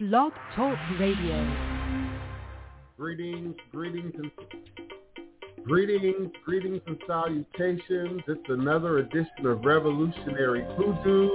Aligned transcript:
Blog 0.00 0.32
Talk 0.56 0.76
Radio. 0.98 1.38
Greetings, 2.98 3.54
greetings, 3.70 4.12
and 4.16 4.28
greetings, 5.64 6.32
greetings 6.44 6.80
and 6.88 6.98
salutations. 7.06 8.20
It's 8.26 8.48
another 8.48 8.98
edition 8.98 9.46
of 9.46 9.64
Revolutionary 9.64 10.64
Hoodoo, 10.76 11.30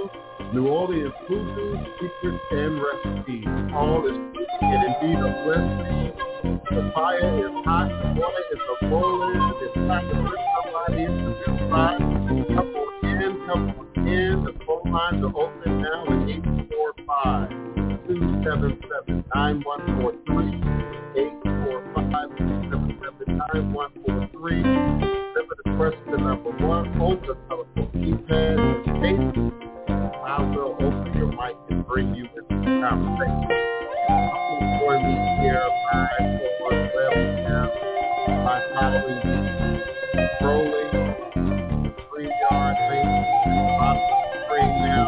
New 0.52 0.68
Orleans 0.68 1.10
Hoodoo, 1.26 1.78
Secrets 1.94 2.44
and 2.50 2.82
Recipes. 2.82 3.46
All 3.72 4.06
is 4.06 4.12
and 4.60 4.94
indeed 4.94 5.18
a 5.18 5.32
blessing. 5.46 6.12
The 6.68 6.90
fire 6.94 7.38
is 7.38 7.64
hot, 7.64 7.88
the 7.88 8.20
water 8.20 8.44
is 8.52 8.60
a 8.60 8.86
boiling. 8.90 9.40
It's 9.62 9.74
time 9.74 10.06
to 10.06 10.14
bring 10.20 10.44
somebody 10.64 11.04
into 11.04 11.30
this 11.30 11.46
spot. 11.66 11.96
Come 11.96 12.68
on 12.76 13.08
in, 13.08 13.32
come 13.46 13.64
on 13.70 14.06
in. 14.06 14.44
The 14.44 14.52
phone 14.66 14.92
lines 14.92 15.24
are 15.24 15.32
open 15.34 15.80
now 15.80 16.04
at 16.04 16.28
845 16.28 17.48
277 17.48 17.79
9143. 17.79 17.79
845-277-9143. 17.79 17.79
Remember 18.10 18.70
to 18.70 18.76
press 25.76 25.94
the 26.10 26.16
number 26.16 26.50
one 26.66 26.88
on 27.00 27.20
the 27.22 27.34
telephone 27.48 27.90
keypad. 27.94 28.58
I 30.26 30.42
will 30.42 30.74
open 30.80 31.12
your 31.16 31.28
mic 31.28 31.56
and 31.70 31.86
bring 31.86 32.14
you 32.16 32.26
the 32.34 32.42
conversation. 32.48 33.48
Join 34.80 35.02
me 35.04 35.14
here 35.40 35.68
live 35.92 36.40
on 36.66 36.74
webcam 36.96 37.68
by 38.44 38.58
following 38.74 39.20
scrolling 40.40 40.90
three 42.10 42.30
yard 42.50 42.76
bottom 44.60 44.72
of 44.72 44.76
the 44.76 44.76
screen 44.76 44.82
now. 44.82 45.06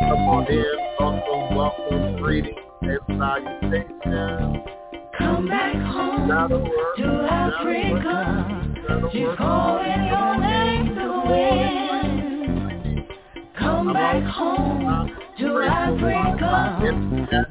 Come 0.00 0.28
on 0.28 0.46
in. 0.48 0.64
Welcome, 0.98 1.56
welcome, 1.56 2.22
greetings 2.22 2.56
and 2.82 2.98
salutations. 3.08 4.56
Come 5.18 5.48
back 5.48 5.74
home 5.74 6.28
That'll 6.28 6.62
work. 6.62 6.96
to 6.96 7.02
That'll 7.02 7.54
Africa. 7.54 8.16
work. 9.02 9.12
She's 9.12 9.22
work. 9.22 9.36
calling 9.38 10.04
your 10.06 10.38
name 10.40 10.94
to 10.94 11.06
win. 11.28 13.06
Come 13.58 13.92
back 13.92 14.22
home 14.34 15.10
to 15.40 15.46
Africa. 15.62 16.78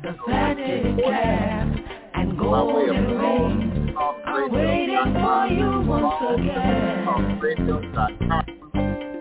The 0.03 0.13
fatted 0.25 0.97
calf 1.03 1.67
and 2.15 2.37
golden 2.37 3.05
ring 3.17 3.95
are 3.97 4.49
waiting 4.49 5.13
for 5.13 5.47
you 5.47 5.81
once 5.87 6.21
again 6.39 7.05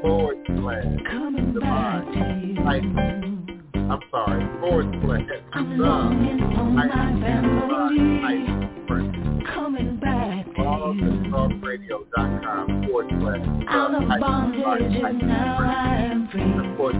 forward 0.06 0.38
slash 0.46 0.86
divine 1.52 2.56
hyphen. 2.64 3.68
I'm 3.74 4.00
sorry, 4.10 4.46
forward 4.60 4.86
slash 5.02 5.26
the 5.26 5.40
hyphen 8.22 9.42
Coming 9.52 9.96
back 9.98 10.46
Blogtalkradio.com 10.56 12.66
forward 12.86 13.08
slash 13.20 13.42
Out 13.68 13.94
of 13.94 14.02
bondage 14.20 15.02
and 15.04 15.18
now 15.26 15.58
I 15.58 15.96
am 15.96 16.28
free. 16.30 16.54
Support 16.56 16.94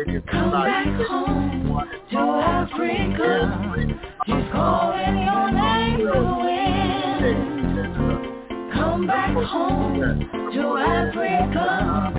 Radio 0.00 0.20
Society. 0.20 0.30
Come 0.30 0.50
back 0.52 0.86
home 1.08 1.89
to 2.10 2.18
Africa. 2.18 3.96
She's 4.26 4.44
calling 4.52 5.18
your 5.22 5.50
name 5.52 6.06
win. 6.44 7.20
Come 8.74 9.06
back 9.06 9.32
home 9.34 9.94
to 10.52 10.76
Africa. 10.78 12.12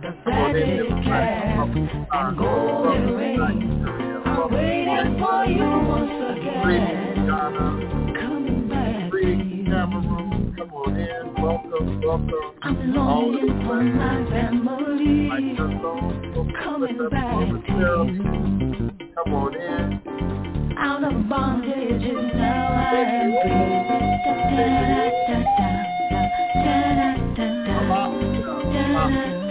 The 0.00 0.12
fatted 0.24 0.88
calf 1.04 1.68
and 1.68 2.36
golden 2.38 3.14
ring 3.16 3.84
are 4.26 4.48
waiting 4.48 5.18
for 5.18 5.44
you 5.46 5.70
once 5.88 6.38
again. 6.38 7.26
Coming 8.18 8.68
back 8.68 9.12
you. 9.12 9.64
Come. 9.66 9.94
I'm 12.62 12.94
longing 12.94 13.60
for 13.66 13.82
my 13.82 14.24
family. 14.30 15.28
Coming 16.62 16.98
back 17.10 17.48
to 17.48 17.56
you. 17.68 18.83
Come 19.14 19.32
on 19.32 19.54
in. 19.54 20.76
Out 20.76 21.04
of 21.04 21.28
bondage 21.28 22.02
and 22.02 22.36
now 22.36 22.66
I 22.72 22.94
am 22.98 23.30
free. 29.38 29.43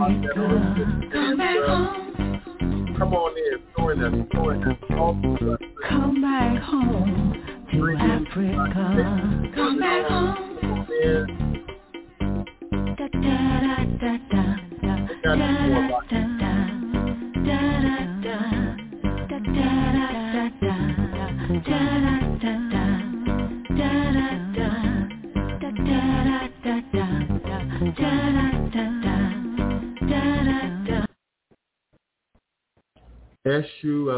Africa. 0.00 1.01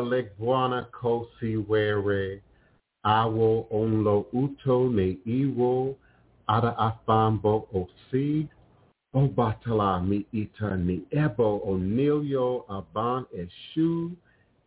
Eshu 0.05 0.13
alegwana 0.13 0.83
kosiwere 0.93 2.43
awo 3.05 3.67
onlo 3.71 4.27
uto 4.33 4.89
ne 4.89 5.19
iwo 5.25 5.97
ada 6.47 6.77
afambo 6.79 7.69
osi 7.73 8.49
obatala 9.15 10.01
mi 10.03 10.27
ita 10.33 10.77
ni 10.77 11.03
ebo 11.11 11.61
onilio 11.67 12.65
aban 12.69 13.25
eshu 13.33 14.17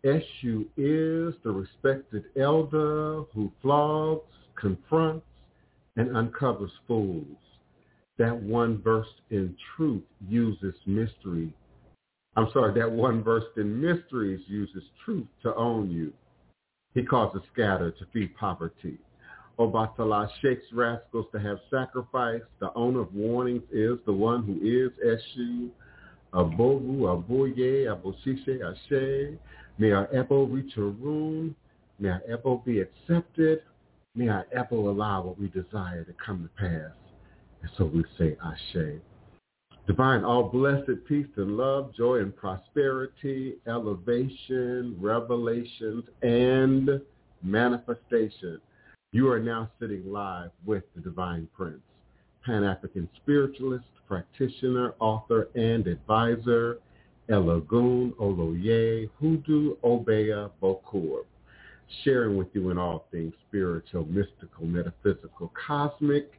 Eshu 0.04 0.66
is 0.78 1.34
the 1.44 1.51
respected 1.51 2.24
elder 2.38 3.24
who 3.33 3.51
flogs, 3.62 4.31
confronts, 4.56 5.25
and 5.98 6.16
uncovers 6.16 6.72
fools. 6.88 7.42
That 8.18 8.42
one 8.42 8.81
versed 8.81 9.22
in 9.31 9.56
truth 9.75 10.04
uses 10.30 10.75
mystery. 10.86 11.51
I'm 12.38 12.50
sorry, 12.54 12.80
that 12.80 12.92
one 12.92 13.24
versed 13.24 13.57
in 13.57 13.81
mysteries 13.81 14.42
uses 14.48 14.84
truth 15.04 15.25
to 15.42 15.56
own 15.56 15.89
you. 15.89 16.13
He 16.94 17.01
causes 17.01 17.42
scatter 17.51 17.89
to 17.89 18.06
feed 18.13 18.36
poverty. 18.38 19.00
Obatala 19.57 20.30
shakes 20.39 20.66
rascals 20.72 21.25
to 21.31 21.39
have 21.39 21.57
sacrifice. 21.72 22.44
The 22.60 22.72
owner 22.75 23.01
of 23.01 23.13
warnings 23.16 23.63
is 23.72 23.98
the 24.06 24.13
one 24.13 24.44
who 24.44 24.54
is 24.63 24.92
Eshu. 25.04 25.69
Abogu, 26.34 27.00
Aboye, 27.00 27.88
Aboshishe, 27.88 28.62
Ashe. 28.62 29.36
May 29.80 29.92
our 29.92 30.07
apple 30.16 30.48
reach 30.48 30.78
a 30.78 30.81
room. 30.81 31.56
May 31.98 32.10
our 32.10 32.22
apple 32.31 32.62
be 32.63 32.81
accepted. 32.81 33.63
May 34.13 34.28
our 34.28 34.45
apple 34.56 34.92
allow 34.92 35.24
what 35.24 35.40
we 35.40 35.48
desire 35.48 36.04
to 36.04 36.13
come 36.24 36.44
to 36.44 36.62
pass. 36.62 36.92
And 37.63 37.72
so 37.80 37.86
we 37.86 38.06
say 38.19 38.38
Ashe. 38.45 39.00
Divine, 39.88 40.25
all 40.25 40.44
blessed 40.44 41.06
peace 41.07 41.30
and 41.38 41.56
love, 41.56 41.95
joy 41.95 42.18
and 42.18 42.36
prosperity, 42.36 43.56
elevation, 43.68 44.98
revelations, 45.00 46.04
and 46.22 47.00
manifestation. 47.42 48.60
You 49.13 49.31
are 49.31 49.39
now 49.39 49.72
sitting 49.80 50.12
live 50.12 50.50
with 50.66 50.84
the 50.94 51.00
Divine 51.00 51.48
Prince, 51.56 51.80
Pan-African 52.45 53.07
spiritualist, 53.16 53.86
practitioner, 54.10 54.94
author, 55.00 55.48
and 55.56 55.88
advisor, 55.88 56.80
Elagun 57.30 58.13
Oloye 58.16 59.10
Hoodoo 59.22 59.78
Obeah 59.86 60.51
Bokor, 60.62 61.22
sharing 62.04 62.36
with 62.36 62.48
you 62.51 62.72
in 62.72 62.78
all 62.78 63.06
things 63.10 63.33
spiritual, 63.48 64.06
mystical, 64.07 64.66
metaphysical, 64.66 65.50
cosmic, 65.66 66.33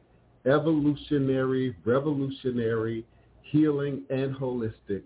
evolutionary, 0.45 1.75
revolutionary, 1.83 3.03
healing, 3.51 4.03
and 4.09 4.35
holistic 4.35 5.03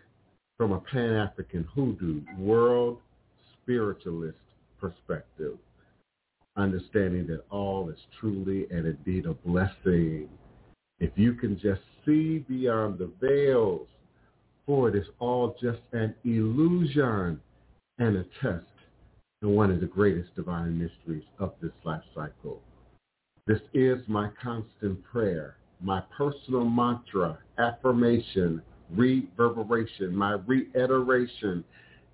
from 0.57 0.71
a 0.71 0.79
Pan-African 0.79 1.63
hoodoo 1.73 2.21
world 2.37 2.99
spiritualist 3.61 4.37
perspective. 4.79 5.57
Understanding 6.55 7.25
that 7.27 7.45
all 7.49 7.89
is 7.89 7.97
truly 8.19 8.67
and 8.69 8.85
indeed 8.85 9.25
a 9.25 9.33
blessing. 9.33 10.29
If 10.99 11.11
you 11.15 11.33
can 11.33 11.59
just 11.59 11.81
see 12.05 12.39
beyond 12.47 12.99
the 12.99 13.11
veils 13.19 13.87
for 14.65 14.89
it 14.89 14.95
is 14.95 15.07
all 15.19 15.55
just 15.61 15.81
an 15.91 16.15
illusion 16.23 17.39
and 17.99 18.17
a 18.17 18.23
test 18.41 18.65
in 19.41 19.49
one 19.49 19.71
of 19.71 19.81
the 19.81 19.85
greatest 19.85 20.33
divine 20.35 20.77
mysteries 20.77 21.25
of 21.39 21.53
this 21.61 21.71
life 21.83 22.03
cycle. 22.15 22.61
This 23.45 23.59
is 23.73 23.99
my 24.07 24.29
constant 24.41 25.03
prayer, 25.03 25.57
my 25.83 26.01
personal 26.17 26.63
mantra, 26.63 27.37
affirmation, 27.57 28.61
reverberation, 28.95 30.15
my 30.15 30.31
reiteration, 30.47 31.63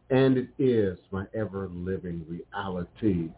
and 0.09 0.37
it 0.37 0.49
is 0.57 0.97
my 1.11 1.25
ever-living 1.35 2.25
reality. 2.27 3.29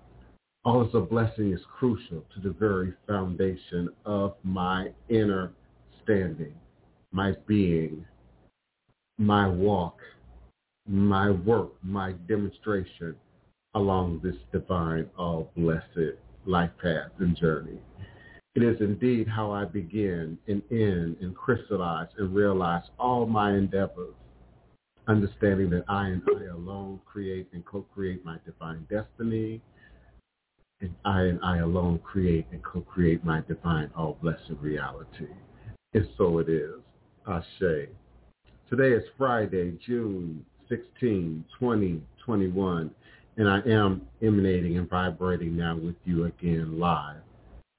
All 0.64 0.88
as 0.88 0.94
a 0.94 1.02
blessing 1.02 1.52
is 1.52 1.60
crucial 1.78 2.24
to 2.34 2.40
the 2.42 2.52
very 2.52 2.94
foundation 3.08 3.90
of 4.06 4.36
my 4.44 4.92
inner 5.10 5.52
standing, 6.04 6.54
my 7.12 7.34
being, 7.46 8.06
my 9.18 9.48
walk, 9.48 10.00
my 10.88 11.30
work, 11.30 11.74
my 11.84 12.14
demonstration 12.28 13.16
along 13.74 14.22
this 14.24 14.36
divine, 14.52 15.10
all 15.18 15.52
blessed 15.58 16.16
life 16.46 16.72
path 16.82 17.12
and 17.20 17.36
journey. 17.36 17.80
It 18.54 18.64
is 18.64 18.82
indeed 18.82 19.30
how 19.30 19.52
I 19.52 19.64
begin 19.64 20.38
and 20.48 20.62
end 20.72 21.16
and 21.22 21.34
crystallize 21.34 22.10
and 22.18 22.36
realize 22.36 22.84
all 23.00 23.26
my 23.26 23.54
endeavors, 23.54 24.14
understanding 25.08 25.70
that 25.70 25.86
I 25.88 26.08
and 26.10 26.22
I 26.38 26.48
alone 26.54 27.00
create 27.06 27.48
and 27.54 27.64
co-create 27.66 28.26
my 28.26 28.38
divine 28.46 28.86
destiny, 28.90 29.62
and 30.82 30.94
I 31.06 31.22
and 31.22 31.40
I 31.42 31.60
alone 31.60 32.00
create 32.00 32.46
and 32.52 32.62
co-create 32.62 33.24
my 33.24 33.42
divine, 33.48 33.90
all 33.96 34.18
blessed 34.22 34.52
reality. 34.60 35.28
And 35.94 36.10
so 36.18 36.40
it 36.40 36.50
is. 36.50 36.76
Ashe. 37.28 37.88
Today 38.70 38.92
is 38.92 39.04
Friday, 39.18 39.78
June 39.86 40.46
16, 40.68 41.46
2021, 41.58 42.92
and 43.38 43.50
I 43.50 43.60
am 43.62 44.02
emanating 44.22 44.78
and 44.78 44.90
vibrating 44.90 45.56
now 45.56 45.78
with 45.78 45.96
you 46.04 46.26
again 46.26 46.80
live, 46.80 47.22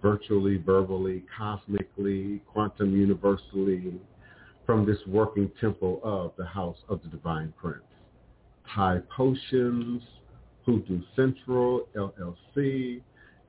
virtually, 0.02 0.56
verbally, 0.56 1.22
cosmically, 1.36 2.42
quantum 2.46 2.94
universally, 2.94 3.94
from 4.66 4.84
this 4.84 4.98
working 5.06 5.50
temple 5.60 6.00
of 6.02 6.32
the 6.36 6.44
House 6.44 6.78
of 6.88 7.00
the 7.02 7.08
Divine 7.08 7.52
Prince. 7.56 7.82
Thai 8.74 9.00
Potions, 9.14 10.02
Hoodoo 10.66 11.00
Central, 11.16 11.88
LLC, 11.96 13.00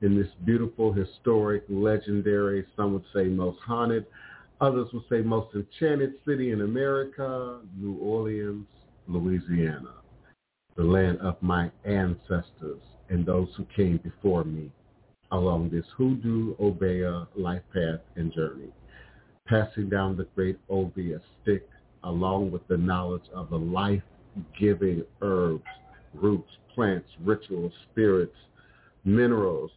in 0.02 0.18
this 0.18 0.28
beautiful, 0.44 0.92
historic, 0.92 1.64
legendary, 1.68 2.64
some 2.76 2.92
would 2.92 3.04
say 3.14 3.24
most 3.24 3.58
haunted, 3.60 4.06
Others 4.60 4.88
would 4.92 5.02
say 5.10 5.20
most 5.20 5.54
enchanted 5.54 6.14
city 6.26 6.52
in 6.52 6.62
America, 6.62 7.60
New 7.76 7.96
Orleans, 7.96 8.66
Louisiana, 9.08 9.94
the 10.76 10.82
land 10.82 11.18
of 11.18 11.36
my 11.42 11.70
ancestors 11.84 12.80
and 13.10 13.26
those 13.26 13.48
who 13.56 13.66
came 13.76 13.98
before 13.98 14.44
me 14.44 14.70
along 15.32 15.70
this 15.70 15.86
hoodoo 15.96 16.54
Obeah 16.58 17.28
life 17.36 17.62
path 17.72 18.00
and 18.16 18.32
journey, 18.32 18.70
passing 19.46 19.88
down 19.88 20.16
the 20.16 20.26
great 20.34 20.58
Obeah 20.70 21.20
stick 21.42 21.68
along 22.04 22.50
with 22.50 22.66
the 22.68 22.76
knowledge 22.76 23.24
of 23.34 23.50
the 23.50 23.58
life-giving 23.58 25.02
herbs, 25.22 25.64
roots, 26.12 26.50
plants, 26.74 27.08
rituals, 27.24 27.72
spirits, 27.90 28.36
minerals, 29.04 29.70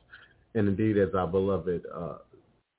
and 0.55 0.67
indeed 0.67 0.97
as 0.97 1.13
our 1.15 1.27
beloved 1.27 1.83
uh, 1.93 2.17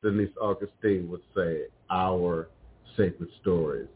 Denise 0.02 0.30
Augustine 0.40 1.08
would 1.10 1.22
say, 1.34 1.62
our 1.90 2.48
sacred 2.96 3.28
stories. 3.40 3.88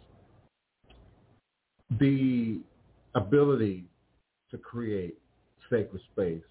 The 2.01 2.61
ability 3.15 3.85
to 4.51 4.59
create 4.59 5.19
sacred 5.71 6.01
space 6.13 6.43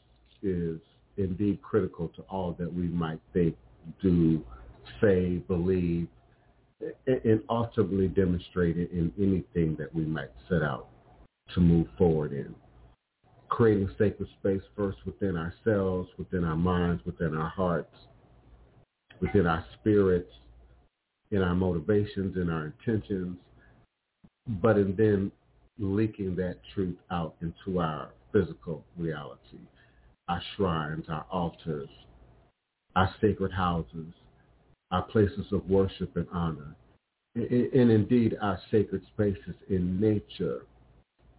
is 0.43 0.79
indeed 1.17 1.61
critical 1.61 2.07
to 2.09 2.21
all 2.23 2.55
that 2.59 2.71
we 2.73 2.87
might 2.87 3.19
think, 3.33 3.55
do, 4.01 4.43
say, 4.99 5.37
believe, 5.47 6.07
and 7.07 7.41
ultimately 7.49 8.07
demonstrate 8.07 8.77
it 8.77 8.91
in 8.91 9.11
anything 9.19 9.75
that 9.77 9.93
we 9.93 10.03
might 10.03 10.31
set 10.49 10.63
out 10.63 10.87
to 11.53 11.59
move 11.59 11.87
forward 11.97 12.31
in. 12.31 12.55
Creating 13.49 13.89
sacred 13.99 14.27
space 14.39 14.61
first 14.75 14.97
within 15.05 15.35
ourselves, 15.35 16.09
within 16.17 16.43
our 16.43 16.55
minds, 16.55 17.03
within 17.05 17.35
our 17.35 17.49
hearts, 17.49 17.93
within 19.19 19.45
our 19.45 19.63
spirits, 19.79 20.31
in 21.31 21.41
our 21.41 21.55
motivations, 21.55 22.37
in 22.37 22.49
our 22.49 22.65
intentions, 22.67 23.37
but 24.61 24.77
in 24.77 24.95
then 24.95 25.31
leaking 25.79 26.35
that 26.35 26.57
truth 26.73 26.97
out 27.11 27.35
into 27.41 27.79
our 27.79 28.09
physical 28.31 28.83
reality, 28.97 29.59
our 30.31 30.41
shrines, 30.55 31.03
our 31.09 31.25
altars, 31.29 31.89
our 32.95 33.13
sacred 33.19 33.51
houses, 33.51 34.13
our 34.89 35.03
places 35.03 35.45
of 35.51 35.69
worship 35.69 36.15
and 36.15 36.27
honor, 36.31 36.73
and 37.35 37.91
indeed 37.91 38.37
our 38.41 38.57
sacred 38.71 39.01
spaces 39.13 39.55
in 39.69 39.99
nature 39.99 40.61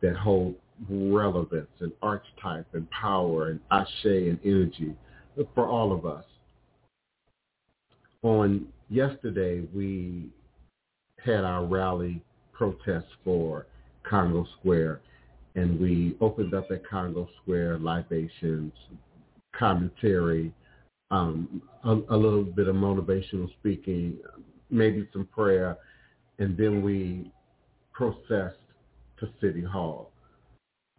that 0.03 0.15
hold 0.15 0.55
relevance 0.91 1.71
and 1.81 1.93
archetype 2.03 2.67
and 2.75 2.91
power 2.91 3.49
and 3.49 3.61
ashe 3.71 4.05
and 4.05 4.39
energy 4.45 4.95
for 5.55 5.67
all 5.67 5.93
of 5.93 6.05
us. 6.05 6.25
On 8.23 8.67
yesterday, 8.91 9.67
we 9.75 10.29
had 11.25 11.45
our 11.45 11.65
rally 11.65 12.23
protest 12.53 13.07
for 13.25 13.65
Congo 14.09 14.47
Square, 14.59 15.01
and 15.55 15.79
we 15.79 16.17
opened 16.21 16.55
up 16.55 16.71
at 16.71 16.89
Congo 16.89 17.29
Square 17.43 17.79
libations, 17.79 18.73
commentary, 19.55 20.53
um, 21.11 21.63
a, 21.85 21.93
a 21.93 22.17
little 22.17 22.45
bit 22.45 22.69
of 22.69 22.75
motivational 22.75 23.51
speaking, 23.59 24.19
maybe 24.71 25.09
some 25.13 25.27
prayer, 25.27 25.77
and 26.39 26.57
then 26.57 26.83
we 26.83 27.31
processed 27.93 28.57
to 29.19 29.29
City 29.41 29.63
Hall. 29.63 30.11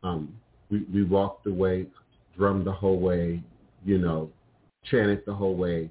Um, 0.03 0.36
We, 0.69 0.86
we 0.93 1.03
walked 1.03 1.45
away, 1.48 1.88
drummed 2.38 2.65
the 2.65 2.72
whole 2.72 3.00
way, 3.00 3.43
you 3.86 3.98
know, 3.98 4.29
chanted 4.89 5.22
the 5.25 5.33
whole 5.33 5.55
way. 5.55 5.89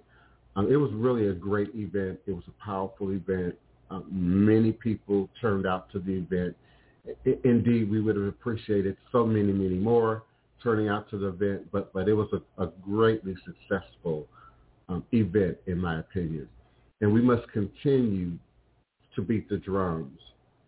Um, 0.56 0.70
it 0.70 0.76
was 0.76 0.90
really 0.92 1.28
a 1.28 1.32
great 1.32 1.70
event. 1.74 2.18
It 2.26 2.32
was 2.32 2.44
a 2.48 2.64
powerful 2.64 3.10
event. 3.10 3.54
Um, 3.90 4.04
many 4.10 4.72
people 4.72 5.28
turned 5.40 5.66
out 5.66 5.90
to 5.92 5.98
the 5.98 6.12
event. 6.12 6.56
Indeed, 7.24 7.90
we 7.90 8.00
would 8.00 8.16
have 8.16 8.26
appreciated 8.26 8.96
so 9.10 9.26
many, 9.26 9.52
many 9.52 9.74
more 9.74 10.22
turning 10.62 10.88
out 10.88 11.10
to 11.10 11.18
the 11.18 11.28
event, 11.28 11.66
but, 11.72 11.92
but 11.92 12.08
it 12.08 12.14
was 12.14 12.28
a, 12.32 12.62
a 12.62 12.70
greatly 12.84 13.34
successful 13.44 14.28
um, 14.88 15.04
event, 15.12 15.56
in 15.66 15.78
my 15.78 15.98
opinion. 15.98 16.48
And 17.00 17.12
we 17.12 17.20
must 17.20 17.50
continue 17.50 18.38
to 19.16 19.22
beat 19.22 19.48
the 19.48 19.56
drums. 19.56 20.18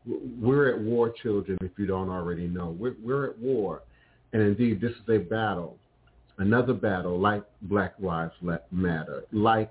We're 0.05 0.75
at 0.75 0.81
war, 0.81 1.11
children, 1.23 1.57
if 1.63 1.71
you 1.79 1.87
don't 1.87 2.11
already 2.11 2.49
know. 2.49 2.77
We're, 2.79 2.97
we're 3.03 3.31
at 3.31 3.39
war. 3.39 3.83
And 4.33 4.43
indeed, 4.43 4.81
this 4.81 4.91
is 4.91 5.09
a 5.09 5.19
battle, 5.19 5.79
another 6.39 6.75
battle 6.75 7.19
like 7.19 7.45
Black 7.63 7.95
Lives 8.01 8.35
Matter, 8.73 9.25
like 9.33 9.71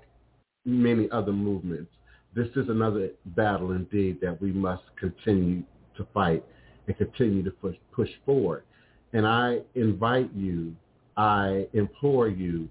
many 0.64 1.10
other 1.10 1.32
movements. 1.32 1.90
This 2.34 2.48
is 2.56 2.68
another 2.68 3.10
battle 3.26 3.72
indeed 3.72 4.20
that 4.22 4.40
we 4.40 4.50
must 4.50 4.82
continue 4.98 5.62
to 5.96 6.06
fight 6.12 6.44
and 6.86 6.96
continue 6.96 7.42
to 7.42 7.50
push, 7.50 7.76
push 7.92 8.10
forward. 8.24 8.64
And 9.12 9.26
I 9.26 9.60
invite 9.74 10.30
you, 10.34 10.74
I 11.16 11.66
implore 11.72 12.28
you 12.28 12.68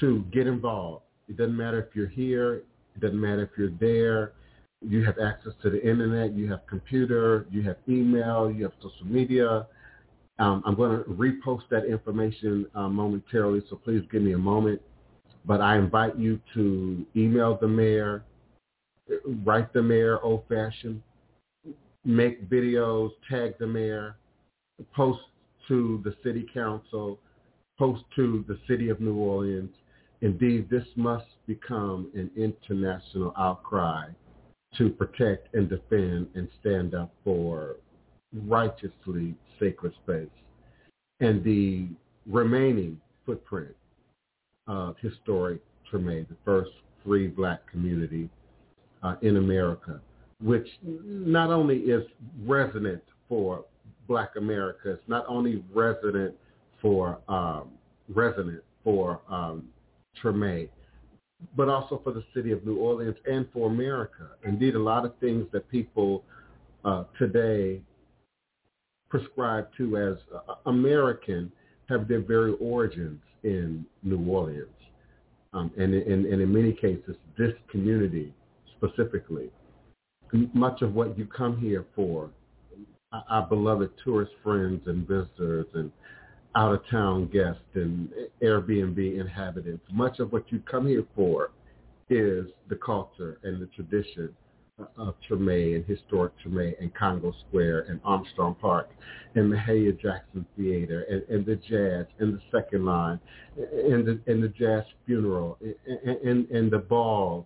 to 0.00 0.24
get 0.32 0.46
involved. 0.46 1.04
It 1.28 1.36
doesn't 1.36 1.56
matter 1.56 1.80
if 1.80 1.94
you're 1.94 2.08
here. 2.08 2.62
It 2.96 3.00
doesn't 3.00 3.20
matter 3.20 3.42
if 3.42 3.50
you're 3.56 3.70
there. 3.78 4.32
You 4.82 5.04
have 5.04 5.18
access 5.18 5.52
to 5.62 5.70
the 5.70 5.80
internet. 5.86 6.32
You 6.32 6.50
have 6.50 6.66
computer. 6.66 7.46
You 7.50 7.62
have 7.62 7.76
email. 7.88 8.50
You 8.50 8.64
have 8.64 8.72
social 8.82 9.06
media. 9.06 9.66
Um, 10.38 10.62
I'm 10.64 10.74
going 10.74 10.96
to 10.96 11.04
repost 11.10 11.68
that 11.70 11.84
information 11.84 12.66
uh, 12.74 12.88
momentarily, 12.88 13.62
so 13.68 13.76
please 13.76 14.02
give 14.10 14.22
me 14.22 14.32
a 14.32 14.38
moment. 14.38 14.80
But 15.44 15.60
I 15.60 15.76
invite 15.76 16.18
you 16.18 16.40
to 16.54 17.06
email 17.14 17.58
the 17.60 17.68
mayor, 17.68 18.24
write 19.44 19.72
the 19.72 19.82
mayor 19.82 20.20
old-fashioned, 20.22 21.02
make 22.04 22.48
videos, 22.48 23.10
tag 23.28 23.54
the 23.58 23.66
mayor, 23.66 24.16
post 24.94 25.20
to 25.68 26.00
the 26.04 26.14
city 26.22 26.46
council, 26.52 27.18
post 27.78 28.02
to 28.16 28.44
the 28.48 28.58
city 28.68 28.88
of 28.88 29.00
New 29.00 29.16
Orleans. 29.16 29.70
Indeed, 30.22 30.68
this 30.68 30.86
must 30.96 31.26
become 31.46 32.10
an 32.14 32.30
international 32.36 33.32
outcry 33.38 34.08
to 34.76 34.90
protect 34.90 35.54
and 35.54 35.68
defend 35.68 36.28
and 36.34 36.48
stand 36.60 36.94
up 36.94 37.12
for 37.24 37.76
righteously 38.46 39.34
sacred 39.58 39.92
space. 40.04 40.28
And 41.20 41.42
the 41.42 41.88
remaining 42.26 43.00
footprint 43.26 43.74
of 44.66 44.96
historic 45.00 45.60
Treme, 45.90 46.28
the 46.28 46.36
first 46.44 46.70
free 47.04 47.26
black 47.26 47.66
community 47.70 48.28
uh, 49.02 49.16
in 49.22 49.36
America, 49.36 50.00
which 50.42 50.66
not 50.82 51.50
only 51.50 51.78
is 51.78 52.02
resonant 52.44 53.02
for 53.28 53.64
Black 54.08 54.30
America, 54.36 54.92
it's 54.92 55.08
not 55.08 55.24
only 55.28 55.62
resident 55.74 56.34
for 56.80 57.18
um, 57.28 57.68
resident 58.14 58.62
for 58.82 59.20
um, 59.28 59.68
Treme, 60.22 60.68
but 61.56 61.68
also 61.68 62.00
for 62.02 62.12
the 62.12 62.24
city 62.34 62.50
of 62.52 62.64
New 62.66 62.76
Orleans 62.76 63.16
and 63.26 63.46
for 63.52 63.70
America. 63.70 64.30
Indeed, 64.44 64.74
a 64.74 64.78
lot 64.78 65.04
of 65.04 65.14
things 65.18 65.46
that 65.52 65.68
people 65.70 66.24
uh, 66.84 67.04
today 67.18 67.80
prescribe 69.08 69.68
to 69.76 69.96
as 69.96 70.16
uh, 70.34 70.54
American 70.66 71.50
have 71.88 72.08
their 72.08 72.20
very 72.20 72.54
origins 72.60 73.20
in 73.42 73.84
New 74.02 74.24
Orleans. 74.28 74.66
Um, 75.52 75.70
and, 75.76 75.94
and, 75.94 76.26
and 76.26 76.40
in 76.40 76.52
many 76.52 76.72
cases, 76.72 77.16
this 77.36 77.52
community 77.70 78.32
specifically. 78.80 79.50
Much 80.54 80.82
of 80.82 80.94
what 80.94 81.18
you 81.18 81.26
come 81.26 81.58
here 81.58 81.86
for, 81.94 82.30
our 83.28 83.46
beloved 83.46 83.90
tourist 84.04 84.32
friends 84.42 84.82
and 84.86 85.06
visitors 85.06 85.66
and 85.74 85.90
out-of-town 86.56 87.26
guests 87.32 87.62
and 87.74 88.08
Airbnb 88.42 89.20
inhabitants, 89.20 89.84
much 89.92 90.18
of 90.20 90.32
what 90.32 90.50
you 90.50 90.60
come 90.60 90.86
here 90.86 91.04
for 91.14 91.50
is 92.08 92.46
the 92.68 92.76
culture 92.76 93.38
and 93.42 93.60
the 93.60 93.66
tradition 93.66 94.34
of 94.96 95.14
Treme 95.28 95.76
and 95.76 95.84
historic 95.84 96.32
Treme 96.44 96.80
and 96.80 96.94
Congo 96.94 97.32
Square 97.46 97.86
and 97.88 98.00
Armstrong 98.04 98.54
Park 98.54 98.88
and 99.34 99.52
the 99.52 99.56
Mahalia 99.56 100.00
Jackson 100.00 100.46
Theater 100.56 101.04
and, 101.10 101.22
and 101.28 101.44
the 101.44 101.56
jazz 101.56 102.06
and 102.18 102.34
the 102.34 102.40
second 102.50 102.84
line 102.84 103.20
and 103.56 104.06
the, 104.06 104.20
and 104.26 104.42
the 104.42 104.48
jazz 104.48 104.84
funeral 105.06 105.58
and, 105.60 106.18
and, 106.24 106.50
and 106.50 106.70
the 106.70 106.78
balls 106.78 107.44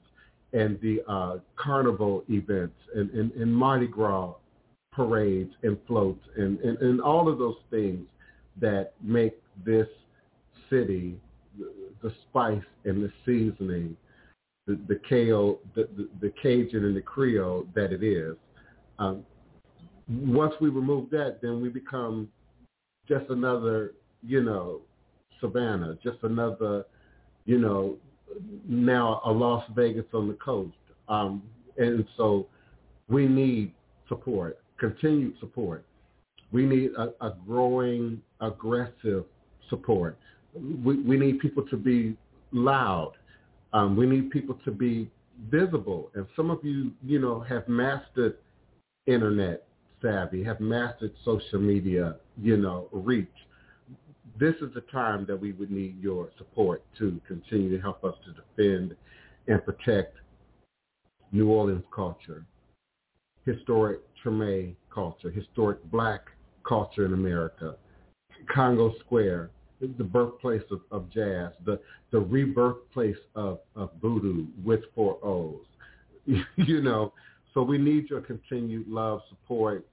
and 0.54 0.80
the 0.80 1.02
uh, 1.08 1.38
carnival 1.56 2.24
events 2.30 2.76
and, 2.94 3.10
and, 3.10 3.32
and 3.32 3.54
Mardi 3.54 3.88
Gras 3.88 4.34
parades 4.92 5.52
and 5.64 5.76
floats 5.86 6.24
and, 6.36 6.58
and, 6.60 6.78
and 6.78 7.00
all 7.00 7.28
of 7.28 7.38
those 7.38 7.56
things 7.70 8.06
that 8.60 8.92
make 9.02 9.34
this 9.66 9.88
city 10.70 11.18
the, 12.02 12.12
spice 12.28 12.62
and 12.84 13.02
the 13.02 13.10
seasoning, 13.24 13.96
the, 14.66 14.78
the 14.88 15.00
kale, 15.08 15.58
the, 15.74 15.88
the, 15.96 16.08
the 16.20 16.32
Cajun 16.40 16.84
and 16.84 16.96
the 16.96 17.00
Creole 17.00 17.66
that 17.74 17.92
it 17.92 18.02
is. 18.02 18.36
Um, 18.98 19.24
once 20.08 20.54
we 20.60 20.68
remove 20.68 21.10
that, 21.10 21.38
then 21.42 21.60
we 21.60 21.68
become 21.68 22.28
just 23.08 23.28
another, 23.30 23.94
you 24.22 24.42
know, 24.42 24.82
Savannah, 25.40 25.98
just 26.02 26.18
another, 26.22 26.84
you 27.46 27.58
know, 27.58 27.96
now 28.66 29.20
a 29.24 29.30
Las 29.30 29.64
Vegas 29.74 30.04
on 30.12 30.28
the 30.28 30.34
coast. 30.34 30.76
Um, 31.08 31.42
and 31.76 32.04
so 32.16 32.46
we 33.08 33.26
need 33.26 33.72
support, 34.08 34.58
continued 34.78 35.34
support. 35.40 35.84
We 36.52 36.64
need 36.66 36.90
a, 36.96 37.12
a 37.24 37.34
growing, 37.46 38.22
aggressive 38.40 39.24
support. 39.68 40.18
We, 40.54 41.00
we 41.00 41.16
need 41.16 41.40
people 41.40 41.64
to 41.68 41.76
be 41.76 42.16
loud. 42.52 43.14
Um, 43.72 43.96
we 43.96 44.06
need 44.06 44.30
people 44.30 44.56
to 44.64 44.70
be 44.70 45.10
visible. 45.50 46.10
And 46.14 46.26
some 46.36 46.50
of 46.50 46.60
you, 46.62 46.92
you 47.04 47.18
know, 47.18 47.40
have 47.40 47.66
mastered 47.68 48.36
internet 49.06 49.66
savvy, 50.00 50.44
have 50.44 50.60
mastered 50.60 51.12
social 51.24 51.58
media, 51.58 52.16
you 52.40 52.56
know, 52.56 52.88
reach 52.92 53.26
this 54.38 54.54
is 54.60 54.72
the 54.74 54.82
time 54.92 55.24
that 55.26 55.40
we 55.40 55.52
would 55.52 55.70
need 55.70 56.00
your 56.00 56.30
support 56.38 56.82
to 56.98 57.20
continue 57.26 57.74
to 57.76 57.80
help 57.80 58.04
us 58.04 58.14
to 58.24 58.32
defend 58.32 58.96
and 59.46 59.64
protect 59.64 60.16
New 61.32 61.50
Orleans 61.50 61.84
culture, 61.94 62.44
historic 63.44 64.00
Treme 64.22 64.74
culture, 64.92 65.30
historic 65.30 65.82
black 65.90 66.26
culture 66.66 67.04
in 67.04 67.12
America, 67.12 67.76
Congo 68.52 68.94
Square, 69.00 69.50
the 69.80 70.04
birthplace 70.04 70.62
of, 70.70 70.80
of 70.90 71.10
jazz, 71.10 71.50
the, 71.64 71.78
the 72.10 72.18
rebirth 72.18 72.76
place 72.92 73.16
of, 73.34 73.58
of 73.76 73.90
voodoo 74.00 74.46
with 74.64 74.80
four 74.94 75.18
O's. 75.22 75.64
you 76.56 76.80
know, 76.80 77.12
so 77.52 77.62
we 77.62 77.78
need 77.78 78.08
your 78.08 78.20
continued 78.20 78.88
love, 78.88 79.20
support, 79.28 79.86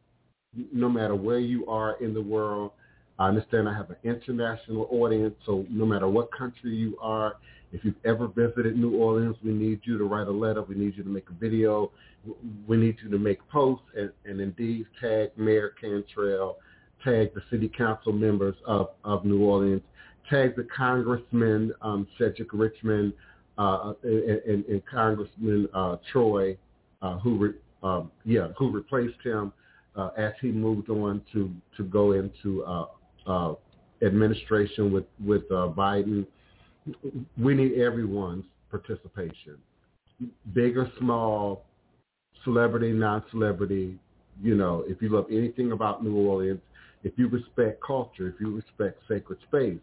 no 0.72 0.90
matter 0.90 1.16
where 1.16 1.40
you 1.40 1.66
are 1.68 2.02
in 2.02 2.14
the 2.14 2.22
world, 2.22 2.72
I 3.22 3.28
understand 3.28 3.70
I 3.70 3.76
have 3.76 3.92
an 3.92 3.98
international 4.04 4.88
audience, 4.90 5.36
so 5.46 5.64
no 5.70 5.86
matter 5.86 6.10
what 6.10 6.32
country 6.32 6.76
you 6.76 6.98
are, 7.00 7.36
if 7.72 7.86
you've 7.86 8.04
ever 8.04 8.28
visited 8.28 8.76
New 8.76 8.96
Orleans, 8.96 9.36
we 9.44 9.54
need 9.54 9.82
you 9.84 10.00
to 10.00 10.06
write 10.06 10.26
a 10.26 10.32
letter. 10.32 10.64
We 10.64 10.74
need 10.74 10.98
you 10.98 11.04
to 11.04 11.10
make 11.10 11.30
a 11.30 11.34
video. 11.34 11.92
We 12.68 12.78
need 12.78 12.98
you 13.04 13.12
to 13.12 13.20
make 13.20 13.48
posts 13.48 13.86
and, 13.96 14.12
and 14.26 14.42
indeed 14.42 14.88
tag 15.00 15.30
Mayor 15.38 15.76
Cantrell, 15.80 16.58
tag 17.04 17.36
the 17.36 17.44
city 17.52 17.70
council 17.70 18.12
members 18.12 18.56
of, 18.66 18.88
of 19.04 19.24
New 19.24 19.44
Orleans, 19.44 19.84
tag 20.28 20.56
the 20.56 20.68
Congressman 20.76 21.74
um, 21.84 22.08
Cedric 22.18 22.52
Richmond 22.54 23.14
uh, 23.60 23.94
and, 24.02 24.66
and, 24.66 24.84
Congressman 24.88 25.70
uh, 25.76 25.98
Troy, 26.12 26.58
uh, 27.04 27.20
who 27.20 27.38
re, 27.38 27.54
um, 27.84 28.12
yeah 28.26 28.48
who 28.58 28.72
replaced 28.72 29.22
him 29.24 29.54
uh, 29.96 30.10
as 30.18 30.34
he 30.42 30.52
moved 30.52 30.90
on 30.90 31.22
to 31.34 31.52
to 31.78 31.84
go 31.84 32.14
into 32.14 32.64
uh, 33.28 33.54
administration 34.02 34.92
with 34.92 35.06
with 35.26 35.44
uh, 35.52 35.70
Biden. 35.76 36.26
We 37.38 37.54
need 37.54 37.74
everyone's 37.80 38.46
participation, 38.70 39.58
big 40.54 40.78
or 40.78 40.92
small, 41.00 41.66
celebrity, 42.44 42.92
non-celebrity. 42.92 44.00
You 44.42 44.56
know, 44.56 44.84
if 44.88 45.02
you 45.02 45.10
love 45.10 45.28
anything 45.30 45.74
about 45.74 46.04
New 46.04 46.16
Orleans, 46.16 46.62
if 47.04 47.14
you 47.18 47.28
respect 47.28 47.82
culture, 47.86 48.28
if 48.28 48.36
you 48.40 48.56
respect 48.56 49.00
sacred 49.08 49.38
space, 49.48 49.80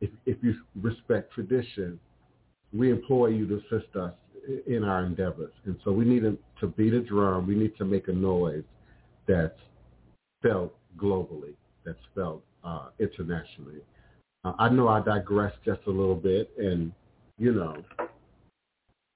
if, 0.00 0.10
if 0.24 0.36
you 0.42 0.54
respect 0.80 1.32
tradition, 1.32 2.00
we 2.72 2.90
implore 2.90 3.30
you 3.30 3.46
to 3.46 3.56
assist 3.56 3.94
us 3.96 4.12
in 4.66 4.84
our 4.84 5.04
endeavors. 5.04 5.52
And 5.64 5.76
so 5.84 5.92
we 5.92 6.04
need 6.04 6.22
to 6.60 6.66
beat 6.66 6.94
a 6.94 7.00
drum. 7.00 7.46
We 7.46 7.54
need 7.54 7.76
to 7.78 7.84
make 7.84 8.08
a 8.08 8.12
noise 8.12 8.64
that's 9.26 9.58
felt 10.42 10.74
globally, 10.96 11.54
that's 11.84 11.98
felt 12.14 12.42
uh, 12.66 12.88
internationally. 12.98 13.80
Uh, 14.44 14.52
I 14.58 14.68
know 14.68 14.88
I 14.88 15.00
digressed 15.00 15.58
just 15.64 15.80
a 15.86 15.90
little 15.90 16.16
bit, 16.16 16.50
and 16.58 16.92
you 17.38 17.52
know, 17.52 17.82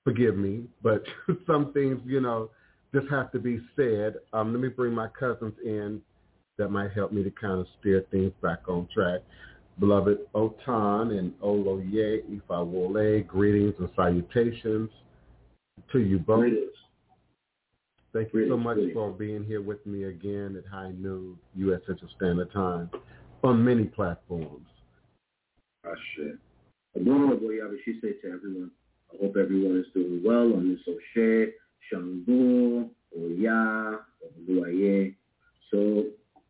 forgive 0.05 0.37
me, 0.37 0.65
but 0.83 1.03
some 1.47 1.73
things, 1.73 2.01
you 2.07 2.21
know, 2.21 2.51
just 2.95 3.09
have 3.09 3.31
to 3.33 3.39
be 3.39 3.61
said. 3.77 4.17
Um, 4.33 4.53
let 4.53 4.61
me 4.61 4.69
bring 4.69 4.95
my 4.95 5.09
cousins 5.09 5.55
in 5.65 6.01
that 6.59 6.69
might 6.71 6.93
help 6.93 7.13
me 7.13 7.23
to 7.23 7.31
kind 7.31 7.61
of 7.61 7.67
steer 7.81 8.05
things 8.11 8.33
back 8.43 8.69
on 8.69 8.89
track. 8.95 9.21
Beloved 9.79 10.19
Otun 10.35 11.19
and 11.19 11.33
Oloye 11.41 12.23
Ifawole, 12.29 13.27
greetings 13.27 13.75
and 13.79 13.89
salutations 13.97 14.91
to 15.91 16.01
you 16.01 16.19
both. 16.19 16.41
Greetings. 16.41 16.71
Thank 18.13 18.27
you 18.27 18.33
Greetings, 18.33 18.53
so 18.53 18.57
much 18.59 18.75
greetings. 18.75 18.95
for 18.95 19.11
being 19.13 19.45
here 19.45 19.63
with 19.63 19.85
me 19.87 20.05
again 20.05 20.57
at 20.59 20.71
high 20.71 20.91
noon 20.99 21.39
U.S. 21.55 21.81
Central 21.87 22.11
Standard 22.17 22.53
Time 22.53 22.91
on 23.43 23.65
many 23.65 23.85
platforms. 23.85 24.67
Ashe. 25.85 26.37
Agora 26.97 27.39
she 27.85 27.99
say 28.01 28.13
to 28.23 28.33
everyone, 28.33 28.71
I 29.13 29.17
hope 29.23 29.37
everyone 29.37 29.79
is 29.79 29.87
doing 29.95 30.23
well 30.25 30.53
on 30.55 30.71
this 30.71 30.95
Oshe, 30.95 31.53
Shango, 31.89 32.91
Oya, 33.19 34.01
Oluwaye. 34.27 35.15
So 35.71 36.07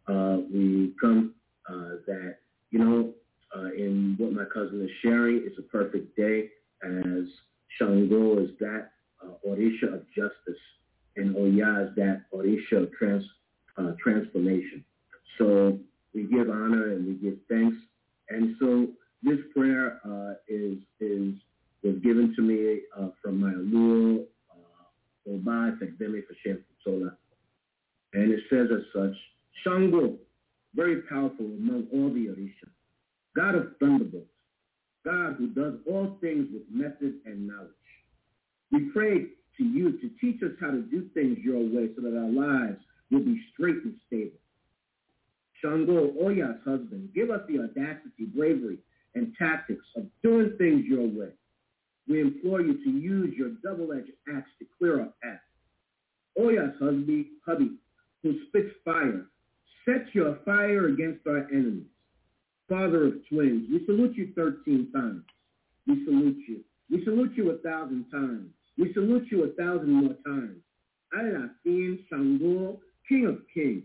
uh, 0.09 0.39
we 0.53 0.95
come 1.01 1.35
uh, 1.69 1.97
that, 2.07 2.37
you 2.71 2.79
know, 2.79 3.13
uh, 3.55 3.73
in 3.73 4.15
what 4.19 4.33
my 4.33 4.45
cousin 4.53 4.83
is 4.83 4.91
sharing, 5.03 5.43
it's 5.45 5.59
a 5.59 5.63
perfect 5.63 6.17
day 6.17 6.51
as 6.83 7.25
Shango 7.79 8.39
is 8.43 8.51
that 8.61 8.93
uh, 9.23 9.49
Orisha 9.49 9.95
of 9.95 10.07
justice 10.15 10.61
and 11.17 11.37
Oya 11.37 11.89
is 11.89 11.95
that 11.97 12.23
Orisha 12.35 12.85
of 12.85 12.93
trans, 12.93 13.25
uh, 13.77 13.93
transformation. 14.03 14.85
So 15.39 15.79
we 16.15 16.25
give 16.25 16.51
honor 16.51 16.93
and 16.93 17.07
we 17.07 17.15
give 17.15 17.39
thanks. 17.49 17.77
And 18.29 18.57
so 18.61 18.89
this 19.23 19.39
prayer 19.55 20.01
uh, 20.05 20.35
is 20.49 20.79
is 21.01 21.35
was 21.83 21.97
given 22.03 22.35
to 22.37 22.43
me 22.43 22.81
uh, 22.99 23.09
from 23.23 23.41
my 23.41 23.53
Aluo 23.53 24.25
uh, 24.51 25.31
Oba. 25.31 25.77
And 28.13 28.33
it 28.33 28.41
says 28.51 28.69
as 28.73 28.83
such, 28.95 29.17
Shango, 29.65 30.17
very 30.75 31.03
powerful 31.03 31.47
among 31.47 31.87
all 31.93 32.13
the 32.13 32.27
Orisha, 32.27 32.69
God 33.35 33.55
of 33.55 33.73
thunderbolts, 33.79 34.27
God 35.05 35.37
who 35.39 35.49
does 35.49 35.75
all 35.89 36.17
things 36.21 36.49
with 36.53 36.63
method 36.71 37.15
and 37.25 37.47
knowledge. 37.47 37.71
We 38.71 38.91
pray 38.93 39.27
to 39.57 39.65
you 39.65 39.93
to 40.01 40.11
teach 40.21 40.43
us 40.43 40.53
how 40.61 40.71
to 40.71 40.83
do 40.83 41.09
things 41.15 41.39
your 41.43 41.59
way 41.61 41.91
so 41.97 42.03
that 42.03 42.17
our 42.17 42.29
lives 42.31 42.79
will 43.11 43.21
be 43.21 43.41
straight 43.53 43.77
and 43.85 43.95
stable. 44.07 44.39
Shango, 45.63 46.13
Oya's 46.23 46.57
husband, 46.65 47.11
give 47.15 47.31
us 47.31 47.41
the 47.49 47.61
audacity, 47.61 48.27
bravery, 48.35 48.79
and 49.15 49.35
tactics 49.39 49.85
of 49.97 50.07
doing 50.23 50.55
things 50.59 50.85
your 50.87 51.07
way. 51.07 51.33
We 52.09 52.21
implore 52.21 52.61
you 52.61 52.83
to 52.85 52.91
use 52.91 53.35
your 53.37 53.51
double-edged 53.63 54.13
axe 54.35 54.51
to 54.59 54.67
clear 54.79 55.01
our 55.01 55.13
path. 55.23 55.41
Oya's 56.39 56.75
husband, 56.81 57.27
hubby, 57.47 57.73
who 58.23 58.35
spits 58.49 58.75
fire, 58.85 59.27
set 59.85 60.15
your 60.15 60.39
fire 60.45 60.89
against 60.89 61.27
our 61.27 61.47
enemies. 61.51 61.87
Father 62.69 63.07
of 63.07 63.15
twins, 63.29 63.67
we 63.71 63.85
salute 63.87 64.17
you 64.17 64.33
13 64.37 64.91
times. 64.95 65.25
We 65.87 66.05
salute 66.05 66.39
you. 66.47 66.61
We 66.91 67.05
salute 67.05 67.33
you 67.35 67.51
a 67.51 67.59
thousand 67.59 68.07
times. 68.11 68.49
We 68.79 68.93
salute 68.93 69.27
you 69.31 69.45
a 69.45 69.49
thousand 69.61 69.91
more 69.91 70.15
times. 70.25 70.59
Alaafin 71.17 71.99
Shango, 72.09 72.79
King 73.09 73.27
of 73.27 73.39
Kings, 73.53 73.83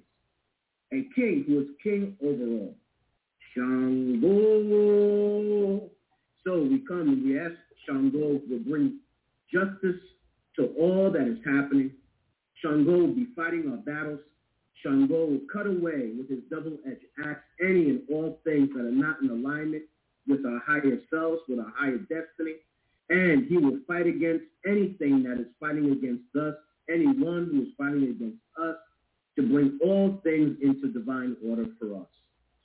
a 0.96 1.04
king 1.14 1.44
who 1.48 1.60
is 1.62 1.68
king 1.84 2.16
over 2.24 2.44
all. 2.44 2.74
Shango. 3.54 4.30
So 6.46 6.62
we 6.62 6.80
come 6.88 7.08
and 7.10 7.24
we 7.24 7.40
ask 7.40 7.56
Shango 7.86 8.42
will 8.50 8.60
bring 8.68 9.00
justice 9.52 10.02
to 10.58 10.74
all 10.80 11.12
that 11.12 11.28
is 11.28 11.40
happening. 11.46 11.92
Shango 12.62 13.00
will 13.00 13.14
be 13.14 13.28
fighting 13.36 13.70
our 13.70 13.78
battles. 13.78 14.20
Shango 14.84 15.26
will 15.26 15.42
cut 15.52 15.68
away 15.68 16.12
with 16.18 16.30
his 16.30 16.40
double-edged 16.50 17.06
axe 17.26 17.44
any 17.62 17.90
and 17.90 18.02
all 18.12 18.40
things 18.44 18.70
that 18.76 18.86
are 18.86 18.92
not 18.92 19.22
in 19.22 19.30
alignment 19.30 19.84
with 20.28 20.46
our 20.46 20.62
higher 20.66 21.00
selves, 21.10 21.42
with 21.48 21.60
our 21.60 21.74
higher 21.76 21.98
destiny. 21.98 22.56
And 23.10 23.46
he 23.48 23.58
will 23.58 23.80
fight 23.88 24.08
against 24.08 24.46
anything 24.66 25.24
that 25.24 25.40
is 25.40 25.48
fighting 25.60 25.92
against 25.92 26.36
us, 26.36 26.56
anyone 26.90 27.50
who 27.52 27.64
is 27.64 27.70
fighting 27.78 28.04
against 28.04 28.40
us, 28.62 28.76
to 29.36 29.42
bring 29.42 29.80
all 29.84 30.20
things 30.24 30.58
into 30.62 30.88
divine 30.92 31.36
order 31.48 31.66
for 31.80 31.96
us. 32.02 32.08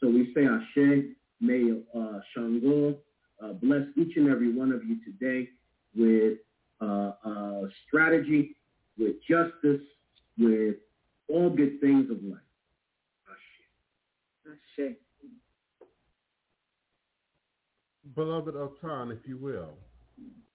So 0.00 0.08
we 0.08 0.32
say 0.34 0.46
Ashe, 0.46 1.04
may 1.40 1.82
uh, 1.96 2.20
Shango 2.34 2.96
uh, 3.42 3.52
bless 3.54 3.82
each 3.96 4.16
and 4.16 4.30
every 4.30 4.52
one 4.52 4.72
of 4.72 4.84
you 4.84 4.98
today 5.04 5.48
with 5.96 6.38
uh, 6.80 7.12
uh, 7.24 7.62
strategy, 7.86 8.56
with 8.98 9.16
justice, 9.28 9.82
with 10.38 10.76
all 11.28 11.50
good 11.50 11.80
things 11.80 12.10
of 12.10 12.22
life. 12.22 12.38
Ashe. 13.28 14.56
Ashe. 14.78 14.94
Beloved 18.14 18.54
Otun, 18.54 19.12
if 19.12 19.26
you 19.26 19.36
will. 19.36 19.74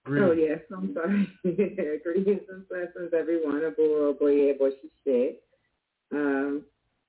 Oh 0.07 0.33
yes, 0.33 0.59
I'm 0.71 0.93
sorry. 0.93 1.27
Greetings 2.03 2.41
and 2.49 2.67
blessings, 2.69 3.11
everyone. 3.17 3.61
Aburo 3.61 4.17
Boye 4.19 4.53
Um, 6.11 6.65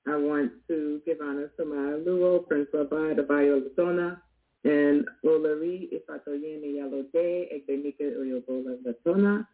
I 0.07 0.17
want 0.17 0.53
to 0.69 1.01
give 1.05 1.19
honor 1.21 1.51
to 1.59 1.65
my 1.65 1.99
Luo, 1.99 2.47
Prince 2.47 2.69
Rabbi 2.73 3.15
Adebayo 3.15 3.63
Latona, 3.63 4.21
and 4.65 5.05
Olari 5.25 5.89
Ifatoyene 5.93 6.77
Yalode, 6.77 7.47
Egbenike 7.53 8.17
Oyobola 8.17 8.77
Latona. 8.85 9.47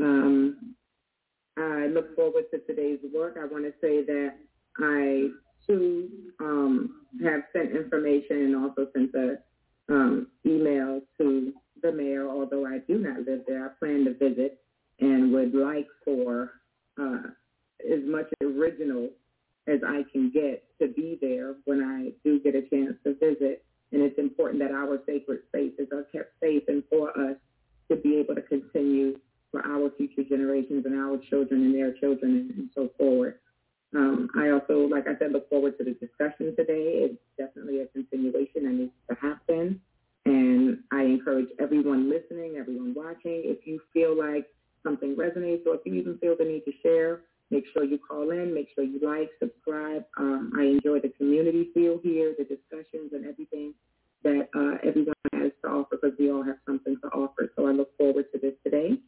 Um, 0.00 0.74
I 1.58 1.86
look 1.86 2.14
forward 2.16 2.44
to 2.52 2.58
today's 2.60 2.98
work. 3.14 3.38
I 3.40 3.46
want 3.46 3.64
to 3.64 3.72
say 3.80 4.04
that 4.04 4.34
I 4.78 5.28
too 5.66 6.08
um, 6.40 7.02
have 7.22 7.42
sent 7.52 7.74
information 7.74 8.36
and 8.44 8.56
also 8.56 8.88
sent 8.94 9.14
a 9.14 9.38
um, 9.88 10.28
email 10.44 11.00
to 11.18 11.52
the 11.82 11.92
mayor, 11.92 12.28
although 12.28 12.66
I 12.66 12.78
do 12.86 12.98
not 12.98 13.20
live 13.26 13.42
there. 13.46 13.66
I 13.66 13.68
plan 13.78 14.04
to 14.04 14.14
visit 14.14 14.58
and 15.00 15.32
would 15.32 15.54
like 15.54 15.86
for 16.04 16.52
uh, 17.00 17.22
as 17.80 18.00
much 18.04 18.26
original 18.42 19.10
as 19.66 19.80
I 19.86 20.04
can 20.12 20.30
get 20.30 20.64
to 20.80 20.88
be 20.88 21.18
there 21.20 21.54
when 21.64 21.82
I 21.82 22.12
do 22.24 22.40
get 22.40 22.54
a 22.54 22.62
chance 22.62 22.94
to 23.04 23.14
visit. 23.14 23.64
And 23.92 24.02
it's 24.02 24.18
important 24.18 24.60
that 24.62 24.72
our 24.72 24.98
sacred 25.06 25.40
spaces 25.48 25.88
are 25.92 26.04
kept 26.04 26.32
safe 26.40 26.62
and 26.68 26.82
for 26.90 27.10
us 27.10 27.36
to 27.90 27.96
be 27.96 28.16
able 28.16 28.34
to 28.34 28.42
continue 28.42 29.18
for 29.50 29.64
our 29.64 29.90
future 29.96 30.24
generations 30.28 30.84
and 30.86 30.98
our 30.98 31.18
children 31.30 31.62
and 31.62 31.74
their 31.74 31.92
children 31.92 32.52
and, 32.56 32.70
so 32.74 32.90
forward. 32.98 33.38
Um, 33.94 34.28
I 34.36 34.50
also, 34.50 34.86
like 34.88 35.06
I 35.06 35.16
said, 35.18 35.32
look 35.32 35.48
forward 35.48 35.78
to 35.78 35.84
the 35.84 35.92
discussion 35.94 36.54
today. 36.56 37.06
It's 37.06 37.18
definitely 37.38 37.80
a 37.80 37.86
continuation 37.86 38.64
that 38.64 38.72
needs 38.72 38.92
to 39.08 39.16
happen. 39.16 39.80
And 40.24 40.80
I 40.92 41.02
encourage 41.02 41.48
everyone 41.60 42.10
listening, 42.10 42.56
everyone 42.58 42.94
watching, 42.94 43.42
if 43.44 43.66
you 43.66 43.80
feel 43.92 44.18
like 44.18 44.46
something 44.82 45.14
resonates 45.16 45.66
or 45.66 45.76
if 45.76 45.80
you 45.84 45.94
even 45.94 46.18
feel 46.18 46.36
the 46.36 46.44
need 46.44 46.64
to 46.64 46.72
share, 46.82 47.20
make 47.50 47.64
sure 47.72 47.84
you 47.84 47.98
call 47.98 48.30
in, 48.30 48.54
make 48.54 48.68
sure 48.74 48.84
you 48.84 49.00
like, 49.02 49.30
subscribe. 49.38 50.04
Um, 50.18 50.52
I 50.58 50.62
enjoy 50.62 51.00
the 51.00 51.10
community 51.10 51.70
feel 51.74 52.00
here, 52.02 52.34
the 52.36 52.44
discussions 52.44 53.12
and 53.12 53.26
everything 53.26 53.74
that 54.24 54.48
uh, 54.54 54.78
everyone 54.86 55.14
has 55.32 55.52
to 55.62 55.68
offer 55.70 55.98
because 56.00 56.16
we 56.18 56.30
all 56.30 56.42
have 56.42 56.56
something 56.66 56.96
to 57.02 57.08
offer. 57.08 57.50
So 57.56 57.66
I 57.68 57.72
look 57.72 57.96
forward 57.96 58.26
to 58.32 58.38
this 58.38 58.54
today 58.64 58.98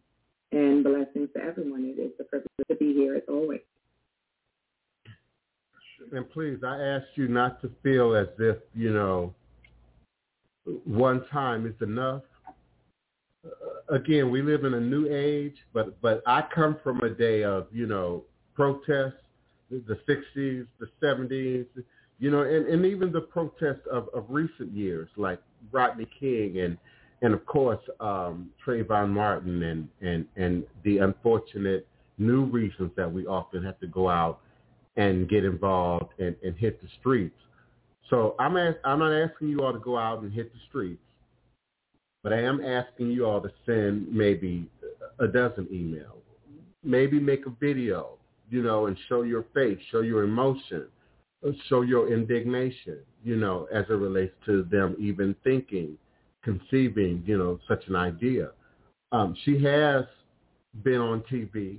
and 0.52 0.84
blessings 0.84 1.30
to 1.36 1.42
everyone. 1.42 1.84
It 1.84 2.00
is 2.00 2.12
a 2.20 2.24
privilege 2.24 2.48
to 2.68 2.76
be 2.76 2.94
here 2.94 3.16
as 3.16 3.22
always. 3.28 3.60
And 6.12 6.30
please, 6.30 6.58
I 6.64 6.80
ask 6.80 7.06
you 7.16 7.28
not 7.28 7.60
to 7.62 7.70
feel 7.82 8.14
as 8.14 8.28
if, 8.38 8.56
you 8.74 8.92
know, 8.92 9.34
one 10.84 11.26
time 11.28 11.66
is 11.66 11.74
enough. 11.82 12.22
Again, 13.90 14.30
we 14.30 14.42
live 14.42 14.64
in 14.64 14.74
a 14.74 14.80
new 14.80 15.08
age, 15.10 15.56
but 15.72 16.00
but 16.00 16.22
I 16.26 16.44
come 16.54 16.76
from 16.82 17.00
a 17.00 17.10
day 17.10 17.42
of, 17.42 17.66
you 17.72 17.86
know, 17.86 18.24
protests, 18.54 19.22
the, 19.70 19.82
the 19.86 19.98
60s, 20.12 20.66
the 20.78 20.88
70s, 21.02 21.66
you 22.18 22.30
know, 22.30 22.42
and, 22.42 22.66
and 22.66 22.84
even 22.84 23.12
the 23.12 23.20
protests 23.20 23.86
of, 23.90 24.08
of 24.12 24.24
recent 24.28 24.72
years, 24.72 25.08
like 25.16 25.40
Rodney 25.70 26.08
King 26.18 26.58
and, 26.60 26.76
and 27.22 27.34
of 27.34 27.44
course, 27.46 27.80
um, 28.00 28.50
Trayvon 28.64 29.10
Martin 29.10 29.62
and, 29.62 29.88
and, 30.00 30.26
and 30.36 30.64
the 30.84 30.98
unfortunate 30.98 31.86
new 32.18 32.44
reasons 32.44 32.90
that 32.96 33.10
we 33.10 33.26
often 33.26 33.62
have 33.62 33.78
to 33.80 33.86
go 33.86 34.08
out 34.08 34.40
and 34.96 35.28
get 35.28 35.44
involved 35.44 36.12
and, 36.18 36.34
and 36.42 36.56
hit 36.56 36.82
the 36.82 36.88
streets. 37.00 37.36
So 38.10 38.34
I'm 38.38 38.56
ask, 38.56 38.76
I'm 38.84 38.98
not 38.98 39.12
asking 39.12 39.48
you 39.48 39.60
all 39.60 39.72
to 39.72 39.78
go 39.78 39.96
out 39.96 40.22
and 40.22 40.32
hit 40.32 40.52
the 40.52 40.58
streets, 40.68 41.02
but 42.22 42.32
I 42.32 42.42
am 42.42 42.64
asking 42.64 43.10
you 43.10 43.26
all 43.26 43.40
to 43.40 43.50
send 43.64 44.12
maybe 44.12 44.68
a 45.18 45.26
dozen 45.26 45.66
emails, 45.72 46.22
maybe 46.82 47.18
make 47.18 47.46
a 47.46 47.50
video, 47.50 48.18
you 48.50 48.62
know, 48.62 48.86
and 48.86 48.96
show 49.08 49.22
your 49.22 49.44
face, 49.54 49.78
show 49.90 50.00
your 50.00 50.24
emotion, 50.24 50.86
show 51.68 51.82
your 51.82 52.12
indignation, 52.12 52.98
you 53.24 53.36
know, 53.36 53.68
as 53.72 53.84
it 53.88 53.94
relates 53.94 54.34
to 54.46 54.64
them 54.64 54.96
even 54.98 55.34
thinking, 55.44 55.96
conceiving, 56.42 57.22
you 57.26 57.38
know, 57.38 57.58
such 57.68 57.86
an 57.88 57.96
idea. 57.96 58.50
Um, 59.12 59.36
she 59.44 59.62
has 59.64 60.04
been 60.82 61.00
on 61.00 61.22
TV 61.32 61.78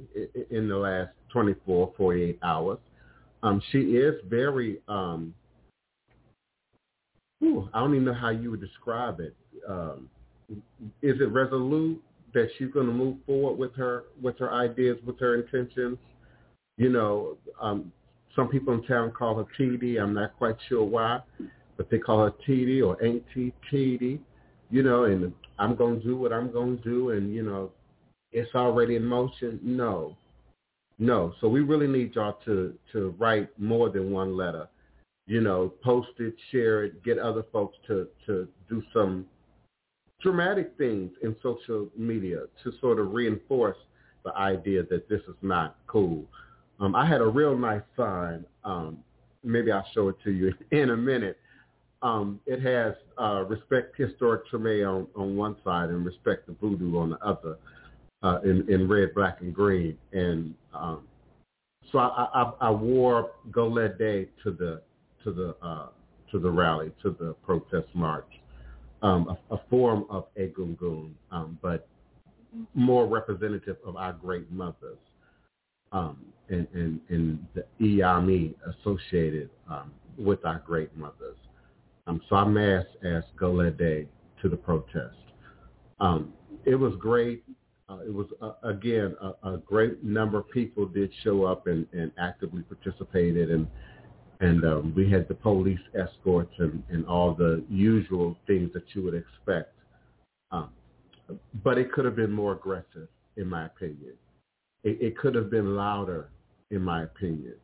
in 0.49 0.67
the 0.67 0.75
last 0.75 1.11
24, 1.31 1.93
48 1.95 2.39
hours. 2.43 2.79
Um, 3.43 3.61
she 3.71 3.79
is 3.79 4.15
very, 4.27 4.79
um, 4.87 5.33
whew, 7.39 7.69
I 7.73 7.79
don't 7.79 7.93
even 7.93 8.05
know 8.05 8.13
how 8.13 8.29
you 8.29 8.51
would 8.51 8.61
describe 8.61 9.19
it. 9.19 9.35
Um, 9.67 10.09
is 11.01 11.19
it 11.21 11.31
resolute 11.31 12.01
that 12.33 12.49
she's 12.57 12.71
going 12.71 12.87
to 12.87 12.93
move 12.93 13.17
forward 13.25 13.57
with 13.57 13.75
her 13.75 14.05
with 14.21 14.37
her 14.39 14.53
ideas, 14.53 14.97
with 15.05 15.19
her 15.19 15.41
intentions? 15.41 15.97
You 16.77 16.89
know, 16.89 17.37
um, 17.61 17.91
some 18.35 18.47
people 18.47 18.73
in 18.73 18.83
town 18.83 19.11
call 19.11 19.35
her 19.35 19.45
TD. 19.59 20.01
I'm 20.01 20.13
not 20.13 20.37
quite 20.37 20.55
sure 20.67 20.83
why, 20.83 21.19
but 21.77 21.89
they 21.89 21.97
call 21.97 22.25
her 22.25 22.33
TD 22.47 22.85
or 22.85 23.03
Ain't 23.03 23.23
TD. 23.35 24.19
You 24.71 24.83
know, 24.83 25.05
and 25.05 25.33
I'm 25.57 25.75
going 25.75 25.99
to 25.99 26.05
do 26.05 26.15
what 26.15 26.31
I'm 26.31 26.51
going 26.51 26.77
to 26.77 26.83
do, 26.83 27.09
and 27.11 27.33
you 27.33 27.43
know, 27.43 27.71
it's 28.31 28.53
already 28.53 28.95
in 28.95 29.05
motion. 29.05 29.59
No, 29.63 30.15
no. 30.99 31.33
So 31.41 31.47
we 31.47 31.61
really 31.61 31.87
need 31.87 32.15
y'all 32.15 32.37
to 32.45 32.73
to 32.93 33.15
write 33.17 33.49
more 33.59 33.89
than 33.89 34.11
one 34.11 34.37
letter. 34.37 34.67
You 35.25 35.41
know, 35.41 35.73
post 35.83 36.09
it, 36.19 36.33
share 36.51 36.85
it, 36.85 37.03
get 37.03 37.17
other 37.19 37.43
folks 37.51 37.77
to 37.87 38.07
to 38.27 38.47
do 38.69 38.83
some 38.93 39.25
dramatic 40.21 40.73
things 40.77 41.11
in 41.23 41.35
social 41.41 41.87
media 41.97 42.41
to 42.63 42.71
sort 42.81 42.99
of 42.99 43.13
reinforce 43.13 43.77
the 44.25 44.35
idea 44.35 44.83
that 44.83 45.07
this 45.09 45.21
is 45.27 45.35
not 45.41 45.77
cool. 45.87 46.25
Um, 46.79 46.95
I 46.95 47.05
had 47.05 47.21
a 47.21 47.27
real 47.27 47.57
nice 47.57 47.81
sign. 47.95 48.45
Um, 48.63 48.99
maybe 49.43 49.71
I'll 49.71 49.85
show 49.93 50.09
it 50.09 50.15
to 50.23 50.31
you 50.31 50.53
in 50.71 50.91
a 50.91 50.97
minute. 50.97 51.37
Um, 52.01 52.39
it 52.45 52.61
has 52.61 52.93
uh, 53.21 53.43
respect 53.43 53.97
historic 53.97 54.43
Treme 54.49 54.87
on, 54.87 55.07
on 55.15 55.35
one 55.35 55.57
side 55.65 55.89
and 55.89 56.05
respect 56.05 56.47
the 56.47 56.53
voodoo 56.53 56.97
on 56.97 57.09
the 57.09 57.19
other 57.25 57.57
uh, 58.23 58.39
in, 58.43 58.65
in 58.69 58.87
red, 58.87 59.13
black, 59.13 59.41
and 59.41 59.53
green. 59.53 59.97
And 60.13 60.53
um, 60.73 61.03
so 61.91 61.99
I, 61.99 62.27
I, 62.33 62.51
I 62.61 62.71
wore 62.71 63.31
Gelede 63.51 64.27
to 64.43 64.51
the 64.51 64.81
to 65.23 65.31
the 65.31 65.55
uh, 65.61 65.87
to 66.31 66.39
the 66.39 66.49
rally, 66.49 66.91
to 67.01 67.15
the 67.19 67.33
protest 67.43 67.87
march, 67.93 68.29
um, 69.01 69.37
a, 69.49 69.55
a, 69.55 69.61
form 69.69 70.05
of 70.09 70.25
Egungun, 70.35 71.11
um, 71.31 71.57
but 71.61 71.87
more 72.73 73.07
representative 73.07 73.77
of 73.85 73.95
our 73.95 74.13
great 74.13 74.51
mothers 74.51 74.97
um, 75.91 76.17
and, 76.49 76.67
and, 76.73 76.99
and 77.09 77.45
the 77.53 77.65
Iyami 77.81 78.53
associated 78.67 79.49
um, 79.69 79.91
with 80.17 80.45
our 80.45 80.61
great 80.65 80.95
mothers. 80.97 81.37
Um, 82.07 82.21
so 82.27 82.35
I 82.35 82.45
masked 82.45 83.03
as 83.03 83.23
Gelede 83.39 84.07
to 84.41 84.49
the 84.49 84.57
protest. 84.57 85.15
Um, 85.99 86.33
it 86.65 86.75
was 86.75 86.93
great. 86.97 87.43
Uh, 87.87 87.99
it 88.05 88.13
was, 88.13 88.27
uh, 88.41 88.53
again, 88.67 89.15
a, 89.21 89.53
a, 89.53 89.57
great 89.57 90.03
number 90.03 90.37
of 90.37 90.49
people 90.51 90.85
did 90.85 91.11
show 91.23 91.43
up 91.43 91.65
and, 91.67 91.87
and 91.91 92.11
actively 92.19 92.61
participated. 92.61 93.49
And, 93.49 93.67
and 94.39 94.63
um, 94.63 94.93
we 94.95 95.09
had 95.09 95.27
the 95.27 95.33
police 95.33 95.79
escorts 95.99 96.53
and, 96.59 96.81
and 96.89 97.05
all 97.05 97.33
the 97.33 97.63
usual 97.69 98.37
things 98.47 98.71
that 98.73 98.83
you 98.93 99.03
would 99.03 99.13
expect. 99.13 99.73
Um, 100.51 100.69
but 101.63 101.77
it 101.77 101.91
could 101.91 102.05
have 102.05 102.15
been 102.15 102.31
more 102.31 102.53
aggressive, 102.53 103.07
in 103.37 103.47
my 103.47 103.65
opinion. 103.65 104.13
It, 104.83 104.97
it 105.01 105.17
could 105.17 105.35
have 105.35 105.49
been 105.49 105.75
louder, 105.75 106.29
in 106.71 106.81
my 106.81 107.03
opinion. 107.03 107.55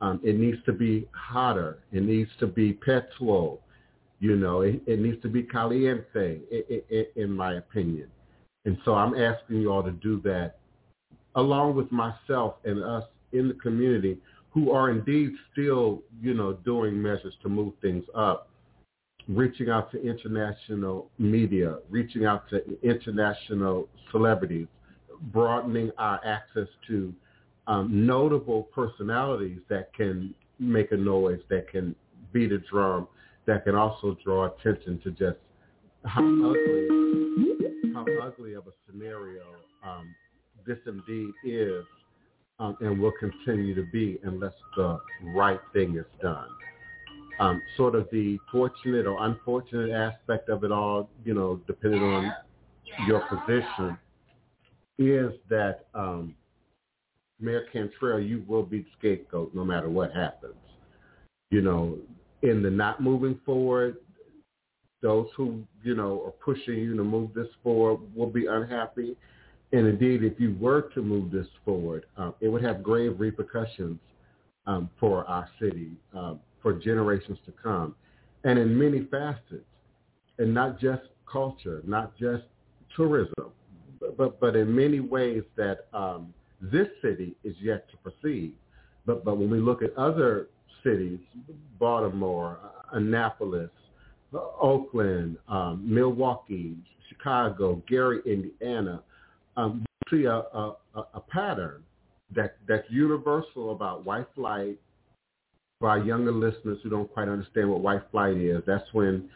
Um, 0.00 0.20
it 0.22 0.38
needs 0.38 0.58
to 0.66 0.72
be 0.72 1.08
hotter. 1.12 1.78
It 1.92 2.02
needs 2.02 2.30
to 2.40 2.46
be 2.46 2.74
petuo. 2.74 3.58
You 4.20 4.36
know, 4.36 4.62
it, 4.62 4.82
it 4.86 4.98
needs 4.98 5.20
to 5.22 5.28
be 5.28 5.44
caliente, 5.44 6.40
in 7.16 7.30
my 7.30 7.54
opinion. 7.54 8.08
And 8.64 8.76
so 8.84 8.94
I'm 8.94 9.14
asking 9.14 9.60
you 9.60 9.72
all 9.72 9.82
to 9.84 9.92
do 9.92 10.20
that 10.22 10.58
along 11.36 11.76
with 11.76 11.90
myself 11.92 12.56
and 12.64 12.82
us 12.82 13.04
in 13.32 13.48
the 13.48 13.54
community 13.54 14.18
who 14.50 14.70
are 14.70 14.90
indeed 14.90 15.32
still, 15.52 16.02
you 16.20 16.34
know, 16.34 16.54
doing 16.64 17.00
measures 17.00 17.34
to 17.42 17.48
move 17.48 17.74
things 17.82 18.04
up, 18.14 18.48
reaching 19.28 19.68
out 19.68 19.90
to 19.92 20.02
international 20.02 21.10
media, 21.18 21.78
reaching 21.90 22.24
out 22.24 22.48
to 22.50 22.62
international 22.82 23.88
celebrities, 24.10 24.66
broadening 25.32 25.90
our 25.98 26.20
access 26.24 26.68
to 26.86 27.12
um, 27.66 28.06
notable 28.06 28.64
personalities 28.74 29.60
that 29.68 29.92
can 29.94 30.34
make 30.58 30.92
a 30.92 30.96
noise, 30.96 31.40
that 31.50 31.68
can 31.70 31.94
beat 32.32 32.50
a 32.52 32.58
drum, 32.58 33.06
that 33.46 33.64
can 33.64 33.74
also 33.74 34.16
draw 34.24 34.46
attention 34.46 35.00
to 35.04 35.10
just 35.10 35.38
how 36.04 36.22
ugly 36.22 36.88
how 37.94 38.04
ugly 38.22 38.54
of 38.54 38.66
a 38.66 38.72
scenario 38.86 39.42
um, 39.84 40.14
this 40.66 40.78
indeed 40.86 41.32
is 41.44 41.84
um, 42.58 42.76
and 42.80 43.00
will 43.00 43.12
continue 43.18 43.74
to 43.74 43.84
be 43.92 44.18
unless 44.24 44.54
the 44.76 45.00
right 45.34 45.60
thing 45.72 45.96
is 45.96 46.06
done. 46.20 46.48
Um, 47.40 47.62
sort 47.76 47.94
of 47.94 48.08
the 48.10 48.38
fortunate 48.50 49.06
or 49.06 49.24
unfortunate 49.24 49.90
aspect 49.90 50.48
of 50.48 50.64
it 50.64 50.72
all, 50.72 51.08
you 51.24 51.34
know, 51.34 51.60
depending 51.68 52.02
on 52.02 52.32
your 53.06 53.22
position, 53.28 53.96
is 54.98 55.32
that 55.48 55.86
um, 55.94 56.34
Mayor 57.40 57.66
Cantrell, 57.72 58.18
you 58.18 58.44
will 58.48 58.64
be 58.64 58.80
the 58.80 58.88
scapegoat 58.98 59.54
no 59.54 59.64
matter 59.64 59.88
what 59.88 60.12
happens. 60.12 60.54
You 61.50 61.62
know, 61.62 61.98
in 62.42 62.62
the 62.62 62.70
not 62.70 63.00
moving 63.00 63.38
forward, 63.46 63.98
those 65.00 65.28
who, 65.36 65.62
you 65.84 65.94
know, 65.94 66.22
are 66.26 66.32
pushing 66.32 66.74
you 66.74 66.96
to 66.96 67.04
move 67.04 67.32
this 67.34 67.46
forward 67.62 68.00
will 68.16 68.30
be 68.30 68.46
unhappy. 68.46 69.16
And 69.72 69.86
indeed, 69.86 70.24
if 70.24 70.40
you 70.40 70.56
were 70.58 70.82
to 70.94 71.02
move 71.02 71.30
this 71.30 71.46
forward, 71.64 72.06
um, 72.16 72.34
it 72.40 72.48
would 72.48 72.64
have 72.64 72.82
grave 72.82 73.18
repercussions 73.18 73.98
um, 74.66 74.88
for 74.98 75.26
our 75.26 75.48
city, 75.60 75.92
um, 76.14 76.40
for 76.62 76.72
generations 76.72 77.38
to 77.46 77.52
come, 77.52 77.94
and 78.44 78.58
in 78.58 78.78
many 78.78 79.06
facets, 79.10 79.64
and 80.38 80.54
not 80.54 80.80
just 80.80 81.02
culture, 81.30 81.82
not 81.84 82.16
just 82.16 82.44
tourism, 82.96 83.52
but, 84.16 84.40
but, 84.40 84.56
in 84.56 84.74
many 84.74 85.00
ways 85.00 85.42
that 85.56 85.86
um, 85.92 86.32
this 86.60 86.88
city 87.02 87.36
is 87.44 87.54
yet 87.60 87.88
to 87.90 87.96
proceed. 87.98 88.54
But, 89.04 89.24
but 89.24 89.36
when 89.36 89.50
we 89.50 89.58
look 89.58 89.82
at 89.82 89.96
other 89.96 90.48
cities, 90.82 91.18
Baltimore, 91.78 92.58
Annapolis, 92.92 93.70
Oakland, 94.32 95.36
um, 95.48 95.82
Milwaukee, 95.84 96.76
Chicago, 97.08 97.82
Gary, 97.88 98.20
Indiana, 98.26 99.02
um, 99.58 99.84
see 100.10 100.24
a, 100.24 100.36
a, 100.36 100.76
a 101.14 101.20
pattern 101.28 101.82
that 102.34 102.56
that's 102.66 102.86
universal 102.90 103.72
about 103.72 104.04
white 104.04 104.26
flight. 104.34 104.78
For 105.80 105.88
our 105.88 105.98
younger 106.00 106.32
listeners 106.32 106.78
who 106.82 106.90
don't 106.90 107.12
quite 107.12 107.28
understand 107.28 107.70
what 107.70 107.80
white 107.80 108.02
flight 108.10 108.36
is, 108.36 108.62
that's 108.66 108.92
when 108.92 109.28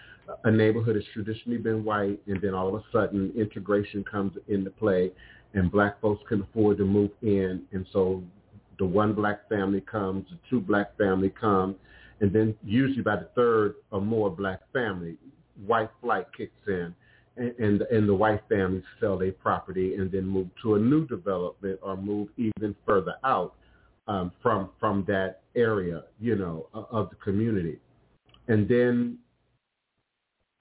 a 0.45 0.51
neighborhood 0.51 0.97
has 0.97 1.05
traditionally 1.13 1.59
been 1.59 1.85
white, 1.85 2.21
and 2.27 2.41
then 2.43 2.53
all 2.53 2.69
of 2.69 2.75
a 2.75 2.83
sudden 2.91 3.33
integration 3.37 4.03
comes 4.03 4.33
into 4.49 4.71
play, 4.71 5.13
and 5.55 5.71
black 5.71 6.01
folks 6.01 6.23
can 6.29 6.43
afford 6.43 6.79
to 6.79 6.85
move 6.85 7.11
in, 7.23 7.63
and 7.71 7.87
so 7.93 8.25
the 8.79 8.85
one 8.85 9.13
black 9.13 9.49
family 9.49 9.81
comes, 9.83 10.27
the 10.31 10.39
two 10.51 10.61
black 10.61 10.97
family 10.99 11.31
come, 11.41 11.77
and 12.21 12.33
then 12.33 12.57
usually 12.65 13.03
by 13.03 13.17
the 13.17 13.29
third 13.37 13.75
or 13.93 14.01
more 14.01 14.29
black 14.29 14.61
family, 14.73 15.17
white 15.65 15.91
flight 16.01 16.27
kicks 16.37 16.53
in, 16.67 16.93
and 17.37 17.83
and, 17.83 18.09
the 18.09 18.15
white 18.15 18.43
families 18.49 18.85
sell 19.01 19.17
their 19.17 19.33
property 19.33 19.95
and 19.95 20.11
then 20.11 20.27
move 20.27 20.49
to 20.63 20.75
a 20.75 20.79
new 20.79 21.07
development 21.07 21.79
or 21.83 21.97
move 21.97 22.29
even 22.37 22.75
further 22.87 23.15
out 23.25 23.55
um, 24.07 24.33
from 24.43 24.71
from 24.79 25.05
that 25.09 25.41
area, 25.57 26.05
you 26.21 26.37
know, 26.37 26.67
of 26.75 27.09
the 27.11 27.17
community, 27.17 27.79
and 28.49 28.69
then 28.69 29.19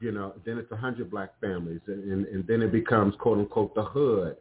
you 0.02 0.12
know, 0.12 0.34
then 0.46 0.58
it's 0.58 0.72
a 0.72 0.76
hundred 0.76 1.12
black 1.12 1.40
families, 1.40 1.80
and, 1.88 2.12
and, 2.12 2.26
and 2.26 2.48
then 2.48 2.62
it 2.62 2.72
becomes 2.72 3.14
quote 3.20 3.38
unquote 3.38 3.74
the 3.76 3.84
hood, 3.84 4.36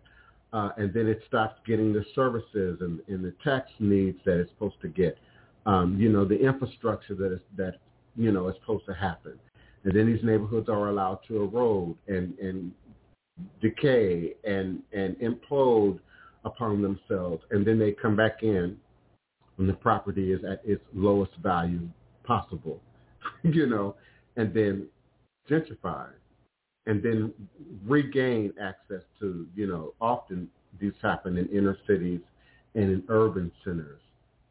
uh, 0.53 0.71
and 0.79 0.93
then 0.93 1.07
it 1.07 1.23
stops 1.29 1.61
getting 1.67 1.93
the 1.93 2.05
services 2.15 2.79
and, 2.81 3.01
and 3.09 3.25
the 3.25 3.35
tax 3.45 3.71
needs 3.79 4.19
that 4.25 4.41
it's 4.41 4.51
supposed 4.51 4.81
to 4.81 4.89
get, 4.89 5.19
um, 5.67 5.99
you 6.01 6.09
know, 6.09 6.25
the 6.25 6.39
infrastructure 6.39 7.15
that 7.15 7.33
is 7.33 7.41
that 7.57 7.75
you 8.17 8.33
know 8.33 8.49
is 8.49 8.57
supposed 8.61 8.87
to 8.87 8.95
happen, 8.95 9.39
and 9.85 9.95
then 9.95 10.07
these 10.07 10.23
neighborhoods 10.25 10.69
are 10.69 10.89
allowed 10.89 11.21
to 11.29 11.43
erode 11.43 11.97
and 12.09 12.39
and 12.39 12.73
decay 13.61 14.35
and 14.45 14.83
and 14.93 15.17
implode 15.17 15.99
upon 16.45 16.83
themselves, 16.83 17.43
and 17.51 17.67
then 17.67 17.79
they 17.79 17.93
come 17.93 18.17
back 18.17 18.43
in 18.43 18.77
when 19.57 19.67
the 19.67 19.75
property 19.75 20.33
is 20.33 20.41
at 20.45 20.63
its 20.65 20.83
lowest 20.95 21.33
value 21.43 21.87
possible, 22.25 22.81
you 23.43 23.67
know, 23.67 23.95
and 24.37 24.55
then 24.55 24.87
gentrify 25.51 26.07
and 26.87 27.03
then 27.03 27.33
regain 27.87 28.53
access 28.61 29.03
to, 29.21 29.47
you 29.55 29.67
know, 29.67 29.95
often 30.01 30.49
these 30.81 30.93
happen 31.03 31.37
in 31.37 31.47
inner 31.49 31.77
cities 31.87 32.21
and 32.75 32.85
in 32.85 33.03
urban 33.09 33.53
centers. 33.65 34.01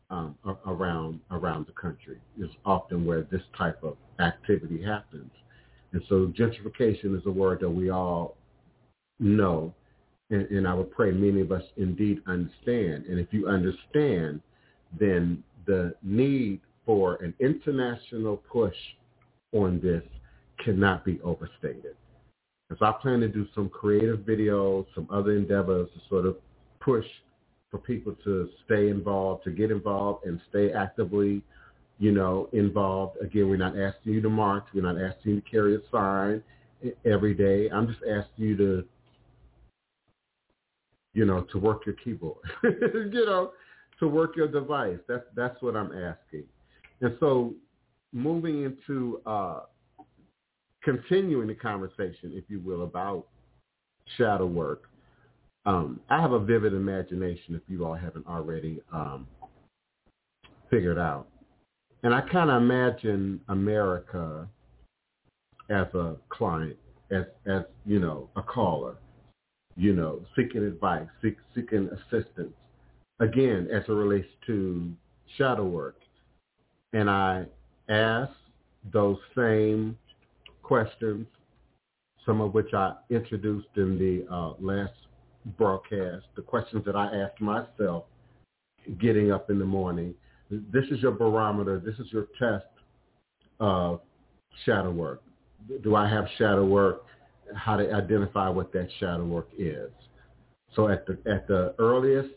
Um, 0.10 0.36
around 0.66 1.20
around 1.32 1.68
the 1.68 1.74
country. 1.74 2.18
Is 2.40 2.50
often 2.66 3.06
where 3.06 3.24
this 3.24 3.42
type 3.58 3.84
of 3.84 3.98
activity 4.20 4.84
happens, 4.84 5.32
and 5.94 6.02
so 6.10 6.28
gentrification 6.28 7.18
is 7.18 7.26
a 7.26 7.32
word 7.32 7.60
that 7.62 7.70
we 7.70 7.90
all 7.90 8.36
know, 9.20 9.74
and, 10.30 10.48
and 10.50 10.68
I 10.68 10.74
would 10.74 10.92
pray 10.92 11.12
many 11.12 11.42
of 11.42 11.52
us 11.52 11.64
indeed 11.78 12.22
understand. 12.28 13.06
And 13.06 13.20
if 13.20 13.28
you 13.32 13.48
understand, 13.48 14.42
then 15.00 15.44
the 15.66 15.94
need 16.02 16.62
for 16.86 17.16
an 17.18 17.34
international 17.40 18.38
push 18.38 18.76
on 19.54 19.80
this 19.82 20.04
cannot 20.64 21.06
be 21.06 21.20
overstated. 21.24 21.96
So 22.78 22.86
I 22.86 22.92
plan 23.02 23.20
to 23.22 23.28
do 23.28 23.48
some 23.56 23.70
creative 23.70 24.20
videos, 24.20 24.86
some 24.94 25.08
other 25.12 25.32
endeavors 25.32 25.90
to 25.94 26.00
sort 26.08 26.26
of 26.26 26.38
push 26.80 27.06
for 27.72 27.78
people 27.78 28.16
to 28.24 28.50
stay 28.66 28.90
involved, 28.90 29.44
to 29.44 29.52
get 29.52 29.72
involved 29.72 30.26
and 30.26 30.40
stay 30.50 30.72
actively, 30.72 31.42
you 32.00 32.12
know, 32.12 32.50
involved. 32.54 33.18
Again, 33.22 33.50
we're 33.50 33.58
not 33.58 33.78
asking 33.78 34.14
you 34.14 34.22
to 34.22 34.30
march. 34.30 34.66
We're 34.74 34.82
not 34.82 35.02
asking 35.02 35.36
you 35.36 35.42
to 35.42 35.50
carry 35.50 35.76
a 35.76 35.80
sign 35.92 36.44
every 37.06 37.34
day. 37.34 37.70
I'm 37.70 37.88
just 37.88 38.00
asking 38.10 38.46
you 38.46 38.58
to, 38.58 38.86
you 41.14 41.26
know, 41.26 41.42
to 41.52 41.60
work 41.60 41.86
your 41.86 41.96
keyboard, 41.96 42.38
you 42.64 43.26
know, 43.26 43.52
to 44.00 44.08
work 44.08 44.36
your 44.36 44.48
device. 44.48 45.00
That's 45.08 45.26
that's 45.36 45.62
what 45.62 45.76
I'm 45.76 45.92
asking. 45.92 46.44
And 47.02 47.16
so, 47.20 47.54
moving 48.12 48.64
into 48.64 49.22
uh, 49.26 49.62
continuing 50.84 51.48
the 51.48 51.56
conversation, 51.56 52.32
if 52.34 52.46
you 52.48 52.60
will, 52.60 52.84
about 52.84 53.28
shadow 54.18 54.46
work. 54.46 54.90
Um, 55.66 56.00
I 56.10 56.22
have 56.22 56.32
a 56.32 56.40
vivid 56.40 56.74
imagination 56.74 57.56
if 57.56 57.62
you 57.68 57.86
all 57.86 57.96
haven't 57.96 58.26
already 58.28 58.82
um, 58.94 59.28
figured 60.70 60.98
out. 60.98 61.28
And 62.04 62.14
I 62.14 62.22
kind 62.22 62.50
of 62.50 62.62
imagine 62.62 63.42
America 63.50 64.48
as 65.70 65.88
a 65.94 66.16
client, 66.30 66.78
as, 67.12 67.26
as, 67.46 67.64
you 67.86 68.00
know, 68.00 68.30
a 68.36 68.42
caller, 68.42 68.96
you 69.76 69.94
know, 69.94 70.22
seeking 70.36 70.64
advice, 70.64 71.08
seek, 71.22 71.38
seeking 71.54 71.90
assistance, 71.90 72.54
again, 73.20 73.68
as 73.72 73.84
it 73.88 73.92
relates 73.92 74.30
to 74.48 74.92
shadow 75.38 75.66
work. 75.66 75.98
And 76.94 77.10
I 77.10 77.46
ask 77.90 78.32
those 78.92 79.18
same 79.36 79.98
questions, 80.64 81.28
some 82.26 82.42
of 82.42 82.54
which 82.54 82.74
I 82.74 82.94
introduced 83.10 83.68
in 83.76 83.98
the 84.00 84.26
uh, 84.34 84.54
last 84.60 84.94
broadcast, 85.58 86.26
the 86.36 86.42
questions 86.42 86.84
that 86.86 86.96
I 86.96 87.06
asked 87.16 87.42
myself 87.42 88.06
getting 89.00 89.32
up 89.32 89.50
in 89.50 89.60
the 89.60 89.66
morning. 89.66 90.14
This 90.50 90.86
is 90.92 91.00
your 91.02 91.12
barometer. 91.12 91.80
This 91.80 91.96
is 92.00 92.12
your 92.12 92.28
test 92.40 92.66
of 93.60 94.02
shadow 94.66 94.92
work. 94.92 95.22
Do 95.84 95.96
I 95.96 96.10
have 96.10 96.26
shadow 96.38 96.66
work? 96.66 97.06
How 97.56 97.78
to 97.78 97.92
identify 97.92 98.50
what 98.50 98.72
that 98.74 98.88
shadow 99.00 99.26
work 99.26 99.50
is. 99.58 99.92
So 100.76 100.88
at 100.88 101.06
the 101.06 101.18
at 101.30 101.48
the 101.48 101.74
earliest, 101.80 102.30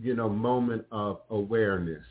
you 0.00 0.14
know, 0.14 0.28
moment 0.28 0.84
of 0.92 1.20
awareness 1.30 2.04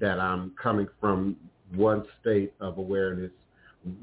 that 0.00 0.18
I'm 0.18 0.52
coming 0.62 0.88
from 1.00 1.36
one 1.74 2.04
state 2.20 2.54
of 2.60 2.78
awareness, 2.78 3.30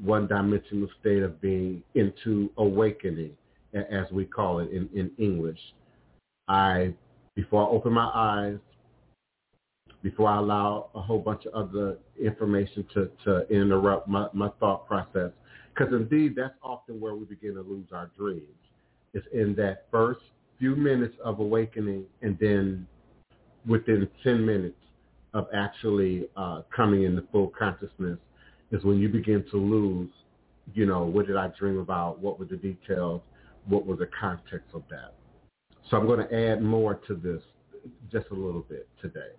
one 0.02 0.26
dimensional 0.28 0.88
state 1.00 1.22
of 1.22 1.40
being 1.40 1.82
into 1.94 2.50
awakening 2.56 3.32
as 3.74 4.10
we 4.10 4.24
call 4.24 4.60
it 4.60 4.70
in, 4.70 4.88
in 4.94 5.10
English. 5.18 5.58
I, 6.48 6.94
before 7.34 7.66
I 7.66 7.70
open 7.70 7.92
my 7.92 8.10
eyes, 8.12 8.58
before 10.02 10.28
I 10.28 10.38
allow 10.38 10.90
a 10.94 11.00
whole 11.00 11.18
bunch 11.18 11.44
of 11.46 11.54
other 11.54 11.98
information 12.20 12.86
to, 12.94 13.10
to 13.24 13.48
interrupt 13.48 14.08
my, 14.08 14.28
my 14.32 14.48
thought 14.58 14.86
process, 14.88 15.30
because 15.74 15.92
indeed 15.92 16.34
that's 16.36 16.54
often 16.62 17.00
where 17.00 17.14
we 17.14 17.24
begin 17.24 17.54
to 17.54 17.62
lose 17.62 17.86
our 17.92 18.10
dreams. 18.16 18.42
It's 19.12 19.26
in 19.32 19.54
that 19.56 19.86
first 19.90 20.20
few 20.58 20.76
minutes 20.76 21.16
of 21.24 21.40
awakening 21.40 22.04
and 22.22 22.36
then 22.40 22.86
within 23.66 24.08
10 24.24 24.44
minutes 24.44 24.76
of 25.34 25.46
actually 25.54 26.28
uh, 26.36 26.62
coming 26.74 27.04
into 27.04 27.22
full 27.32 27.52
consciousness 27.56 28.18
is 28.72 28.84
when 28.84 28.98
you 28.98 29.08
begin 29.08 29.44
to 29.50 29.56
lose, 29.56 30.10
you 30.74 30.86
know, 30.86 31.04
what 31.04 31.26
did 31.26 31.36
I 31.36 31.48
dream 31.58 31.78
about? 31.78 32.20
What 32.20 32.38
were 32.38 32.44
the 32.44 32.56
details? 32.56 33.22
What 33.66 33.86
was 33.86 33.98
the 33.98 34.08
context 34.18 34.68
of 34.74 34.82
that. 34.90 35.14
So 35.88 35.96
I'm 35.96 36.06
going 36.06 36.26
to 36.26 36.34
add 36.34 36.62
more 36.62 36.94
to 37.06 37.14
this 37.14 37.42
just 38.12 38.26
a 38.30 38.34
little 38.34 38.64
bit 38.68 38.88
today. 39.00 39.32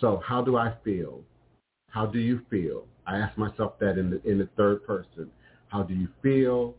So 0.00 0.22
how 0.24 0.42
do 0.42 0.56
I 0.56 0.74
feel? 0.84 1.22
How 1.90 2.06
do 2.06 2.18
you 2.18 2.40
feel? 2.50 2.86
I 3.06 3.18
ask 3.18 3.36
myself 3.38 3.78
that 3.80 3.98
in 3.98 4.10
the 4.10 4.22
in 4.28 4.38
the 4.38 4.48
third 4.56 4.84
person. 4.84 5.30
How 5.68 5.82
do 5.82 5.94
you 5.94 6.08
feel? 6.22 6.74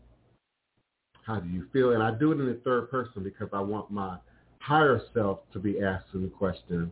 How 1.22 1.40
do 1.40 1.48
you 1.48 1.66
feel? 1.72 1.92
And 1.92 2.02
I 2.02 2.12
do 2.12 2.32
it 2.32 2.40
in 2.40 2.46
the 2.46 2.60
third 2.64 2.90
person 2.90 3.22
because 3.22 3.48
I 3.52 3.60
want 3.60 3.90
my 3.90 4.18
higher 4.60 5.00
self 5.14 5.40
to 5.52 5.58
be 5.58 5.80
asking 5.80 6.22
the 6.22 6.28
question, 6.28 6.90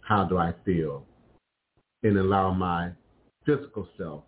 how 0.00 0.24
do 0.24 0.38
I 0.38 0.52
feel? 0.64 1.04
And 2.02 2.18
allow 2.18 2.52
my 2.52 2.90
physical 3.46 3.88
self, 3.96 4.24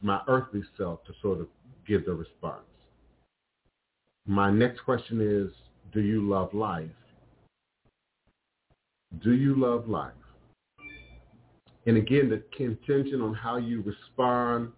my 0.00 0.20
earthly 0.28 0.62
self 0.76 1.04
to 1.04 1.12
sort 1.20 1.40
of 1.40 1.48
give 1.86 2.04
the 2.04 2.14
response. 2.14 2.62
My 4.26 4.50
next 4.50 4.80
question 4.80 5.20
is, 5.20 5.52
do 5.92 6.00
you 6.00 6.28
love 6.28 6.54
life? 6.54 6.88
Do 9.22 9.32
you 9.32 9.54
love 9.56 9.88
life? 9.88 10.12
And 11.86 11.96
again, 11.96 12.30
the 12.30 12.42
contention 12.56 13.20
on 13.20 13.34
how 13.34 13.56
you 13.56 13.82
respond 13.82 14.70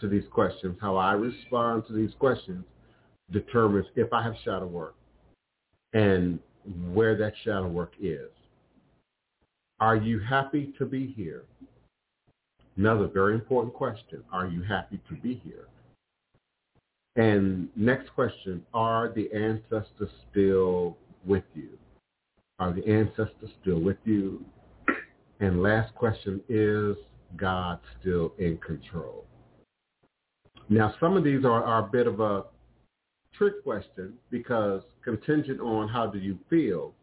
to 0.00 0.08
these 0.08 0.24
questions, 0.30 0.76
how 0.80 0.96
I 0.96 1.12
respond 1.12 1.84
to 1.86 1.92
these 1.92 2.10
questions, 2.18 2.64
determines 3.30 3.86
if 3.94 4.12
I 4.12 4.22
have 4.22 4.34
shadow 4.44 4.66
work 4.66 4.96
and 5.92 6.40
where 6.92 7.16
that 7.16 7.34
shadow 7.44 7.68
work 7.68 7.92
is. 8.00 8.28
Are 9.80 9.96
you 9.96 10.18
happy 10.18 10.74
to 10.78 10.84
be 10.84 11.12
here? 11.16 11.44
Another 12.76 13.06
very 13.06 13.34
important 13.34 13.72
question. 13.74 14.24
Are 14.32 14.48
you 14.48 14.62
happy 14.62 15.00
to 15.08 15.14
be 15.14 15.40
here? 15.44 15.66
And 17.16 17.68
next 17.76 18.10
question, 18.14 18.62
are 18.74 19.12
the 19.14 19.30
ancestors 19.32 20.10
still 20.30 20.96
with 21.24 21.44
you? 21.54 21.70
Are 22.58 22.72
the 22.72 22.86
ancestors 22.86 23.50
still 23.62 23.80
with 23.80 23.98
you? 24.04 24.44
And 25.40 25.62
last 25.62 25.94
question, 25.94 26.40
is 26.48 26.96
God 27.36 27.78
still 28.00 28.32
in 28.38 28.58
control? 28.58 29.24
Now, 30.68 30.94
some 30.98 31.16
of 31.16 31.24
these 31.24 31.44
are, 31.44 31.62
are 31.62 31.86
a 31.86 31.90
bit 31.90 32.06
of 32.06 32.20
a 32.20 32.44
trick 33.36 33.62
question 33.62 34.14
because 34.30 34.82
contingent 35.04 35.60
on 35.60 35.88
how 35.88 36.06
do 36.06 36.18
you 36.18 36.38
feel 36.48 36.94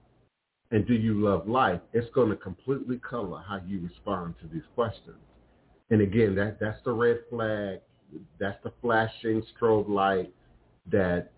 and 0.71 0.87
do 0.87 0.93
you 0.93 1.21
love 1.21 1.47
life, 1.47 1.81
it's 1.93 2.09
going 2.15 2.29
to 2.29 2.35
completely 2.37 2.97
color 2.97 3.43
how 3.47 3.61
you 3.67 3.81
respond 3.81 4.35
to 4.41 4.47
these 4.47 4.63
questions. 4.73 5.17
And 5.89 6.01
again, 6.01 6.33
that, 6.35 6.59
that's 6.59 6.81
the 6.85 6.93
red 6.93 7.19
flag 7.29 7.79
that's 8.39 8.61
the 8.63 8.71
flashing 8.81 9.43
strobe 9.53 9.89
light 9.89 10.33
that, 10.91 11.31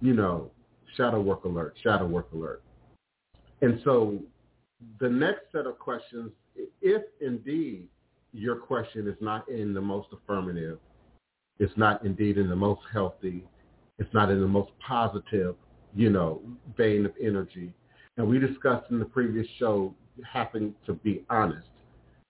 you 0.00 0.14
know, 0.14 0.50
shadow 0.96 1.20
work 1.20 1.44
alert, 1.44 1.74
shadow 1.82 2.06
work 2.06 2.28
alert. 2.32 2.62
And 3.60 3.80
so 3.84 4.18
the 5.00 5.08
next 5.08 5.52
set 5.52 5.66
of 5.66 5.78
questions, 5.78 6.30
if 6.80 7.02
indeed 7.20 7.88
your 8.32 8.56
question 8.56 9.08
is 9.08 9.16
not 9.20 9.48
in 9.48 9.74
the 9.74 9.80
most 9.80 10.08
affirmative, 10.12 10.78
it's 11.58 11.76
not 11.76 12.04
indeed 12.04 12.38
in 12.38 12.48
the 12.48 12.56
most 12.56 12.82
healthy, 12.92 13.44
it's 13.98 14.12
not 14.14 14.30
in 14.30 14.40
the 14.40 14.46
most 14.46 14.70
positive, 14.86 15.56
you 15.94 16.10
know, 16.10 16.40
vein 16.76 17.04
of 17.04 17.12
energy. 17.20 17.72
And 18.16 18.28
we 18.28 18.38
discussed 18.38 18.90
in 18.90 18.98
the 18.98 19.04
previous 19.04 19.46
show 19.58 19.94
having 20.24 20.74
to 20.86 20.94
be 20.94 21.24
honest. 21.30 21.66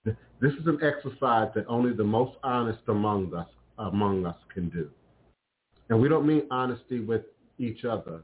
This 0.04 0.52
is 0.52 0.66
an 0.66 0.78
exercise 0.82 1.50
that 1.54 1.64
only 1.68 1.92
the 1.92 2.04
most 2.04 2.36
honest 2.42 2.80
among 2.88 3.34
us 3.34 3.48
among 3.78 4.26
us 4.26 4.36
can 4.52 4.68
do. 4.68 4.90
And 5.88 6.00
we 6.00 6.08
don't 6.08 6.26
mean 6.26 6.42
honesty 6.50 7.00
with 7.00 7.22
each 7.58 7.84
other. 7.84 8.22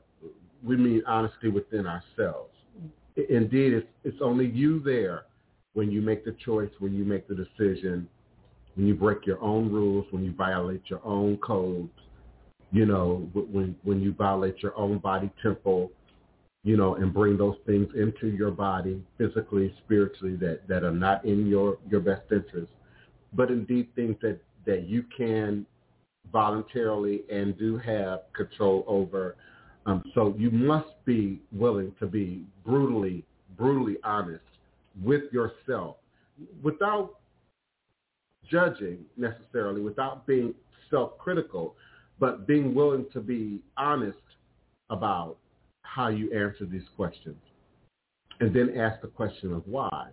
We 0.63 0.77
mean 0.77 1.03
honesty 1.07 1.49
within 1.49 1.87
ourselves. 1.87 2.53
Indeed, 3.17 3.75
it's, 3.75 3.87
it's 4.03 4.19
only 4.21 4.47
you 4.47 4.81
there 4.81 5.25
when 5.75 5.91
you 5.91 6.01
make 6.01 6.25
the 6.25 6.37
choice, 6.45 6.71
when 6.79 6.95
you 6.95 7.05
make 7.05 7.29
the 7.29 7.35
decision, 7.35 8.09
when 8.75 8.87
you 8.87 8.95
break 8.95 9.27
your 9.27 9.41
own 9.41 9.71
rules, 9.71 10.07
when 10.11 10.25
you 10.25 10.33
violate 10.33 10.83
your 10.89 11.01
own 11.05 11.37
codes, 11.39 11.93
you 12.73 12.87
know, 12.87 13.29
when, 13.33 13.77
when 13.85 14.01
you 14.01 14.13
violate 14.13 14.63
your 14.63 14.77
own 14.77 14.99
body 14.99 15.31
temple, 15.43 15.91
you 16.65 16.77
know, 16.77 16.95
and 16.97 17.13
bring 17.13 17.37
those 17.37 17.57
things 17.67 17.89
into 17.95 18.29
your 18.29 18.51
body 18.51 19.03
physically, 19.19 19.73
spiritually 19.85 20.35
that, 20.37 20.67
that 20.67 20.83
are 20.83 20.93
not 20.93 21.25
in 21.25 21.47
your, 21.47 21.79
your 21.89 22.01
best 22.01 22.23
interest, 22.33 22.73
but 23.33 23.51
indeed 23.51 23.89
things 23.95 24.17
that 24.23 24.41
that 24.67 24.89
you 24.89 25.05
can 25.17 25.67
voluntarily 26.33 27.23
and 27.31 27.57
do 27.59 27.79
have 27.79 28.21
control 28.35 28.85
over. 28.87 29.37
Um, 29.87 30.03
so 30.15 30.35
you 30.39 30.51
must 30.51 30.89
be 31.05 31.41
willing 31.53 31.95
to 32.01 32.07
be 32.07 32.45
brutally, 32.65 33.25
brutally 33.57 33.97
honest 34.03 34.43
with 35.03 35.25
yourself 35.33 35.97
without 36.63 37.17
judging 38.51 38.99
necessarily, 39.17 39.81
without 39.81 40.27
being 40.27 40.55
self-critical, 40.91 41.75
but 42.19 42.47
being 42.47 42.75
willing 42.75 43.07
to 43.13 43.21
be 43.21 43.61
honest 43.77 44.19
about 44.91 45.37
how 45.83 46.09
you 46.09 46.33
answer 46.33 46.67
these 46.67 46.89
questions. 46.97 47.37
And 48.41 48.55
then 48.55 48.77
ask 48.77 49.01
the 49.01 49.09
question 49.09 49.53
of 49.53 49.63
why. 49.67 50.09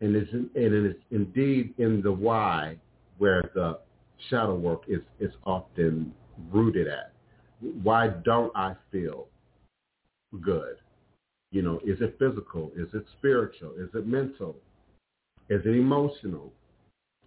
And 0.00 0.16
it's, 0.16 0.32
and 0.32 0.50
it 0.54 0.72
is 0.72 0.96
indeed 1.10 1.74
in 1.78 2.02
the 2.02 2.10
why 2.10 2.76
where 3.18 3.50
the 3.54 3.78
shadow 4.30 4.54
work 4.54 4.82
is, 4.88 5.00
is 5.20 5.32
often 5.44 6.12
rooted 6.50 6.88
at. 6.88 7.12
Why 7.82 8.08
don't 8.08 8.52
I 8.56 8.74
feel 8.90 9.28
good? 10.40 10.76
You 11.50 11.62
know, 11.62 11.80
is 11.84 11.98
it 12.00 12.16
physical? 12.18 12.72
Is 12.76 12.88
it 12.94 13.04
spiritual? 13.18 13.72
Is 13.78 13.90
it 13.94 14.06
mental? 14.06 14.56
Is 15.48 15.60
it 15.64 15.76
emotional? 15.76 16.52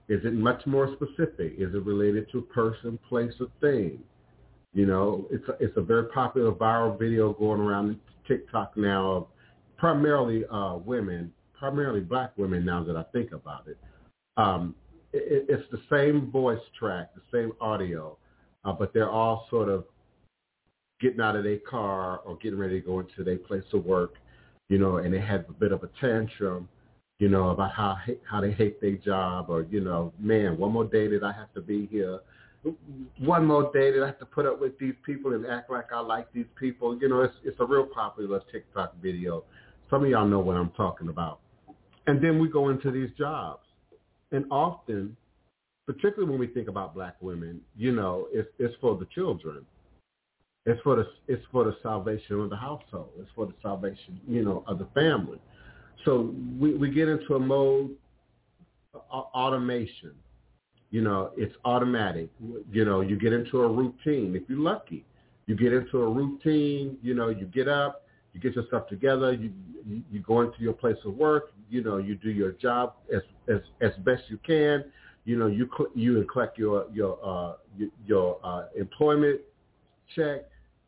Is 0.08 0.22
it 0.24 0.34
much 0.34 0.66
more 0.66 0.96
specific? 0.96 1.54
Is 1.58 1.74
it 1.74 1.84
related 1.84 2.30
to 2.32 2.40
a 2.40 2.42
person, 2.42 3.00
place, 3.08 3.34
or 3.40 3.48
thing? 3.62 4.00
You 4.74 4.86
know, 4.86 5.26
it's 5.32 5.48
a, 5.48 5.54
it's 5.64 5.78
a 5.78 5.82
very 5.82 6.08
popular 6.10 6.52
viral 6.52 6.98
video 6.98 7.34
going 7.34 7.62
around 7.62 8.00
TikTok 8.28 8.76
now, 8.76 9.12
of 9.12 9.28
primarily 9.78 10.44
uh, 10.52 10.76
women, 10.78 11.32
primarily 11.58 12.02
black 12.02 12.38
women. 12.38 12.66
Now 12.66 12.84
that 12.84 12.98
I 12.98 13.04
think 13.14 13.32
about 13.32 13.68
it, 13.68 13.78
um, 14.38 14.76
it 15.16 15.46
it's 15.50 15.70
the 15.72 15.82
same 15.90 16.30
voice 16.32 16.60
track, 16.78 17.12
the 17.16 17.22
same 17.32 17.52
audio, 17.62 18.18
uh, 18.64 18.74
but 18.74 18.94
they're 18.94 19.10
all 19.10 19.48
sort 19.50 19.70
of 19.70 19.86
getting 21.02 21.22
out 21.22 21.36
of 21.36 21.44
their 21.44 21.60
car 21.60 22.20
or 22.20 22.38
getting 22.38 22.60
ready 22.60 22.80
to 22.80 22.86
go 22.86 23.00
into 23.00 23.24
their 23.24 23.38
place 23.38 23.64
of 23.74 23.86
work, 23.86 24.16
you 24.70 24.78
know, 24.78 24.98
and 24.98 25.14
they 25.14 25.20
had 25.20 25.46
a 25.50 25.54
bit 25.54 25.72
of 25.72 25.84
a 25.84 25.90
tantrum, 26.00 26.70
you 27.20 27.30
know, 27.30 27.50
about 27.50 27.72
how 27.72 27.98
how 28.30 28.42
they 28.42 28.52
hate 28.52 28.80
their 28.82 28.96
job 28.96 29.50
or, 29.50 29.64
you 29.70 29.82
know, 29.82 30.14
man, 30.20 30.58
one 30.58 30.72
more 30.72 30.86
day 30.86 31.08
that 31.08 31.24
I 31.24 31.32
have 31.32 31.54
to 31.54 31.62
be 31.62 31.88
here. 31.88 32.20
One 33.20 33.46
more 33.46 33.72
day 33.72 33.92
that 33.92 34.02
I 34.02 34.08
have 34.08 34.18
to 34.18 34.26
put 34.26 34.48
up 34.48 34.60
with 34.60 34.80
these 34.80 34.96
people 35.06 35.36
and 35.36 35.46
act 35.46 35.70
like 35.70 35.94
I 35.94 36.00
like 36.00 36.34
these 36.34 36.48
people. 36.60 36.98
You 37.00 37.10
know, 37.10 37.22
it's 37.22 37.36
it's 37.44 37.60
a 37.60 37.66
real 37.66 37.86
popular 37.86 38.42
TikTok 38.52 38.96
video. 39.04 39.44
Some 39.92 40.04
of 40.04 40.10
y'all 40.10 40.28
know 40.28 40.40
what 40.40 40.58
I'm 40.58 40.72
talking 40.72 41.10
about. 41.10 41.42
And 42.08 42.24
then 42.24 42.40
we 42.40 42.50
go 42.50 42.70
into 42.70 42.90
these 42.90 43.10
jobs. 43.18 43.65
And 44.32 44.46
often, 44.52 45.16
particularly 45.86 46.30
when 46.30 46.40
we 46.40 46.48
think 46.48 46.68
about 46.68 46.94
black 46.94 47.16
women, 47.22 47.62
you 47.76 47.92
know, 47.92 48.28
it's 48.32 48.50
it's 48.60 48.76
for 48.82 48.98
the 48.98 49.06
children 49.14 49.66
it's 50.66 50.82
for 50.82 50.96
the 50.96 51.08
it's 51.28 51.44
for 51.52 51.64
the 51.64 51.76
salvation 51.84 52.40
of 52.42 52.50
the 52.50 52.56
household. 52.56 53.12
It's 53.20 53.30
for 53.36 53.46
the 53.46 53.54
salvation, 53.62 54.20
you 54.28 54.44
know, 54.44 54.64
of 54.68 54.80
the 54.80 54.88
family. 54.96 55.40
So 56.04 56.34
we, 56.60 56.74
we 56.76 56.90
get 56.90 57.08
into 57.08 57.36
a 57.36 57.40
mode 57.40 57.92
of 58.94 59.02
automation. 59.12 60.14
You 60.90 61.02
know, 61.02 61.32
it's 61.38 61.56
automatic. 61.66 62.30
You 62.72 62.86
know, 62.86 63.02
you 63.02 63.18
get 63.18 63.34
into 63.34 63.62
a 63.62 63.68
routine. 63.68 64.36
If 64.36 64.44
you're 64.48 64.60
lucky, 64.60 65.06
you 65.46 65.56
get 65.56 65.74
into 65.74 66.02
a 66.02 66.10
routine. 66.10 66.98
You 67.04 67.14
know, 67.14 67.30
you 67.30 67.46
get 67.46 67.68
up, 67.68 68.06
you 68.34 68.40
get 68.40 68.56
yourself 68.56 68.88
together, 68.88 69.34
you 69.34 69.52
you, 69.88 70.02
you 70.12 70.20
go 70.22 70.42
into 70.42 70.60
your 70.60 70.74
place 70.74 70.98
of 71.06 71.14
work. 71.14 71.52
You 71.70 71.84
know, 71.84 71.98
you 71.98 72.16
do 72.16 72.30
your 72.30 72.54
job 72.54 72.96
as 73.14 73.22
as 73.48 73.62
as 73.82 73.92
best 74.04 74.24
you 74.30 74.38
can. 74.46 74.86
You 75.26 75.38
know, 75.38 75.48
you 75.48 75.70
you 75.96 76.24
collect 76.32 76.58
your 76.58 76.86
your 76.94 77.20
uh, 77.24 77.54
your, 78.06 78.40
uh, 78.44 78.66
employment 78.76 79.42
check 80.16 80.46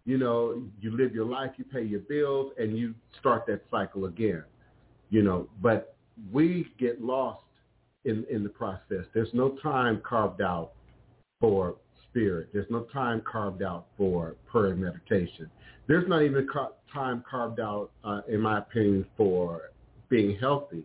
you 0.08 0.18
know, 0.18 0.64
you 0.80 0.96
live 0.96 1.14
your 1.14 1.26
life, 1.26 1.52
you 1.58 1.66
pay 1.66 1.84
your 1.84 2.00
bills, 2.00 2.54
and 2.58 2.78
you 2.78 2.96
start 3.20 3.46
that 3.48 3.62
cycle 3.70 4.06
again. 4.06 4.42
You 5.10 5.22
know, 5.22 5.50
but 5.62 5.98
we 6.32 6.66
get 6.80 7.02
lost 7.02 7.44
in 8.06 8.26
in 8.30 8.42
the 8.42 8.50
process. 8.50 9.04
There's 9.14 9.34
no 9.34 9.58
time 9.62 10.02
carved 10.08 10.42
out 10.42 10.72
for 11.42 11.76
spirit. 12.10 12.48
There's 12.54 12.70
no 12.70 12.84
time 12.94 13.22
carved 13.30 13.62
out 13.62 13.88
for 13.98 14.36
prayer 14.50 14.72
and 14.72 14.82
meditation. 14.82 15.52
There's 15.88 16.08
not 16.08 16.22
even 16.24 16.48
time 16.94 17.22
carved 17.30 17.60
out, 17.60 17.92
uh, 18.06 18.22
in 18.30 18.40
my 18.40 18.60
opinion, 18.60 19.06
for 19.18 19.72
being 20.10 20.38
healthy 20.38 20.84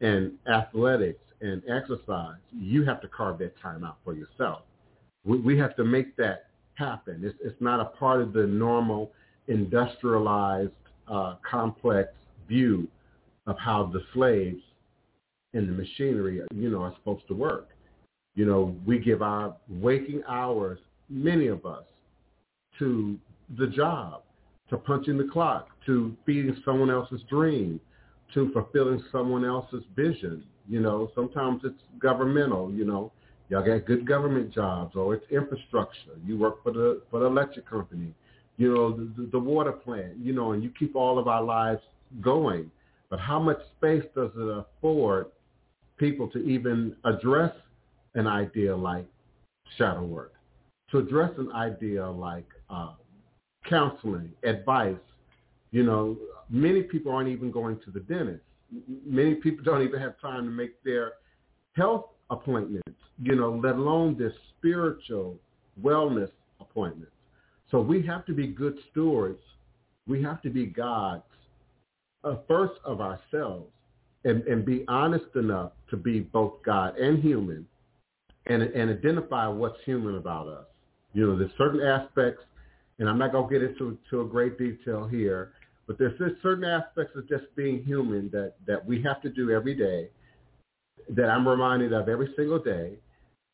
and 0.00 0.32
athletics 0.52 1.22
and 1.40 1.62
exercise. 1.68 2.38
You 2.52 2.84
have 2.84 3.00
to 3.02 3.08
carve 3.08 3.38
that 3.38 3.58
time 3.60 3.84
out 3.84 3.98
for 4.04 4.14
yourself. 4.14 4.62
We, 5.24 5.38
we 5.38 5.58
have 5.58 5.76
to 5.76 5.84
make 5.84 6.16
that 6.16 6.46
happen. 6.74 7.22
It's, 7.24 7.36
it's 7.42 7.60
not 7.60 7.80
a 7.80 7.84
part 7.84 8.20
of 8.22 8.32
the 8.32 8.46
normal 8.46 9.12
industrialized, 9.48 10.72
uh, 11.08 11.34
complex 11.48 12.10
view 12.48 12.88
of 13.46 13.58
how 13.58 13.90
the 13.92 14.00
slaves 14.14 14.62
and 15.52 15.68
the 15.68 15.72
machinery, 15.72 16.40
you 16.54 16.70
know, 16.70 16.82
are 16.82 16.94
supposed 16.96 17.26
to 17.28 17.34
work. 17.34 17.68
You 18.34 18.46
know, 18.46 18.76
we 18.86 18.98
give 18.98 19.20
our 19.20 19.56
waking 19.68 20.22
hours, 20.28 20.78
many 21.10 21.48
of 21.48 21.66
us, 21.66 21.84
to 22.78 23.18
the 23.58 23.66
job, 23.66 24.22
to 24.70 24.78
punching 24.78 25.18
the 25.18 25.28
clock, 25.30 25.68
to 25.86 26.16
feeding 26.24 26.56
someone 26.64 26.90
else's 26.90 27.20
dream, 27.28 27.78
to 28.34 28.50
fulfilling 28.52 29.02
someone 29.10 29.44
else's 29.44 29.84
vision. 29.94 30.44
You 30.68 30.80
know, 30.80 31.10
sometimes 31.14 31.62
it's 31.64 31.82
governmental, 32.00 32.72
you 32.72 32.84
know, 32.84 33.12
Y'all 33.52 33.62
got 33.62 33.84
good 33.84 34.06
government 34.06 34.50
jobs, 34.50 34.96
or 34.96 35.12
it's 35.12 35.30
infrastructure. 35.30 36.16
You 36.24 36.38
work 36.38 36.62
for 36.62 36.72
the 36.72 37.02
for 37.10 37.20
the 37.20 37.26
electric 37.26 37.68
company, 37.68 38.14
you 38.56 38.72
know, 38.72 38.96
the, 38.96 39.28
the 39.30 39.38
water 39.38 39.72
plant, 39.72 40.16
you 40.16 40.32
know, 40.32 40.52
and 40.52 40.62
you 40.62 40.70
keep 40.78 40.96
all 40.96 41.18
of 41.18 41.28
our 41.28 41.42
lives 41.42 41.82
going. 42.22 42.70
But 43.10 43.20
how 43.20 43.38
much 43.38 43.58
space 43.76 44.04
does 44.14 44.30
it 44.34 44.64
afford 44.80 45.26
people 45.98 46.28
to 46.28 46.38
even 46.38 46.96
address 47.04 47.52
an 48.14 48.26
idea 48.26 48.74
like 48.74 49.04
shadow 49.76 50.04
work, 50.04 50.32
to 50.90 50.98
address 51.00 51.32
an 51.36 51.52
idea 51.52 52.08
like 52.08 52.48
uh, 52.70 52.94
counseling, 53.68 54.32
advice? 54.44 54.96
You 55.72 55.82
know, 55.82 56.16
many 56.52 56.82
people 56.82 57.12
aren't 57.12 57.28
even 57.28 57.50
going 57.50 57.80
to 57.84 57.90
the 57.90 58.00
dentist. 58.00 58.44
Many 59.04 59.34
people 59.34 59.64
don't 59.64 59.82
even 59.82 60.00
have 60.00 60.20
time 60.20 60.44
to 60.44 60.50
make 60.50 60.82
their 60.84 61.14
health 61.74 62.06
appointments 62.30 62.92
you 63.22 63.36
know, 63.36 63.60
let 63.62 63.76
alone 63.76 64.16
this 64.18 64.32
spiritual 64.58 65.36
wellness 65.80 66.30
appointments. 66.60 67.12
So 67.70 67.80
we 67.80 68.02
have 68.06 68.26
to 68.26 68.34
be 68.34 68.48
good 68.48 68.78
stewards. 68.90 69.40
We 70.08 70.22
have 70.22 70.42
to 70.42 70.50
be 70.50 70.66
gods 70.66 71.22
uh, 72.24 72.36
first 72.48 72.74
of 72.84 73.00
ourselves 73.00 73.70
and, 74.24 74.42
and 74.44 74.64
be 74.64 74.84
honest 74.88 75.34
enough 75.36 75.72
to 75.90 75.96
be 75.96 76.20
both 76.20 76.54
God 76.64 76.96
and 76.98 77.22
human 77.22 77.66
and, 78.46 78.62
and 78.62 78.90
identify 78.90 79.46
what's 79.46 79.78
human 79.84 80.16
about 80.16 80.48
us. 80.48 80.66
You 81.14 81.26
know, 81.26 81.38
there's 81.38 81.50
certain 81.56 81.80
aspects, 81.80 82.42
and 82.98 83.08
I'm 83.08 83.18
not 83.18 83.32
going 83.32 83.48
to 83.48 83.58
get 83.58 83.62
into 83.62 83.98
to 84.10 84.22
a 84.22 84.24
great 84.24 84.58
detail 84.58 85.06
here, 85.06 85.52
but 85.86 85.98
there's, 85.98 86.18
certain 86.42 86.64
aspects 86.64 87.16
of 87.16 87.28
just 87.28 87.44
being 87.56 87.82
human 87.84 88.30
that, 88.30 88.54
that 88.66 88.84
we 88.84 89.02
have 89.02 89.20
to 89.22 89.28
do 89.28 89.50
every 89.50 89.74
day 89.74 90.08
that 91.08 91.28
I'm 91.28 91.46
reminded 91.46 91.92
of 91.92 92.08
every 92.08 92.32
single 92.36 92.58
day. 92.58 92.92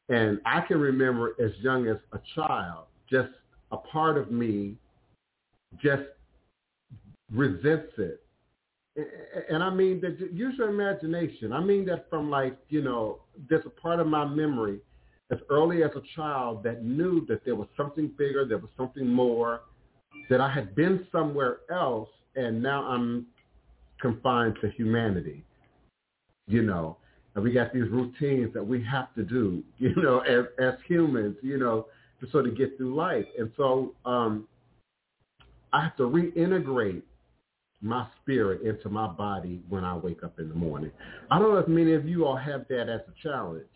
And 0.08 0.40
I 0.44 0.60
can 0.60 0.78
remember 0.78 1.34
as 1.42 1.52
young 1.60 1.86
as 1.88 1.96
a 2.12 2.18
child, 2.34 2.84
just 3.10 3.30
a 3.72 3.76
part 3.76 4.16
of 4.16 4.30
me 4.30 4.76
just 5.82 6.02
resents 7.32 7.92
it. 7.98 8.22
And 9.50 9.62
I 9.62 9.70
mean 9.70 10.00
that 10.00 10.18
use 10.32 10.54
your 10.58 10.70
imagination. 10.70 11.52
I 11.52 11.60
mean 11.60 11.84
that 11.86 12.08
from 12.10 12.30
like, 12.30 12.58
you 12.68 12.82
know, 12.82 13.20
there's 13.48 13.64
a 13.66 13.70
part 13.70 14.00
of 14.00 14.06
my 14.06 14.24
memory 14.24 14.80
as 15.30 15.38
early 15.50 15.82
as 15.82 15.90
a 15.94 16.02
child 16.16 16.62
that 16.64 16.82
knew 16.82 17.24
that 17.26 17.44
there 17.44 17.54
was 17.54 17.68
something 17.76 18.10
bigger, 18.18 18.44
there 18.46 18.58
was 18.58 18.70
something 18.76 19.06
more, 19.06 19.60
that 20.30 20.40
I 20.40 20.50
had 20.50 20.74
been 20.74 21.06
somewhere 21.12 21.58
else 21.70 22.08
and 22.38 22.62
now 22.62 22.84
I'm 22.84 23.26
confined 24.00 24.56
to 24.60 24.70
humanity. 24.70 25.44
You 26.46 26.62
know, 26.62 26.96
and 27.34 27.44
we 27.44 27.52
got 27.52 27.74
these 27.74 27.88
routines 27.90 28.54
that 28.54 28.66
we 28.66 28.82
have 28.84 29.14
to 29.14 29.22
do, 29.22 29.62
you 29.78 29.94
know, 29.96 30.20
as, 30.20 30.46
as 30.58 30.74
humans, 30.86 31.36
you 31.42 31.58
know, 31.58 31.86
to 32.20 32.30
sort 32.30 32.46
of 32.46 32.56
get 32.56 32.76
through 32.76 32.94
life. 32.94 33.26
And 33.38 33.50
so 33.56 33.94
um, 34.04 34.48
I 35.72 35.82
have 35.82 35.96
to 35.98 36.04
reintegrate 36.04 37.02
my 37.80 38.06
spirit 38.20 38.62
into 38.62 38.88
my 38.88 39.06
body 39.06 39.62
when 39.68 39.84
I 39.84 39.96
wake 39.96 40.24
up 40.24 40.40
in 40.40 40.48
the 40.48 40.54
morning. 40.54 40.90
I 41.30 41.38
don't 41.38 41.52
know 41.52 41.58
if 41.58 41.68
many 41.68 41.94
of 41.94 42.08
you 42.08 42.24
all 42.24 42.36
have 42.36 42.66
that 42.68 42.88
as 42.88 43.02
a 43.02 43.22
challenge, 43.22 43.68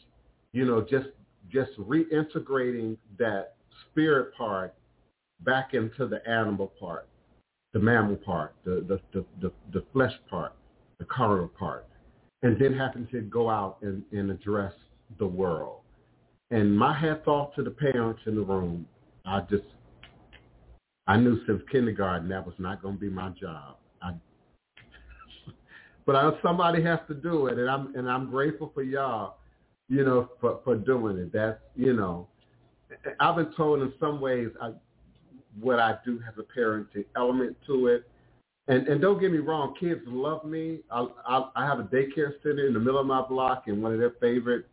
you 0.53 0.65
know, 0.65 0.81
just 0.81 1.09
just 1.53 1.71
reintegrating 1.79 2.97
that 3.19 3.55
spirit 3.91 4.35
part 4.35 4.75
back 5.41 5.75
into 5.75 6.07
the 6.07 6.27
animal 6.29 6.73
part, 6.81 7.07
the 7.73 7.79
mammal 7.79 8.17
part, 8.17 8.55
the 8.65 8.85
the 8.89 9.01
the, 9.13 9.25
the, 9.41 9.53
the 9.73 9.85
flesh 9.93 10.15
part, 10.31 10.55
the 10.99 11.05
carnal 11.05 11.49
part 11.49 11.87
and 12.43 12.61
then 12.61 12.73
having 12.73 13.07
to 13.09 13.21
go 13.21 13.49
out 13.49 13.79
and, 13.83 14.03
and 14.13 14.31
address 14.31 14.73
the 15.19 15.27
world. 15.27 15.81
And 16.51 16.77
my 16.77 16.99
hats 16.99 17.27
off 17.27 17.55
to 17.55 17.63
the 17.63 17.71
parents 17.71 18.21
in 18.27 18.35
the 18.35 18.43
room. 18.43 18.87
I 19.25 19.41
just, 19.49 19.63
I 21.07 21.17
knew 21.17 21.39
since 21.47 21.63
kindergarten 21.71 22.29
that 22.29 22.45
was 22.45 22.55
not 22.59 22.83
going 22.83 22.95
to 22.95 23.01
be 23.01 23.09
my 23.09 23.31
job. 23.31 23.77
I, 24.03 24.13
but 26.07 26.17
I, 26.17 26.31
somebody 26.43 26.83
has 26.83 26.99
to 27.09 27.15
do 27.15 27.47
it, 27.47 27.59
and 27.59 27.71
I'm 27.71 27.95
and 27.95 28.11
I'm 28.11 28.29
grateful 28.31 28.71
for 28.75 28.83
y'all, 28.83 29.37
you 29.89 30.05
know, 30.05 30.31
for 30.41 30.61
for 30.65 30.77
doing 30.77 31.17
it. 31.19 31.33
That's 31.33 31.59
you 31.77 31.95
know, 31.95 32.29
I've 33.21 33.37
been 33.37 33.53
told 33.55 33.81
in 33.81 33.93
some 33.99 34.21
ways 34.21 34.49
I, 34.61 34.73
what 35.61 35.79
I 35.79 35.97
do 36.05 36.19
has 36.21 36.35
a 36.39 36.59
parenting 36.59 37.05
element 37.17 37.57
to 37.67 37.89
it. 37.89 38.09
And 38.69 38.87
and 38.87 39.01
don't 39.01 39.21
get 39.21 39.33
me 39.33 39.39
wrong, 39.39 39.75
kids 39.79 40.01
love 40.07 40.45
me. 40.45 40.81
I, 40.91 41.07
I 41.27 41.51
I 41.57 41.67
have 41.67 41.81
a 41.81 41.85
daycare 41.85 42.33
center 42.43 42.67
in 42.67 42.75
the 42.75 42.81
middle 42.81 43.01
of 43.01 43.07
my 43.07 43.23
block, 43.23 43.65
and 43.67 43.83
one 43.83 43.93
of 43.93 43.99
their 43.99 44.15
favorite 44.21 44.67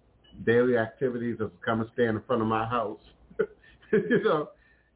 daily 0.46 0.78
activities 0.78 1.34
is 1.34 1.40
to 1.40 1.52
come 1.66 1.82
and 1.82 1.90
stand 1.94 2.18
in 2.18 2.24
front 2.24 2.42
of 2.42 2.48
my 2.48 2.66
house, 2.66 3.00
you 3.92 4.24
know, 4.24 4.50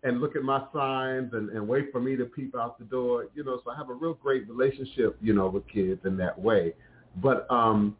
and 0.03 0.21
look 0.21 0.35
at 0.35 0.43
my 0.43 0.63
signs 0.71 1.33
and, 1.33 1.49
and 1.49 1.67
wait 1.67 1.91
for 1.91 1.99
me 1.99 2.15
to 2.15 2.25
peep 2.25 2.55
out 2.55 2.77
the 2.77 2.85
door, 2.85 3.27
you 3.33 3.43
know. 3.43 3.59
So 3.63 3.71
I 3.71 3.77
have 3.77 3.89
a 3.89 3.93
real 3.93 4.13
great 4.13 4.47
relationship, 4.47 5.17
you 5.21 5.33
know, 5.33 5.47
with 5.47 5.67
kids 5.67 6.01
in 6.05 6.15
that 6.17 6.39
way. 6.39 6.73
But 7.21 7.47
um, 7.49 7.97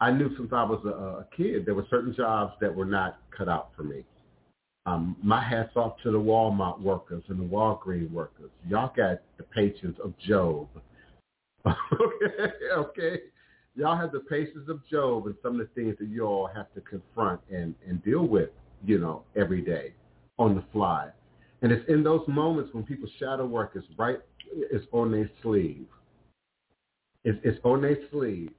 I 0.00 0.10
knew 0.10 0.34
since 0.36 0.52
I 0.52 0.62
was 0.62 0.80
a, 0.84 0.88
a 0.88 1.26
kid 1.36 1.66
there 1.66 1.74
were 1.74 1.86
certain 1.90 2.14
jobs 2.14 2.54
that 2.60 2.74
were 2.74 2.84
not 2.84 3.18
cut 3.36 3.48
out 3.48 3.70
for 3.76 3.82
me. 3.82 4.04
Um, 4.86 5.16
my 5.20 5.42
hat's 5.42 5.74
off 5.74 5.96
to 6.04 6.12
the 6.12 6.18
Walmart 6.18 6.80
workers 6.80 7.24
and 7.28 7.40
the 7.40 7.44
Walgreens 7.44 8.10
workers. 8.12 8.50
Y'all 8.68 8.92
got 8.96 9.20
the 9.36 9.42
patience 9.42 9.98
of 10.02 10.16
Job. 10.18 10.68
okay, 11.66 12.52
okay. 12.76 13.20
Y'all 13.74 13.96
have 13.96 14.12
the 14.12 14.20
patience 14.20 14.68
of 14.68 14.80
Job 14.88 15.26
and 15.26 15.34
some 15.42 15.60
of 15.60 15.66
the 15.66 15.74
things 15.74 15.96
that 15.98 16.08
you 16.08 16.22
all 16.22 16.46
have 16.46 16.72
to 16.74 16.80
confront 16.80 17.40
and, 17.50 17.74
and 17.86 18.02
deal 18.04 18.26
with, 18.26 18.50
you 18.84 18.98
know, 18.98 19.24
every 19.34 19.60
day 19.60 19.92
on 20.38 20.54
the 20.54 20.62
fly. 20.72 21.08
And 21.62 21.72
it's 21.72 21.86
in 21.88 22.04
those 22.04 22.22
moments 22.28 22.72
when 22.72 22.84
people's 22.84 23.10
shadow 23.18 23.44
work 23.44 23.72
is 23.74 23.84
right, 23.98 24.20
is 24.70 24.82
on 24.92 25.10
their 25.10 25.28
sleeve. 25.42 25.86
It's, 27.24 27.38
it's 27.42 27.58
on 27.64 27.82
their 27.82 27.98
sleeve. 28.12 28.50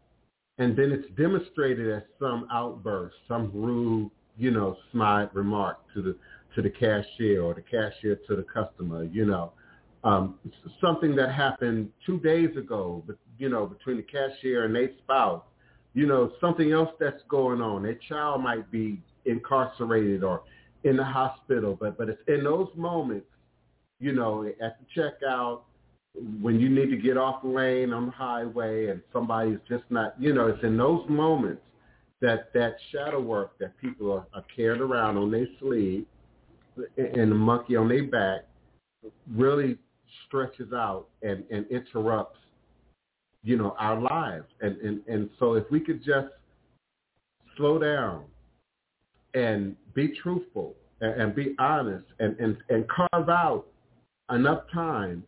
And 0.57 0.75
then 0.75 0.91
it's 0.91 1.07
demonstrated 1.15 1.89
as 1.89 2.03
some 2.19 2.47
outburst, 2.51 3.15
some 3.27 3.49
rude 3.53 4.11
you 4.37 4.51
know, 4.51 4.77
snide 4.91 5.29
remark 5.33 5.79
to 5.93 6.01
the 6.01 6.15
to 6.55 6.61
the 6.61 6.69
cashier 6.69 7.41
or 7.41 7.53
the 7.53 7.61
cashier 7.61 8.17
to 8.27 8.35
the 8.35 8.43
customer, 8.43 9.03
you 9.03 9.25
know. 9.25 9.51
Um, 10.03 10.39
something 10.79 11.15
that 11.15 11.33
happened 11.33 11.89
two 12.05 12.19
days 12.19 12.55
ago, 12.55 13.03
but 13.05 13.17
you 13.37 13.49
know, 13.49 13.65
between 13.65 13.97
the 13.97 14.03
cashier 14.03 14.65
and 14.65 14.75
their 14.75 14.89
spouse, 15.03 15.43
you 15.93 16.05
know, 16.05 16.31
something 16.39 16.71
else 16.71 16.89
that's 16.99 17.21
going 17.29 17.61
on. 17.61 17.83
Their 17.83 17.99
child 18.07 18.41
might 18.41 18.71
be 18.71 19.01
incarcerated 19.25 20.23
or 20.23 20.43
in 20.83 20.97
the 20.97 21.03
hospital, 21.03 21.77
but 21.79 21.97
but 21.97 22.09
it's 22.09 22.21
in 22.27 22.43
those 22.43 22.69
moments, 22.75 23.27
you 23.99 24.13
know, 24.13 24.45
at 24.61 24.77
the 24.79 25.01
checkout, 25.01 25.61
when 26.41 26.59
you 26.59 26.69
need 26.69 26.89
to 26.89 26.97
get 26.97 27.17
off 27.17 27.41
the 27.41 27.49
lane 27.49 27.93
on 27.93 28.07
the 28.07 28.11
highway 28.11 28.87
and 28.87 29.01
somebody's 29.13 29.59
just 29.67 29.83
not, 29.89 30.19
you 30.19 30.33
know, 30.33 30.47
it's 30.47 30.63
in 30.63 30.77
those 30.77 31.07
moments 31.09 31.61
that 32.21 32.51
that 32.53 32.75
shadow 32.91 33.19
work 33.19 33.57
that 33.59 33.77
people 33.77 34.11
are, 34.11 34.25
are 34.33 34.45
carried 34.55 34.81
around 34.81 35.17
on 35.17 35.31
their 35.31 35.47
sleeve 35.59 36.05
and 36.97 37.31
the 37.31 37.35
monkey 37.35 37.75
on 37.75 37.87
their 37.87 38.05
back 38.05 38.45
really 39.31 39.77
stretches 40.27 40.73
out 40.73 41.07
and, 41.21 41.43
and 41.51 41.65
interrupts, 41.67 42.39
you 43.43 43.57
know, 43.57 43.75
our 43.79 43.99
lives. 43.99 44.45
And, 44.61 44.77
and, 44.77 45.01
and 45.07 45.29
so 45.39 45.53
if 45.53 45.65
we 45.71 45.79
could 45.79 46.03
just 46.03 46.27
slow 47.55 47.79
down 47.79 48.23
and 49.33 49.75
be 49.93 50.13
truthful 50.21 50.75
and, 51.01 51.21
and 51.21 51.35
be 51.35 51.55
honest 51.59 52.05
and, 52.19 52.37
and, 52.39 52.57
and 52.69 52.85
carve 52.89 53.29
out 53.29 53.65
enough 54.31 54.63
time 54.73 55.23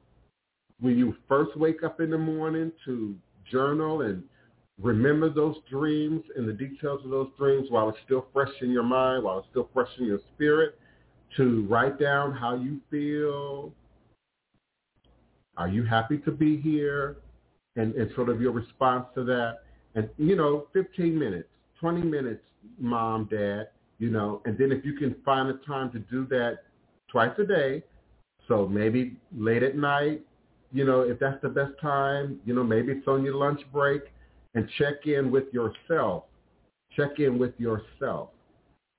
when 0.79 0.97
you 0.97 1.15
first 1.27 1.57
wake 1.57 1.83
up 1.83 1.99
in 1.99 2.09
the 2.09 2.17
morning 2.17 2.71
to 2.85 3.15
journal 3.51 4.01
and 4.01 4.23
remember 4.81 5.29
those 5.29 5.55
dreams 5.69 6.23
and 6.35 6.47
the 6.47 6.53
details 6.53 7.01
of 7.03 7.11
those 7.11 7.29
dreams 7.37 7.67
while 7.69 7.89
it's 7.89 7.97
still 8.05 8.25
fresh 8.33 8.51
in 8.61 8.71
your 8.71 8.83
mind, 8.83 9.23
while 9.23 9.39
it's 9.39 9.47
still 9.51 9.69
fresh 9.73 9.89
in 9.99 10.05
your 10.05 10.19
spirit, 10.33 10.77
to 11.37 11.65
write 11.69 11.99
down 11.99 12.33
how 12.33 12.55
you 12.55 12.79
feel. 12.89 13.73
Are 15.57 15.67
you 15.67 15.83
happy 15.83 16.17
to 16.19 16.31
be 16.31 16.57
here? 16.57 17.17
And, 17.75 17.93
and 17.95 18.09
sort 18.15 18.29
of 18.29 18.41
your 18.41 18.51
response 18.51 19.05
to 19.15 19.23
that. 19.25 19.59
And, 19.95 20.09
you 20.17 20.35
know, 20.35 20.67
15 20.73 21.17
minutes, 21.17 21.47
20 21.79 22.01
minutes, 22.01 22.43
mom, 22.77 23.27
dad, 23.29 23.69
you 23.99 24.09
know, 24.09 24.41
and 24.45 24.57
then 24.57 24.71
if 24.71 24.85
you 24.85 24.93
can 24.93 25.15
find 25.23 25.49
a 25.49 25.57
time 25.65 25.91
to 25.91 25.99
do 25.99 26.25
that 26.27 26.59
twice 27.09 27.31
a 27.37 27.43
day, 27.43 27.83
so 28.47 28.67
maybe 28.67 29.17
late 29.37 29.63
at 29.63 29.75
night, 29.75 30.21
you 30.71 30.85
know, 30.85 31.01
if 31.01 31.19
that's 31.19 31.41
the 31.41 31.49
best 31.49 31.73
time, 31.81 32.39
you 32.45 32.53
know, 32.53 32.63
maybe 32.63 32.91
it's 32.91 33.07
on 33.07 33.23
your 33.23 33.35
lunch 33.35 33.61
break, 33.71 34.03
and 34.55 34.67
check 34.77 35.05
in 35.05 35.31
with 35.31 35.45
yourself. 35.53 36.23
Check 36.95 37.19
in 37.19 37.37
with 37.37 37.53
yourself. 37.59 38.29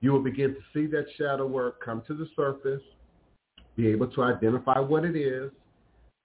You 0.00 0.12
will 0.12 0.22
begin 0.22 0.54
to 0.54 0.60
see 0.72 0.86
that 0.86 1.06
shadow 1.18 1.46
work 1.46 1.84
come 1.84 2.02
to 2.06 2.14
the 2.14 2.26
surface, 2.36 2.82
be 3.76 3.88
able 3.88 4.08
to 4.08 4.22
identify 4.22 4.78
what 4.78 5.04
it 5.04 5.16
is, 5.16 5.50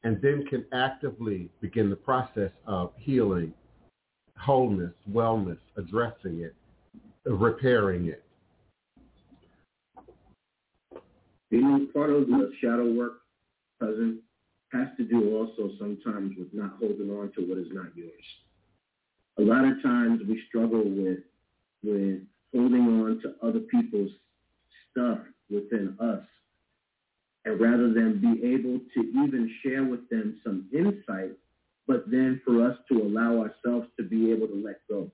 and 0.03 0.21
then 0.21 0.45
can 0.49 0.65
actively 0.71 1.49
begin 1.61 1.89
the 1.89 1.95
process 1.95 2.51
of 2.67 2.91
healing, 2.97 3.53
wholeness, 4.37 4.93
wellness, 5.11 5.57
addressing 5.77 6.41
it, 6.41 6.55
repairing 7.25 8.07
it. 8.07 8.21
Know, 11.51 11.87
part 11.93 12.09
of 12.09 12.27
the 12.27 12.51
shadow 12.61 12.91
work, 12.91 13.21
cousin, 13.79 14.19
has 14.73 14.87
to 14.97 15.05
do 15.05 15.37
also 15.37 15.71
sometimes 15.79 16.35
with 16.37 16.53
not 16.53 16.77
holding 16.79 17.09
on 17.09 17.31
to 17.33 17.41
what 17.47 17.57
is 17.57 17.67
not 17.71 17.95
yours 17.95 18.11
a 19.37 19.41
lot 19.41 19.65
of 19.65 19.81
times 19.83 20.21
we 20.27 20.41
struggle 20.47 20.83
with 20.83 21.19
with 21.83 22.21
holding 22.53 22.81
on 22.81 23.21
to 23.21 23.47
other 23.47 23.59
people's 23.59 24.11
stuff 24.91 25.19
within 25.49 25.95
us. 25.99 26.23
And 27.43 27.61
rather 27.61 27.93
than 27.93 28.19
be 28.19 28.43
able 28.53 28.79
to 28.95 28.99
even 29.23 29.53
share 29.61 29.83
with 29.83 30.09
them 30.09 30.39
some 30.43 30.67
insight, 30.73 31.33
but 31.87 32.09
then 32.09 32.41
for 32.43 32.65
us 32.65 32.77
to 32.89 33.01
allow 33.03 33.39
ourselves 33.39 33.87
to 33.97 34.03
be 34.03 34.31
able 34.31 34.47
to 34.47 34.55
let 34.55 34.79
go. 34.89 35.11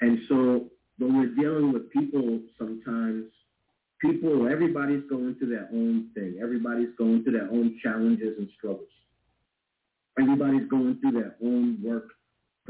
And 0.00 0.18
so 0.28 0.66
when 0.98 1.16
we're 1.16 1.34
dealing 1.40 1.72
with 1.72 1.90
people 1.90 2.40
sometimes, 2.58 3.26
people, 4.00 4.48
everybody's 4.50 5.04
going 5.08 5.36
through 5.36 5.50
their 5.50 5.68
own 5.72 6.10
thing. 6.14 6.40
Everybody's 6.42 6.94
going 6.98 7.22
through 7.22 7.34
their 7.34 7.50
own 7.50 7.78
challenges 7.82 8.36
and 8.38 8.48
struggles. 8.58 8.88
Everybody's 10.18 10.68
going 10.68 10.98
through 11.00 11.12
their 11.12 11.36
own 11.42 11.78
work 11.84 12.08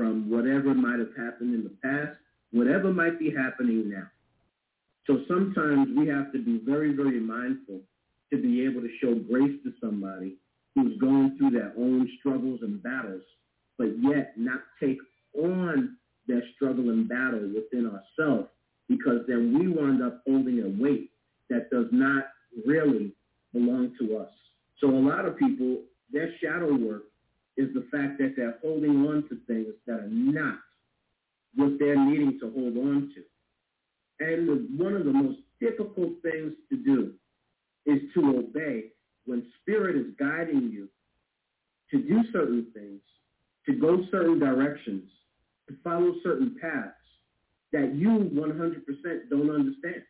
from 0.01 0.31
whatever 0.31 0.73
might 0.73 0.99
have 0.99 1.15
happened 1.15 1.55
in 1.55 1.63
the 1.63 1.77
past, 1.85 2.17
whatever 2.53 2.91
might 2.91 3.19
be 3.19 3.31
happening 3.31 3.91
now. 3.91 4.07
So 5.07 5.19
sometimes 5.29 5.89
we 5.95 6.09
have 6.09 6.33
to 6.33 6.43
be 6.43 6.59
very, 6.65 6.95
very 6.95 7.21
mindful 7.21 7.81
to 8.33 8.41
be 8.41 8.65
able 8.65 8.81
to 8.81 8.89
show 8.99 9.15
grace 9.15 9.61
to 9.63 9.75
somebody 9.79 10.37
who's 10.75 10.99
going 10.99 11.37
through 11.37 11.51
their 11.51 11.75
own 11.77 12.09
struggles 12.19 12.61
and 12.63 12.83
battles, 12.83 13.21
but 13.77 13.89
yet 14.01 14.33
not 14.39 14.63
take 14.83 14.97
on 15.37 15.99
their 16.27 16.45
struggle 16.57 16.89
and 16.89 17.07
battle 17.07 17.51
within 17.55 17.85
ourselves 17.85 18.49
because 18.89 19.21
then 19.29 19.55
we 19.59 19.69
wind 19.69 20.03
up 20.03 20.23
holding 20.27 20.63
a 20.63 20.83
weight 20.83 21.11
that 21.51 21.69
does 21.69 21.89
not 21.93 22.25
really 22.65 23.13
belong 23.53 23.93
to 24.01 24.17
us. 24.17 24.31
So 24.81 24.89
a 24.89 24.97
lot 24.97 25.27
of 25.27 25.37
people, 25.37 25.83
their 26.11 26.31
shadow 26.43 26.75
work 26.75 27.03
is 27.61 27.75
the 27.75 27.87
fact 27.93 28.19
that 28.19 28.35
they're 28.37 28.59
holding 28.63 29.07
on 29.07 29.29
to 29.29 29.37
things 29.47 29.75
that 29.87 30.01
are 30.01 30.09
not 30.09 30.59
what 31.55 31.79
they're 31.79 32.03
needing 32.03 32.39
to 32.41 32.51
hold 32.51 32.77
on 32.77 33.13
to. 33.15 33.23
And 34.25 34.79
one 34.79 34.95
of 34.95 35.05
the 35.05 35.13
most 35.13 35.39
difficult 35.61 36.11
things 36.23 36.53
to 36.71 36.77
do 36.77 37.13
is 37.87 38.01
to 38.15 38.39
obey 38.39 38.93
when 39.27 39.47
spirit 39.61 39.97
is 39.97 40.07
guiding 40.19 40.71
you 40.73 40.89
to 41.91 41.99
do 41.99 42.23
certain 42.33 42.67
things, 42.73 43.01
to 43.67 43.73
go 43.75 44.05
certain 44.11 44.39
directions, 44.39 45.11
to 45.69 45.75
follow 45.83 46.15
certain 46.23 46.57
paths 46.61 46.95
that 47.73 47.95
you 47.95 48.31
100% 48.35 49.31
don't 49.31 49.51
understand. 49.51 50.03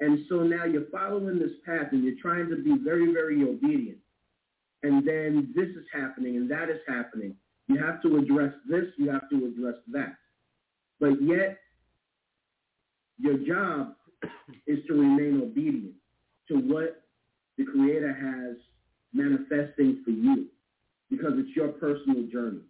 And 0.00 0.26
so 0.28 0.42
now 0.42 0.64
you're 0.64 0.90
following 0.92 1.38
this 1.38 1.52
path 1.64 1.88
and 1.92 2.04
you're 2.04 2.20
trying 2.20 2.48
to 2.50 2.56
be 2.56 2.76
very, 2.82 3.12
very 3.12 3.42
obedient 3.42 3.98
and 4.86 5.06
then 5.06 5.52
this 5.54 5.68
is 5.68 5.84
happening 5.92 6.36
and 6.36 6.50
that 6.50 6.70
is 6.70 6.80
happening. 6.86 7.34
You 7.66 7.78
have 7.82 8.00
to 8.02 8.18
address 8.18 8.52
this, 8.68 8.84
you 8.96 9.10
have 9.10 9.28
to 9.30 9.46
address 9.46 9.74
that. 9.92 10.14
But 11.00 11.20
yet, 11.20 11.58
your 13.18 13.38
job 13.38 13.94
is 14.66 14.78
to 14.86 14.94
remain 14.94 15.42
obedient 15.42 15.94
to 16.48 16.54
what 16.54 17.02
the 17.58 17.64
Creator 17.64 18.14
has 18.14 18.56
manifesting 19.12 20.02
for 20.04 20.10
you 20.10 20.46
because 21.10 21.32
it's 21.36 21.56
your 21.56 21.68
personal 21.68 22.22
journey. 22.30 22.60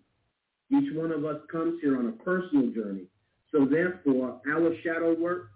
Each 0.71 0.95
one 0.95 1.13
of 1.13 1.25
us 1.25 1.41
comes 1.53 1.79
here 1.83 1.99
on 1.99 2.09
a 2.09 2.25
personal 2.25 2.71
journey. 2.71 3.05
So 3.53 3.67
therefore, 3.67 4.41
our 4.51 4.75
shadow 4.83 5.15
work 5.15 5.49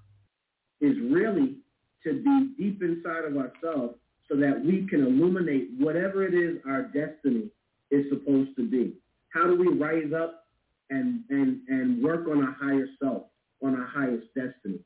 is 0.81 0.97
really 1.11 1.57
to 2.05 2.23
be 2.23 2.55
deep 2.63 2.83
inside 2.83 3.25
of 3.25 3.37
ourselves 3.37 3.95
so 4.31 4.37
that 4.37 4.65
we 4.65 4.87
can 4.87 5.01
illuminate 5.05 5.71
whatever 5.79 6.25
it 6.25 6.35
is 6.35 6.59
our 6.67 6.83
destiny 6.83 7.51
is 7.91 8.07
supposed 8.09 8.55
to 8.57 8.69
be. 8.69 8.95
how 9.35 9.47
do 9.47 9.57
we 9.57 9.69
rise 9.69 10.13
up 10.13 10.47
and 10.91 11.23
and 11.31 11.61
and 11.69 12.03
work 12.03 12.27
on 12.29 12.43
our 12.45 12.53
higher 12.53 12.87
self, 13.03 13.25
on 13.63 13.79
our 13.79 13.87
highest 13.87 14.27
destiny? 14.35 14.81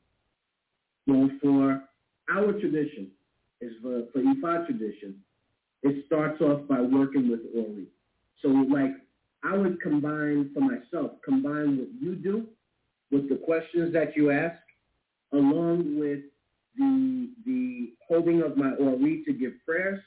Well, 1.07 1.29
for 1.41 1.83
our 2.31 2.51
tradition, 2.53 3.11
is 3.61 3.73
for, 3.81 4.03
for 4.11 4.19
Ifa 4.19 4.65
tradition, 4.65 5.15
it 5.83 6.05
starts 6.07 6.41
off 6.41 6.67
by 6.67 6.81
working 6.81 7.29
with 7.29 7.41
Ori. 7.55 7.87
So 8.41 8.47
like 8.49 8.91
I 9.43 9.55
would 9.55 9.81
combine 9.81 10.51
for 10.53 10.61
myself, 10.61 11.11
combine 11.23 11.77
what 11.77 11.87
you 11.99 12.15
do 12.15 12.47
with 13.11 13.29
the 13.29 13.35
questions 13.35 13.93
that 13.93 14.15
you 14.15 14.31
ask, 14.31 14.59
along 15.33 15.99
with 15.99 16.21
the 16.77 17.29
the 17.45 17.93
holding 18.07 18.41
of 18.41 18.57
my 18.57 18.71
Ori 18.75 19.23
to 19.25 19.33
give 19.33 19.53
prayers, 19.65 19.99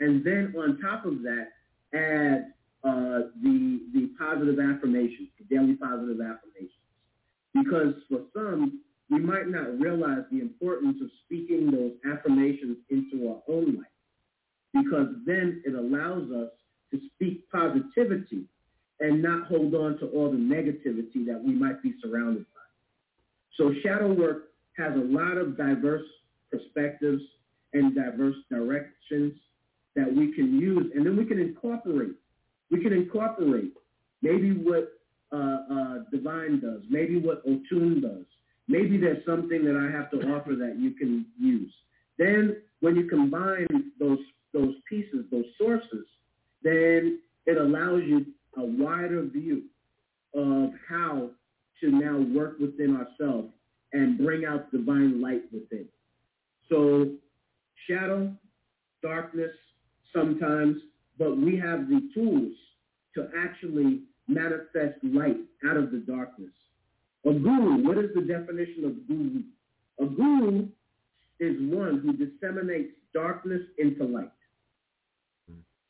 and 0.00 0.24
then 0.24 0.54
on 0.56 0.80
top 0.80 1.04
of 1.04 1.22
that, 1.22 1.48
add 1.94 2.52
uh, 2.84 3.28
the 3.42 3.80
the 3.92 4.10
positive 4.18 4.58
affirmations, 4.58 5.28
the 5.38 5.54
daily 5.54 5.74
positive 5.74 6.20
affirmations. 6.20 6.72
Because 7.54 7.94
for 8.08 8.20
some, 8.34 8.80
we 9.10 9.18
might 9.18 9.48
not 9.48 9.78
realize 9.80 10.22
the 10.30 10.40
importance 10.40 10.98
of 11.02 11.10
speaking 11.24 11.70
those 11.70 11.92
affirmations 12.12 12.76
into 12.90 13.28
our 13.28 13.42
own 13.48 13.76
life. 13.76 13.86
Because 14.74 15.08
then 15.26 15.62
it 15.64 15.74
allows 15.74 16.30
us 16.30 16.50
to 16.92 17.00
speak 17.14 17.50
positivity 17.50 18.44
and 19.00 19.22
not 19.22 19.46
hold 19.46 19.74
on 19.74 19.98
to 19.98 20.06
all 20.08 20.30
the 20.30 20.36
negativity 20.36 21.24
that 21.26 21.42
we 21.42 21.52
might 21.52 21.82
be 21.82 21.94
surrounded 22.02 22.44
by. 22.54 22.60
So 23.56 23.72
shadow 23.82 24.12
work 24.12 24.47
has 24.78 24.94
a 24.94 25.04
lot 25.04 25.36
of 25.36 25.56
diverse 25.56 26.06
perspectives 26.50 27.22
and 27.72 27.94
diverse 27.94 28.36
directions 28.50 29.34
that 29.96 30.10
we 30.10 30.32
can 30.32 30.58
use, 30.58 30.90
and 30.94 31.04
then 31.04 31.16
we 31.16 31.24
can 31.24 31.38
incorporate. 31.38 32.14
We 32.70 32.80
can 32.80 32.92
incorporate 32.92 33.72
maybe 34.22 34.52
what 34.52 34.92
uh, 35.32 35.58
uh, 35.70 35.94
Divine 36.10 36.60
does, 36.60 36.82
maybe 36.88 37.18
what 37.18 37.46
Otun 37.46 38.00
does. 38.00 38.24
Maybe 38.68 38.96
there's 38.96 39.24
something 39.26 39.64
that 39.64 39.76
I 39.76 39.90
have 39.90 40.10
to 40.12 40.18
offer 40.32 40.54
that 40.54 40.76
you 40.78 40.92
can 40.92 41.26
use. 41.38 41.72
Then 42.18 42.58
when 42.80 42.96
you 42.96 43.08
combine 43.08 43.66
those 43.98 44.18
those 44.54 44.74
pieces, 44.88 45.26
those 45.30 45.44
sources, 45.58 46.06
then 46.62 47.20
it 47.46 47.58
allows 47.58 48.02
you 48.04 48.26
a 48.56 48.64
wider 48.64 49.22
view 49.22 49.64
of 50.34 50.70
how 50.88 51.30
to 51.80 51.90
now 51.90 52.18
work 52.18 52.58
within 52.58 52.96
ourselves 52.96 53.52
and 53.92 54.18
bring 54.18 54.44
out 54.44 54.70
divine 54.70 55.20
light 55.20 55.42
within. 55.52 55.86
So 56.68 57.12
shadow, 57.88 58.32
darkness 59.02 59.52
sometimes, 60.14 60.76
but 61.18 61.36
we 61.36 61.56
have 61.56 61.88
the 61.88 62.08
tools 62.14 62.54
to 63.14 63.28
actually 63.36 64.02
manifest 64.26 65.02
light 65.02 65.38
out 65.68 65.76
of 65.76 65.90
the 65.90 65.98
darkness. 65.98 66.50
A 67.26 67.32
guru, 67.32 67.82
what 67.86 67.98
is 67.98 68.10
the 68.14 68.20
definition 68.20 68.84
of 68.84 69.08
guru? 69.08 69.42
A 70.00 70.06
guru 70.06 70.68
is 71.40 71.56
one 71.72 72.00
who 72.00 72.12
disseminates 72.12 72.92
darkness 73.12 73.62
into 73.78 74.04
light. 74.04 74.30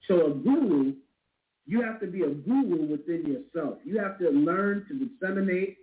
So 0.07 0.27
a 0.27 0.35
guru, 0.35 0.95
you 1.67 1.83
have 1.83 2.01
to 2.01 2.07
be 2.07 2.23
a 2.23 2.31
guru 2.31 2.87
within 2.91 3.27
yourself. 3.27 3.79
You 3.85 3.99
have 3.99 4.19
to 4.21 4.31
learn 4.31 4.87
to 4.89 5.07
disseminate 5.07 5.79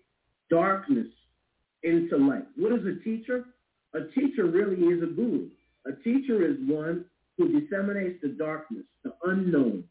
darkness 0.49 1.07
into 1.85 2.17
light. 2.17 2.45
What 2.55 2.73
is 2.73 2.85
a 2.85 3.03
teacher? 3.03 3.45
A 3.93 4.01
teacher 4.13 4.45
really 4.45 4.77
is 4.77 5.01
a 5.03 5.05
guru. 5.05 5.47
A 5.85 5.93
teacher 6.03 6.45
is 6.45 6.57
one 6.67 7.05
who 7.37 7.59
disseminates 7.59 8.19
the 8.21 8.29
darkness, 8.29 8.83
the 9.03 9.13
unknown, 9.23 9.83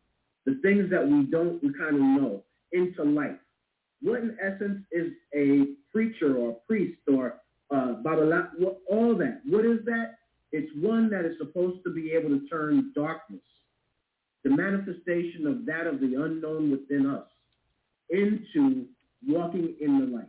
the 0.45 0.59
things 0.63 0.91
that 0.91 1.07
we 1.07 1.23
don't 1.23 1.63
we 1.63 1.73
kind 1.73 1.95
of 1.95 2.03
know 2.03 2.43
into 2.73 3.03
light. 3.05 3.39
What 4.03 4.21
in 4.21 4.37
essence 4.43 4.83
is 4.93 5.13
a 5.35 5.67
preacher 5.93 6.37
or 6.37 6.51
a 6.51 6.55
priest 6.67 6.99
or 7.09 7.41
uh, 7.71 7.95
all 8.91 9.17
that? 9.17 9.41
What 9.47 9.65
is 9.65 9.79
that? 9.87 10.17
It's 10.53 10.71
one 10.77 11.09
that 11.11 11.25
is 11.25 11.37
supposed 11.39 11.83
to 11.85 11.93
be 11.93 12.13
able 12.13 12.31
to 12.31 12.47
turn 12.49 12.93
darkness, 12.95 13.41
the 14.43 14.51
manifestation 14.51 15.47
of 15.47 15.65
that 15.67 15.87
of 15.87 16.01
the 16.01 16.15
unknown 16.23 16.71
within 16.71 17.07
us, 17.07 17.27
into 18.11 18.87
walking 19.27 19.75
in 19.81 20.01
the 20.01 20.17
light. 20.17 20.29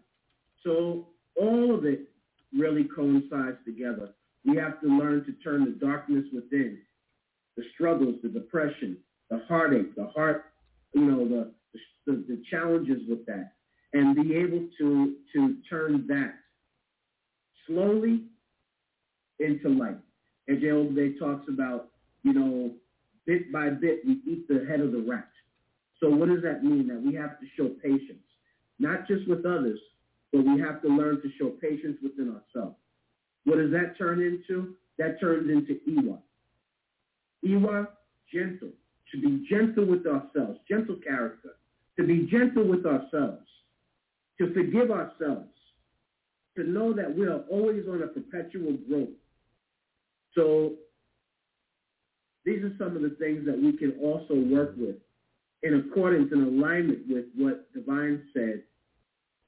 So 0.63 1.09
all 1.36 1.75
of 1.75 1.86
it 1.86 2.09
really 2.57 2.86
coincides 2.86 3.57
together. 3.65 4.09
We 4.45 4.57
have 4.57 4.79
to 4.81 4.88
learn 4.88 5.25
to 5.25 5.33
turn 5.43 5.65
the 5.65 5.71
darkness 5.71 6.25
within, 6.33 6.79
the 7.57 7.63
struggles, 7.73 8.15
the 8.21 8.29
depression, 8.29 8.97
the 9.29 9.41
heartache, 9.47 9.95
the 9.95 10.07
heart, 10.07 10.45
you 10.93 11.01
know, 11.01 11.27
the, 11.27 11.51
the, 12.05 12.23
the 12.27 12.41
challenges 12.49 13.01
with 13.09 13.25
that, 13.25 13.53
and 13.93 14.15
be 14.15 14.36
able 14.36 14.67
to, 14.77 15.15
to 15.33 15.55
turn 15.69 16.05
that 16.07 16.36
slowly 17.67 18.23
into 19.39 19.69
light. 19.69 19.97
As 20.47 20.59
Day 20.59 21.13
talks 21.17 21.47
about, 21.49 21.89
you 22.23 22.33
know, 22.33 22.71
bit 23.25 23.51
by 23.51 23.69
bit, 23.69 24.01
we 24.05 24.21
eat 24.27 24.47
the 24.47 24.65
head 24.69 24.79
of 24.79 24.91
the 24.91 24.99
rat. 24.99 25.29
So 25.99 26.09
what 26.09 26.29
does 26.29 26.43
that 26.43 26.63
mean? 26.63 26.88
That 26.88 27.01
we 27.01 27.15
have 27.15 27.39
to 27.39 27.45
show 27.57 27.69
patience, 27.81 28.23
not 28.79 29.07
just 29.07 29.27
with 29.27 29.45
others, 29.45 29.79
but 30.36 30.45
we 30.45 30.59
have 30.59 30.81
to 30.81 30.89
learn 30.89 31.21
to 31.21 31.31
show 31.39 31.47
patience 31.61 31.97
within 32.03 32.27
ourselves. 32.27 32.75
What 33.45 33.57
does 33.57 33.71
that 33.71 33.97
turn 33.97 34.21
into? 34.21 34.73
That 34.97 35.17
turns 35.21 35.49
into 35.49 35.79
Iwa. 35.88 36.19
Iwa, 37.45 37.88
gentle. 38.33 38.71
To 39.13 39.21
be 39.21 39.47
gentle 39.49 39.86
with 39.86 40.05
ourselves, 40.05 40.59
gentle 40.69 40.97
character. 41.07 41.51
To 41.97 42.05
be 42.05 42.27
gentle 42.29 42.67
with 42.67 42.86
ourselves. 42.86 43.47
To 44.39 44.53
forgive 44.53 44.91
ourselves. 44.91 45.53
To 46.57 46.63
know 46.65 46.91
that 46.91 47.15
we 47.15 47.27
are 47.27 47.39
always 47.49 47.86
on 47.88 48.03
a 48.03 48.07
perpetual 48.07 48.73
growth. 48.89 49.15
So 50.33 50.73
these 52.43 52.61
are 52.61 52.73
some 52.77 52.97
of 52.97 53.03
the 53.03 53.15
things 53.19 53.45
that 53.45 53.57
we 53.57 53.77
can 53.77 53.93
also 54.01 54.36
work 54.36 54.73
with 54.77 54.97
in 55.63 55.75
accordance 55.75 56.33
and 56.33 56.61
alignment 56.61 57.07
with 57.07 57.25
what 57.38 57.71
Divine 57.73 58.21
said 58.33 58.63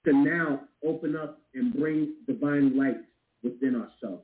to 0.08 0.14
now 0.14 0.62
open 0.86 1.16
up 1.18 1.41
and 1.53 1.74
bring 1.74 2.14
divine 2.28 2.78
light 2.78 2.97
within 3.43 3.76
ourselves. 3.76 4.24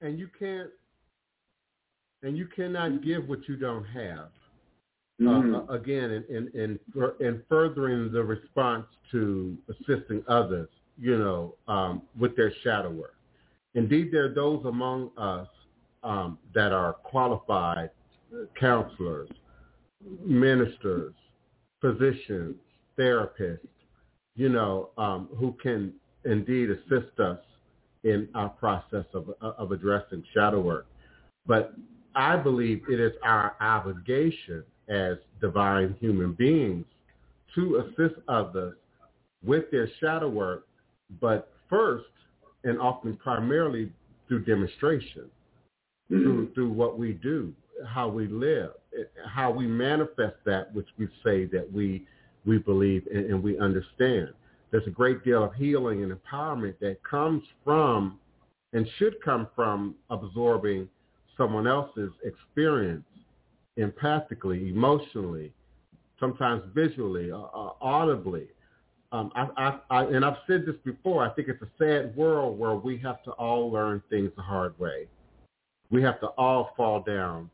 And 0.00 0.18
you 0.18 0.28
can't 0.38 0.70
and 2.22 2.36
you 2.36 2.46
cannot 2.46 3.02
give 3.02 3.28
what 3.28 3.48
you 3.48 3.56
don't 3.56 3.84
have. 3.84 4.30
Mm-hmm. 5.20 5.54
Uh, 5.54 5.74
again, 5.74 6.10
in, 6.28 6.50
in, 6.54 6.78
in, 6.94 7.10
in 7.20 7.42
furthering 7.48 8.12
the 8.12 8.22
response 8.22 8.86
to 9.12 9.56
assisting 9.68 10.22
others, 10.28 10.68
you 11.00 11.16
know, 11.16 11.54
um, 11.68 12.02
with 12.18 12.36
their 12.36 12.52
shadow 12.62 12.90
work. 12.90 13.14
Indeed, 13.74 14.10
there 14.12 14.24
are 14.24 14.34
those 14.34 14.64
among 14.64 15.10
us 15.16 15.48
um, 16.02 16.38
that 16.54 16.72
are 16.72 16.92
qualified 16.92 17.90
counselors, 18.58 19.28
ministers, 20.24 21.14
physicians, 21.80 22.56
therapists, 22.98 23.58
you 24.38 24.48
know, 24.48 24.90
um, 24.96 25.28
who 25.36 25.52
can 25.60 25.92
indeed 26.24 26.70
assist 26.70 27.18
us 27.18 27.40
in 28.04 28.28
our 28.36 28.48
process 28.48 29.04
of, 29.12 29.30
of 29.42 29.72
addressing 29.72 30.22
shadow 30.32 30.60
work. 30.60 30.86
But 31.44 31.74
I 32.14 32.36
believe 32.36 32.82
it 32.88 33.00
is 33.00 33.12
our 33.24 33.56
obligation 33.60 34.62
as 34.88 35.16
divine 35.40 35.96
human 36.00 36.34
beings 36.34 36.84
to 37.56 37.84
assist 37.84 38.20
others 38.28 38.76
with 39.44 39.70
their 39.72 39.90
shadow 40.00 40.28
work, 40.28 40.66
but 41.20 41.50
first 41.68 42.06
and 42.62 42.78
often 42.78 43.16
primarily 43.16 43.90
through 44.28 44.44
demonstration, 44.44 45.24
mm-hmm. 46.12 46.22
through, 46.22 46.54
through 46.54 46.70
what 46.70 46.96
we 46.96 47.14
do, 47.14 47.52
how 47.88 48.08
we 48.08 48.28
live, 48.28 48.70
how 49.26 49.50
we 49.50 49.66
manifest 49.66 50.36
that 50.44 50.72
which 50.74 50.88
we 50.96 51.08
say 51.24 51.44
that 51.46 51.68
we 51.72 52.06
we 52.46 52.58
believe 52.58 53.06
and, 53.12 53.26
and 53.26 53.42
we 53.42 53.58
understand. 53.58 54.28
There's 54.70 54.86
a 54.86 54.90
great 54.90 55.24
deal 55.24 55.44
of 55.44 55.54
healing 55.54 56.02
and 56.02 56.12
empowerment 56.12 56.78
that 56.80 57.02
comes 57.02 57.42
from 57.64 58.18
and 58.72 58.86
should 58.98 59.16
come 59.24 59.48
from 59.56 59.94
absorbing 60.10 60.88
someone 61.36 61.66
else's 61.66 62.10
experience 62.24 63.04
empathically, 63.78 64.70
emotionally, 64.70 65.52
sometimes 66.20 66.62
visually, 66.74 67.30
uh, 67.30 67.38
uh, 67.38 67.70
audibly. 67.80 68.48
Um, 69.12 69.32
I, 69.34 69.48
I, 69.56 69.78
I, 69.90 70.04
and 70.04 70.24
I've 70.24 70.36
said 70.46 70.64
this 70.66 70.74
before. 70.84 71.24
I 71.24 71.30
think 71.30 71.48
it's 71.48 71.62
a 71.62 71.70
sad 71.78 72.14
world 72.14 72.58
where 72.58 72.74
we 72.74 72.98
have 72.98 73.22
to 73.22 73.30
all 73.32 73.70
learn 73.70 74.02
things 74.10 74.30
the 74.36 74.42
hard 74.42 74.78
way. 74.78 75.06
We 75.90 76.02
have 76.02 76.20
to 76.20 76.26
all 76.36 76.74
fall 76.76 77.00
down 77.00 77.48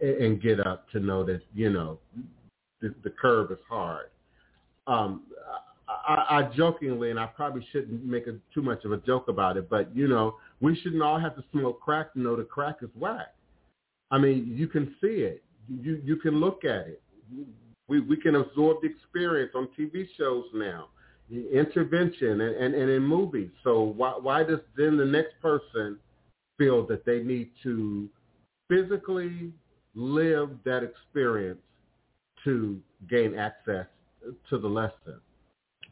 and 0.00 0.42
get 0.42 0.64
up 0.66 0.90
to 0.90 1.00
know 1.00 1.24
that 1.24 1.40
you 1.54 1.70
know 1.70 1.98
the, 3.02 3.10
curve 3.10 3.50
is 3.50 3.58
hard. 3.68 4.10
Um, 4.86 5.22
I, 5.88 6.26
I 6.30 6.42
jokingly, 6.56 7.10
and 7.10 7.18
I 7.18 7.26
probably 7.26 7.66
shouldn't 7.72 8.04
make 8.04 8.26
a, 8.26 8.36
too 8.52 8.62
much 8.62 8.84
of 8.84 8.92
a 8.92 8.98
joke 8.98 9.28
about 9.28 9.56
it, 9.56 9.68
but 9.68 9.94
you 9.94 10.08
know, 10.08 10.36
we 10.60 10.76
shouldn't 10.76 11.02
all 11.02 11.18
have 11.18 11.36
to 11.36 11.44
smoke 11.52 11.80
crack 11.80 12.12
to 12.14 12.20
know 12.20 12.36
the 12.36 12.44
crack 12.44 12.76
is 12.82 12.90
whack. 12.94 13.34
I 14.10 14.18
mean, 14.18 14.52
you 14.54 14.68
can 14.68 14.94
see 15.00 15.22
it, 15.22 15.42
you 15.68 16.00
you 16.04 16.16
can 16.16 16.36
look 16.40 16.64
at 16.64 16.86
it. 16.86 17.02
We 17.88 18.00
we 18.00 18.16
can 18.16 18.36
absorb 18.36 18.78
the 18.82 18.88
experience 18.88 19.52
on 19.54 19.68
TV 19.78 20.06
shows 20.16 20.44
now, 20.54 20.88
intervention 21.30 22.40
and, 22.40 22.56
and, 22.56 22.74
and 22.74 22.90
in 22.90 23.02
movies. 23.02 23.50
So 23.62 23.82
why 23.82 24.12
why 24.20 24.44
does 24.44 24.60
then 24.76 24.96
the 24.96 25.04
next 25.04 25.40
person 25.40 25.98
feel 26.58 26.86
that 26.86 27.04
they 27.04 27.20
need 27.20 27.50
to 27.62 28.08
physically 28.68 29.52
live 29.94 30.50
that 30.64 30.82
experience 30.82 31.60
to 32.44 32.80
gain 33.08 33.34
access 33.34 33.86
to 34.50 34.58
the 34.58 34.68
lesson? 34.68 35.20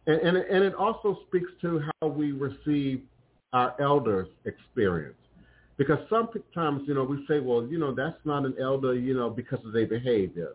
And, 0.06 0.20
and, 0.20 0.36
and 0.36 0.64
it 0.64 0.74
also 0.74 1.18
speaks 1.28 1.50
to 1.62 1.82
how 2.00 2.08
we 2.08 2.32
receive 2.32 3.02
our 3.52 3.74
elders' 3.80 4.28
experience. 4.44 5.16
Because 5.78 5.98
sometimes, 6.10 6.82
you 6.86 6.94
know, 6.94 7.04
we 7.04 7.24
say, 7.26 7.40
well, 7.40 7.66
you 7.66 7.78
know, 7.78 7.94
that's 7.94 8.18
not 8.24 8.44
an 8.44 8.54
elder, 8.60 8.94
you 8.94 9.14
know, 9.14 9.30
because 9.30 9.64
of 9.64 9.72
their 9.72 9.86
behavior 9.86 10.52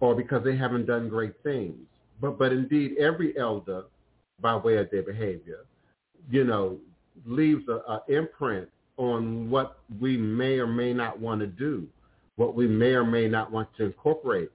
or 0.00 0.14
because 0.14 0.44
they 0.44 0.56
haven't 0.56 0.86
done 0.86 1.08
great 1.08 1.34
things. 1.42 1.76
But 2.20 2.38
but 2.38 2.52
indeed, 2.52 2.96
every 2.98 3.36
elder, 3.38 3.84
by 4.40 4.56
way 4.56 4.76
of 4.76 4.90
their 4.90 5.02
behavior, 5.02 5.64
you 6.30 6.44
know, 6.44 6.78
leaves 7.24 7.64
a, 7.68 7.92
a 7.92 8.02
imprint 8.08 8.68
on 8.96 9.48
what 9.50 9.78
we 10.00 10.16
may 10.16 10.58
or 10.58 10.66
may 10.66 10.92
not 10.92 11.18
want 11.18 11.40
to 11.40 11.46
do, 11.46 11.86
what 12.36 12.54
we 12.54 12.66
may 12.66 12.92
or 12.92 13.04
may 13.04 13.28
not 13.28 13.50
want 13.50 13.68
to 13.76 13.84
incorporate 13.84 14.50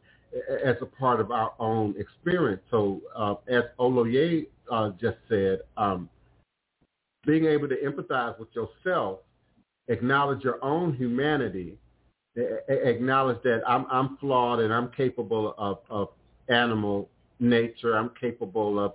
as 0.63 0.75
a 0.81 0.85
part 0.85 1.19
of 1.19 1.31
our 1.31 1.53
own 1.59 1.95
experience. 1.97 2.61
So 2.71 3.01
uh, 3.15 3.35
as 3.47 3.63
Oloye 3.79 4.47
uh, 4.71 4.91
just 4.99 5.17
said, 5.29 5.59
um, 5.77 6.09
being 7.25 7.45
able 7.45 7.69
to 7.69 7.75
empathize 7.77 8.37
with 8.39 8.49
yourself, 8.53 9.19
acknowledge 9.87 10.43
your 10.43 10.63
own 10.63 10.95
humanity, 10.95 11.77
acknowledge 12.35 13.41
that 13.43 13.61
I'm, 13.67 13.85
I'm 13.89 14.17
flawed 14.17 14.59
and 14.59 14.73
I'm 14.73 14.89
capable 14.91 15.55
of, 15.57 15.79
of 15.89 16.09
animal 16.49 17.09
nature. 17.39 17.95
I'm 17.95 18.11
capable 18.19 18.79
of 18.79 18.93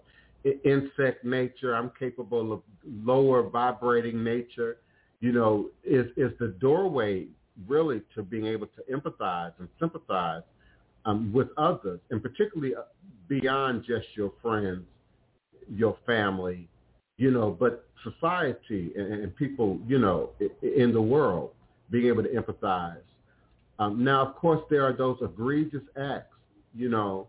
insect 0.65 1.25
nature. 1.25 1.75
I'm 1.75 1.91
capable 1.99 2.53
of 2.53 2.63
lower 2.85 3.49
vibrating 3.49 4.23
nature. 4.23 4.79
You 5.21 5.33
know, 5.33 5.71
is 5.85 6.07
is 6.17 6.33
the 6.39 6.49
doorway 6.61 7.27
really 7.67 8.03
to 8.15 8.23
being 8.23 8.47
able 8.47 8.69
to 8.69 8.83
empathize 8.93 9.53
and 9.59 9.69
sympathize 9.81 10.43
um, 11.05 11.33
with 11.33 11.49
others, 11.57 12.01
and 12.11 12.23
particularly 12.23 12.75
uh, 12.75 12.83
beyond 13.29 13.85
just 13.87 14.07
your 14.15 14.33
friends, 14.43 14.85
your 15.71 15.97
family, 16.07 16.69
you 17.17 17.31
know, 17.31 17.51
but 17.51 17.85
society 18.03 18.93
and, 18.97 19.13
and 19.13 19.37
people, 19.37 19.79
you 19.87 19.99
know, 19.99 20.31
in 20.63 20.93
the 20.93 21.03
world, 21.03 21.51
being 21.91 22.07
able 22.07 22.23
to 22.23 22.29
empathize 22.29 23.01
um, 23.79 24.03
now, 24.03 24.27
of 24.27 24.35
course, 24.37 24.63
there 24.71 24.85
are 24.85 24.93
those 24.93 25.19
egregious 25.23 25.83
acts. 25.97 26.35
You 26.75 26.89
know, 26.89 27.29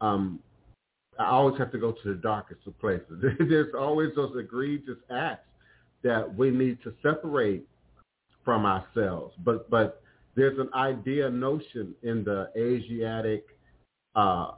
um, 0.00 0.40
I 1.18 1.26
always 1.26 1.58
have 1.58 1.70
to 1.72 1.78
go 1.78 1.92
to 1.92 2.08
the 2.08 2.20
darkest 2.20 2.60
of 2.66 2.78
places. 2.78 3.22
There's 3.38 3.74
always 3.78 4.10
those 4.16 4.34
egregious 4.38 4.98
acts 5.10 5.48
that 6.02 6.34
we 6.36 6.50
need 6.50 6.78
to 6.84 6.94
separate 7.02 7.66
from 8.44 8.64
ourselves. 8.64 9.34
But 9.44 9.68
but 9.70 10.02
there's 10.36 10.58
an 10.58 10.68
idea, 10.74 11.30
notion 11.30 11.94
in 12.02 12.22
the 12.22 12.50
Asiatic, 12.56 13.46
uh, 14.14 14.52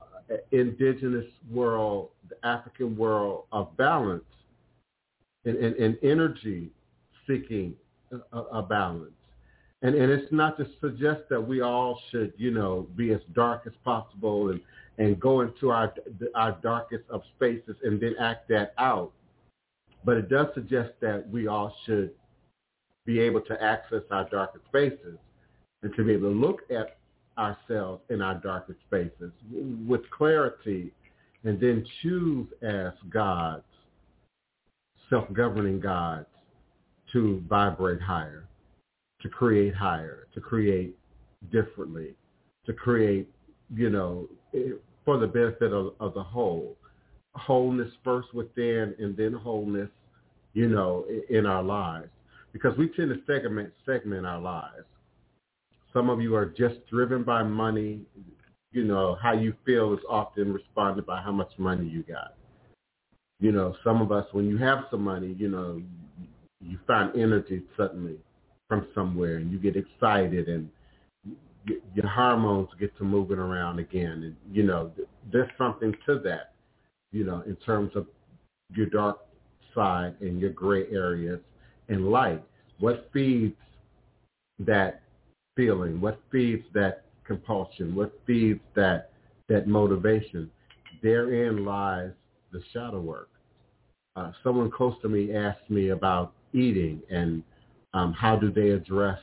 indigenous 0.51 1.27
world, 1.51 2.11
the 2.29 2.37
African 2.47 2.97
world 2.97 3.45
of 3.53 3.75
balance 3.77 4.25
and, 5.45 5.57
and, 5.57 5.77
and 5.77 5.97
energy 6.03 6.71
seeking 7.27 7.75
a, 8.33 8.39
a 8.39 8.63
balance. 8.63 9.13
And 9.81 9.95
and 9.95 10.11
it's 10.11 10.33
not 10.33 10.59
to 10.59 10.67
suggest 10.81 11.23
that 11.31 11.41
we 11.41 11.61
all 11.61 12.01
should 12.11 12.33
you 12.37 12.51
know 12.51 12.89
be 12.97 13.13
as 13.13 13.21
dark 13.33 13.63
as 13.65 13.73
possible 13.85 14.51
and 14.51 14.61
and 14.99 15.21
go 15.21 15.43
into 15.43 15.71
our 15.71 15.95
our 16.35 16.59
darkest 16.61 17.05
of 17.11 17.23
spaces 17.37 17.77
and 17.85 18.01
then 18.01 18.17
act 18.19 18.49
that 18.49 18.75
out. 18.79 19.13
But 20.05 20.17
it 20.17 20.29
does 20.29 20.49
suggest 20.55 20.95
that 21.01 21.29
we 21.31 21.47
all 21.47 21.73
should 21.87 22.11
be 23.07 23.21
able 23.21 23.41
to 23.43 23.63
access 23.63 24.03
our 24.11 24.29
darkest 24.29 24.65
spaces 24.65 25.19
and 25.83 25.95
to 25.95 26.05
be 26.05 26.13
able 26.13 26.33
to 26.33 26.39
look 26.39 26.63
at 26.71 26.99
ourselves 27.39 28.03
in 28.11 28.21
our 28.21 28.35
darkest 28.35 28.79
spaces 28.87 29.33
with 29.87 30.01
clarity 30.11 30.93
and 31.45 31.61
then 31.61 31.87
choose 32.03 32.47
as 32.63 32.93
gods 33.11 33.63
self-governing 35.09 35.81
gods 35.81 36.27
to 37.13 37.43
vibrate 37.49 38.01
higher 38.01 38.49
to 39.21 39.29
create 39.29 39.75
higher, 39.75 40.27
to 40.35 40.41
create 40.41 40.97
differently, 41.51 42.15
to 42.67 42.73
create, 42.73 43.29
you 43.75 43.91
know, 43.91 44.29
for 45.05 45.19
the 45.19 45.27
benefit 45.27 45.73
of, 45.73 45.95
of 46.01 46.15
the 46.15 46.23
whole. 46.23 46.77
Wholeness 47.35 47.93
first 48.03 48.33
within 48.35 48.95
and 48.99 49.17
then 49.17 49.33
wholeness, 49.33 49.91
you 50.55 50.69
know, 50.69 51.05
in 51.31 51.47
our 51.47 51.63
lives. 51.63 52.09
Because 52.53 52.77
we 52.77 52.89
tend 52.89 53.11
to 53.11 53.21
segment 53.27 53.73
segment 53.87 54.27
our 54.27 54.41
lives. 54.41 54.87
Some 55.93 56.11
of 56.11 56.21
you 56.21 56.35
are 56.35 56.47
just 56.47 56.87
driven 56.91 57.23
by 57.23 57.43
money. 57.43 58.01
You 58.73 58.85
know, 58.85 59.17
how 59.23 59.33
you 59.33 59.55
feel 59.65 59.95
is 59.95 60.01
often 60.09 60.53
responded 60.53 61.07
by 61.07 61.23
how 61.23 61.33
much 61.33 61.51
money 61.59 61.89
you 61.89 62.03
got. 62.03 62.35
You 63.41 63.53
know, 63.53 63.75
some 63.85 64.03
of 64.03 64.13
us, 64.13 64.27
when 64.33 64.47
you 64.47 64.59
have 64.59 64.85
some 64.91 65.03
money, 65.03 65.35
you 65.39 65.49
know, 65.49 65.81
you 66.61 66.79
find 66.87 67.15
energy 67.17 67.63
suddenly 67.77 68.17
from 68.69 68.87
somewhere 68.95 69.37
and 69.37 69.51
you 69.51 69.59
get 69.59 69.77
excited 69.77 70.49
and 70.49 70.69
your 71.95 72.07
hormones 72.07 72.69
get 72.79 72.97
to 72.99 73.05
moving 73.05 73.39
around 73.39 73.79
again. 73.79 74.23
And, 74.25 74.37
you 74.53 74.65
know, 74.65 74.91
there's 75.33 75.51
something 75.57 75.95
to 76.07 76.19
that, 76.21 76.53
you 77.13 77.25
know, 77.25 77.43
in 77.47 77.57
terms 77.57 77.93
of 77.95 78.07
your 78.75 78.87
dark 78.87 79.19
side 79.75 80.15
and 80.21 80.41
your 80.41 80.51
gray 80.51 80.87
areas 80.91 81.41
and 81.89 82.11
light. 82.11 82.43
What 82.81 83.09
feeds 83.13 83.57
that 84.59 85.03
feeling? 85.59 86.01
What 86.01 86.21
feeds 86.31 86.65
that 86.73 87.03
compulsion? 87.27 87.95
What 87.97 88.13
feeds 88.27 88.61
that 88.77 89.11
that 89.49 89.67
motivation? 89.67 90.51
Therein 91.03 91.65
lies 91.65 92.13
the 92.53 92.63
shadow 92.73 93.01
work. 93.01 93.29
Uh, 94.15 94.31
someone 94.45 94.71
close 94.71 94.95
to 95.03 95.09
me 95.09 95.35
asked 95.35 95.69
me 95.69 95.89
about 95.89 96.33
eating 96.53 97.03
and 97.11 97.43
um, 97.93 98.13
how 98.13 98.37
do 98.37 98.51
they 98.53 98.71
address, 98.71 99.21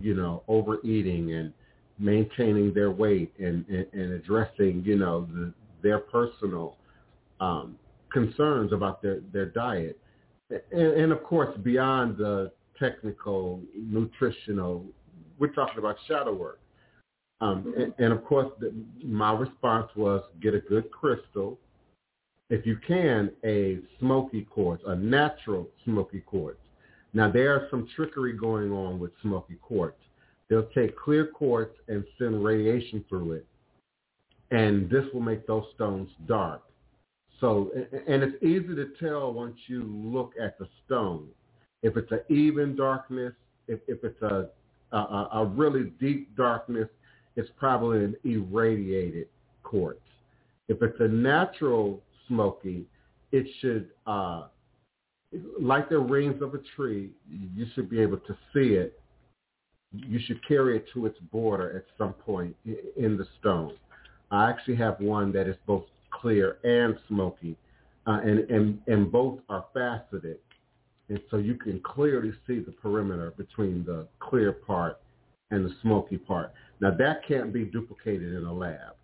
you 0.00 0.14
know, 0.14 0.42
overeating 0.46 1.32
and 1.32 1.52
maintaining 1.98 2.72
their 2.74 2.90
weight 2.90 3.32
and, 3.38 3.64
and, 3.68 3.86
and 3.92 4.12
addressing, 4.12 4.82
you 4.84 4.96
know, 4.96 5.26
the, 5.32 5.52
their 5.82 5.98
personal 5.98 6.76
um, 7.40 7.76
concerns 8.12 8.72
about 8.72 9.02
their, 9.02 9.20
their 9.32 9.46
diet. 9.46 9.98
And, 10.50 10.92
and 11.02 11.12
of 11.12 11.22
course, 11.22 11.56
beyond 11.62 12.16
the 12.16 12.52
technical, 12.78 13.60
nutritional, 13.76 14.84
we're 15.38 15.52
talking 15.52 15.78
about 15.78 15.96
shadow 16.06 16.34
work. 16.34 16.60
Um, 17.40 17.72
and, 17.76 17.94
and, 17.98 18.12
of 18.12 18.24
course, 18.24 18.50
the, 18.58 18.72
my 19.04 19.32
response 19.32 19.88
was 19.94 20.22
get 20.42 20.54
a 20.54 20.60
good 20.60 20.90
crystal. 20.90 21.58
If 22.50 22.66
you 22.66 22.78
can, 22.86 23.30
a 23.44 23.78
smoky 24.00 24.42
quartz, 24.42 24.82
a 24.86 24.96
natural 24.96 25.68
smoky 25.84 26.20
quartz. 26.20 26.58
Now 27.14 27.30
there 27.30 27.56
is 27.62 27.70
some 27.70 27.88
trickery 27.94 28.32
going 28.32 28.72
on 28.72 28.98
with 28.98 29.12
smoky 29.22 29.56
quartz. 29.62 29.98
They'll 30.48 30.68
take 30.74 30.96
clear 30.96 31.26
quartz 31.26 31.74
and 31.88 32.04
send 32.18 32.42
radiation 32.42 33.04
through 33.08 33.32
it, 33.32 33.46
and 34.50 34.88
this 34.90 35.04
will 35.12 35.20
make 35.20 35.46
those 35.46 35.64
stones 35.74 36.08
dark. 36.26 36.62
So, 37.40 37.70
and 38.06 38.22
it's 38.22 38.42
easy 38.42 38.74
to 38.74 38.86
tell 38.98 39.32
once 39.32 39.56
you 39.68 39.84
look 39.84 40.32
at 40.42 40.58
the 40.58 40.66
stone. 40.84 41.28
If 41.82 41.96
it's 41.96 42.10
an 42.10 42.20
even 42.28 42.74
darkness, 42.74 43.34
if, 43.68 43.80
if 43.86 44.02
it's 44.02 44.20
a, 44.22 44.48
a, 44.92 45.28
a 45.34 45.52
really 45.54 45.92
deep 46.00 46.36
darkness, 46.36 46.88
it's 47.36 47.50
probably 47.58 48.04
an 48.04 48.16
irradiated 48.24 49.28
quartz. 49.62 50.00
If 50.68 50.82
it's 50.82 50.98
a 51.00 51.08
natural 51.08 52.02
smoky, 52.26 52.86
it 53.32 53.46
should 53.60 53.90
uh, 54.06 54.44
like 55.60 55.88
the 55.88 55.98
rings 55.98 56.40
of 56.42 56.54
a 56.54 56.58
tree, 56.76 57.10
you 57.28 57.66
should 57.74 57.90
be 57.90 58.00
able 58.00 58.18
to 58.18 58.36
see 58.52 58.74
it. 58.74 58.98
You 59.92 60.18
should 60.26 60.46
carry 60.46 60.76
it 60.76 60.86
to 60.94 61.06
its 61.06 61.18
border 61.32 61.76
at 61.76 61.84
some 61.96 62.12
point 62.12 62.54
in 62.64 63.16
the 63.16 63.26
stone. 63.40 63.74
I 64.30 64.50
actually 64.50 64.76
have 64.76 65.00
one 65.00 65.32
that 65.32 65.46
is 65.46 65.56
both 65.66 65.84
clear 66.10 66.58
and 66.64 66.98
smoky, 67.08 67.56
uh, 68.06 68.20
and, 68.22 68.40
and, 68.50 68.78
and 68.86 69.10
both 69.10 69.38
are 69.48 69.64
faceted. 69.72 70.38
And 71.08 71.20
so 71.30 71.38
you 71.38 71.54
can 71.54 71.80
clearly 71.80 72.32
see 72.46 72.60
the 72.60 72.72
perimeter 72.72 73.32
between 73.36 73.84
the 73.84 74.06
clear 74.20 74.52
part 74.52 75.00
and 75.50 75.64
the 75.64 75.74
smoky 75.82 76.18
part. 76.18 76.52
Now 76.80 76.90
that 76.90 77.26
can't 77.26 77.52
be 77.52 77.64
duplicated 77.64 78.34
in 78.34 78.44
a 78.44 78.52
lab. 78.52 78.94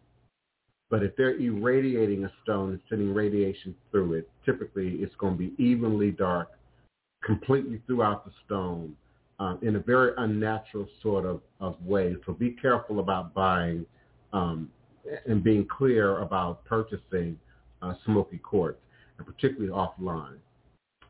But 0.91 1.03
if 1.03 1.17
they're 1.17 1.37
irradiating 1.39 2.25
a 2.25 2.33
stone 2.43 2.71
and 2.71 2.81
sending 2.89 3.15
radiation 3.15 3.75
through 3.91 4.15
it, 4.15 4.31
typically 4.45 4.97
it's 5.01 5.15
going 5.17 5.35
to 5.35 5.39
be 5.39 5.55
evenly 5.63 6.11
dark 6.11 6.51
completely 7.25 7.81
throughout 7.87 8.25
the 8.25 8.33
stone 8.45 8.95
um, 9.41 9.59
in 9.63 9.77
a 9.77 9.81
very 9.81 10.13
unnatural 10.19 10.87
sort 11.03 11.25
of, 11.25 11.41
of 11.59 11.83
way. 11.85 12.15
So 12.27 12.33
be 12.33 12.51
careful 12.51 13.01
about 13.01 13.35
buying 13.35 13.87
um, 14.33 14.71
and 15.27 15.43
being 15.43 15.67
clear 15.67 16.19
about 16.19 16.65
purchasing 16.65 17.39
uh, 17.83 17.95
smoky 18.05 18.39
quartz, 18.39 18.79
and 19.19 19.27
particularly 19.27 19.73
offline. 19.73 20.37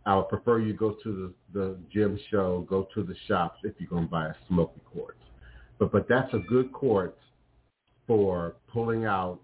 I 0.07 0.17
would 0.17 0.29
prefer 0.29 0.61
you 0.61 0.75
go 0.75 0.97
to 1.03 1.33
the, 1.53 1.59
the 1.59 1.77
gem 1.93 2.19
show, 2.31 2.67
go 2.69 2.89
to 2.95 3.03
the 3.03 3.15
shops 3.27 3.59
if 3.65 3.75
you're 3.79 3.89
going 3.89 4.05
to 4.05 4.11
buy 4.11 4.27
a 4.27 4.35
smoky 4.49 4.81
quartz. 4.93 5.19
But 5.79 5.93
but 5.93 6.07
that's 6.09 6.33
a 6.35 6.39
good 6.39 6.73
quartz 6.73 7.19
for 8.07 8.57
pulling 8.73 9.07
out 9.07 9.41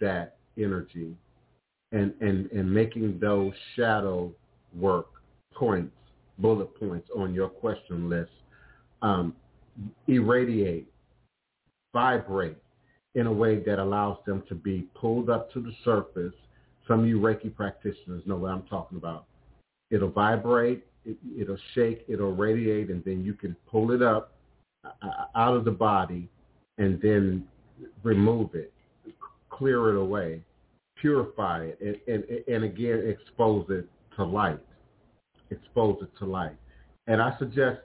that 0.00 0.36
energy 0.58 1.14
and, 1.92 2.12
and, 2.20 2.50
and 2.50 2.72
making 2.72 3.18
those 3.20 3.52
shadow 3.76 4.32
work 4.74 5.06
points, 5.54 5.94
bullet 6.38 6.74
points 6.78 7.08
on 7.16 7.34
your 7.34 7.48
question 7.48 8.08
list 8.08 8.30
um, 9.04 9.34
irradiate, 10.08 10.86
vibrate 11.92 12.56
in 13.14 13.26
a 13.26 13.32
way 13.32 13.62
that 13.62 13.78
allows 13.78 14.18
them 14.26 14.42
to 14.48 14.54
be 14.54 14.88
pulled 14.94 15.30
up 15.30 15.52
to 15.52 15.60
the 15.60 15.72
surface. 15.84 16.32
Some 16.88 17.00
of 17.00 17.06
you 17.06 17.20
Reiki 17.20 17.54
practitioners 17.54 18.22
know 18.26 18.36
what 18.36 18.50
I'm 18.50 18.64
talking 18.64 18.98
about. 18.98 19.26
It'll 19.94 20.10
vibrate, 20.10 20.84
it, 21.04 21.16
it'll 21.38 21.58
shake, 21.74 22.04
it'll 22.08 22.34
radiate, 22.34 22.90
and 22.90 23.04
then 23.04 23.24
you 23.24 23.34
can 23.34 23.54
pull 23.70 23.92
it 23.92 24.02
up 24.02 24.32
uh, 24.84 25.26
out 25.36 25.54
of 25.54 25.64
the 25.64 25.70
body 25.70 26.28
and 26.78 27.00
then 27.00 27.46
remove 28.02 28.54
it, 28.54 28.72
clear 29.50 29.90
it 29.90 30.00
away, 30.00 30.42
purify 31.00 31.66
it, 31.66 31.78
and, 31.80 31.96
and, 32.12 32.24
and 32.48 32.64
again 32.64 33.04
expose 33.06 33.66
it 33.70 33.86
to 34.16 34.24
light. 34.24 34.58
Expose 35.50 35.98
it 36.02 36.10
to 36.18 36.24
light. 36.24 36.56
And 37.06 37.22
I 37.22 37.36
suggest 37.38 37.80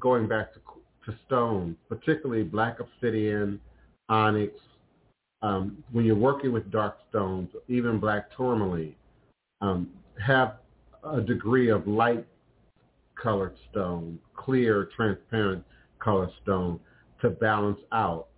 going 0.00 0.26
back 0.26 0.52
to, 0.54 0.60
to 1.04 1.16
stones, 1.26 1.76
particularly 1.88 2.42
black 2.42 2.80
obsidian, 2.80 3.60
onyx. 4.08 4.52
Um, 5.42 5.84
when 5.92 6.04
you're 6.04 6.16
working 6.16 6.50
with 6.52 6.72
dark 6.72 6.96
stones, 7.08 7.50
even 7.68 8.00
black 8.00 8.34
tourmaline, 8.36 8.96
um, 9.60 9.90
have 10.24 10.54
a 11.04 11.20
degree 11.20 11.70
of 11.70 11.86
light 11.86 12.26
colored 13.20 13.54
stone, 13.70 14.18
clear, 14.34 14.88
transparent 14.96 15.64
colored 15.98 16.30
stone 16.42 16.78
to 17.20 17.30
balance 17.30 17.80
out, 17.92 18.28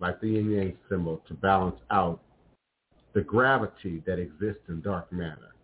like 0.00 0.20
the 0.20 0.28
yin 0.28 0.50
yang 0.50 0.76
symbol, 0.88 1.22
to 1.28 1.34
balance 1.34 1.78
out 1.90 2.20
the 3.14 3.20
gravity 3.20 4.02
that 4.06 4.18
exists 4.18 4.62
in 4.68 4.80
dark 4.80 5.12
matter, 5.12 5.54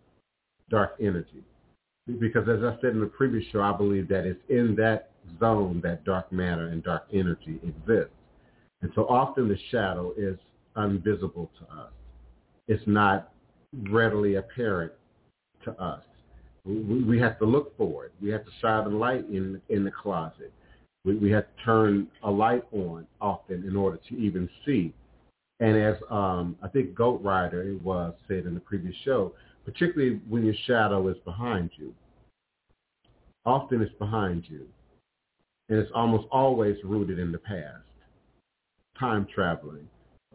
dark 0.69 0.97
energy. 1.01 1.45
Because 2.21 2.49
as 2.49 2.63
I 2.63 2.81
said 2.81 2.91
in 2.91 3.01
the 3.01 3.07
previous 3.07 3.45
show, 3.53 3.63
I 3.63 3.77
believe 3.77 4.09
that 4.09 4.27
it's 4.27 4.41
in 4.49 4.75
that 4.77 5.11
zone 5.41 5.81
that 5.83 6.05
dark 6.05 6.31
matter 6.33 6.69
and 6.69 6.83
dark 6.83 7.07
energy 7.13 7.61
exists. 7.63 8.13
And 8.83 8.93
so 8.95 9.07
often 9.09 9.49
the 9.49 9.59
shadow 9.71 10.13
is 10.17 10.37
invisible 10.77 11.51
to 11.59 11.75
us. 11.75 11.93
It's 12.69 12.83
not 12.87 13.33
readily 13.91 14.37
apparent 14.37 14.93
to 15.67 15.73
us. 15.83 16.03
We, 16.65 17.03
we 17.05 17.19
have 17.21 17.39
to 17.39 17.45
look 17.45 17.77
for 17.77 18.07
it. 18.07 18.13
We 18.21 18.31
have 18.31 18.45
to 18.45 18.51
shine 18.61 18.91
the 18.91 18.97
light 18.97 19.27
in 19.29 19.61
in 19.69 19.85
the 19.85 19.91
closet. 19.91 20.53
We, 21.05 21.17
we 21.17 21.31
have 21.31 21.45
to 21.45 21.65
turn 21.65 22.09
a 22.25 22.31
light 22.31 22.65
on 22.73 23.07
often 23.21 23.65
in 23.65 23.77
order 23.77 23.99
to 24.09 24.17
even 24.17 24.49
see. 24.65 24.93
And 25.61 25.77
as 25.77 25.97
um, 26.11 26.57
I 26.63 26.69
think 26.69 26.95
Goat 26.95 27.23
Rider 27.23 27.63
it 27.63 27.83
was 27.83 28.15
said 28.29 28.45
in 28.47 28.55
the 28.55 28.61
previous 28.61 28.95
show, 29.05 29.33
particularly 29.65 30.21
when 30.29 30.45
your 30.45 30.55
shadow 30.67 31.09
is 31.09 31.17
behind 31.25 31.71
you. 31.77 31.95
Often 33.45 33.83
it's 33.83 33.95
behind 33.99 34.45
you. 34.49 34.67
And 35.69 35.79
it's 35.79 35.91
almost 35.95 36.27
always 36.31 36.77
rooted 36.85 37.19
in 37.19 37.33
the 37.33 37.39
past. 37.39 37.83
Time 38.99 39.27
traveling, 39.35 39.89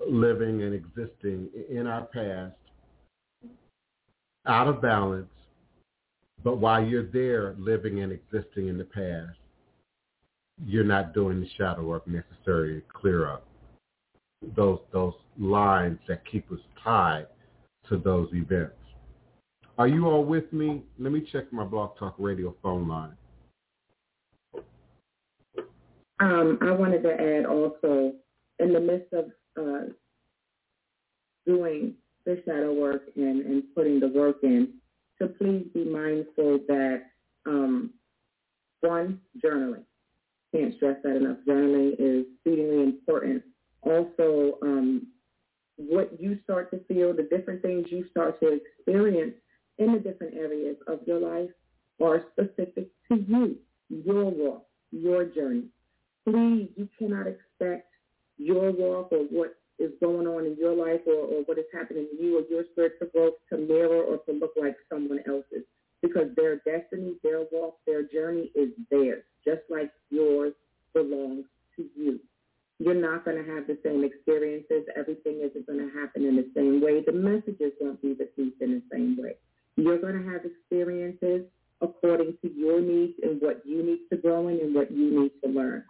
living 0.09 0.63
and 0.63 0.73
existing 0.73 1.49
in 1.69 1.87
our 1.87 2.03
past, 2.05 2.53
out 4.45 4.67
of 4.67 4.81
balance, 4.81 5.29
but 6.43 6.57
while 6.57 6.83
you're 6.83 7.07
there 7.11 7.55
living 7.59 8.01
and 8.01 8.11
existing 8.11 8.67
in 8.67 8.77
the 8.77 8.83
past, 8.83 9.37
you're 10.65 10.83
not 10.83 11.13
doing 11.13 11.39
the 11.41 11.47
shadow 11.57 11.83
work 11.83 12.07
necessary 12.07 12.81
to 12.81 12.87
clear 12.93 13.29
up 13.29 13.47
those 14.55 14.79
those 14.91 15.13
lines 15.39 15.99
that 16.07 16.25
keep 16.25 16.51
us 16.51 16.59
tied 16.83 17.27
to 17.87 17.97
those 17.97 18.29
events. 18.33 18.73
Are 19.77 19.87
you 19.87 20.07
all 20.07 20.23
with 20.23 20.51
me? 20.51 20.83
Let 20.99 21.11
me 21.11 21.27
check 21.31 21.51
my 21.51 21.63
Blog 21.63 21.97
Talk 21.97 22.15
Radio 22.17 22.55
phone 22.61 22.87
line. 22.87 23.15
Um, 26.19 26.59
I 26.61 26.71
wanted 26.71 27.01
to 27.03 27.13
add 27.13 27.45
also, 27.45 28.13
in 28.59 28.73
the 28.73 28.79
midst 28.79 29.11
of 29.13 29.25
uh, 29.59 29.85
doing 31.47 31.95
the 32.25 32.41
shadow 32.45 32.73
work 32.73 33.03
and, 33.15 33.45
and 33.45 33.63
putting 33.75 33.99
the 33.99 34.07
work 34.07 34.37
in, 34.43 34.73
to 35.19 35.27
please 35.27 35.67
be 35.73 35.83
mindful 35.85 36.59
that 36.67 37.03
um, 37.45 37.91
one, 38.81 39.19
journaling. 39.43 39.83
Can't 40.53 40.75
stress 40.75 40.97
that 41.03 41.15
enough. 41.15 41.37
Journaling 41.47 41.93
is 41.97 42.25
exceedingly 42.45 42.83
important. 42.83 43.43
Also, 43.83 44.57
um, 44.61 45.07
what 45.77 46.19
you 46.19 46.39
start 46.43 46.69
to 46.71 46.79
feel, 46.85 47.15
the 47.15 47.27
different 47.35 47.61
things 47.61 47.87
you 47.89 48.05
start 48.11 48.39
to 48.41 48.59
experience 48.59 49.33
in 49.77 49.93
the 49.93 49.99
different 49.99 50.35
areas 50.35 50.77
of 50.87 50.99
your 51.05 51.19
life 51.19 51.49
are 52.01 52.25
specific 52.31 52.89
to 53.07 53.15
you, 53.15 53.55
your 53.89 54.25
walk, 54.25 54.65
your 54.91 55.25
journey. 55.25 55.65
Please, 56.27 56.69
you 56.75 56.87
cannot 56.99 57.27
expect 57.27 57.87
your 58.37 58.71
walk 58.71 59.11
or 59.11 59.19
what 59.29 59.55
is 59.81 59.91
going 59.99 60.27
on 60.27 60.45
in 60.45 60.55
your 60.57 60.75
life 60.75 61.01
or, 61.07 61.25
or 61.25 61.41
what 61.45 61.57
is 61.57 61.65
happening 61.73 62.07
to 62.11 62.23
you 62.23 62.37
or 62.37 62.43
your 62.49 62.63
spiritual 62.71 63.07
growth 63.13 63.33
to 63.49 63.57
mirror 63.57 64.03
or 64.03 64.17
to 64.19 64.31
look 64.31 64.53
like 64.55 64.75
someone 64.89 65.19
else's 65.27 65.65
because 66.01 66.27
their 66.35 66.57
destiny, 66.57 67.13
their 67.23 67.43
walk, 67.51 67.77
their 67.85 68.03
journey 68.03 68.51
is 68.55 68.69
theirs, 68.89 69.23
just 69.45 69.61
like 69.69 69.91
yours 70.09 70.53
belongs 70.93 71.45
to 71.75 71.85
you. 71.95 72.19
You're 72.79 72.95
not 72.95 73.25
going 73.25 73.37
to 73.37 73.51
have 73.53 73.67
the 73.67 73.77
same 73.83 74.03
experiences. 74.03 74.85
Everything 74.95 75.41
isn't 75.43 75.67
going 75.67 75.79
to 75.79 75.99
happen 75.99 76.25
in 76.25 76.35
the 76.35 76.49
same 76.55 76.81
way. 76.81 77.03
The 77.05 77.11
messages 77.11 77.73
won't 77.79 78.01
be 78.01 78.13
received 78.13 78.61
in 78.61 78.71
the 78.71 78.81
same 78.91 79.17
way. 79.21 79.35
You're 79.75 79.99
going 79.99 80.17
to 80.17 80.31
have 80.31 80.41
experiences 80.45 81.45
according 81.81 82.37
to 82.41 82.51
your 82.51 82.81
needs 82.81 83.13
and 83.21 83.39
what 83.41 83.61
you 83.65 83.83
need 83.83 83.99
to 84.11 84.17
grow 84.17 84.47
in 84.47 84.59
and 84.59 84.73
what 84.73 84.91
you 84.91 85.21
need 85.21 85.31
to 85.43 85.49
learn. 85.49 85.83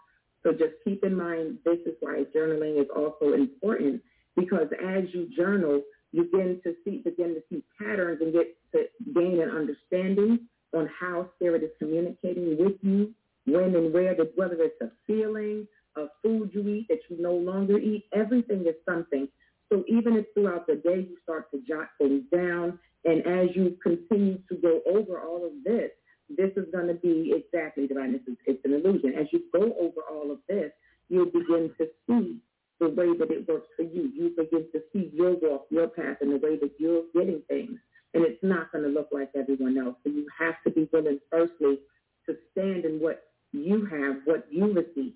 So 0.43 0.51
just 0.51 0.73
keep 0.83 1.03
in 1.03 1.15
mind, 1.15 1.59
this 1.65 1.79
is 1.85 1.93
why 1.99 2.23
journaling 2.35 2.81
is 2.81 2.87
also 2.95 3.33
important 3.33 4.01
because 4.35 4.67
as 4.83 5.03
you 5.13 5.29
journal, 5.35 5.81
you 6.11 6.23
begin 6.23 6.59
to 6.63 6.73
see, 6.83 7.01
begin 7.03 7.35
to 7.35 7.41
see 7.49 7.63
patterns 7.79 8.19
and 8.21 8.33
get 8.33 8.55
to 8.73 8.85
gain 9.13 9.41
an 9.41 9.49
understanding 9.49 10.39
on 10.75 10.89
how 10.99 11.29
spirit 11.35 11.63
is 11.63 11.69
communicating 11.79 12.57
with 12.57 12.75
you, 12.81 13.13
when 13.45 13.75
and 13.75 13.93
where, 13.93 14.15
whether 14.35 14.55
it's 14.59 14.81
a 14.81 14.91
feeling, 15.05 15.67
a 15.97 16.05
food 16.23 16.51
you 16.53 16.67
eat 16.67 16.87
that 16.89 16.99
you 17.09 17.21
no 17.21 17.33
longer 17.33 17.77
eat. 17.77 18.05
Everything 18.13 18.61
is 18.61 18.75
something. 18.87 19.27
So 19.71 19.83
even 19.87 20.15
if 20.15 20.25
throughout 20.33 20.67
the 20.67 20.75
day 20.75 21.07
you 21.09 21.17
start 21.23 21.51
to 21.51 21.61
jot 21.67 21.89
things 21.97 22.23
down, 22.33 22.79
and 23.05 23.25
as 23.25 23.55
you 23.55 23.77
continue 23.81 24.37
to 24.49 24.55
go 24.55 24.81
over 24.87 25.19
all 25.19 25.45
of 25.45 25.51
this, 25.65 25.91
this 26.37 26.51
is 26.55 26.65
going 26.71 26.87
to 26.87 26.93
be 26.93 27.33
exactly 27.35 27.87
divine. 27.87 28.13
This 28.13 28.21
is, 28.27 28.37
it's 28.45 28.65
an 28.65 28.73
illusion. 28.73 29.13
As 29.19 29.27
you 29.31 29.41
go 29.53 29.73
over 29.79 30.01
all 30.09 30.31
of 30.31 30.39
this, 30.47 30.71
you'll 31.09 31.25
begin 31.25 31.71
to 31.77 31.87
see 32.07 32.37
the 32.79 32.89
way 32.89 33.15
that 33.17 33.31
it 33.31 33.47
works 33.47 33.67
for 33.75 33.83
you. 33.83 34.11
You 34.15 34.33
begin 34.35 34.65
to 34.73 34.81
see 34.91 35.11
your 35.13 35.35
walk, 35.41 35.67
your 35.69 35.87
path, 35.87 36.17
and 36.21 36.31
the 36.31 36.37
way 36.37 36.57
that 36.57 36.71
you're 36.79 37.03
getting 37.13 37.41
things. 37.47 37.77
And 38.13 38.25
it's 38.25 38.41
not 38.43 38.71
going 38.71 38.83
to 38.83 38.89
look 38.89 39.09
like 39.11 39.29
everyone 39.35 39.77
else. 39.77 39.95
So 40.03 40.09
you 40.09 40.27
have 40.37 40.55
to 40.65 40.71
be 40.71 40.89
willing, 40.91 41.19
firstly, 41.29 41.79
to 42.27 42.35
stand 42.51 42.85
in 42.85 42.99
what 42.99 43.23
you 43.51 43.85
have, 43.85 44.17
what 44.25 44.47
you 44.49 44.73
receive. 44.73 45.13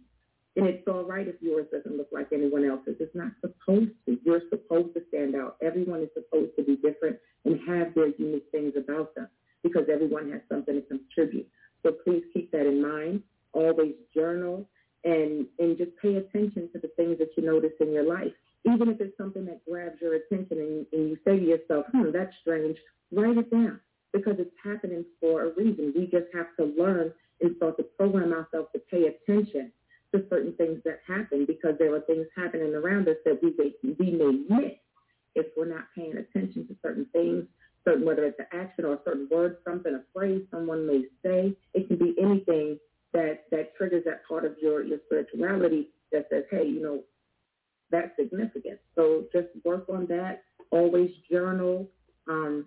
And 0.56 0.68
it's 0.68 0.88
all 0.88 1.04
right 1.04 1.28
if 1.28 1.36
yours 1.42 1.66
doesn't 1.72 1.98
look 1.98 2.08
like 2.14 2.28
anyone 2.32 2.64
else's. 2.64 2.96
It's 3.00 3.16
not 3.16 3.32
supposed 3.42 3.92
to. 4.06 4.18
You're 4.24 4.42
supposed 4.50 4.94
to 4.94 5.02
stand 5.10 5.36
out. 5.36 5.58
Everyone 5.62 6.02
is 6.02 6.10
supposed 6.14 6.52
to 6.58 6.64
be 6.64 6.78
different 6.78 7.18
and 7.44 7.60
have 7.68 7.94
their 7.94 8.08
unique 8.18 8.46
things 8.52 8.74
about 8.78 9.14
them 9.16 9.28
because 9.66 9.88
everyone 9.92 10.32
has 10.32 10.42
something 10.48 10.76
to 10.76 10.82
contribute. 10.88 11.48
So 11.82 11.92
please 11.92 12.24
keep 12.34 12.52
that 12.52 12.68
in 12.68 12.82
mind. 12.82 13.24
Always 13.54 13.96
journal 14.16 14.68
and, 15.04 15.48
and 15.58 15.76
just 15.78 15.92
pay 16.00 16.16
attention 16.16 16.70
to 16.74 16.80
the 16.80 16.90
things 16.96 17.18
that 17.18 17.30
you 17.36 17.44
notice 17.44 17.74
in 17.80 17.92
your 17.92 18.06
life. 18.06 18.32
Even 18.66 18.90
if 18.90 19.02
it's 19.02 19.18
something 19.18 19.46
that 19.46 19.66
grabs 19.66 20.00
your 20.02 20.16
attention 20.16 20.60
and, 20.60 20.86
and 20.94 21.10
you 21.10 21.18
say 21.26 21.40
to 21.40 21.46
yourself, 21.46 21.86
hmm, 21.92 22.12
that's 22.14 22.34
strange, 22.42 22.78
write 23.12 23.38
it 23.38 23.50
down 23.50 23.80
because 24.14 24.36
it's 24.38 24.56
happening 24.64 25.04
for 25.20 25.46
a 25.46 25.54
reason. 25.56 25.94
We 25.96 26.06
just 26.06 26.28
have 26.34 26.56
to 26.58 26.74
learn 26.78 27.12
and 27.42 27.56
start 27.58 27.78
to 27.78 27.84
program 27.84 28.34
ourselves 28.34 28.70
to 28.74 28.80
pay 28.80 29.08
attention 29.08 29.72
to 30.14 30.26
certain 30.30 30.54
things 30.54 30.80
that 30.86 31.00
happen 31.08 31.46
because 31.46 31.74
there 31.80 31.94
are 31.94 32.02
things 32.02 32.28
happening 32.36 32.74
around 32.76 33.08
us 33.08 33.18
that 33.26 33.40
we 33.42 33.54
may, 33.58 33.74
we 34.00 34.12
may 34.12 34.56
miss 34.56 34.74
if 35.36 35.48
we're 35.58 35.66
not 35.66 35.86
paying 35.94 36.18
attention 36.18 36.68
to 36.68 36.76
certain 36.82 37.06
things, 37.12 37.46
certain 37.86 38.06
whether 38.06 38.26
it's 38.26 38.40
an 38.40 38.48
action 38.52 38.86
or 38.86 38.94
a 38.94 39.00
certain 39.06 39.28
word, 39.32 39.58
something, 39.68 39.94
a 39.94 40.02
phrase 40.14 40.42
someone 40.52 40.86
may 40.86 41.04
say. 41.24 41.56
It 41.74 41.88
can 41.88 41.98
be 41.98 42.16
anything 42.22 42.80
that 43.14 43.46
that 43.52 43.76
triggers 43.76 44.04
that 44.06 44.28
part 44.28 44.46
of 44.46 44.56
your 44.62 44.84
your 44.84 45.00
spirituality 45.06 45.90
that 46.12 46.28
says, 46.32 46.44
hey, 46.52 46.66
you 46.66 46.82
know, 46.82 47.02
that's 47.92 48.12
significant. 48.20 48.80
So 48.96 49.26
just 49.34 49.48
work 49.64 49.86
on 49.90 50.08
that. 50.08 50.44
Always 50.72 51.12
journal. 51.32 51.88
Um, 52.28 52.66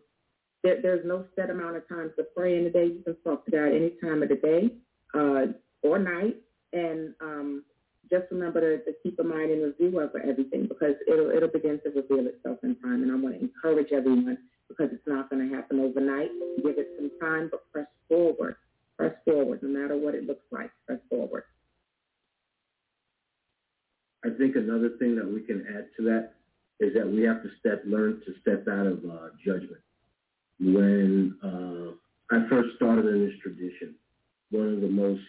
there, 0.63 0.81
there's 0.83 1.07
no 1.07 1.25
set 1.37 1.51
amount 1.51 1.77
of 1.77 1.89
time 1.89 2.13
to 2.17 2.25
pray 2.37 2.57
in 2.57 2.65
the 2.65 2.71
day. 2.71 2.87
You 2.87 3.03
can 3.05 3.17
talk 3.25 3.45
to 3.45 3.51
God 3.51 3.67
any 3.67 3.93
time 4.03 4.23
of 4.23 4.29
the 4.29 4.37
day 4.37 4.71
uh, 5.15 5.53
or 5.83 5.99
night. 5.99 6.37
And 6.73 7.15
um, 7.21 7.65
just 8.11 8.25
remember 8.31 8.61
to, 8.61 8.85
to 8.85 8.93
keep 9.03 9.19
a 9.19 9.25
mind 9.25 9.51
in 9.51 9.63
review 9.63 10.01
over 10.01 10.21
everything 10.21 10.67
because 10.67 10.95
it'll 11.07 11.31
it'll 11.31 11.49
begin 11.49 11.81
to 11.85 11.91
reveal 11.91 12.27
itself 12.27 12.59
in 12.63 12.77
time. 12.77 13.03
And 13.03 13.13
I 13.13 13.15
want 13.15 13.35
to 13.35 13.41
encourage 13.41 13.93
everyone 13.93 14.39
because 14.69 14.91
it's 14.93 15.07
not 15.07 15.31
going 15.31 15.49
to 15.49 15.55
happen 15.55 15.81
overnight. 15.81 16.31
Give 16.63 16.79
it 16.79 16.89
some 16.97 17.11
time, 17.21 17.49
but 17.51 17.71
press 17.73 17.87
forward. 18.09 18.57
Press 18.97 19.15
forward, 19.25 19.63
no 19.63 19.69
matter 19.69 19.97
what 19.97 20.15
it 20.15 20.25
looks 20.25 20.45
like. 20.51 20.71
Press 20.87 20.99
forward. 21.09 21.45
I 24.25 24.31
think 24.37 24.57
another 24.57 24.91
thing 24.99 25.15
that 25.17 25.27
we 25.27 25.41
can 25.41 25.65
add 25.77 25.89
to 25.97 26.03
that 26.05 26.33
is 26.81 26.93
that 26.95 27.09
we 27.09 27.23
have 27.23 27.43
to 27.43 27.49
step, 27.61 27.83
learn 27.87 28.21
to 28.27 28.35
step 28.41 28.67
out 28.69 28.87
of 28.87 28.99
uh, 29.05 29.29
judgment. 29.45 29.81
When 30.61 31.37
uh, 31.43 32.35
I 32.35 32.49
first 32.49 32.77
started 32.77 33.07
in 33.07 33.27
this 33.27 33.39
tradition, 33.43 33.95
one 34.51 34.75
of 34.75 34.81
the 34.81 34.89
most 34.89 35.23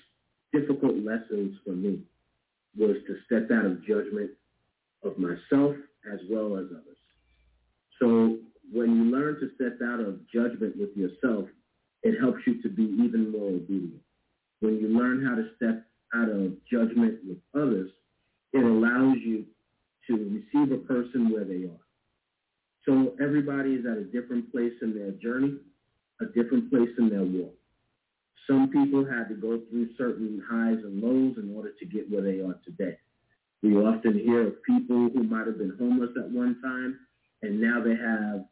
difficult 0.52 0.96
lessons 0.96 1.56
for 1.64 1.72
me 1.72 2.02
was 2.78 2.96
to 3.08 3.16
step 3.26 3.50
out 3.52 3.66
of 3.66 3.86
judgment 3.86 4.32
of 5.04 5.18
myself 5.18 5.76
as 6.12 6.20
well 6.30 6.58
as 6.58 6.66
others. 6.72 6.98
So 8.02 8.38
when 8.72 8.96
you 8.96 9.12
learn 9.12 9.40
to 9.40 9.50
step 9.56 9.80
out 9.84 10.00
of 10.00 10.20
judgment 10.32 10.76
with 10.78 10.96
yourself, 10.96 11.48
it 12.04 12.20
helps 12.20 12.40
you 12.46 12.62
to 12.62 12.70
be 12.70 12.84
even 12.84 13.32
more 13.32 13.50
obedient. 13.50 14.02
When 14.62 14.78
you 14.78 14.90
learn 14.90 15.26
how 15.26 15.36
to 15.36 15.50
step 15.56 15.86
out 16.16 16.30
of 16.30 16.54
judgment 16.72 17.20
with 17.28 17.38
others, 17.56 17.92
it 18.54 18.64
allows 18.64 19.18
you 19.24 19.46
to 20.08 20.14
receive 20.16 20.72
a 20.72 20.78
person 20.78 21.32
where 21.32 21.46
they 21.46 21.66
are. 21.66 21.86
So 22.86 23.16
everybody 23.22 23.74
is 23.74 23.86
at 23.86 23.98
a 23.98 24.04
different 24.04 24.52
place 24.52 24.74
in 24.82 24.96
their 24.98 25.12
journey, 25.12 25.58
a 26.22 26.26
different 26.26 26.72
place 26.72 26.90
in 26.98 27.10
their 27.10 27.24
walk. 27.24 27.54
Some 28.48 28.70
people 28.70 29.06
had 29.06 29.30
to 29.30 29.36
go 29.36 29.62
through 29.70 29.90
certain 29.98 30.42
highs 30.50 30.80
and 30.84 31.02
lows 31.02 31.38
in 31.38 31.54
order 31.56 31.72
to 31.78 31.86
get 31.86 32.10
where 32.10 32.24
they 32.24 32.42
are 32.42 32.58
today. 32.66 32.98
We 33.62 33.76
often 33.76 34.18
hear 34.18 34.48
of 34.48 34.64
people 34.64 35.10
who 35.14 35.24
might 35.24 35.46
have 35.46 35.58
been 35.58 35.76
homeless 35.78 36.12
at 36.18 36.32
one 36.32 36.60
time, 36.64 37.00
and 37.44 37.62
now 37.62 37.84
they 37.84 37.96
have 37.96 38.46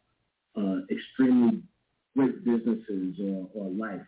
uh, 0.58 0.80
extremely 0.90 1.62
great 2.16 2.44
businesses 2.44 3.16
or, 3.22 3.48
or 3.54 3.70
life. 3.70 4.02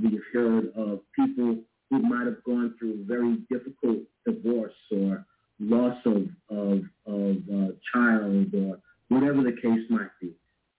We've 0.00 0.22
heard 0.32 0.72
of 0.76 1.00
people 1.14 1.58
who 1.90 1.98
might 2.00 2.26
have 2.26 2.42
gone 2.44 2.74
through 2.78 3.02
a 3.02 3.04
very 3.04 3.36
difficult 3.50 3.98
divorce 4.26 4.72
or 4.90 5.24
loss 5.60 5.96
of, 6.06 6.26
of, 6.50 6.82
of 7.06 7.36
a 7.52 7.72
child 7.92 8.54
or 8.54 8.78
whatever 9.08 9.42
the 9.42 9.56
case 9.62 9.84
might 9.90 10.10
be. 10.20 10.32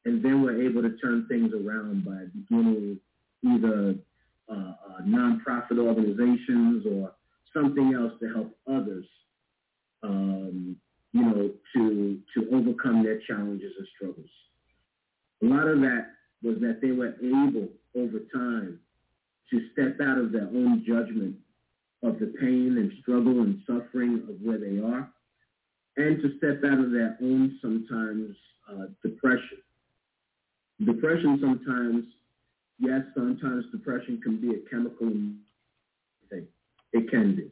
And 0.05 0.23
then 0.23 0.41
we're 0.41 0.61
able 0.67 0.81
to 0.81 0.97
turn 0.97 1.25
things 1.27 1.53
around 1.53 2.05
by 2.05 2.25
beginning 2.33 2.99
either 3.43 3.95
uh, 4.49 4.53
uh, 4.53 5.01
nonprofit 5.03 5.79
organizations 5.79 6.85
or 6.85 7.11
something 7.53 7.93
else 7.93 8.13
to 8.19 8.27
help 8.33 8.55
others, 8.67 9.05
um, 10.03 10.75
you 11.13 11.21
know, 11.21 11.51
to 11.73 12.19
to 12.33 12.47
overcome 12.53 13.03
their 13.03 13.19
challenges 13.27 13.71
and 13.77 13.87
struggles. 13.95 14.29
A 15.45 15.47
lot 15.47 15.67
of 15.67 15.79
that 15.81 16.07
was 16.41 16.55
that 16.61 16.79
they 16.81 16.91
were 16.91 17.13
able 17.21 17.69
over 17.95 18.19
time 18.33 18.79
to 19.51 19.61
step 19.73 20.01
out 20.01 20.17
of 20.17 20.31
their 20.31 20.47
own 20.47 20.83
judgment 20.87 21.35
of 22.01 22.17
the 22.17 22.33
pain 22.39 22.77
and 22.79 22.91
struggle 23.01 23.41
and 23.41 23.61
suffering 23.67 24.23
of 24.27 24.41
where 24.41 24.57
they 24.57 24.81
are, 24.81 25.07
and 25.97 26.19
to 26.21 26.35
step 26.37 26.63
out 26.65 26.79
of 26.79 26.91
their 26.91 27.15
own 27.21 27.59
sometimes 27.61 28.35
uh, 28.71 28.85
depression. 29.03 29.59
Depression 30.83 31.37
sometimes, 31.39 32.05
yes, 32.79 33.01
sometimes 33.13 33.65
depression 33.71 34.19
can 34.23 34.41
be 34.41 34.49
a 34.49 34.69
chemical 34.69 35.09
thing. 36.31 36.47
It 36.91 37.09
can 37.11 37.35
be. 37.35 37.51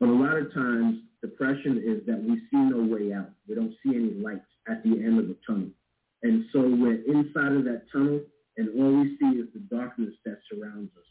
But 0.00 0.10
a 0.10 0.12
lot 0.12 0.36
of 0.36 0.52
times, 0.52 1.00
depression 1.22 1.82
is 1.82 2.04
that 2.06 2.22
we 2.22 2.36
see 2.50 2.58
no 2.58 2.82
way 2.82 3.14
out. 3.14 3.30
We 3.48 3.54
don't 3.54 3.74
see 3.82 3.94
any 3.94 4.20
light 4.20 4.42
at 4.68 4.82
the 4.82 4.90
end 4.90 5.18
of 5.18 5.28
the 5.28 5.36
tunnel. 5.46 5.70
And 6.22 6.44
so 6.52 6.60
we're 6.60 7.02
inside 7.06 7.52
of 7.52 7.64
that 7.64 7.82
tunnel, 7.92 8.20
and 8.56 8.68
all 8.80 9.00
we 9.00 9.16
see 9.18 9.38
is 9.38 9.48
the 9.54 9.60
darkness 9.74 10.14
that 10.24 10.38
surrounds 10.50 10.90
us. 10.96 11.04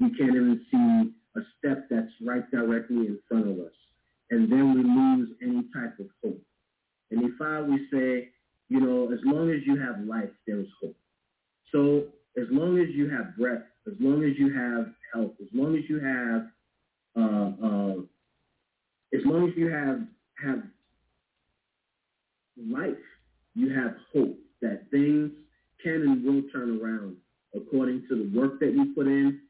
We 0.00 0.16
can't 0.16 0.30
even 0.30 0.64
see 0.70 1.40
a 1.40 1.44
step 1.58 1.86
that's 1.90 2.12
right 2.24 2.48
directly 2.50 3.06
in 3.06 3.18
front 3.28 3.48
of 3.48 3.58
us. 3.58 3.72
And 4.30 4.50
then 4.50 4.74
we 4.74 4.82
lose 4.82 5.28
any 5.42 5.64
type 5.74 5.98
of 5.98 6.06
hope. 6.22 6.40
And 7.10 7.22
if 7.24 7.40
I 7.40 7.60
we 7.60 7.86
say, 7.92 8.30
you 8.68 8.80
know, 8.80 9.12
as 9.12 9.18
long 9.24 9.50
as 9.50 9.60
you 9.66 9.78
have 9.78 10.00
life, 10.06 10.30
there 10.46 10.60
is 10.60 10.66
hope. 10.80 10.96
So 11.70 12.06
as 12.40 12.46
long 12.50 12.78
as 12.78 12.88
you 12.94 13.10
have 13.10 13.36
breath, 13.36 13.62
as 13.86 13.94
long 14.00 14.24
as 14.24 14.32
you 14.38 14.52
have 14.54 14.86
health, 15.12 15.32
as 15.40 15.48
long 15.52 15.76
as 15.76 15.84
you 15.88 16.00
have, 16.00 16.46
uh, 17.16 17.52
uh, 17.64 18.00
as 19.14 19.20
long 19.24 19.48
as 19.48 19.56
you 19.56 19.68
have 19.70 20.00
have 20.42 20.62
life, 22.56 22.94
you 23.54 23.72
have 23.74 23.94
hope 24.12 24.38
that 24.64 24.90
things 24.90 25.30
can 25.82 26.02
and 26.02 26.24
will 26.24 26.42
turn 26.50 26.80
around 26.80 27.16
according 27.54 28.04
to 28.08 28.16
the 28.16 28.38
work 28.38 28.58
that 28.60 28.72
you 28.72 28.94
put 28.94 29.06
in 29.06 29.40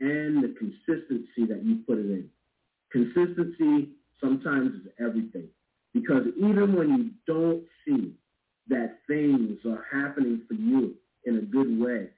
and 0.00 0.42
the 0.42 0.54
consistency 0.58 1.46
that 1.48 1.64
you 1.64 1.78
put 1.86 1.98
it 1.98 2.10
in. 2.10 2.28
Consistency 2.90 3.90
sometimes 4.20 4.74
is 4.74 4.92
everything 5.00 5.48
because 5.94 6.26
even 6.36 6.74
when 6.74 6.88
you 6.88 7.10
don't 7.26 7.62
see 7.86 8.12
that 8.68 8.98
things 9.06 9.58
are 9.64 9.86
happening 9.92 10.42
for 10.48 10.54
you 10.54 10.94
in 11.24 11.38
a 11.38 11.42
good 11.42 11.80
way, 11.80 12.08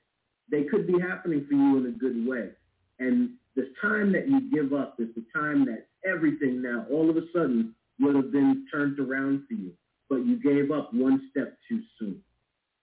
they 0.50 0.64
could 0.64 0.86
be 0.86 0.98
happening 0.98 1.44
for 1.48 1.54
you 1.54 1.78
in 1.78 1.86
a 1.86 1.98
good 1.98 2.26
way. 2.26 2.50
And 2.98 3.30
the 3.54 3.70
time 3.82 4.12
that 4.12 4.26
you 4.26 4.50
give 4.50 4.72
up 4.72 4.96
is 4.98 5.08
the 5.14 5.24
time 5.34 5.66
that 5.66 5.86
everything 6.08 6.62
now 6.62 6.86
all 6.90 7.10
of 7.10 7.16
a 7.16 7.26
sudden 7.32 7.74
would 8.00 8.16
have 8.16 8.32
been 8.32 8.66
turned 8.72 8.98
around 8.98 9.44
for 9.46 9.54
you, 9.54 9.72
but 10.08 10.24
you 10.24 10.40
gave 10.40 10.70
up 10.70 10.92
one 10.94 11.28
step 11.30 11.56
too 11.68 11.82
soon. 11.98 12.22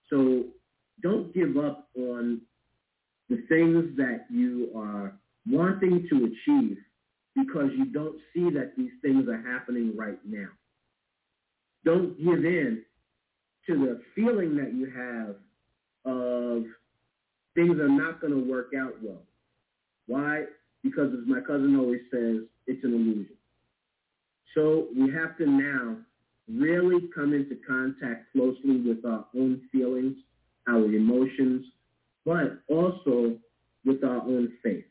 So 0.09 0.45
don't 1.01 1.33
give 1.33 1.57
up 1.57 1.89
on 1.97 2.41
the 3.29 3.37
things 3.49 3.95
that 3.97 4.25
you 4.29 4.69
are 4.75 5.13
wanting 5.49 6.07
to 6.09 6.17
achieve 6.25 6.77
because 7.35 7.69
you 7.77 7.85
don't 7.85 8.17
see 8.33 8.49
that 8.51 8.73
these 8.77 8.91
things 9.01 9.27
are 9.27 9.41
happening 9.41 9.95
right 9.95 10.19
now. 10.25 10.47
Don't 11.83 12.17
give 12.17 12.45
in 12.45 12.83
to 13.67 13.73
the 13.73 14.01
feeling 14.15 14.55
that 14.55 14.73
you 14.73 14.91
have 14.95 15.35
of 16.05 16.63
things 17.55 17.79
are 17.79 17.89
not 17.89 18.21
going 18.21 18.33
to 18.33 18.51
work 18.51 18.71
out 18.79 18.93
well. 19.01 19.21
Why? 20.07 20.45
Because 20.83 21.11
as 21.13 21.27
my 21.27 21.41
cousin 21.41 21.77
always 21.77 22.01
says, 22.11 22.43
it's 22.67 22.83
an 22.83 22.93
illusion. 22.93 23.35
So 24.53 24.87
we 24.95 25.11
have 25.11 25.37
to 25.37 25.45
now 25.47 25.97
really 26.51 27.09
come 27.13 27.33
into 27.33 27.57
contact 27.67 28.31
closely 28.31 28.81
with 28.81 29.03
our 29.05 29.25
own 29.35 29.61
feelings, 29.71 30.15
our 30.67 30.85
emotions, 30.85 31.65
but 32.25 32.59
also 32.67 33.37
with 33.85 34.03
our 34.03 34.21
own 34.21 34.51
faith. 34.63 34.85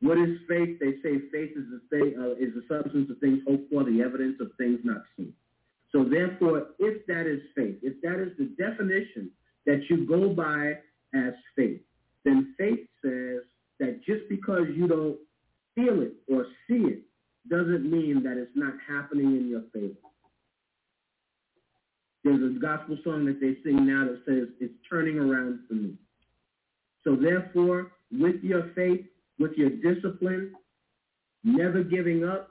What 0.00 0.18
is 0.18 0.38
faith? 0.48 0.78
They 0.80 0.92
say 1.02 1.18
faith 1.30 1.52
is 1.56 1.66
the 1.70 1.80
thing, 1.90 2.14
uh, 2.18 2.32
is 2.32 2.54
the 2.54 2.64
substance 2.68 3.10
of 3.10 3.18
things 3.18 3.40
hoped 3.46 3.70
for, 3.70 3.84
the 3.84 4.02
evidence 4.02 4.36
of 4.40 4.50
things 4.56 4.80
not 4.82 5.02
seen. 5.16 5.32
So 5.92 6.04
therefore, 6.04 6.68
if 6.78 7.06
that 7.06 7.26
is 7.26 7.40
faith, 7.54 7.76
if 7.82 8.00
that 8.02 8.20
is 8.20 8.32
the 8.38 8.54
definition 8.56 9.30
that 9.66 9.82
you 9.90 10.06
go 10.06 10.32
by 10.32 10.74
as 11.14 11.34
faith, 11.56 11.80
then 12.24 12.54
faith 12.56 12.86
says 13.02 13.42
that 13.78 14.00
just 14.06 14.28
because 14.28 14.66
you 14.74 14.86
don't 14.86 15.18
feel 15.74 16.02
it 16.02 16.14
or 16.28 16.46
see 16.68 16.84
it 16.86 17.02
doesn't 17.48 17.90
mean 17.90 18.22
that 18.22 18.36
it's 18.36 18.50
not 18.54 18.74
happening 18.86 19.36
in 19.36 19.48
your 19.48 19.62
favor. 19.72 19.94
There's 22.22 22.56
a 22.56 22.58
gospel 22.58 22.98
song 23.02 23.24
that 23.26 23.40
they 23.40 23.56
sing 23.64 23.86
now 23.86 24.04
that 24.04 24.20
says, 24.26 24.48
it's 24.60 24.74
turning 24.88 25.18
around 25.18 25.60
for 25.66 25.74
me. 25.74 25.94
So 27.02 27.16
therefore, 27.16 27.92
with 28.12 28.42
your 28.42 28.70
faith, 28.74 29.06
with 29.38 29.52
your 29.52 29.70
discipline, 29.70 30.52
never 31.44 31.82
giving 31.82 32.24
up, 32.24 32.50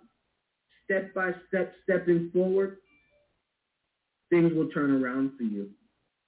step 0.86 1.14
by 1.14 1.32
step, 1.48 1.74
stepping 1.84 2.32
forward, 2.34 2.78
things 4.32 4.52
will 4.54 4.70
turn 4.70 5.04
around 5.04 5.34
for 5.38 5.44
you 5.44 5.70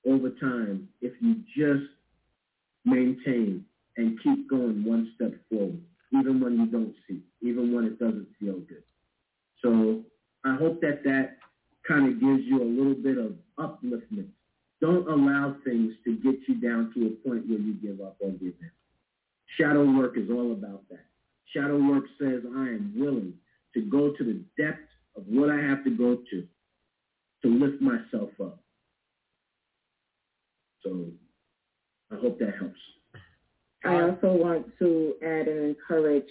over 0.08 0.30
time 0.30 0.88
if 1.02 1.14
you 1.20 1.36
just 1.56 1.90
maintain 2.86 3.66
and 3.98 4.20
keep 4.24 4.50
going 4.50 4.84
one 4.84 5.12
step 5.16 5.34
forward, 5.50 5.82
even 6.14 6.40
when 6.40 6.58
you 6.60 6.66
don't 6.66 6.94
see, 7.08 7.22
even 7.42 7.74
when 7.74 7.86
it 7.86 8.00
doesn't 8.00 8.28
feel 8.40 8.60
good. 8.60 8.84
So 9.64 10.02
I 10.44 10.56
hope 10.56 10.82
that 10.82 11.04
that 11.04 11.38
kind 11.88 12.08
of 12.08 12.20
gives 12.20 12.44
you 12.44 12.62
a 12.62 12.66
little 12.66 12.96
bit 12.96 13.18
of 13.18 13.34
upliftment. 13.60 14.28
Don't 14.82 15.08
allow 15.08 15.56
things 15.64 15.94
to 16.06 16.16
get 16.18 16.36
you 16.48 16.56
down 16.56 16.92
to 16.96 17.08
a 17.08 17.28
point 17.28 17.48
where 17.48 17.60
you 17.60 17.74
give 17.76 18.02
up 18.02 18.18
give 18.20 18.54
in. 18.60 18.72
Shadow 19.58 19.86
work 19.86 20.18
is 20.18 20.30
all 20.30 20.54
about 20.54 20.84
that. 20.90 21.06
Shadow 21.54 21.78
work 21.78 22.06
says 22.20 22.42
I 22.56 22.70
am 22.70 22.94
willing 22.96 23.34
to 23.74 23.82
go 23.82 24.12
to 24.12 24.24
the 24.24 24.42
depth 24.62 24.88
of 25.16 25.24
what 25.28 25.50
I 25.50 25.58
have 25.58 25.84
to 25.84 25.92
go 25.92 26.18
to 26.32 26.48
to 27.44 27.48
lift 27.48 27.82
myself 27.82 28.30
up. 28.42 28.60
So 30.84 31.08
I 32.12 32.16
hope 32.16 32.40
that 32.40 32.56
helps. 32.60 32.80
I 33.84 34.02
also 34.02 34.34
want 34.34 34.68
to 34.80 35.16
add 35.24 35.48
and 35.48 35.76
encourage 35.76 36.30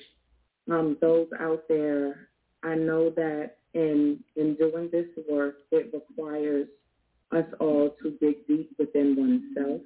um, 0.71 0.97
those 1.01 1.29
out 1.41 1.65
there. 1.69 2.29
I 2.63 2.75
know 2.75 3.11
that 3.11 3.57
in 3.75 4.21
in 4.37 4.55
doing 4.55 4.89
this 4.93 5.07
work, 5.29 5.57
it 5.73 5.93
requires 5.93 6.69
us 7.33 7.45
all 7.59 7.97
to 8.03 8.11
dig 8.21 8.47
deep 8.47 8.71
within 8.79 9.17
oneself. 9.17 9.81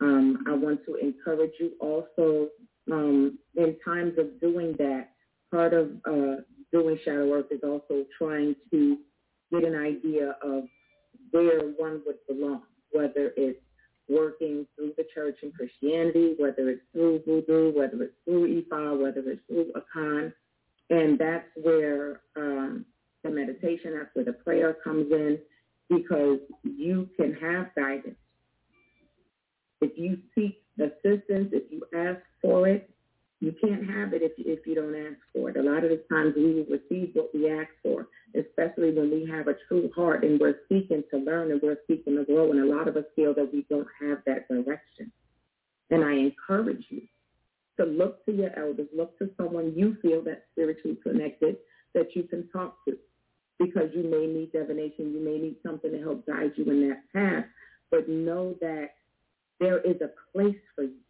Um, 0.00 0.44
I 0.46 0.54
want 0.54 0.84
to 0.86 0.94
encourage 0.96 1.52
you 1.58 1.72
also 1.80 2.48
um, 2.90 3.38
in 3.56 3.76
times 3.84 4.14
of 4.18 4.40
doing 4.40 4.74
that. 4.78 5.08
Part 5.50 5.74
of 5.74 5.90
uh, 6.08 6.42
doing 6.72 6.98
shadow 7.04 7.28
work 7.28 7.46
is 7.50 7.60
also 7.64 8.04
trying 8.16 8.54
to 8.70 8.98
get 9.50 9.64
an 9.64 9.74
idea 9.74 10.36
of 10.42 10.64
where 11.32 11.60
one 11.76 12.02
would 12.06 12.18
belong, 12.28 12.62
whether 12.92 13.32
it's 13.36 13.58
working 14.10 14.66
through 14.74 14.92
the 14.96 15.06
church 15.14 15.38
and 15.42 15.54
Christianity, 15.54 16.34
whether 16.38 16.68
it's 16.68 16.82
through 16.92 17.22
voodoo, 17.26 17.72
whether 17.76 18.02
it's 18.02 18.14
through 18.24 18.62
Ifa, 18.62 19.00
whether 19.00 19.22
it's 19.30 19.40
through 19.46 19.72
Akan. 19.72 20.32
And 20.90 21.18
that's 21.18 21.46
where 21.62 22.20
um, 22.36 22.84
the 23.22 23.30
meditation, 23.30 23.94
that's 23.96 24.10
where 24.14 24.24
the 24.24 24.32
prayer 24.32 24.76
comes 24.82 25.12
in, 25.12 25.38
because 25.88 26.40
you 26.64 27.08
can 27.16 27.34
have 27.34 27.74
guidance. 27.76 28.16
If 29.80 29.96
you 29.96 30.18
seek 30.34 30.62
assistance, 30.78 31.50
if 31.52 31.70
you 31.70 31.82
ask 31.96 32.20
for 32.42 32.68
it, 32.68 32.90
you 33.40 33.54
can't 33.58 33.88
have 33.90 34.12
it 34.12 34.22
if 34.22 34.32
you, 34.36 34.44
if 34.46 34.66
you 34.66 34.74
don't 34.74 34.94
ask 34.94 35.18
for 35.32 35.48
it. 35.48 35.56
A 35.56 35.62
lot 35.62 35.82
of 35.82 35.90
the 35.90 36.02
times 36.10 36.34
we 36.36 36.54
will 36.54 36.66
receive 36.68 37.10
what 37.14 37.30
we 37.34 37.50
ask 37.50 37.70
for, 37.82 38.06
especially 38.34 38.92
when 38.92 39.10
we 39.10 39.26
have 39.30 39.48
a 39.48 39.56
true 39.66 39.90
heart 39.96 40.24
and 40.24 40.38
we're 40.38 40.60
seeking 40.68 41.02
to 41.10 41.18
learn 41.18 41.50
and 41.50 41.60
we're 41.62 41.78
seeking 41.88 42.16
to 42.16 42.24
grow. 42.24 42.50
And 42.50 42.60
a 42.60 42.74
lot 42.76 42.86
of 42.86 42.96
us 42.96 43.04
feel 43.16 43.34
that 43.34 43.50
we 43.50 43.64
don't 43.70 43.88
have 44.00 44.18
that 44.26 44.46
direction. 44.48 45.10
And 45.90 46.04
I 46.04 46.12
encourage 46.12 46.84
you 46.90 47.02
to 47.78 47.86
look 47.86 48.24
to 48.26 48.32
your 48.32 48.56
elders, 48.58 48.88
look 48.94 49.18
to 49.18 49.30
someone 49.38 49.72
you 49.74 49.96
feel 50.02 50.22
that's 50.22 50.42
spiritually 50.52 50.98
connected 51.02 51.56
that 51.94 52.14
you 52.14 52.24
can 52.24 52.46
talk 52.50 52.76
to 52.86 52.96
because 53.58 53.88
you 53.94 54.02
may 54.02 54.26
need 54.26 54.52
divination, 54.52 55.12
you 55.12 55.20
may 55.22 55.38
need 55.38 55.56
something 55.64 55.90
to 55.90 55.98
help 55.98 56.26
guide 56.26 56.52
you 56.56 56.64
in 56.70 56.88
that 56.88 57.02
path, 57.14 57.44
but 57.90 58.08
know 58.08 58.54
that 58.60 58.90
there 59.58 59.80
is 59.80 59.96
a 60.00 60.10
place 60.32 60.56
for 60.74 60.84
you. 60.84 61.00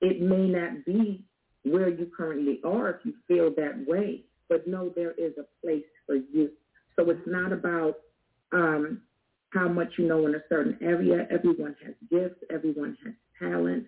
It 0.00 0.20
may 0.20 0.46
not 0.48 0.84
be 0.84 1.24
where 1.68 1.88
you 1.88 2.10
currently 2.16 2.60
are 2.64 2.90
if 2.90 2.96
you 3.04 3.14
feel 3.26 3.50
that 3.56 3.84
way, 3.86 4.22
but 4.48 4.66
know 4.66 4.92
there 4.94 5.12
is 5.12 5.32
a 5.38 5.44
place 5.64 5.84
for 6.06 6.16
you. 6.16 6.50
So 6.96 7.08
it's 7.10 7.26
not 7.26 7.52
about 7.52 7.96
um, 8.52 9.02
how 9.50 9.68
much 9.68 9.92
you 9.98 10.06
know 10.06 10.26
in 10.26 10.34
a 10.34 10.42
certain 10.48 10.78
area. 10.82 11.26
Everyone 11.30 11.76
has 11.84 11.94
gifts, 12.10 12.42
everyone 12.50 12.96
has 13.04 13.14
talent, 13.38 13.86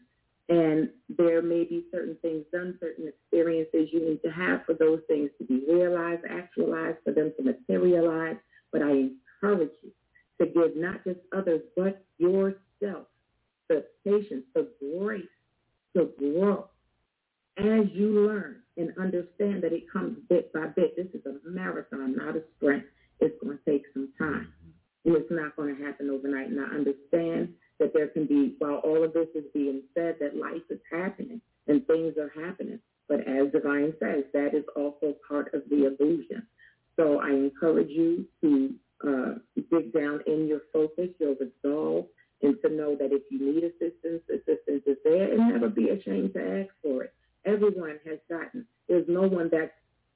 and 0.49 0.89
there 1.17 1.43
may 1.43 1.65
be 1.65 1.85
certain 1.93 2.17
things 2.23 2.45
done, 2.53 2.79
certain 2.81 3.09
experiences 3.09 3.89
you 3.93 4.01
need 4.01 4.23
to 4.23 4.31
have 4.31 4.65
for 4.65 4.75
those 4.75 5.01
things 5.09 5.31
to 5.39 5.45
be 5.45 5.65
realized, 5.69 6.23
actualized, 6.29 6.99
for 7.05 7.13
them 7.13 7.33
to 7.37 7.43
materialize. 7.43 8.37
But 8.73 8.83
I 8.83 9.11
encourage 9.43 9.71
you 9.83 9.91
to 10.41 10.47
give 10.47 10.77
not 10.77 11.05
just 11.05 11.21
others, 11.37 11.61
but 11.77 12.05
yourself 12.19 13.07
the 13.69 13.85
patience, 14.05 14.45
the 14.55 14.69
grace 14.81 15.23
to 15.97 16.11
grow 16.19 16.70
as 17.61 17.87
you 17.93 18.27
learn 18.27 18.57
and 18.77 18.93
understand 18.99 19.63
that 19.63 19.73
it 19.73 19.91
comes 19.93 20.19
bit 20.29 20.53
by 20.53 20.67
bit. 20.67 20.97
This 20.97 21.07
is 21.15 21.25
a 21.27 21.49
marathon, 21.49 22.17
not 22.17 22.37
a 22.37 22.43
sprint. 22.57 22.85
It's 23.21 23.35
going 23.43 23.59
to 23.59 23.71
take 23.71 23.85
some 23.93 24.09
time. 24.19 24.53
And 25.05 25.17
it's 25.17 25.31
not 25.31 25.57
going 25.57 25.77
to 25.77 25.85
happen 25.85 26.11
overnight. 26.11 26.49
And 26.49 26.61
I 26.61 26.65
understand 26.65 27.55
that 27.79 27.93
there 27.95 28.09
can 28.09 28.27
be, 28.27 28.55
while 28.59 28.77
all 28.85 29.03
of 29.03 29.13
this 29.13 29.29
is 29.35 29.45
being 29.53 29.83
said, 29.95 30.17
that 30.21 30.37
life 30.37 30.63
is 30.71 30.81
happening 30.91 31.41
and 31.67 31.87
things 31.87 32.15
are 32.19 32.33
happening. 32.41 32.79
But 33.09 33.21
as 33.27 33.51
Divine 33.53 33.95
says, 33.99 34.25
that 34.33 34.55
is 34.55 34.65
also 34.77 35.17
part 35.27 35.53
of 35.55 35.63
the 35.69 35.87
illusion. 35.87 36.47
So 36.97 37.21
I 37.21 37.31
encourage 37.31 37.89
you 37.89 38.27
to 38.43 38.75
uh, 39.07 39.35
dig 39.71 39.93
down 39.93 40.21
in 40.27 40.47
your 40.47 40.61
focus, 40.73 41.09
your 41.19 41.35
resolve, 41.35 42.07
and 42.43 42.57
to 42.63 42.71
know 42.71 42.95
that 42.97 43.13
if 43.13 43.23
you 43.31 43.41
need 43.41 43.65
assistance, 43.65 44.23
assistance 44.29 44.83
is 44.87 44.97
there, 45.05 45.33
and 45.33 45.49
never 45.49 45.69
be 45.69 45.89
ashamed 45.91 46.35
to 46.35 46.63
ask 46.63 46.71
for 46.83 47.05
it. 47.05 47.15
Everyone 47.45 47.99
has 48.07 48.19
gotten. 48.29 48.67
There's 48.89 49.07
no 49.09 49.23
one 49.23 49.49
that's 49.51 49.73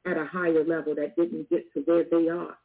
at 0.07 0.17
a 0.17 0.27
higher 0.27 0.65
level 0.65 0.95
that 0.97 1.17
didn't 1.17 1.49
get 1.49 1.73
to 1.73 1.81
where 1.81 2.05
they 2.05 2.29
are 2.29 2.57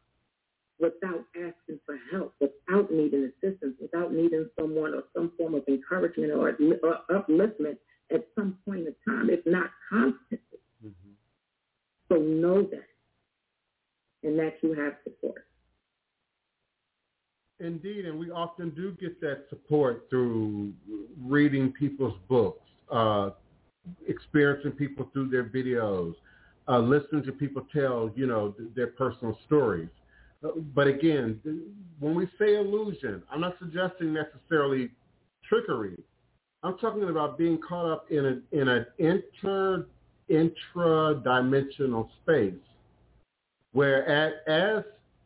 without 0.79 1.25
asking 1.35 1.79
for 1.85 1.97
help, 2.11 2.33
without 2.39 2.91
needing 2.91 3.31
assistance, 3.43 3.75
without 3.81 4.13
needing 4.13 4.49
someone 4.57 4.93
or 4.93 5.03
some 5.13 5.31
form 5.37 5.53
of 5.55 5.63
encouragement 5.67 6.31
or, 6.31 6.57
or 6.83 6.99
upliftment 7.11 7.77
at 8.13 8.25
some 8.35 8.57
point 8.65 8.87
in 8.87 8.95
time, 9.07 9.29
if 9.29 9.45
not 9.45 9.69
constantly. 9.89 10.59
Mm-hmm. 10.83 11.11
So 12.09 12.15
know 12.19 12.63
that, 12.63 12.87
and 14.23 14.39
that 14.39 14.55
you 14.61 14.73
have 14.73 14.93
support. 15.03 15.45
Indeed, 17.59 18.05
and 18.05 18.17
we 18.17 18.31
often 18.31 18.69
do 18.69 18.95
get 18.99 19.19
that 19.19 19.45
support 19.49 20.07
through 20.09 20.71
reading 21.21 21.73
people's 21.73 22.17
books, 22.29 22.65
uh, 22.89 23.31
experiencing 24.07 24.71
people 24.71 25.09
through 25.13 25.29
their 25.29 25.45
videos, 25.45 26.13
uh, 26.67 26.79
listening 26.79 27.23
to 27.23 27.31
people 27.31 27.65
tell, 27.73 28.11
you 28.15 28.27
know, 28.27 28.51
th- 28.51 28.69
their 28.75 28.87
personal 28.87 29.37
stories. 29.45 29.89
Uh, 30.43 30.49
but 30.73 30.87
again, 30.87 31.39
when 31.99 32.15
we 32.15 32.27
say 32.37 32.55
illusion, 32.55 33.23
I'm 33.31 33.41
not 33.41 33.57
suggesting 33.59 34.13
necessarily 34.13 34.89
trickery. 35.47 35.97
I'm 36.63 36.77
talking 36.77 37.03
about 37.09 37.37
being 37.37 37.57
caught 37.57 37.91
up 37.91 38.11
in 38.11 38.25
a 38.25 38.59
in 38.59 38.67
an 38.67 38.85
inter 38.97 39.85
intra-dimensional 40.27 42.09
space 42.21 42.53
where 43.71 44.07
at, 44.07 44.47
as 44.47 44.83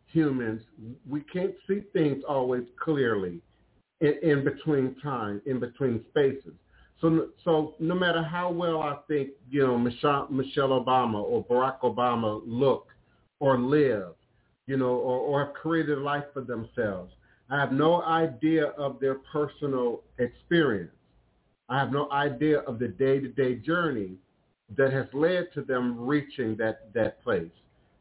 humans, 0.08 0.62
we 1.10 1.22
can't 1.22 1.54
see 1.68 1.82
things 1.92 2.24
always 2.28 2.64
clearly 2.82 3.42
in, 4.02 4.14
in 4.22 4.44
between 4.44 4.96
time, 5.02 5.42
in 5.46 5.60
between 5.60 6.04
spaces. 6.10 6.54
So, 7.04 7.28
so 7.44 7.76
no 7.80 7.96
matter 7.96 8.24
how 8.24 8.50
well 8.50 8.82
I 8.82 8.96
think, 9.10 9.32
you 9.52 9.68
know, 9.68 9.78
Michelle, 9.78 10.26
Michelle 10.30 10.70
Obama 10.70 11.22
or 11.22 11.44
Barack 11.44 11.82
Obama 11.82 12.42
look 12.46 12.88
or 13.42 13.60
live, 13.60 14.14
you 14.68 14.78
know, 14.78 14.96
or, 14.96 15.20
or 15.20 15.46
have 15.46 15.54
created 15.54 15.98
a 15.98 16.02
life 16.02 16.24
for 16.34 16.44
themselves, 16.44 17.12
I 17.50 17.60
have 17.60 17.74
no 17.74 18.04
idea 18.04 18.68
of 18.78 19.02
their 19.02 19.16
personal 19.16 20.04
experience. 20.18 20.94
I 21.68 21.78
have 21.78 21.92
no 21.92 22.10
idea 22.10 22.60
of 22.60 22.80
the 22.80 22.88
day-to-day 22.88 23.56
journey 23.56 24.14
that 24.78 24.94
has 24.94 25.08
led 25.12 25.50
to 25.56 25.62
them 25.62 26.00
reaching 26.00 26.56
that, 26.56 26.94
that 26.94 27.22
place. 27.22 27.52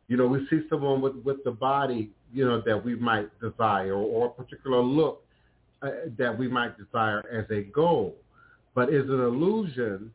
You 0.06 0.16
know, 0.16 0.28
we 0.28 0.46
see 0.48 0.60
someone 0.70 1.00
with, 1.00 1.16
with 1.24 1.42
the 1.42 1.50
body, 1.50 2.12
you 2.32 2.46
know, 2.46 2.62
that 2.64 2.84
we 2.84 2.94
might 2.94 3.28
desire 3.40 3.94
or, 3.94 4.04
or 4.04 4.26
a 4.26 4.30
particular 4.30 4.80
look 4.80 5.24
uh, 5.82 5.90
that 6.16 6.38
we 6.38 6.46
might 6.46 6.78
desire 6.78 7.24
as 7.32 7.50
a 7.50 7.62
goal. 7.62 8.14
But 8.74 8.92
is 8.92 9.08
an 9.08 9.20
illusion 9.20 10.12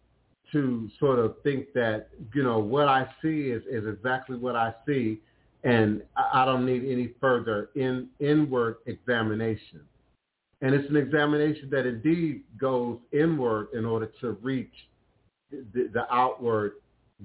to 0.52 0.90
sort 1.00 1.20
of 1.20 1.36
think 1.44 1.74
that, 1.74 2.10
you 2.34 2.44
know, 2.44 2.60
what 2.60 2.88
I 2.88 3.08
see 3.22 3.50
is, 3.50 3.64
is 3.70 3.88
exactly 3.88 4.38
what 4.38 4.56
I 4.56 4.74
see 4.86 5.20
and 5.64 6.02
I 6.16 6.46
don't 6.46 6.66
need 6.66 6.90
any 6.90 7.14
further 7.20 7.70
in, 7.76 8.08
inward 8.20 8.78
examination. 8.86 9.82
And 10.62 10.74
it's 10.74 10.90
an 10.90 10.96
examination 10.96 11.70
that 11.72 11.86
indeed 11.86 12.44
goes 12.58 12.98
inward 13.12 13.70
in 13.74 13.86
order 13.86 14.10
to 14.22 14.32
reach 14.42 14.74
the, 15.52 15.90
the 15.94 16.12
outward 16.12 16.74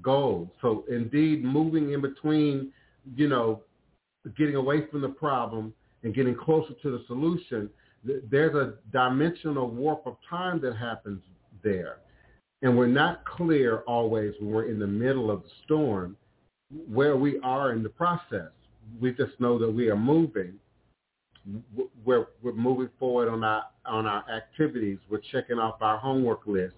goal. 0.02 0.52
So 0.60 0.84
indeed, 0.90 1.44
moving 1.44 1.92
in 1.92 2.00
between, 2.00 2.72
you 3.14 3.28
know, 3.28 3.62
getting 4.36 4.56
away 4.56 4.86
from 4.90 5.00
the 5.00 5.08
problem 5.08 5.72
and 6.02 6.14
getting 6.14 6.34
closer 6.34 6.74
to 6.82 6.90
the 6.90 7.04
solution, 7.06 7.70
there's 8.04 8.54
a 8.54 8.74
dimensional 8.92 9.68
warp 9.68 10.06
of 10.06 10.16
time 10.28 10.60
that 10.62 10.76
happens 10.76 11.22
there. 11.62 11.98
And 12.62 12.76
we're 12.76 12.86
not 12.86 13.24
clear 13.24 13.78
always 13.86 14.34
when 14.40 14.50
we're 14.50 14.70
in 14.70 14.78
the 14.78 14.86
middle 14.86 15.30
of 15.30 15.42
the 15.42 15.48
storm 15.64 16.16
where 16.88 17.16
we 17.16 17.38
are 17.40 17.72
in 17.72 17.82
the 17.82 17.88
process. 17.88 18.50
We 19.00 19.12
just 19.12 19.38
know 19.38 19.58
that 19.58 19.70
we 19.70 19.88
are 19.88 19.96
moving. 19.96 20.54
We're, 22.04 22.26
we're 22.42 22.52
moving 22.52 22.88
forward 22.98 23.28
on 23.28 23.42
our, 23.42 23.64
on 23.84 24.06
our 24.06 24.24
activities. 24.30 24.98
We're 25.10 25.22
checking 25.32 25.58
off 25.58 25.76
our 25.80 25.98
homework 25.98 26.46
list 26.46 26.74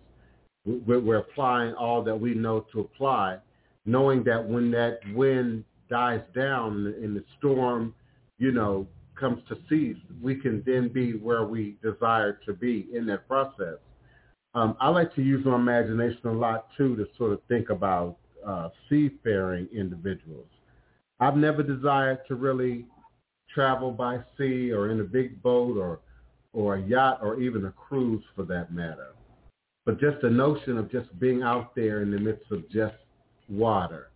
we're 0.65 1.19
applying 1.19 1.75
all 1.75 2.03
that 2.05 2.19
we 2.19 2.35
know 2.35 2.65
to 2.73 2.81
apply, 2.81 3.39
knowing 3.85 4.25
that 4.25 4.47
when 4.47 4.71
that 4.71 5.01
wind 5.13 5.65
dies 5.91 6.23
down 6.35 6.95
and 7.03 7.15
the 7.15 7.25
storm, 7.39 7.95
you 8.39 8.51
know, 8.51 8.87
comes 9.17 9.43
to 9.49 9.57
cease, 9.69 9.97
we 10.23 10.35
can 10.35 10.63
then 10.67 10.89
be 10.89 11.13
where 11.13 11.45
we 11.45 11.77
desire 11.83 12.39
to 12.47 12.53
be 12.53 12.89
in 12.93 13.07
that 13.07 13.27
process. 13.29 13.79
Um, 14.55 14.77
I 14.81 14.89
like 14.89 15.15
to 15.17 15.23
use 15.23 15.45
my 15.45 15.57
imagination 15.57 16.27
a 16.27 16.33
lot 16.33 16.69
too 16.77 16.97
to 16.97 17.07
sort 17.19 17.33
of 17.33 17.41
think 17.49 17.71
about 17.71 18.17
uh, 18.47 18.69
seafaring 18.89 19.69
individuals. 19.73 20.47
I've 21.21 21.37
never 21.37 21.63
desired 21.63 22.21
to 22.29 22.35
really 22.35 22.87
travel 23.53 23.91
by 23.91 24.19
sea 24.37 24.73
or 24.73 24.91
in 24.91 25.01
a 25.01 25.05
big 25.05 25.43
boat 25.43 25.77
or 25.77 26.01
or 26.53 26.77
a 26.77 26.83
yacht 26.83 27.19
or 27.21 27.41
even 27.41 27.67
a 27.67 27.73
cruise 27.73 28.23
for 28.37 28.45
that 28.45 28.73
matter. 28.73 29.09
But 29.85 30.01
just 30.01 30.21
the 30.23 30.31
notion 30.31 30.79
of 30.79 30.91
just 30.91 31.19
being 31.19 31.43
out 31.43 31.75
there 31.75 32.03
in 32.03 32.13
the 32.13 32.19
midst 32.19 32.51
of 32.53 32.69
just 32.71 32.95
water, 33.49 34.11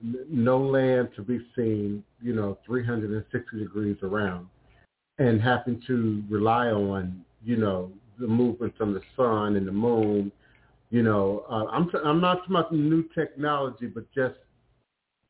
no 0.00 0.58
land 0.60 1.10
to 1.16 1.22
be 1.22 1.44
seen, 1.56 2.04
you 2.22 2.34
know, 2.34 2.58
360 2.66 3.58
degrees 3.58 3.96
around, 4.02 4.46
and 5.18 5.40
having 5.40 5.82
to 5.86 6.22
rely 6.28 6.68
on, 6.68 7.24
you 7.44 7.56
know, 7.56 7.90
the 8.18 8.26
movement 8.26 8.76
from 8.76 8.94
the 8.94 9.00
sun 9.16 9.56
and 9.56 9.66
the 9.66 9.72
moon. 9.72 10.30
You 10.90 11.02
know, 11.02 11.44
uh, 11.50 11.66
I'm 11.66 11.90
t- 11.90 11.98
I'm 12.02 12.20
not 12.20 12.38
talking 12.38 12.56
about 12.56 12.72
new 12.72 13.04
technology, 13.14 13.86
but 13.86 14.04
just 14.14 14.36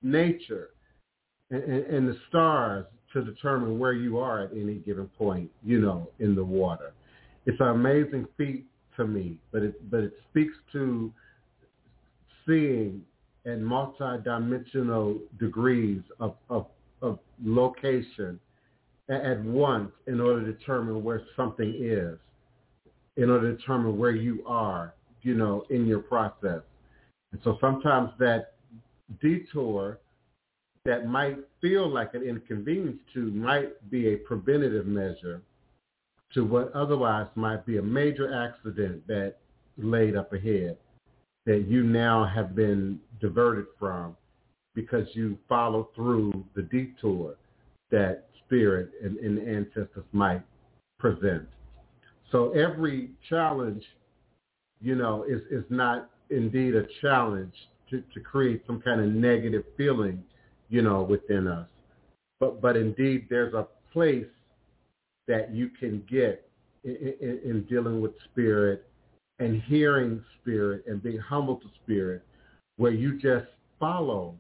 nature 0.03 0.71
and, 1.51 1.63
and, 1.63 1.87
and 1.87 2.09
the 2.09 2.17
stars 2.29 2.87
to 3.13 3.25
determine 3.25 3.79
where 3.79 3.95
you 3.95 4.19
are 4.19 4.43
at 4.43 4.53
any 4.53 4.75
given 4.75 5.09
point, 5.19 5.51
you 5.65 5.81
know, 5.81 6.11
in 6.19 6.35
the 6.35 6.45
water. 6.45 6.93
It's 7.47 7.59
an 7.61 7.69
amazing 7.69 8.27
feat 8.37 8.67
to 8.97 9.07
me, 9.07 9.39
but 9.53 9.63
it 9.63 9.91
but 9.91 10.01
it 10.01 10.13
speaks 10.31 10.55
to 10.73 11.13
seeing 12.47 13.03
and 13.49 13.65
multi-dimensional 13.65 15.19
degrees 15.41 16.03
of, 16.21 16.35
of, 16.51 16.67
of 17.01 17.19
location 17.43 18.39
at 19.09 19.43
once 19.43 19.91
in 20.07 20.21
order 20.21 20.45
to 20.45 20.53
determine 20.53 21.03
where 21.03 21.23
something 21.35 21.75
is, 21.79 22.19
in 23.17 23.31
order 23.31 23.51
to 23.51 23.57
determine 23.57 23.97
where 23.97 24.11
you 24.11 24.45
are, 24.47 24.93
you 25.23 25.35
know, 25.35 25.65
in 25.71 25.87
your 25.87 26.01
process. 26.01 26.61
And 27.33 27.41
so 27.43 27.57
sometimes 27.59 28.11
that 28.19 28.53
detour 29.23 29.99
that 30.85 31.07
might 31.07 31.39
feel 31.63 31.89
like 31.89 32.13
an 32.15 32.23
inconvenience 32.23 32.99
to 33.15 33.31
might 33.31 33.91
be 33.91 34.13
a 34.13 34.17
preventative 34.17 34.87
measure 34.87 35.41
to 36.35 36.45
what 36.45 36.71
otherwise 36.73 37.27
might 37.35 37.65
be 37.65 37.79
a 37.79 37.83
major 37.83 38.33
accident 38.35 39.07
that 39.07 39.37
laid 39.79 40.17
up 40.17 40.35
ahead 40.35 40.77
that 41.49 41.67
you 41.67 41.83
now 41.83 42.27
have 42.27 42.55
been 42.55 43.01
diverted 43.23 43.65
from 43.79 44.15
because 44.75 45.07
you 45.15 45.39
follow 45.49 45.89
through 45.97 46.45
the 46.55 46.61
detour 46.61 47.37
that 47.91 48.27
spirit 48.45 48.91
and, 49.03 49.17
and 49.17 49.39
ancestors 49.39 50.05
might 50.13 50.43
present. 50.99 51.49
So 52.31 52.51
every 52.51 53.13
challenge, 53.31 53.83
you 54.83 54.95
know, 54.95 55.25
is, 55.25 55.41
is 55.51 55.65
not 55.71 56.11
indeed 56.29 56.75
a 56.77 56.85
challenge 57.01 57.55
to, 57.89 58.03
to 58.13 58.21
create 58.21 58.63
some 58.67 58.83
kind 58.83 59.01
of 59.01 59.07
negative 59.07 59.65
feeling, 59.79 60.23
you 60.69 60.83
know, 60.83 61.03
within 61.03 61.49
us. 61.49 61.69
But, 62.41 62.61
but 62.61 62.77
indeed 62.77 63.27
there's 63.31 63.55
a 63.55 63.67
place 63.95 64.27
that 65.29 65.55
you 65.55 65.71
can 65.81 66.05
get 66.11 66.47
in, 66.85 67.15
in, 67.23 67.41
in 67.43 67.67
dealing 67.71 68.03
with 68.03 68.13
spirit 68.31 68.85
and 69.39 69.63
hearing 69.63 70.23
spirit 70.41 70.85
and 70.87 71.03
being 71.03 71.19
humble 71.19 71.57
to 71.57 71.67
spirit 71.85 72.23
where 72.77 72.93
you 72.93 73.21
just 73.21 73.47
follow. 73.79 74.35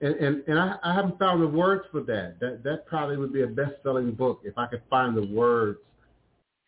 And 0.00 0.14
and, 0.14 0.42
and 0.46 0.58
I, 0.58 0.76
I 0.82 0.94
haven't 0.94 1.18
found 1.18 1.42
the 1.42 1.48
words 1.48 1.84
for 1.90 2.00
that. 2.02 2.40
That 2.40 2.62
that 2.64 2.86
probably 2.86 3.16
would 3.16 3.32
be 3.32 3.42
a 3.42 3.46
best 3.46 3.74
selling 3.82 4.12
book 4.12 4.40
if 4.44 4.56
I 4.56 4.66
could 4.66 4.82
find 4.88 5.16
the 5.16 5.26
words, 5.26 5.78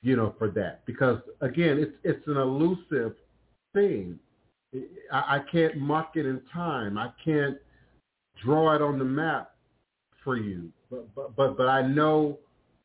you 0.03 0.17
know, 0.17 0.35
for 0.39 0.51
that. 0.51 0.85
Because 0.85 1.19
again, 1.41 1.79
it's 1.79 1.95
it's 2.05 2.27
an 2.27 2.37
elusive 2.37 3.15
thing. 3.75 4.19
I, 5.13 5.37
I 5.37 5.41
can't 5.51 5.77
mark 5.77 6.17
it 6.17 6.27
in 6.27 6.43
time. 6.53 6.99
I 6.99 7.11
can't 7.25 7.57
draw 8.45 8.75
it 8.75 8.83
on 8.83 8.99
the 8.99 9.05
map 9.05 9.53
for 10.25 10.37
you. 10.37 10.71
But 10.91 11.15
but 11.15 11.35
but, 11.37 11.57
but 11.57 11.69
I 11.69 11.87
know 11.87 12.39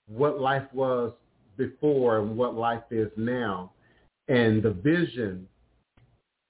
what 0.08 0.39
life 0.39 0.68
was 0.74 1.12
before 1.58 2.20
and 2.20 2.38
what 2.38 2.56
life 2.56 2.84
is 2.91 3.12
now. 3.18 3.72
And 4.28 4.61
the 4.61 4.71
vision, 4.71 5.47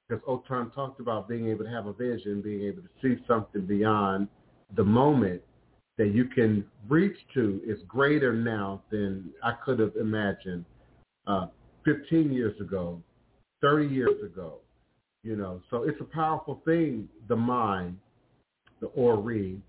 because 0.07 0.23
Otun 0.25 0.73
talked 0.73 0.99
about 0.99 1.27
being 1.27 1.47
able 1.49 1.65
to 1.65 1.69
have 1.69 1.85
a 1.85 1.93
vision, 1.93 2.41
being 2.41 2.63
able 2.63 2.81
to 2.81 2.89
see 3.01 3.21
something 3.27 3.65
beyond 3.65 4.27
the 4.75 4.83
moment 4.83 5.41
that 5.97 6.13
you 6.13 6.25
can 6.25 6.65
reach 6.87 7.17
to 7.33 7.61
is 7.65 7.79
greater 7.87 8.33
now 8.33 8.81
than 8.91 9.29
I 9.43 9.53
could 9.65 9.79
have 9.79 9.95
imagined 9.99 10.65
uh, 11.25 11.47
15 11.85 12.31
years 12.31 12.59
ago, 12.61 13.01
30 13.61 13.87
years 13.87 14.23
ago. 14.23 14.59
You 15.23 15.35
know, 15.35 15.61
so 15.69 15.83
it's 15.83 15.99
a 15.99 16.05
powerful 16.05 16.61
thing, 16.63 17.09
the 17.27 17.35
mind, 17.35 17.97
the 18.79 18.87
Ori, 18.87 19.59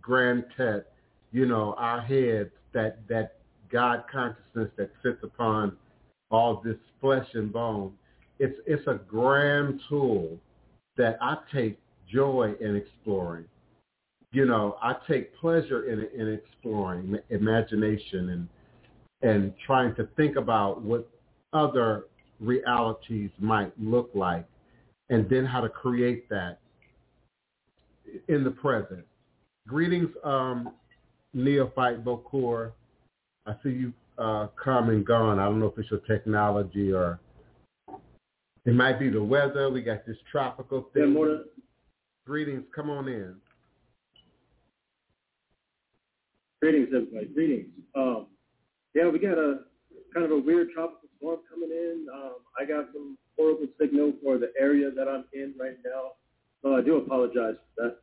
Grand 0.00 0.44
Tet, 0.56 0.86
you 1.30 1.46
know, 1.46 1.74
our 1.78 2.00
heads, 2.00 2.50
that, 2.72 3.06
that 3.08 3.36
God 3.70 4.04
consciousness 4.10 4.70
that 4.76 4.90
sits 5.02 5.18
upon 5.22 5.76
all 6.30 6.60
this 6.64 6.76
flesh 7.00 7.26
and 7.34 7.52
bone. 7.52 7.92
It's 8.38 8.58
it's 8.66 8.86
a 8.86 8.94
grand 8.94 9.80
tool 9.88 10.38
that 10.96 11.18
I 11.20 11.36
take 11.54 11.78
joy 12.12 12.54
in 12.60 12.76
exploring. 12.76 13.44
You 14.32 14.46
know, 14.46 14.76
I 14.82 14.94
take 15.08 15.34
pleasure 15.36 15.90
in 15.90 16.06
in 16.20 16.32
exploring 16.32 17.18
imagination 17.30 18.30
and 18.30 18.48
and 19.22 19.54
trying 19.64 19.94
to 19.96 20.08
think 20.16 20.36
about 20.36 20.82
what 20.82 21.08
other 21.52 22.04
realities 22.38 23.30
might 23.38 23.72
look 23.80 24.10
like 24.14 24.46
and 25.08 25.28
then 25.30 25.46
how 25.46 25.60
to 25.60 25.68
create 25.68 26.28
that 26.28 26.58
in 28.28 28.44
the 28.44 28.50
present. 28.50 29.04
Greetings, 29.66 30.10
um, 30.22 30.74
Neophyte 31.32 32.04
Bokor. 32.04 32.72
I 33.46 33.54
see 33.62 33.70
you 33.70 33.92
uh, 34.18 34.48
come 34.62 34.90
and 34.90 35.04
gone. 35.04 35.38
I 35.38 35.44
don't 35.44 35.60
know 35.60 35.66
if 35.66 35.78
it's 35.78 35.90
your 35.90 36.00
technology 36.00 36.92
or 36.92 37.20
it 38.64 38.74
might 38.74 38.98
be 38.98 39.10
the 39.10 39.22
weather. 39.22 39.70
We 39.70 39.82
got 39.82 40.06
this 40.06 40.16
tropical 40.30 40.90
thing. 40.92 41.16
Yeah, 41.16 41.36
Greetings. 42.24 42.64
Come 42.74 42.90
on 42.90 43.06
in. 43.06 43.36
Greetings, 46.60 46.88
everybody. 46.94 47.26
Greetings. 47.26 47.68
Um, 47.94 48.26
yeah, 48.94 49.08
we 49.08 49.18
got 49.18 49.38
a 49.38 49.60
kind 50.12 50.26
of 50.26 50.32
a 50.32 50.38
weird 50.38 50.68
tropical 50.74 51.08
storm 51.18 51.40
coming 51.48 51.70
in. 51.70 52.06
Um, 52.12 52.36
I 52.58 52.64
got 52.64 52.86
some 52.92 53.16
horrible 53.38 53.68
signal 53.80 54.14
for 54.22 54.38
the 54.38 54.50
area 54.58 54.90
that 54.90 55.06
I'm 55.06 55.24
in 55.32 55.54
right 55.60 55.76
now. 55.84 56.12
So 56.62 56.74
I 56.74 56.80
do 56.80 56.96
apologize 56.96 57.54
for 57.76 57.84
that. 57.84 57.98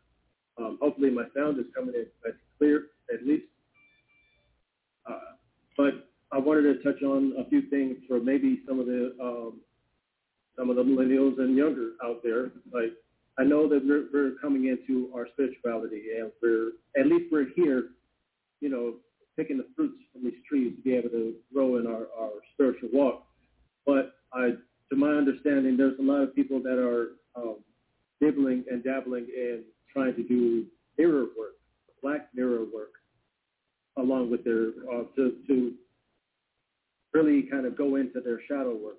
Um, 0.56 0.78
hopefully 0.80 1.10
my 1.10 1.24
sound 1.36 1.58
is 1.60 1.66
coming 1.76 1.96
in 1.96 2.06
clear 2.64 2.88
wanted 6.44 6.64
to 6.64 6.84
touch 6.84 7.02
on 7.04 7.34
a 7.38 7.50
few 7.50 7.64
things 7.70 7.98
for 8.08 8.20
maybe 8.20 8.62
some 8.68 8.80
of 8.80 8.86
the 8.86 9.16
um, 9.22 9.62
some 10.58 10.70
of 10.70 10.76
the 10.76 10.84
millennials 10.84 11.40
and 11.40 11.56
younger 11.58 11.92
out 12.04 12.22
there. 12.24 12.52
Like 12.72 12.94
I 13.40 13.44
know 13.44 13.68
that 13.70 13.84
we're, 13.86 14.06
we're 14.14 14.36
coming 14.42 14.68
into 14.68 15.10
our 15.16 15.28
spirituality, 15.34 16.04
and 16.20 16.32
we're 16.42 16.72
at 17.00 17.08
least 17.08 17.32
we're 17.32 17.48
here, 17.56 17.90
you 18.62 18.70
know, 18.70 18.96
picking 19.36 19.58
the 19.58 19.66
fruits 19.76 19.98
from 20.12 20.24
these 20.24 20.40
trees 20.48 20.76
to 20.76 20.82
be 20.82 20.94
able 20.94 21.10
to 21.10 21.34
grow 21.54 21.78
in 21.78 21.88
our, 21.88 22.08
our 22.20 22.32
spiritual 22.54 22.90
walk. 22.94 23.24
But 23.86 24.14
I, 24.34 24.52
to 24.90 24.96
my 24.96 25.10
understanding, 25.10 25.76
there's 25.76 25.98
a 26.00 26.04
lot 26.04 26.22
of 26.22 26.36
people 26.36 26.62
that 26.62 26.78
are 26.78 27.14
um, 27.36 27.58
dibbling 28.22 28.64
and 28.70 28.84
dabbling 28.84 29.28
in 29.36 29.64
trying 29.92 30.16
to 30.16 30.24
do 30.24 30.66
mirror 30.98 31.26
work, 31.38 31.56
black 32.04 32.30
mirror 32.36 32.66
work, 32.74 32.92
along 33.98 34.30
with 34.30 34.44
their 34.44 34.68
uh, 34.92 35.04
to 35.16 35.34
to 35.48 35.74
really 37.14 37.44
kind 37.44 37.66
of 37.66 37.78
go 37.78 37.96
into 37.96 38.13
their 38.24 38.40
shadow 38.48 38.76
work. 38.76 38.98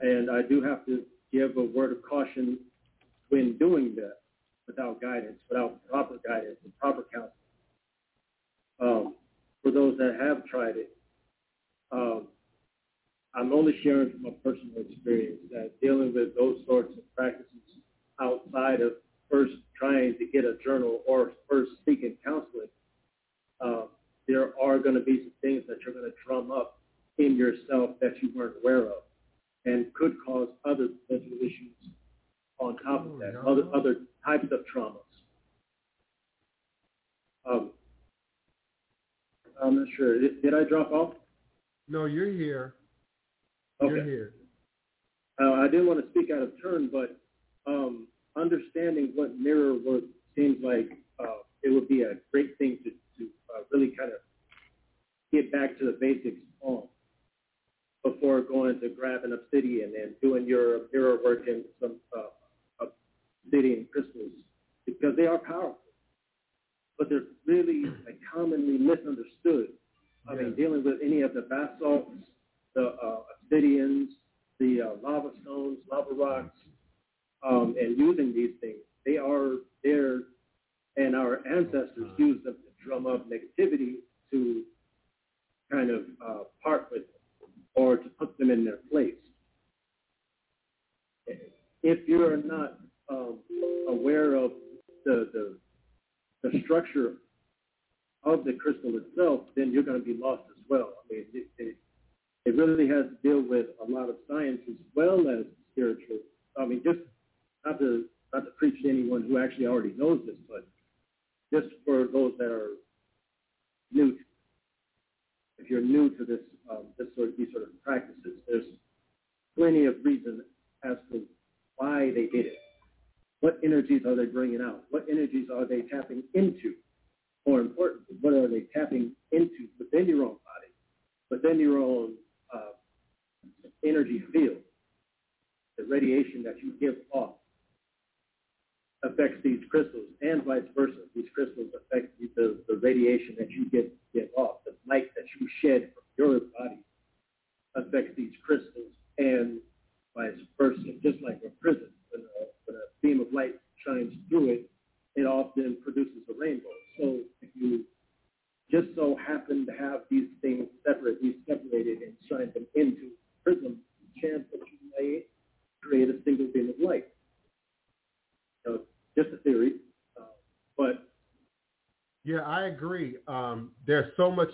And 0.00 0.30
I 0.30 0.42
do 0.42 0.62
have 0.62 0.84
to 0.86 1.02
give 1.32 1.56
a 1.56 1.62
word 1.62 1.92
of 1.92 2.02
caution 2.02 2.58
when 3.28 3.58
doing 3.58 3.94
that 3.96 4.18
without 4.66 5.00
guidance, 5.00 5.38
without 5.48 5.84
proper 5.88 6.16
guidance 6.26 6.58
and 6.64 6.76
proper 6.78 7.04
counsel. 7.12 7.32
Um, 8.80 9.14
for 9.62 9.72
those 9.72 9.96
that 9.98 10.16
have 10.20 10.44
tried 10.46 10.76
it, 10.76 10.90
um, 11.90 12.28
I'm 13.34 13.52
only 13.52 13.74
sharing 13.82 14.12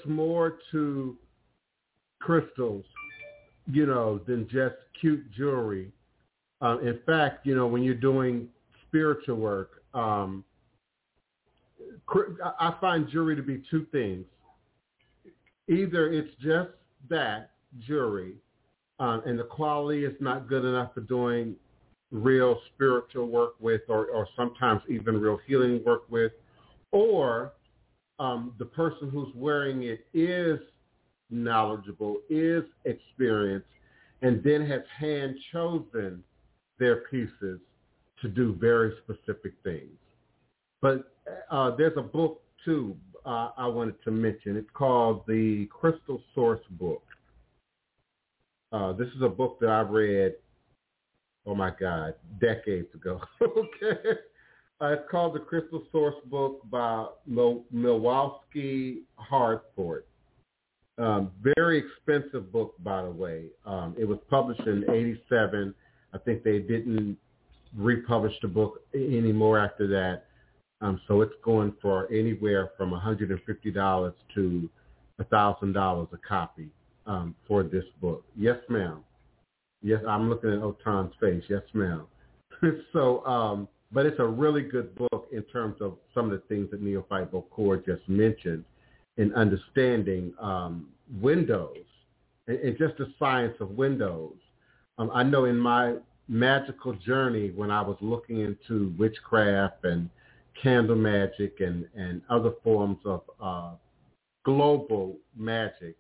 more 0.07 0.59
to 0.73 1.17
crystals, 2.21 2.85
you 3.71 3.87
know, 3.87 4.21
than 4.27 4.49
just 4.49 4.77
cute 5.01 5.31
jewelry. 5.33 5.93
Um, 6.61 6.87
in 6.87 7.01
fact, 7.05 7.47
you 7.47 7.55
know, 7.55 7.67
when 7.67 7.83
you're 7.83 7.95
doing 7.95 8.49
spiritual 8.87 9.37
work, 9.37 9.83
um, 9.93 10.45
I 12.61 12.75
find 12.81 13.09
jewelry 13.09 13.37
to 13.37 13.43
be 13.43 13.63
two 13.71 13.87
things. 13.93 14.25
Either 15.69 16.13
it's 16.13 16.35
just 16.43 16.71
that 17.09 17.51
jewelry, 17.87 18.35
um, 19.01 19.23
and 19.27 19.39
the 19.39 19.45
quality 19.45 20.05
is 20.05 20.15
not 20.21 20.49
good 20.49 20.65
enough 20.65 20.95
for 20.95 21.01
doing 21.01 21.57
real 22.13 22.61
spiritual 22.75 23.27
work 23.27 23.55
with, 23.61 23.81
or, 23.89 24.07
or 24.07 24.29
sometimes 24.37 24.83
even 24.89 25.21
real 25.21 25.39
healing 25.47 25.83
work 25.85 26.03
with, 26.11 26.33
or 26.93 27.54
um, 28.35 28.53
the 28.59 28.65
person 28.65 29.11
who's 29.11 29.33
wearing 29.35 29.85
it 29.85 30.07
is 30.13 30.59
knowledgeable, 31.31 32.19
is 32.29 32.65
experienced, 32.85 33.67
and 34.23 34.43
then 34.43 34.67
has 34.67 34.83
hand 34.99 35.37
chosen 35.53 36.23
their 36.79 36.97
pieces 37.11 37.61
to 38.21 38.29
do 38.29 38.57
very 38.61 38.93
specific 39.03 39.53
things. 39.63 39.99
But 40.81 41.13
uh, 41.51 41.75
there's 41.77 41.97
a 41.97 42.03
book 42.03 42.43
too 42.65 42.97
uh, 43.25 43.51
I 43.57 43.67
wanted 43.67 44.03
to 44.05 44.11
mention. 44.11 44.57
It's 44.57 44.69
called 44.75 45.23
the 45.27 45.67
Crystal 45.67 46.21
Source 46.35 46.61
Book. 46.73 47.03
Uh, 48.73 48.93
this 48.93 49.09
is 49.17 49.23
a 49.23 49.29
book 49.29 49.59
that 49.61 49.71
I 49.71 49.81
read, 49.81 50.35
oh 51.47 51.55
my 51.55 51.71
God, 51.79 52.15
decades 52.41 52.89
ago. 52.95 53.21
okay. 53.43 54.19
Uh, 54.81 54.87
it's 54.87 55.11
called 55.11 55.35
The 55.35 55.41
Crystal 55.41 55.83
Source 55.93 56.17
Book 56.27 56.61
by 56.71 57.07
Mil- 57.27 57.65
Milewski 57.73 59.03
Harford. 59.17 60.05
Um, 60.99 61.33
very 61.57 61.79
expensive 61.79 62.53
book, 62.53 62.75
by 62.83 63.03
the 63.03 63.11
way. 63.11 63.47
Um, 63.67 63.95
it 63.99 64.05
was 64.05 64.19
published 64.31 64.67
in 64.67 64.85
87. 64.89 65.75
I 66.13 66.19
think 66.19 66.43
they 66.45 66.59
didn't 66.59 67.17
republish 67.77 68.35
the 68.43 68.49
book 68.49 68.83
anymore 68.95 69.59
after 69.59 69.87
that. 69.89 70.25
Um, 70.81 71.01
so 71.09 71.21
it's 71.23 71.35
going 71.43 71.75
for 71.81 72.11
anywhere 72.13 72.71
from 72.77 72.91
$150 72.91 74.15
to 74.35 74.71
$1,000 75.21 76.13
a 76.13 76.17
copy 76.19 76.69
um, 77.07 77.35
for 77.47 77.63
this 77.63 77.85
book. 78.01 78.25
Yes, 78.37 78.59
ma'am. 78.69 79.03
Yes, 79.83 80.01
I'm 80.09 80.29
looking 80.29 80.53
at 80.53 80.59
Otun's 80.59 81.13
face. 81.21 81.43
Yes, 81.49 81.63
ma'am. 81.73 82.07
so, 82.93 83.25
um, 83.27 83.69
but 83.95 84.07
it's 84.07 84.19
a 84.19 84.27
really 84.27 84.63
good 84.63 84.93
book 84.97 85.29
in 85.31 85.43
terms 85.45 85.77
of 85.81 85.97
some 86.13 86.25
of 86.27 86.33
the 86.33 86.43
things 86.49 86.69
that 86.73 86.83
Neophyte 86.83 87.31
Bokor 87.31 87.87
just 87.87 88.07
mentioned 88.09 88.65
in 89.17 89.33
understanding 89.35 90.35
um, 90.41 90.89
windows 91.21 91.87
and, 92.49 92.59
and, 92.59 92.77
just 92.77 92.99
the 92.99 93.07
science 93.21 93.55
of 93.61 93.71
windows. 93.71 94.35
Um, 94.99 95.13
I 95.15 95.23
know 95.23 95.45
in 95.45 95.57
my 95.57 95.95
magical 96.27 96.93
journey 96.95 97.53
when 97.55 97.71
I 97.71 97.81
was 97.83 97.97
looking 98.01 98.41
into 98.41 98.93
witchcraft 98.99 99.85
and 99.85 100.11
candle 100.61 100.97
magic 100.97 101.61
and, 101.61 101.87
and 101.95 102.21
other 102.29 102.51
forms 102.65 102.99
of 103.05 103.23
uh, 103.41 103.71
global 104.45 105.17
magic, 105.37 105.95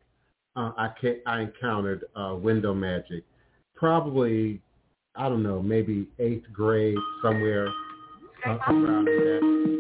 uh, 0.56 0.72
I, 0.76 0.90
I 1.26 1.42
encountered 1.42 2.04
uh, 2.16 2.34
window 2.34 2.74
magic. 2.74 3.22
Probably, 3.76 4.60
I 5.14 5.28
don't 5.28 5.44
know, 5.44 5.62
maybe 5.62 6.08
eighth 6.18 6.52
grade 6.52 6.96
somewhere 7.22 7.68
uh, 8.46 8.58
around 8.68 9.06
that, 9.06 9.38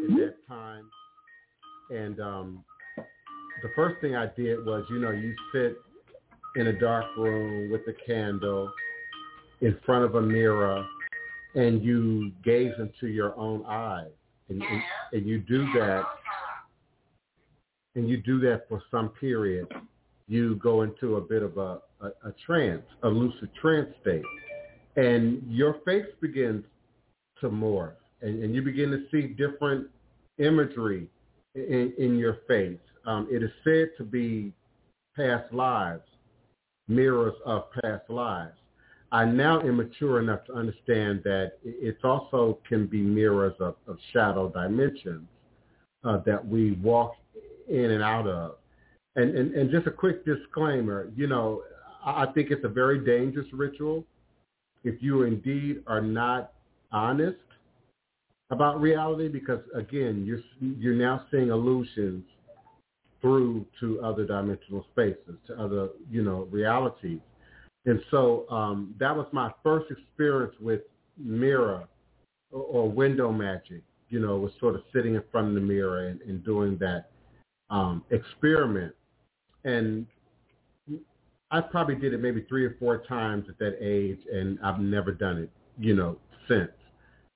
in 0.08 0.16
that 0.16 0.36
time. 0.48 0.90
And 1.90 2.20
um, 2.20 2.64
the 3.62 3.68
first 3.76 4.00
thing 4.00 4.16
I 4.16 4.26
did 4.36 4.64
was, 4.64 4.84
you 4.90 4.98
know, 4.98 5.10
you 5.10 5.34
sit 5.52 5.76
in 6.56 6.68
a 6.68 6.72
dark 6.78 7.04
room 7.16 7.70
with 7.70 7.82
a 7.88 7.94
candle 8.06 8.70
in 9.60 9.76
front 9.84 10.04
of 10.04 10.14
a 10.14 10.22
mirror 10.22 10.84
and 11.54 11.82
you 11.82 12.32
gaze 12.44 12.72
into 12.78 13.08
your 13.08 13.36
own 13.38 13.64
eyes 13.66 14.10
and, 14.48 14.62
and, 14.62 14.82
and 15.12 15.26
you 15.26 15.38
do 15.40 15.64
that 15.74 16.04
and 17.94 18.08
you 18.08 18.16
do 18.16 18.40
that 18.40 18.68
for 18.68 18.82
some 18.90 19.10
period, 19.10 19.68
you 20.26 20.56
go 20.56 20.82
into 20.82 21.16
a 21.16 21.20
bit 21.20 21.42
of 21.42 21.56
a, 21.58 21.78
a, 22.00 22.06
a 22.24 22.34
trance, 22.44 22.82
a 23.04 23.08
lucid 23.08 23.50
trance 23.60 23.88
state. 24.00 24.24
And 24.96 25.42
your 25.48 25.76
face 25.84 26.06
begins 26.20 26.64
to 27.40 27.48
morph 27.48 27.92
and, 28.24 28.42
and 28.42 28.54
you 28.54 28.62
begin 28.62 28.90
to 28.90 29.04
see 29.10 29.28
different 29.28 29.86
imagery 30.38 31.06
in, 31.54 31.92
in 31.98 32.18
your 32.18 32.38
face. 32.48 32.78
Um, 33.06 33.28
it 33.30 33.42
is 33.42 33.50
said 33.62 33.90
to 33.98 34.04
be 34.04 34.52
past 35.16 35.52
lives, 35.52 36.02
mirrors 36.88 37.34
of 37.44 37.64
past 37.82 38.08
lives. 38.08 38.56
I 39.12 39.24
now 39.24 39.60
am 39.60 39.76
mature 39.76 40.18
enough 40.20 40.44
to 40.46 40.54
understand 40.54 41.20
that 41.24 41.52
it 41.62 41.98
also 42.02 42.58
can 42.68 42.86
be 42.86 43.00
mirrors 43.00 43.54
of, 43.60 43.76
of 43.86 43.96
shadow 44.12 44.48
dimensions 44.48 45.28
uh, 46.02 46.18
that 46.26 46.44
we 46.44 46.72
walk 46.82 47.12
in 47.68 47.92
and 47.92 48.02
out 48.02 48.26
of. 48.26 48.56
And, 49.16 49.36
and, 49.36 49.54
and 49.54 49.70
just 49.70 49.86
a 49.86 49.92
quick 49.92 50.24
disclaimer, 50.24 51.12
you 51.14 51.28
know, 51.28 51.62
I 52.04 52.26
think 52.34 52.50
it's 52.50 52.64
a 52.64 52.68
very 52.68 53.04
dangerous 53.04 53.46
ritual. 53.52 54.04
If 54.82 55.00
you 55.00 55.22
indeed 55.22 55.82
are 55.86 56.00
not 56.00 56.54
honest 56.90 57.38
about 58.50 58.80
reality 58.80 59.28
because 59.28 59.60
again, 59.74 60.24
you're 60.26 60.40
you're 60.78 60.94
now 60.94 61.24
seeing 61.30 61.48
illusions 61.48 62.24
through 63.20 63.64
to 63.80 64.00
other 64.02 64.26
dimensional 64.26 64.84
spaces, 64.92 65.36
to 65.46 65.54
other 65.60 65.88
you 66.10 66.22
know 66.22 66.46
realities, 66.50 67.20
and 67.86 68.00
so 68.10 68.48
um, 68.50 68.94
that 68.98 69.14
was 69.14 69.26
my 69.32 69.50
first 69.62 69.90
experience 69.90 70.54
with 70.60 70.82
mirror 71.18 71.86
or, 72.52 72.62
or 72.62 72.90
window 72.90 73.32
magic. 73.32 73.82
You 74.10 74.20
know, 74.20 74.36
was 74.36 74.52
sort 74.60 74.74
of 74.74 74.82
sitting 74.94 75.14
in 75.14 75.22
front 75.32 75.48
of 75.48 75.54
the 75.54 75.60
mirror 75.60 76.08
and, 76.08 76.20
and 76.22 76.44
doing 76.44 76.78
that 76.78 77.10
um, 77.70 78.04
experiment, 78.10 78.94
and 79.64 80.06
I 81.50 81.60
probably 81.60 81.94
did 81.94 82.12
it 82.12 82.20
maybe 82.20 82.44
three 82.48 82.64
or 82.64 82.76
four 82.78 82.98
times 82.98 83.46
at 83.48 83.58
that 83.58 83.76
age, 83.80 84.18
and 84.32 84.58
I've 84.62 84.80
never 84.80 85.12
done 85.12 85.38
it, 85.38 85.50
you 85.78 85.94
know, 85.94 86.18
since. 86.48 86.70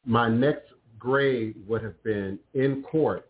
My 0.04 0.28
next 0.28 0.64
grade 0.98 1.54
would 1.66 1.82
have 1.82 2.02
been 2.02 2.38
in 2.54 2.82
quartz 2.82 3.26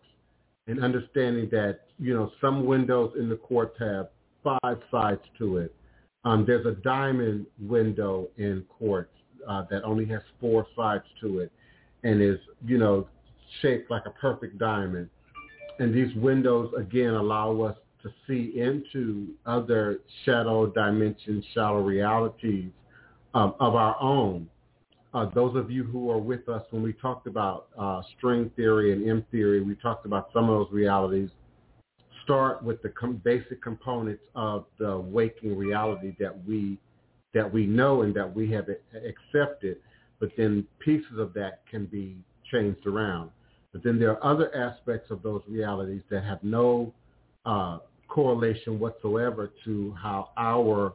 and 0.67 0.83
understanding 0.83 1.49
that, 1.51 1.81
you 1.99 2.15
know, 2.15 2.31
some 2.41 2.67
windows 2.67 3.13
in 3.19 3.29
the 3.29 3.37
quartz 3.37 3.77
have 3.79 4.09
five 4.43 4.79
sides 4.91 5.23
to 5.39 5.59
it. 5.59 5.75
Um, 6.25 6.45
there's 6.47 6.67
a 6.67 6.73
diamond 6.83 7.47
window 7.61 8.29
in 8.37 8.65
quartz 8.69 9.13
uh, 9.49 9.65
that 9.71 9.83
only 9.85 10.05
has 10.07 10.21
four 10.41 10.67
sides 10.77 11.05
to 11.21 11.41
it 11.41 11.53
and 12.05 12.21
is, 12.21 12.39
you 12.67 12.79
know, 12.79 13.07
shaped 13.63 13.91
like 13.91 14.03
a 14.07 14.11
perfect 14.11 14.59
diamond. 14.59 15.09
And 15.79 15.95
these 15.95 16.15
windows, 16.17 16.73
again, 16.77 17.15
allow 17.15 17.61
us 17.63 17.77
to 18.03 18.11
see 18.27 18.59
into 18.59 19.29
other 19.47 20.01
shadow 20.25 20.67
dimensions, 20.67 21.45
shadow 21.55 21.81
realities 21.83 22.71
um, 23.35 23.55
of 23.61 23.75
our 23.75 24.01
own. 24.01 24.49
Uh, 25.15 25.27
those 25.35 25.57
of 25.57 25.71
you 25.71 25.85
who 25.85 26.11
are 26.11 26.19
with 26.19 26.49
us 26.49 26.63
when 26.71 26.83
we 26.83 26.93
talked 26.93 27.27
about 27.27 27.69
uh, 27.79 28.03
string 28.17 28.51
theory 28.57 28.93
and 28.93 29.09
M 29.09 29.25
theory, 29.31 29.63
we 29.63 29.75
talked 29.77 30.05
about 30.05 30.29
some 30.35 30.51
of 30.51 30.59
those 30.59 30.73
realities. 30.73 31.31
Start 32.25 32.63
with 32.63 32.83
the 32.83 32.91
com- 32.91 33.21
basic 33.25 33.63
components 33.63 34.23
of 34.35 34.67
the 34.79 34.99
waking 34.99 35.57
reality 35.57 36.15
that 36.21 36.35
we 36.47 36.79
that 37.35 37.51
we 37.51 37.67
know 37.67 38.03
and 38.03 38.15
that 38.15 38.35
we 38.35 38.51
have 38.53 38.67
accepted, 38.95 39.77
but 40.19 40.31
then 40.37 40.67
pieces 40.79 41.19
of 41.19 41.33
that 41.35 41.63
can 41.71 41.87
be 41.87 42.17
changed 42.51 42.87
around. 42.87 43.31
But 43.73 43.85
then 43.85 43.99
there 43.99 44.11
are 44.11 44.25
other 44.25 44.55
aspects 44.55 45.11
of 45.11 45.23
those 45.23 45.43
realities 45.47 46.03
that 46.11 46.25
have 46.25 46.43
no 46.43 46.93
uh, 47.45 47.79
correlation 48.09 48.79
whatsoever 48.79 49.53
to 49.65 49.95
how 50.03 50.31
our 50.37 50.95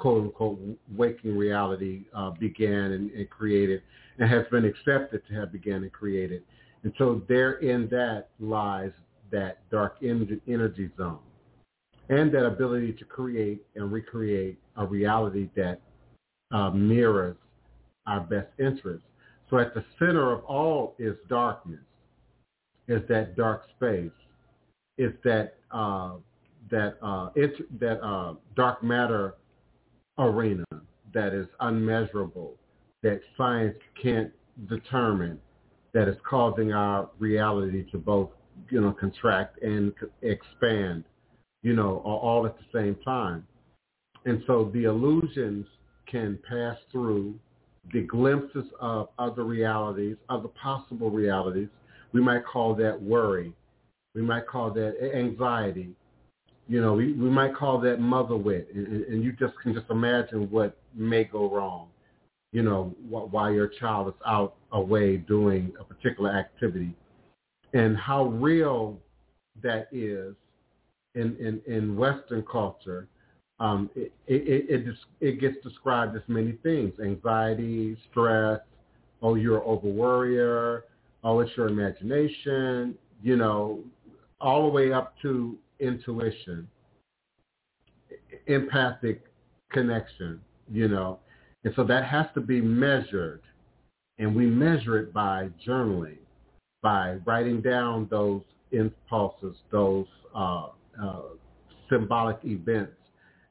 quote 0.00 0.24
unquote 0.24 0.58
waking 0.96 1.36
reality 1.36 2.04
uh, 2.14 2.30
began 2.30 2.92
and, 2.92 3.10
and, 3.12 3.28
created 3.28 3.82
and 4.18 4.28
has 4.28 4.44
been 4.50 4.64
accepted 4.64 5.22
to 5.28 5.34
have 5.34 5.52
began 5.52 5.82
and 5.82 5.92
created. 5.92 6.42
And 6.82 6.92
so 6.98 7.22
therein 7.28 7.86
that 7.90 8.30
lies 8.40 8.92
that 9.30 9.58
dark 9.70 9.98
energy 10.02 10.90
zone 10.96 11.18
and 12.08 12.32
that 12.32 12.44
ability 12.44 12.94
to 12.94 13.04
create 13.04 13.62
and 13.76 13.92
recreate 13.92 14.58
a 14.76 14.86
reality 14.86 15.50
that 15.54 15.80
uh, 16.50 16.70
mirrors 16.70 17.36
our 18.06 18.20
best 18.20 18.48
interests. 18.58 19.06
So 19.50 19.58
at 19.58 19.74
the 19.74 19.84
center 19.98 20.32
of 20.32 20.44
all 20.44 20.94
is 20.98 21.14
darkness, 21.28 21.80
is 22.88 23.02
that 23.08 23.36
dark 23.36 23.64
space, 23.76 24.10
is 24.96 25.12
that 25.24 25.54
uh, 25.70 26.14
that 26.70 26.96
uh, 27.02 27.30
it, 27.34 27.78
that 27.78 28.00
uh, 28.02 28.34
dark 28.56 28.82
matter 28.82 29.34
arena 30.20 30.64
that 31.12 31.34
is 31.34 31.46
unmeasurable, 31.60 32.54
that 33.02 33.20
science 33.36 33.76
can't 34.00 34.30
determine, 34.68 35.40
that 35.92 36.08
is 36.08 36.16
causing 36.28 36.72
our 36.72 37.10
reality 37.18 37.84
to 37.90 37.98
both, 37.98 38.30
you 38.68 38.80
know, 38.80 38.92
contract 38.92 39.62
and 39.62 39.92
expand, 40.22 41.04
you 41.62 41.74
know, 41.74 41.98
all 42.04 42.46
at 42.46 42.56
the 42.58 42.64
same 42.72 42.94
time. 43.04 43.46
And 44.26 44.42
so 44.46 44.70
the 44.74 44.84
illusions 44.84 45.66
can 46.06 46.38
pass 46.48 46.76
through 46.92 47.34
the 47.92 48.02
glimpses 48.02 48.66
of 48.80 49.08
other 49.18 49.44
realities, 49.44 50.16
other 50.28 50.48
possible 50.48 51.10
realities. 51.10 51.68
We 52.12 52.20
might 52.20 52.44
call 52.44 52.74
that 52.76 53.00
worry. 53.00 53.52
We 54.14 54.22
might 54.22 54.46
call 54.46 54.70
that 54.72 54.96
anxiety. 55.14 55.90
You 56.70 56.80
know, 56.80 56.92
we, 56.92 57.12
we 57.14 57.28
might 57.28 57.54
call 57.54 57.80
that 57.80 57.98
mother 57.98 58.36
wit, 58.36 58.68
and, 58.72 59.04
and 59.04 59.24
you 59.24 59.32
just 59.32 59.54
can 59.60 59.74
just 59.74 59.90
imagine 59.90 60.48
what 60.52 60.78
may 60.94 61.24
go 61.24 61.50
wrong. 61.52 61.88
You 62.52 62.62
know, 62.62 62.94
while 63.08 63.50
your 63.50 63.66
child 63.66 64.08
is 64.08 64.14
out 64.24 64.54
away 64.70 65.16
doing 65.16 65.72
a 65.80 65.84
particular 65.84 66.30
activity, 66.30 66.94
and 67.74 67.96
how 67.96 68.26
real 68.26 68.98
that 69.64 69.88
is 69.90 70.36
in 71.16 71.36
in, 71.38 71.60
in 71.66 71.96
Western 71.96 72.44
culture. 72.50 73.08
Um, 73.58 73.90
it, 73.94 74.10
it, 74.26 74.70
it, 74.70 74.94
it 75.20 75.40
gets 75.40 75.56
described 75.62 76.16
as 76.16 76.22
many 76.28 76.52
things, 76.62 76.94
anxiety, 76.98 77.94
stress, 78.10 78.60
oh, 79.20 79.34
you're 79.34 79.62
over 79.64 80.82
oh, 81.24 81.40
it's 81.40 81.50
your 81.58 81.68
imagination, 81.68 82.96
you 83.22 83.36
know, 83.36 83.80
all 84.40 84.62
the 84.62 84.68
way 84.70 84.94
up 84.94 85.12
to 85.20 85.58
intuition, 85.80 86.68
empathic 88.46 89.22
connection, 89.72 90.40
you 90.70 90.88
know. 90.88 91.18
And 91.64 91.72
so 91.76 91.84
that 91.84 92.04
has 92.04 92.26
to 92.34 92.40
be 92.40 92.60
measured. 92.60 93.42
And 94.18 94.34
we 94.34 94.46
measure 94.46 94.98
it 94.98 95.12
by 95.12 95.48
journaling, 95.66 96.18
by 96.82 97.18
writing 97.24 97.60
down 97.60 98.06
those 98.10 98.42
impulses, 98.72 99.56
those 99.70 100.06
uh, 100.34 100.68
uh, 101.02 101.22
symbolic 101.88 102.38
events 102.44 102.92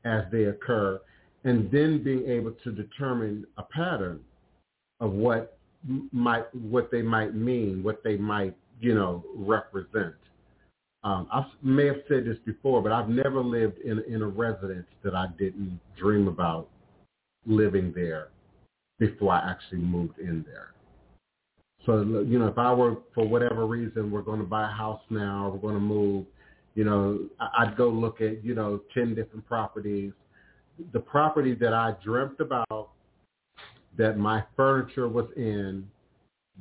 as 0.05 0.23
they 0.31 0.45
occur, 0.45 0.99
and 1.43 1.71
then 1.71 2.03
being 2.03 2.27
able 2.27 2.51
to 2.63 2.71
determine 2.71 3.45
a 3.57 3.63
pattern 3.63 4.19
of 4.99 5.11
what 5.11 5.57
might 6.11 6.53
what 6.55 6.91
they 6.91 7.01
might 7.01 7.33
mean, 7.33 7.81
what 7.83 8.03
they 8.03 8.17
might 8.17 8.55
you 8.79 8.93
know 8.93 9.23
represent. 9.35 10.15
Um, 11.03 11.27
I 11.31 11.45
may 11.63 11.85
have 11.87 12.01
said 12.09 12.25
this 12.25 12.37
before, 12.45 12.81
but 12.81 12.91
I've 12.91 13.07
never 13.07 13.41
lived 13.41 13.79
in, 13.79 14.03
in 14.07 14.21
a 14.21 14.27
residence 14.27 14.87
that 15.03 15.15
I 15.15 15.27
didn't 15.37 15.79
dream 15.97 16.27
about 16.27 16.67
living 17.45 17.93
there 17.95 18.29
before 18.99 19.33
I 19.33 19.49
actually 19.49 19.79
moved 19.79 20.19
in 20.19 20.43
there. 20.45 20.73
So, 21.85 22.01
you 22.27 22.37
know, 22.37 22.47
if 22.47 22.57
I 22.57 22.73
were, 22.73 22.97
for 23.15 23.25
whatever 23.25 23.65
reason, 23.65 24.11
we're 24.11 24.21
going 24.21 24.39
to 24.39 24.45
buy 24.45 24.65
a 24.65 24.71
house 24.71 25.01
now, 25.09 25.49
we're 25.53 25.61
going 25.61 25.75
to 25.75 25.79
move, 25.79 26.25
you 26.75 26.83
know, 26.83 27.19
I'd 27.39 27.77
go 27.77 27.87
look 27.87 28.19
at, 28.19 28.43
you 28.43 28.53
know, 28.53 28.81
10 28.93 29.15
different 29.15 29.45
properties. 29.47 30.11
The 30.91 30.99
property 30.99 31.55
that 31.55 31.73
I 31.73 31.95
dreamt 32.03 32.41
about, 32.41 32.89
that 33.97 34.17
my 34.17 34.43
furniture 34.57 35.07
was 35.07 35.27
in, 35.37 35.87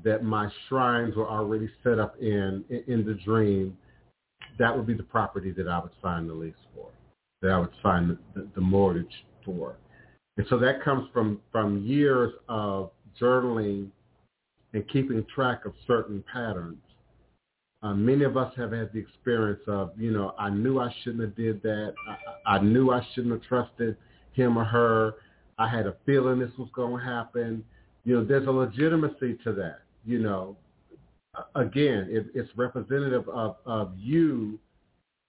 that 0.05 0.23
my 0.23 0.48
shrines 0.69 1.16
were 1.16 1.28
already 1.28 1.69
set 1.82 1.98
up 1.98 2.16
in, 2.20 2.65
in 2.86 3.05
the 3.05 3.15
dream, 3.24 3.77
that 4.59 4.76
would 4.76 4.86
be 4.86 4.94
the 4.94 5.02
property 5.02 5.52
that 5.52 5.68
I 5.68 5.78
would 5.78 5.93
sign 6.02 6.26
the 6.26 6.35
lease 6.35 6.55
for, 6.74 6.89
that 7.43 7.51
I 7.51 7.59
would 7.59 7.72
sign 7.82 8.18
the, 8.35 8.48
the, 8.55 8.60
mortgage 8.60 9.24
for. 9.44 9.76
And 10.36 10.47
so 10.48 10.59
that 10.59 10.82
comes 10.82 11.09
from, 11.12 11.40
from 11.51 11.85
years 11.85 12.32
of 12.48 12.90
journaling 13.20 13.89
and 14.74 14.89
keeping 14.89 15.24
track 15.35 15.64
of 15.64 15.72
certain 15.86 16.24
patterns. 16.32 16.78
Uh, 17.82 17.94
many 17.94 18.24
of 18.24 18.36
us 18.36 18.52
have 18.56 18.72
had 18.72 18.93
the 18.93 18.98
experience 18.98 19.60
of, 19.68 19.93
you 19.97 20.10
know, 20.10 20.35
I 20.39 20.51
knew 20.51 20.80
I 20.80 20.93
shouldn't 21.02 21.22
have 21.22 21.36
did 21.36 21.62
that. 21.62 21.94
I, 22.47 22.56
I 22.56 22.59
knew 22.60 22.90
I 22.90 23.06
shouldn't 23.14 23.32
have 23.32 23.43
trusted 23.48 23.97
him 24.32 24.59
or 24.59 24.64
her. 24.64 25.14
I 25.59 25.68
had 25.68 25.86
a 25.86 25.97
feeling 26.05 26.39
this 26.39 26.51
was 26.59 26.68
going 26.72 26.98
to 26.98 27.05
happen. 27.05 27.64
You 28.05 28.16
know, 28.16 28.24
there's 28.24 28.47
a 28.47 28.51
legitimacy 28.51 29.39
to 29.44 29.52
that. 29.55 29.80
You 30.05 30.18
know, 30.18 30.56
again, 31.55 32.09
it, 32.10 32.27
it's 32.35 32.51
representative 32.56 33.28
of, 33.28 33.56
of 33.66 33.93
you 33.97 34.59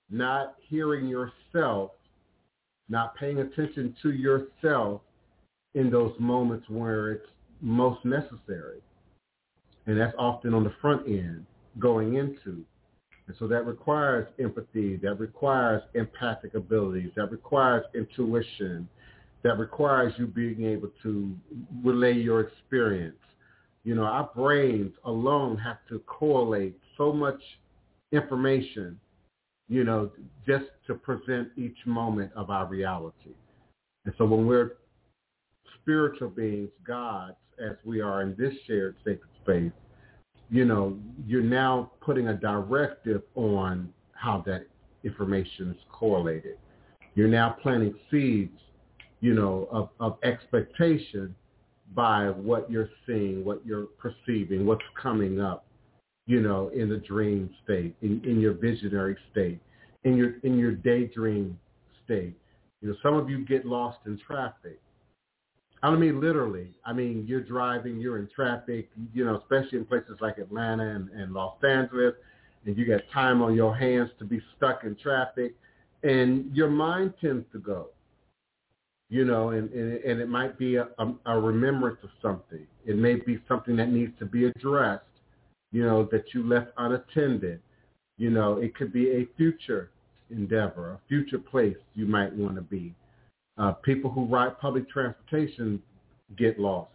not 0.09 0.55
hearing 0.67 1.07
yourself, 1.07 1.91
not 2.89 3.15
paying 3.15 3.39
attention 3.39 3.95
to 4.01 4.11
yourself 4.11 5.01
in 5.75 5.89
those 5.91 6.13
moments 6.19 6.67
where 6.69 7.11
it's 7.13 7.27
most 7.61 8.03
necessary. 8.05 8.79
And 9.85 9.99
that's 9.99 10.15
often 10.17 10.53
on 10.53 10.63
the 10.63 10.73
front 10.81 11.07
end 11.07 11.45
going 11.79 12.15
into. 12.15 12.63
And 13.27 13.35
so 13.37 13.47
that 13.47 13.65
requires 13.65 14.27
empathy, 14.39 14.97
that 14.97 15.19
requires 15.19 15.83
empathic 15.93 16.55
abilities, 16.55 17.11
that 17.15 17.31
requires 17.31 17.85
intuition, 17.93 18.89
that 19.43 19.57
requires 19.59 20.13
you 20.17 20.25
being 20.25 20.65
able 20.65 20.89
to 21.03 21.35
relay 21.83 22.13
your 22.13 22.41
experience 22.41 23.15
you 23.83 23.95
know, 23.95 24.03
our 24.03 24.29
brains 24.35 24.93
alone 25.05 25.57
have 25.57 25.77
to 25.89 25.99
correlate 25.99 26.77
so 26.97 27.13
much 27.13 27.41
information, 28.11 28.99
you 29.67 29.83
know, 29.83 30.11
just 30.45 30.65
to 30.87 30.95
present 30.95 31.49
each 31.57 31.77
moment 31.85 32.31
of 32.35 32.49
our 32.49 32.65
reality. 32.65 33.33
And 34.05 34.13
so 34.17 34.25
when 34.25 34.45
we're 34.45 34.77
spiritual 35.81 36.29
beings, 36.29 36.69
gods, 36.85 37.35
as 37.63 37.75
we 37.83 38.01
are 38.01 38.21
in 38.21 38.35
this 38.37 38.53
shared 38.65 38.95
sacred 39.05 39.29
space, 39.43 39.71
you 40.49 40.65
know, 40.65 40.97
you're 41.25 41.43
now 41.43 41.91
putting 42.01 42.29
a 42.29 42.33
directive 42.33 43.21
on 43.35 43.93
how 44.13 44.43
that 44.45 44.65
information 45.03 45.71
is 45.71 45.77
correlated. 45.91 46.57
You're 47.15 47.27
now 47.27 47.55
planting 47.61 47.95
seeds, 48.09 48.59
you 49.21 49.33
know, 49.33 49.67
of, 49.71 49.89
of 49.99 50.17
expectation 50.23 51.35
by 51.95 52.29
what 52.29 52.69
you're 52.69 52.89
seeing, 53.05 53.43
what 53.43 53.65
you're 53.65 53.87
perceiving, 53.97 54.65
what's 54.65 54.83
coming 55.01 55.39
up, 55.39 55.65
you 56.27 56.41
know, 56.41 56.69
in 56.69 56.89
the 56.89 56.97
dream 56.97 57.49
state, 57.63 57.95
in, 58.01 58.21
in 58.23 58.39
your 58.39 58.53
visionary 58.53 59.17
state, 59.31 59.59
in 60.03 60.15
your 60.15 60.35
in 60.43 60.57
your 60.57 60.71
daydream 60.71 61.57
state. 62.05 62.35
You 62.81 62.89
know, 62.89 62.95
some 63.01 63.15
of 63.15 63.29
you 63.29 63.45
get 63.45 63.65
lost 63.65 63.99
in 64.05 64.19
traffic. 64.25 64.79
I 65.81 65.89
don't 65.89 65.99
mean 65.99 66.21
literally. 66.21 66.69
I 66.85 66.93
mean 66.93 67.25
you're 67.27 67.43
driving, 67.43 67.99
you're 67.99 68.19
in 68.19 68.29
traffic, 68.33 68.89
you 69.13 69.25
know, 69.25 69.37
especially 69.37 69.79
in 69.79 69.85
places 69.85 70.17
like 70.21 70.37
Atlanta 70.37 70.95
and, 70.95 71.09
and 71.09 71.33
Los 71.33 71.55
Angeles, 71.63 72.13
and 72.65 72.77
you 72.77 72.85
got 72.85 73.01
time 73.13 73.41
on 73.41 73.55
your 73.55 73.75
hands 73.75 74.09
to 74.19 74.25
be 74.25 74.41
stuck 74.57 74.83
in 74.83 74.95
traffic, 74.95 75.55
and 76.03 76.55
your 76.55 76.69
mind 76.69 77.13
tends 77.19 77.45
to 77.53 77.59
go 77.59 77.89
you 79.09 79.25
know, 79.25 79.49
and, 79.49 79.71
and, 79.71 79.93
and 80.03 80.21
it 80.21 80.29
might 80.29 80.57
be 80.57 80.75
a, 80.75 80.87
a, 80.99 81.13
a 81.25 81.39
remembrance 81.39 81.97
of 82.03 82.09
something. 82.21 82.65
It 82.85 82.95
may 82.95 83.15
be 83.15 83.39
something 83.47 83.75
that 83.77 83.89
needs 83.89 84.13
to 84.19 84.25
be 84.25 84.45
addressed, 84.45 85.03
you 85.71 85.83
know, 85.83 86.07
that 86.11 86.33
you 86.33 86.47
left 86.47 86.71
unattended. 86.77 87.59
You 88.17 88.29
know, 88.29 88.57
it 88.57 88.75
could 88.75 88.93
be 88.93 89.09
a 89.09 89.27
future 89.35 89.89
endeavor, 90.29 90.91
a 90.91 90.99
future 91.07 91.39
place 91.39 91.77
you 91.95 92.05
might 92.05 92.33
want 92.33 92.55
to 92.55 92.61
be. 92.61 92.93
Uh, 93.57 93.71
people 93.71 94.11
who 94.11 94.25
ride 94.25 94.59
public 94.59 94.89
transportation 94.89 95.81
get 96.37 96.59
lost, 96.59 96.91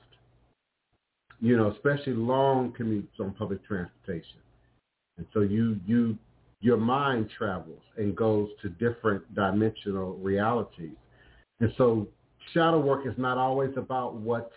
you 1.40 1.56
know, 1.56 1.72
especially 1.72 2.14
long 2.14 2.72
commutes 2.78 3.20
on 3.20 3.32
public 3.32 3.66
transportation. 3.66 4.38
And 5.18 5.26
so 5.34 5.40
you, 5.40 5.78
you, 5.84 6.16
your 6.60 6.76
mind 6.76 7.28
travels 7.36 7.82
and 7.96 8.16
goes 8.16 8.48
to 8.62 8.68
different 8.68 9.34
dimensional 9.34 10.14
realities 10.14 10.96
and 11.60 11.72
so 11.76 12.08
shadow 12.52 12.80
work 12.80 13.06
is 13.06 13.14
not 13.16 13.38
always 13.38 13.70
about 13.76 14.14
what's 14.14 14.52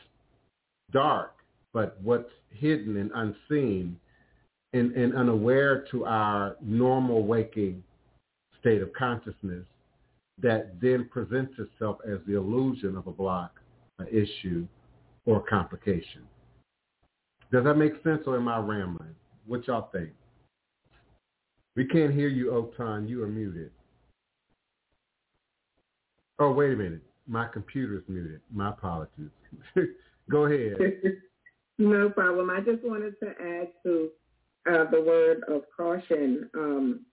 dark, 0.91 1.35
but 1.73 1.97
what's 2.01 2.29
hidden 2.49 2.97
and 2.97 3.11
unseen 3.13 3.97
and, 4.73 4.93
and 4.93 5.15
unaware 5.15 5.85
to 5.91 6.05
our 6.05 6.57
normal 6.61 7.25
waking 7.25 7.83
state 8.59 8.81
of 8.81 8.91
consciousness 8.93 9.65
that 10.41 10.79
then 10.81 11.07
presents 11.11 11.53
itself 11.57 11.97
as 12.05 12.19
the 12.27 12.35
illusion 12.35 12.95
of 12.95 13.07
a 13.07 13.11
block, 13.11 13.59
an 13.99 14.07
issue, 14.07 14.67
or 15.25 15.37
a 15.37 15.49
complication. 15.49 16.21
Does 17.51 17.63
that 17.63 17.75
make 17.75 17.93
sense 18.03 18.23
or 18.27 18.37
am 18.37 18.47
I 18.47 18.57
rambling? 18.59 19.15
What 19.45 19.65
y'all 19.67 19.89
think? 19.91 20.09
We 21.75 21.85
can't 21.85 22.13
hear 22.13 22.27
you, 22.27 22.47
Otun. 22.47 23.07
You 23.07 23.23
are 23.23 23.27
muted. 23.27 23.71
Oh, 26.39 26.51
wait 26.51 26.73
a 26.73 26.76
minute. 26.76 27.01
My 27.27 27.47
computer's 27.47 28.03
muted. 28.07 28.41
My 28.53 28.69
apologies. 28.69 29.31
Go 30.30 30.45
ahead. 30.45 30.77
no 31.77 32.09
problem. 32.09 32.49
I 32.49 32.59
just 32.59 32.84
wanted 32.84 33.15
to 33.22 33.30
add 33.30 33.69
to 33.84 34.09
uh, 34.69 34.89
the 34.91 35.01
word 35.01 35.43
of 35.47 35.64
caution, 35.76 36.49
um, 36.53 37.05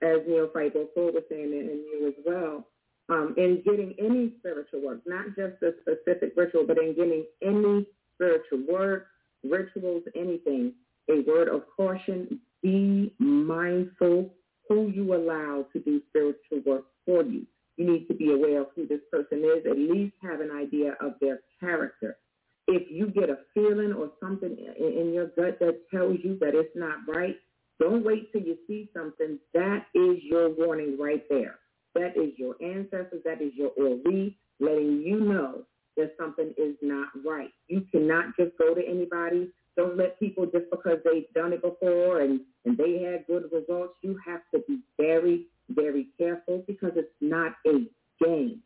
as 0.00 0.18
Neophyte 0.26 0.72
Full 0.94 1.12
was 1.12 1.22
saying, 1.28 1.52
and 1.52 1.68
you 1.68 2.06
as 2.08 2.24
well, 2.24 2.66
um, 3.08 3.34
in 3.36 3.62
getting 3.64 3.94
any 3.98 4.32
spiritual 4.38 4.82
work, 4.82 5.00
not 5.06 5.26
just 5.36 5.62
a 5.62 5.72
specific 5.82 6.32
ritual, 6.36 6.64
but 6.66 6.78
in 6.78 6.94
getting 6.94 7.24
any 7.42 7.86
spiritual 8.14 8.62
work, 8.68 9.08
rituals, 9.44 10.02
anything, 10.14 10.72
a 11.10 11.20
word 11.28 11.48
of 11.48 11.62
caution, 11.76 12.40
be 12.62 13.12
mindful 13.18 14.32
who 14.68 14.88
you 14.88 15.14
allow 15.14 15.66
to 15.72 15.80
do 15.80 16.00
spiritual 16.08 16.60
work 16.64 16.84
for 17.04 17.22
you 17.24 17.46
you 17.76 17.90
need 17.90 18.06
to 18.08 18.14
be 18.14 18.32
aware 18.32 18.60
of 18.62 18.68
who 18.76 18.86
this 18.86 19.00
person 19.10 19.44
is, 19.44 19.64
at 19.68 19.78
least 19.78 20.14
have 20.22 20.40
an 20.40 20.50
idea 20.50 20.96
of 21.00 21.14
their 21.20 21.40
character. 21.60 22.16
If 22.68 22.90
you 22.90 23.08
get 23.08 23.30
a 23.30 23.38
feeling 23.54 23.92
or 23.92 24.10
something 24.20 24.56
in 24.78 25.12
your 25.12 25.26
gut 25.26 25.58
that 25.60 25.80
tells 25.90 26.18
you 26.22 26.38
that 26.40 26.54
it's 26.54 26.76
not 26.76 26.96
right, 27.08 27.36
don't 27.80 28.04
wait 28.04 28.30
till 28.32 28.42
you 28.42 28.56
see 28.68 28.88
something. 28.94 29.38
That 29.54 29.86
is 29.94 30.18
your 30.22 30.50
warning 30.50 30.96
right 30.98 31.24
there. 31.28 31.56
That 31.94 32.16
is 32.16 32.30
your 32.36 32.54
ancestors. 32.62 33.22
That 33.24 33.42
is 33.42 33.52
your 33.54 33.70
Ori 33.76 34.36
letting 34.60 35.02
you 35.02 35.20
know 35.20 35.62
that 35.96 36.14
something 36.18 36.54
is 36.56 36.76
not 36.80 37.08
right. 37.26 37.50
You 37.68 37.82
cannot 37.90 38.36
just 38.38 38.56
go 38.58 38.74
to 38.74 38.80
anybody. 38.86 39.50
Don't 39.76 39.96
let 39.96 40.18
people 40.20 40.44
just 40.44 40.70
because 40.70 40.98
they've 41.04 41.32
done 41.34 41.52
it 41.52 41.62
before 41.62 42.20
and, 42.20 42.40
and 42.64 42.76
they 42.78 43.02
had 43.02 43.26
good 43.26 43.50
results. 43.52 43.94
You 44.02 44.18
have 44.24 44.42
to 44.54 44.62
be 44.68 44.80
very, 44.98 45.46
very 45.70 46.08
careful 46.18 46.64
because 46.66 46.92
it's 46.96 47.14
not 47.20 47.52
a 47.66 47.88
game. 48.24 48.60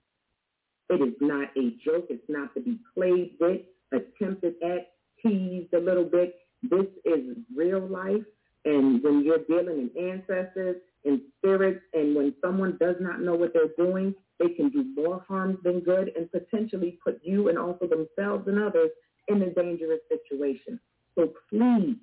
It 0.88 1.02
is 1.02 1.14
not 1.20 1.48
a 1.56 1.70
joke. 1.84 2.06
It's 2.10 2.28
not 2.28 2.54
to 2.54 2.60
be 2.60 2.78
played 2.94 3.32
with, 3.40 3.62
attempted 3.92 4.54
at, 4.62 4.92
teased 5.22 5.72
a 5.74 5.80
little 5.80 6.04
bit. 6.04 6.36
This 6.62 6.86
is 7.04 7.36
real 7.54 7.86
life. 7.86 8.24
And 8.64 9.02
when 9.02 9.24
you're 9.24 9.44
dealing 9.48 9.90
in 9.94 10.10
ancestors, 10.10 10.76
and 11.06 11.20
spirits, 11.38 11.80
and 11.94 12.14
when 12.14 12.34
someone 12.44 12.76
does 12.78 12.96
not 13.00 13.20
know 13.20 13.34
what 13.34 13.52
they're 13.54 13.74
doing, 13.78 14.14
they 14.38 14.48
can 14.50 14.68
do 14.68 14.84
more 14.94 15.24
harm 15.26 15.58
than 15.64 15.80
good 15.80 16.12
and 16.16 16.30
potentially 16.30 16.98
put 17.02 17.20
you 17.22 17.48
and 17.48 17.58
also 17.58 17.86
themselves 17.86 18.46
and 18.48 18.58
others 18.62 18.90
in 19.28 19.40
a 19.42 19.54
dangerous 19.54 20.00
situation. 20.08 20.78
So 21.14 21.32
please 21.48 21.96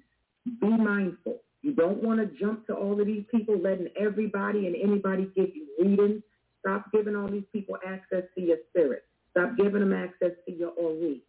be 0.60 0.68
mindful. 0.68 1.42
You 1.64 1.74
don't 1.74 2.04
want 2.04 2.20
to 2.20 2.28
jump 2.38 2.68
to 2.68 2.74
all 2.74 3.00
of 3.00 3.08
these 3.08 3.24
people 3.32 3.58
letting 3.58 3.88
everybody 4.00 4.68
and 4.68 4.76
anybody 4.76 5.30
give 5.34 5.56
you 5.56 5.68
readings. 5.80 6.22
Stop 6.60 6.92
giving 6.92 7.16
all 7.16 7.30
these 7.30 7.48
people 7.54 7.78
access 7.88 8.24
to 8.36 8.42
your 8.42 8.58
spirit. 8.70 9.06
Stop 9.32 9.56
giving 9.58 9.80
them 9.80 9.94
access 9.94 10.32
to 10.46 10.54
your 10.54 10.72
Ori. 10.72 11.22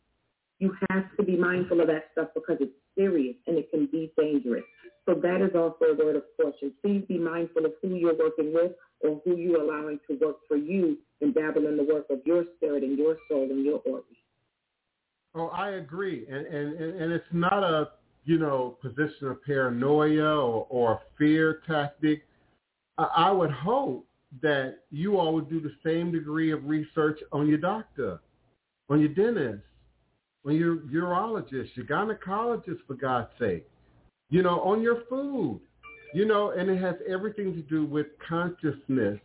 You 0.59 0.75
have 0.91 1.05
to 1.17 1.25
be 1.25 1.37
mindful 1.37 1.81
of 1.81 1.87
that 1.87 2.09
stuff 2.13 2.29
because 2.35 2.57
it's 2.61 2.75
serious 2.99 3.37
and 3.47 3.57
it 3.57 3.71
can 3.71 3.87
be 3.87 4.13
dangerous. 4.19 4.65
So 5.07 5.15
that 5.15 5.41
is 5.41 5.55
also 5.55 5.85
a 5.93 5.95
word 5.95 6.17
of 6.17 6.25
caution. 6.37 6.73
Please 6.83 7.05
be 7.09 7.19
mindful 7.19 7.65
of 7.65 7.73
who 7.81 7.95
you're 7.95 8.19
working 8.19 8.53
with 8.53 8.73
or 9.01 9.21
who 9.25 9.37
you're 9.37 9.63
allowing 9.63 10.01
to 10.11 10.19
work 10.25 10.39
for 10.49 10.57
you 10.57 10.99
and 11.21 11.33
dabble 11.33 11.67
in 11.67 11.77
the 11.77 11.85
work 11.85 12.07
of 12.11 12.19
your 12.25 12.45
spirit 12.57 12.83
and 12.83 12.99
your 12.99 13.19
soul 13.31 13.45
and 13.51 13.65
your 13.65 13.81
Ori. 13.87 14.03
Oh, 15.37 15.49
I 15.49 15.71
agree. 15.73 16.27
And, 16.29 16.47
and, 16.47 16.81
and 16.81 17.13
it's 17.13 17.25
not 17.33 17.63
a 17.63 17.91
you 18.25 18.39
know, 18.39 18.79
position 18.81 19.29
of 19.29 19.43
paranoia 19.45 20.37
or, 20.37 20.67
or 20.71 21.01
fear 21.19 21.61
tactic, 21.67 22.25
I, 22.99 23.05
I 23.17 23.31
would 23.31 23.51
hope 23.51 24.07
that 24.43 24.79
you 24.91 25.19
all 25.19 25.35
would 25.35 25.49
do 25.49 25.61
the 25.61 25.75
same 25.85 26.11
degree 26.11 26.51
of 26.51 26.65
research 26.65 27.21
on 27.33 27.49
your 27.49 27.59
doctor, 27.59 28.21
on 28.89 29.01
your 29.01 29.11
dentist, 29.11 29.63
on 30.47 30.57
your 30.57 30.77
urologist, 30.79 31.69
your 31.75 31.87
gynecologist, 31.87 32.79
for 32.87 32.95
God's 32.95 33.29
sake, 33.39 33.69
you 34.31 34.43
know, 34.43 34.61
on 34.61 34.83
your 34.83 35.03
food, 35.09 35.61
you 36.15 36.25
know, 36.25 36.51
and 36.51 36.69
it 36.69 36.81
has 36.81 36.97
everything 37.09 37.55
to 37.55 37.63
do 37.63 37.85
with 37.85 38.07
consciousness. 38.27 39.21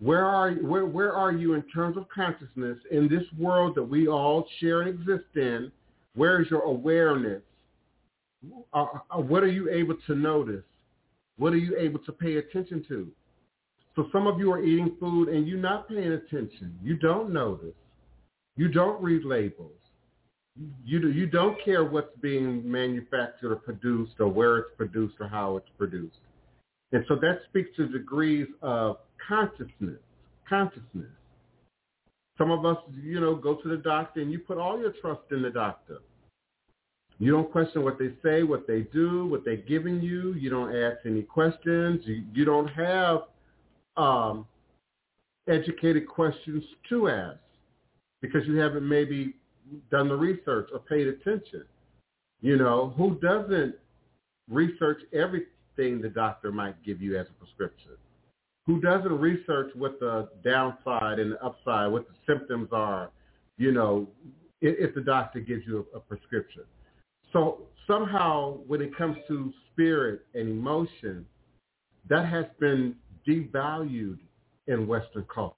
Where 0.00 0.24
are 0.24 0.52
where 0.52 0.86
where 0.86 1.12
are 1.12 1.32
you 1.32 1.54
in 1.54 1.62
terms 1.62 1.96
of 1.96 2.08
consciousness 2.08 2.78
in 2.92 3.08
this 3.08 3.24
world 3.36 3.74
that 3.74 3.82
we 3.82 4.06
all 4.06 4.46
share 4.60 4.82
and 4.82 4.90
exist 4.90 5.34
in? 5.34 5.72
Where 6.14 6.40
is 6.40 6.48
your 6.50 6.62
awareness? 6.62 7.42
Uh, 8.72 8.84
uh, 9.10 9.18
what 9.18 9.42
are 9.42 9.50
you 9.50 9.70
able 9.70 9.96
to 10.06 10.14
notice? 10.14 10.64
What 11.36 11.52
are 11.52 11.58
you 11.58 11.76
able 11.76 11.98
to 12.00 12.12
pay 12.12 12.36
attention 12.36 12.84
to? 12.88 13.10
So 13.96 14.08
some 14.12 14.26
of 14.26 14.38
you 14.38 14.52
are 14.52 14.62
eating 14.62 14.96
food 15.00 15.28
and 15.28 15.46
you're 15.46 15.58
not 15.58 15.88
paying 15.88 16.12
attention. 16.12 16.78
You 16.82 16.96
don't 16.96 17.32
notice. 17.32 17.74
You 18.56 18.68
don't 18.68 19.02
read 19.02 19.24
labels. 19.24 19.72
You, 20.84 21.00
do, 21.00 21.12
you 21.12 21.26
don't 21.26 21.56
care 21.64 21.84
what's 21.84 22.16
being 22.20 22.68
manufactured 22.68 23.52
or 23.52 23.56
produced 23.56 24.14
or 24.18 24.28
where 24.28 24.58
it's 24.58 24.70
produced 24.76 25.14
or 25.20 25.28
how 25.28 25.56
it's 25.56 25.68
produced. 25.76 26.18
And 26.92 27.04
so 27.08 27.16
that 27.16 27.40
speaks 27.48 27.70
to 27.76 27.86
degrees 27.86 28.48
of 28.62 28.98
consciousness, 29.28 30.00
consciousness. 30.48 31.10
Some 32.36 32.50
of 32.50 32.64
us, 32.64 32.78
you 33.02 33.20
know, 33.20 33.34
go 33.34 33.56
to 33.56 33.68
the 33.68 33.76
doctor 33.76 34.20
and 34.20 34.32
you 34.32 34.38
put 34.38 34.58
all 34.58 34.78
your 34.78 34.92
trust 35.00 35.22
in 35.30 35.42
the 35.42 35.50
doctor. 35.50 35.98
You 37.18 37.32
don't 37.32 37.50
question 37.50 37.82
what 37.82 37.98
they 37.98 38.10
say, 38.22 38.44
what 38.44 38.66
they 38.66 38.82
do, 38.92 39.26
what 39.26 39.44
they're 39.44 39.56
giving 39.56 40.00
you. 40.00 40.34
You 40.34 40.50
don't 40.50 40.74
ask 40.74 40.98
any 41.04 41.22
questions. 41.22 42.02
You, 42.04 42.22
you 42.32 42.44
don't 42.44 42.68
have 42.68 43.22
um, 43.96 44.46
educated 45.48 46.06
questions 46.06 46.62
to 46.88 47.08
ask 47.08 47.38
because 48.20 48.46
you 48.46 48.56
haven't 48.56 48.88
maybe 48.88 49.34
done 49.90 50.08
the 50.08 50.14
research 50.14 50.70
or 50.72 50.78
paid 50.78 51.08
attention. 51.08 51.64
You 52.40 52.56
know, 52.56 52.94
who 52.96 53.18
doesn't 53.20 53.74
research 54.48 55.00
everything 55.12 56.00
the 56.00 56.08
doctor 56.08 56.52
might 56.52 56.82
give 56.84 57.02
you 57.02 57.18
as 57.18 57.26
a 57.28 57.44
prescription? 57.44 57.92
Who 58.66 58.80
doesn't 58.80 59.18
research 59.18 59.70
what 59.74 59.98
the 59.98 60.28
downside 60.44 61.18
and 61.18 61.32
the 61.32 61.44
upside, 61.44 61.90
what 61.90 62.06
the 62.06 62.14
symptoms 62.32 62.68
are, 62.70 63.10
you 63.56 63.72
know, 63.72 64.06
if, 64.60 64.90
if 64.90 64.94
the 64.94 65.00
doctor 65.00 65.40
gives 65.40 65.66
you 65.66 65.86
a, 65.92 65.96
a 65.96 66.00
prescription? 66.00 66.62
So 67.32 67.62
somehow 67.86 68.58
when 68.66 68.80
it 68.80 68.96
comes 68.96 69.16
to 69.28 69.52
spirit 69.72 70.22
and 70.34 70.48
emotion, 70.48 71.26
that 72.08 72.26
has 72.26 72.46
been 72.58 72.94
devalued 73.26 74.18
in 74.66 74.86
Western 74.86 75.26
culture. 75.32 75.54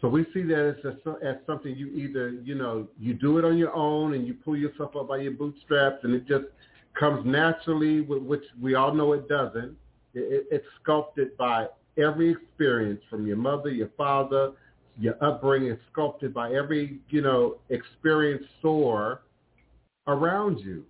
So 0.00 0.08
we 0.08 0.26
see 0.34 0.42
that 0.42 0.76
as, 0.84 0.94
a, 1.06 1.26
as 1.26 1.36
something 1.46 1.76
you 1.76 1.88
either, 1.88 2.30
you 2.30 2.56
know, 2.56 2.88
you 2.98 3.14
do 3.14 3.38
it 3.38 3.44
on 3.44 3.56
your 3.56 3.72
own 3.74 4.14
and 4.14 4.26
you 4.26 4.34
pull 4.34 4.56
yourself 4.56 4.96
up 4.96 5.08
by 5.08 5.18
your 5.18 5.32
bootstraps 5.32 5.98
and 6.02 6.12
it 6.14 6.26
just 6.26 6.46
comes 6.98 7.24
naturally, 7.24 8.00
which 8.00 8.42
we 8.60 8.74
all 8.74 8.92
know 8.92 9.12
it 9.12 9.28
doesn't. 9.28 9.76
It, 10.14 10.46
it's 10.50 10.66
sculpted 10.82 11.36
by 11.36 11.66
every 11.96 12.32
experience 12.32 13.00
from 13.08 13.26
your 13.26 13.36
mother, 13.36 13.70
your 13.70 13.90
father, 13.96 14.52
your 14.98 15.14
upbringing. 15.24 15.70
It's 15.70 15.82
sculpted 15.92 16.34
by 16.34 16.52
every, 16.52 16.98
you 17.08 17.22
know, 17.22 17.58
experience 17.70 18.44
soar 18.60 19.22
around 20.06 20.58
you. 20.60 20.84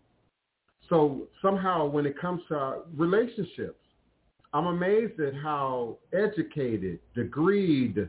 So 0.88 1.28
somehow 1.40 1.86
when 1.86 2.06
it 2.06 2.18
comes 2.18 2.42
to 2.48 2.82
relationships, 2.96 3.78
I'm 4.52 4.66
amazed 4.66 5.18
at 5.20 5.34
how 5.34 5.96
educated, 6.12 6.98
degreed, 7.16 8.08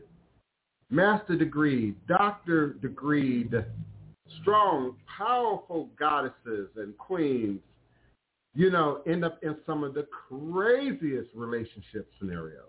master 0.90 1.36
degree, 1.36 1.94
doctor 2.06 2.74
degree, 2.74 3.48
strong, 4.42 4.96
powerful 5.16 5.88
goddesses 5.98 6.68
and 6.76 6.96
queens, 6.98 7.60
you 8.54 8.70
know, 8.70 9.00
end 9.06 9.24
up 9.24 9.38
in 9.42 9.56
some 9.66 9.82
of 9.82 9.94
the 9.94 10.06
craziest 10.28 11.30
relationship 11.34 12.08
scenarios. 12.18 12.60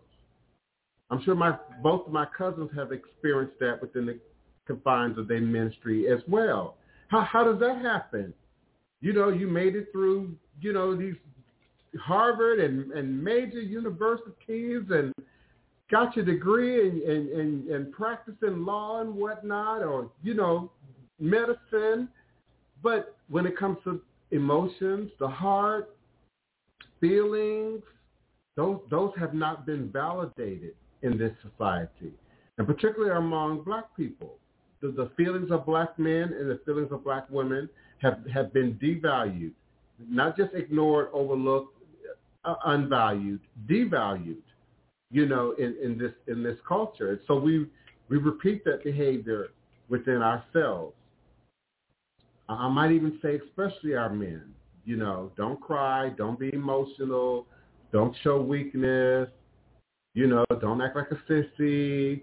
I'm 1.11 1.21
sure 1.23 1.35
my 1.35 1.55
both 1.83 2.07
of 2.07 2.13
my 2.13 2.25
cousins 2.37 2.71
have 2.75 2.91
experienced 2.91 3.59
that 3.59 3.79
within 3.81 4.05
the 4.07 4.19
confines 4.65 5.17
of 5.17 5.27
their 5.27 5.41
ministry 5.41 6.07
as 6.07 6.19
well. 6.27 6.77
How 7.07 7.21
how 7.21 7.43
does 7.43 7.59
that 7.59 7.81
happen? 7.81 8.33
You 9.01 9.13
know, 9.13 9.29
you 9.29 9.47
made 9.47 9.75
it 9.75 9.89
through, 9.91 10.35
you 10.61 10.73
know, 10.73 10.95
these 10.95 11.15
Harvard 12.01 12.59
and, 12.59 12.91
and 12.91 13.23
major 13.23 13.61
universities 13.61 14.83
and 14.89 15.13
got 15.91 16.15
your 16.15 16.25
degree 16.25 16.89
and, 16.89 17.01
and, 17.03 17.29
and, 17.29 17.67
and 17.69 17.91
practicing 17.91 18.65
law 18.65 19.01
and 19.01 19.13
whatnot 19.15 19.83
or, 19.83 20.09
you 20.23 20.33
know, 20.33 20.71
medicine. 21.19 22.09
But 22.81 23.15
when 23.29 23.45
it 23.45 23.57
comes 23.57 23.77
to 23.83 24.01
emotions, 24.31 25.11
the 25.19 25.27
heart, 25.27 25.95
feelings, 26.99 27.81
those, 28.55 28.79
those 28.89 29.11
have 29.19 29.33
not 29.33 29.65
been 29.65 29.91
validated 29.91 30.75
in 31.01 31.17
this 31.17 31.33
society, 31.41 32.13
and 32.57 32.65
particularly 32.65 33.15
among 33.15 33.63
black 33.63 33.95
people. 33.95 34.37
The, 34.85 35.03
the 35.03 35.11
feelings 35.15 35.51
of 35.51 35.65
black 35.65 35.97
men 35.97 36.33
and 36.37 36.49
the 36.49 36.59
feelings 36.65 36.91
of 36.91 37.03
black 37.03 37.29
women 37.29 37.69
have, 38.01 38.19
have 38.33 38.53
been 38.53 38.73
devalued, 38.75 39.51
not 40.09 40.37
just 40.37 40.53
ignored, 40.53 41.09
overlooked, 41.13 41.77
uh, 42.43 42.55
unvalued, 42.65 43.39
devalued 43.67 44.41
you 45.11 45.25
know, 45.25 45.53
in, 45.57 45.75
in 45.81 45.97
this 45.97 46.11
in 46.27 46.43
this 46.43 46.57
culture. 46.67 47.11
And 47.11 47.19
So 47.27 47.39
we 47.39 47.67
we 48.09 48.17
repeat 48.17 48.63
that 48.65 48.83
behavior 48.83 49.47
within 49.89 50.21
ourselves. 50.21 50.93
I 52.47 52.67
might 52.69 52.91
even 52.91 53.17
say, 53.21 53.39
especially 53.47 53.95
our 53.95 54.09
men. 54.09 54.53
You 54.83 54.97
know, 54.97 55.31
don't 55.35 55.59
cry, 55.59 56.09
don't 56.09 56.39
be 56.39 56.53
emotional, 56.53 57.47
don't 57.91 58.15
show 58.23 58.39
weakness. 58.39 59.29
You 60.13 60.27
know, 60.27 60.45
don't 60.61 60.81
act 60.81 60.95
like 60.95 61.07
a 61.11 61.31
sissy. 61.31 62.21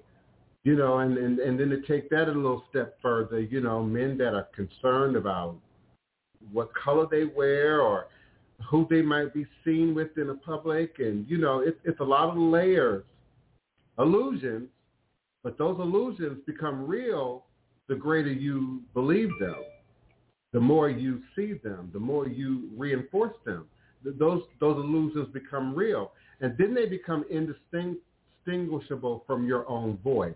You 0.64 0.76
know, 0.76 0.98
and, 0.98 1.18
and, 1.18 1.40
and 1.40 1.58
then 1.58 1.70
to 1.70 1.80
take 1.82 2.08
that 2.10 2.28
a 2.28 2.32
little 2.32 2.62
step 2.70 2.96
further, 3.02 3.40
you 3.40 3.60
know, 3.60 3.82
men 3.82 4.16
that 4.18 4.34
are 4.34 4.48
concerned 4.54 5.16
about 5.16 5.56
what 6.52 6.70
color 6.74 7.06
they 7.10 7.24
wear 7.24 7.80
or 7.80 8.06
who 8.70 8.86
they 8.88 9.02
might 9.02 9.34
be 9.34 9.44
seen 9.64 9.92
with 9.92 10.16
in 10.16 10.28
the 10.28 10.34
public. 10.34 10.96
And, 10.98 11.28
you 11.28 11.38
know, 11.38 11.60
it's, 11.60 11.78
it's 11.84 11.98
a 11.98 12.04
lot 12.04 12.28
of 12.28 12.36
layers, 12.36 13.04
illusions, 13.98 14.68
but 15.42 15.58
those 15.58 15.80
illusions 15.80 16.38
become 16.46 16.86
real 16.86 17.44
the 17.88 17.94
greater 17.96 18.32
you 18.32 18.80
believe 18.94 19.30
them, 19.40 19.56
the 20.52 20.60
more 20.60 20.88
you 20.88 21.20
see 21.34 21.54
them, 21.64 21.90
the 21.92 21.98
more 21.98 22.28
you 22.28 22.70
reinforce 22.76 23.36
them. 23.44 23.66
Those, 24.04 24.42
those 24.60 24.76
illusions 24.76 25.28
become 25.32 25.74
real. 25.74 26.12
And 26.40 26.56
then 26.58 26.74
they 26.74 26.86
become 26.86 27.24
indistinguishable 27.30 29.24
from 29.26 29.46
your 29.46 29.68
own 29.68 29.98
voice. 29.98 30.34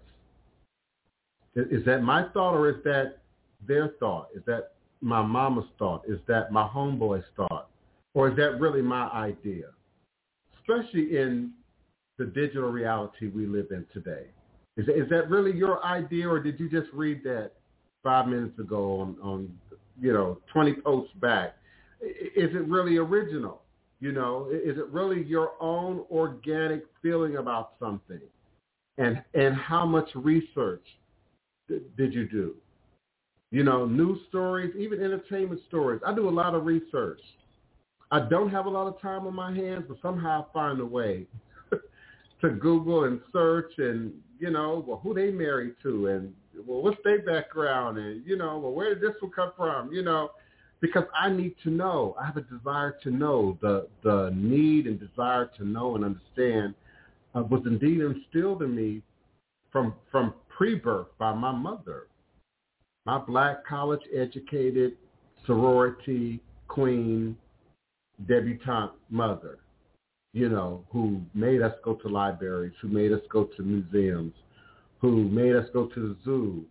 Is 1.57 1.85
that 1.87 2.03
my 2.03 2.25
thought 2.35 2.55
or 2.55 2.69
is 2.69 2.85
that 2.85 3.19
their 3.67 3.95
thought? 3.99 4.29
Is 4.35 4.43
that 4.47 4.73
my 5.01 5.23
mama's 5.23 5.65
thought? 5.79 6.03
Is 6.07 6.21
that 6.29 6.53
my 6.53 6.69
homeboy's 6.69 7.25
thought? 7.35 7.71
Or 8.15 8.29
is 8.29 8.37
that 8.37 8.61
really 8.61 8.83
my 8.83 9.09
idea? 9.09 9.67
Especially 10.61 11.17
in 11.17 11.53
the 12.19 12.27
digital 12.27 12.71
reality 12.71 13.29
we 13.29 13.47
live 13.47 13.67
in 13.71 13.87
today. 13.93 14.27
Is, 14.77 14.87
is 14.89 15.09
that 15.11 15.31
really 15.31 15.57
your 15.57 15.83
idea 15.85 16.29
or 16.29 16.41
did 16.41 16.61
you 16.61 16.69
just 16.69 16.93
read 16.93 17.23
that 17.25 17.53
five 18.03 18.29
minutes 18.29 18.59
ago 18.59 19.01
on, 19.01 19.17
on 19.23 19.59
you 20.01 20.13
know, 20.13 20.39
20 20.53 20.75
posts 20.85 21.15
back? 21.21 21.57
Is 22.03 22.51
it 22.55 22.67
really 22.69 22.99
original? 22.99 23.63
You 24.01 24.13
know, 24.13 24.49
is 24.51 24.77
it 24.77 24.87
really 24.89 25.23
your 25.25 25.53
own 25.59 26.05
organic 26.11 26.85
feeling 27.01 27.37
about 27.37 27.73
something? 27.81 28.21
And, 28.99 29.23
and 29.35 29.55
how 29.55 29.87
much 29.87 30.09
research 30.15 30.87
did 31.69 32.15
you 32.15 32.29
do? 32.29 32.55
You 33.51 33.63
know, 33.63 33.87
news 33.87 34.19
stories, 34.29 34.75
even 34.77 35.03
entertainment 35.03 35.61
stories. 35.69 36.01
I 36.07 36.15
do 36.15 36.29
a 36.29 36.31
lot 36.31 36.55
of 36.55 36.67
research. 36.67 37.21
I 38.11 38.21
don't 38.21 38.51
have 38.51 38.67
a 38.67 38.71
lot 38.71 38.87
of 38.87 39.01
time 39.01 39.27
on 39.27 39.35
my 39.35 39.53
hands, 39.53 39.85
but 39.89 39.99
somehow 40.01 40.45
I 40.45 40.53
find 40.53 40.81
a 40.81 40.87
way 40.87 41.27
to 42.41 42.51
Google 42.51 43.05
and 43.05 43.21
search 43.33 43.73
and, 43.79 44.13
you 44.39 44.51
know, 44.51 44.85
well, 44.87 45.01
who 45.03 45.15
they 45.15 45.31
married 45.31 45.75
to 45.83 46.09
and, 46.09 46.33
well, 46.67 46.83
what's 46.83 46.99
their 47.05 47.23
background 47.23 47.99
and, 47.99 48.25
you 48.27 48.37
know, 48.37 48.59
well, 48.59 48.73
where 48.73 48.95
did 48.95 49.03
this 49.03 49.21
one 49.21 49.33
come 49.33 49.53
from, 49.57 49.93
you 49.93 50.03
know, 50.03 50.31
because 50.81 51.05
I 51.19 51.31
need 51.31 51.55
to 51.65 51.71
know. 51.71 52.15
I 52.21 52.27
have 52.27 52.37
a 52.37 52.43
desire 52.43 52.97
to 53.03 53.11
know. 53.11 53.59
The, 53.61 53.89
the 54.03 54.31
need 54.35 54.87
and 54.87 55.01
desire 55.01 55.51
to 55.59 55.65
know 55.65 55.97
and 55.97 56.05
understand 56.05 56.75
uh, 57.35 57.43
was 57.43 57.63
indeed 57.67 58.01
instilled 58.01 58.63
in 58.63 58.75
me 58.75 59.03
from, 59.73 59.95
from 60.11 60.35
pre-birth 60.57 61.09
by 61.19 61.35
my 61.35 61.53
mother. 61.53 62.07
My 63.05 63.19
black 63.19 63.67
college 63.67 64.01
educated 64.17 64.97
sorority 65.47 66.41
queen 66.67 67.37
debutante 68.27 68.93
mother, 69.11 69.59
you 70.33 70.49
know, 70.49 70.85
who 70.91 71.21
made 71.35 71.61
us 71.61 71.75
go 71.85 71.95
to 71.95 72.09
libraries, 72.09 72.73
who 72.81 72.89
made 72.89 73.13
us 73.13 73.21
go 73.31 73.45
to 73.57 73.63
museums, 73.63 74.33
who 75.01 75.29
made 75.29 75.55
us 75.55 75.67
go 75.73 75.87
to 75.89 76.01
the 76.01 76.17
zoo, 76.25 76.65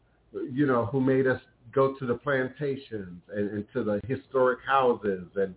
you 0.52 0.66
know, 0.66 0.88
who 0.88 0.99
made 0.99 1.28
us 1.28 1.40
go 1.72 1.94
to 1.99 2.06
the 2.06 2.16
plantations 2.16 3.22
and, 3.34 3.49
and 3.52 3.66
to 3.74 3.84
the 3.84 4.02
historic 4.07 4.60
houses 4.68 5.28
and, 5.36 5.53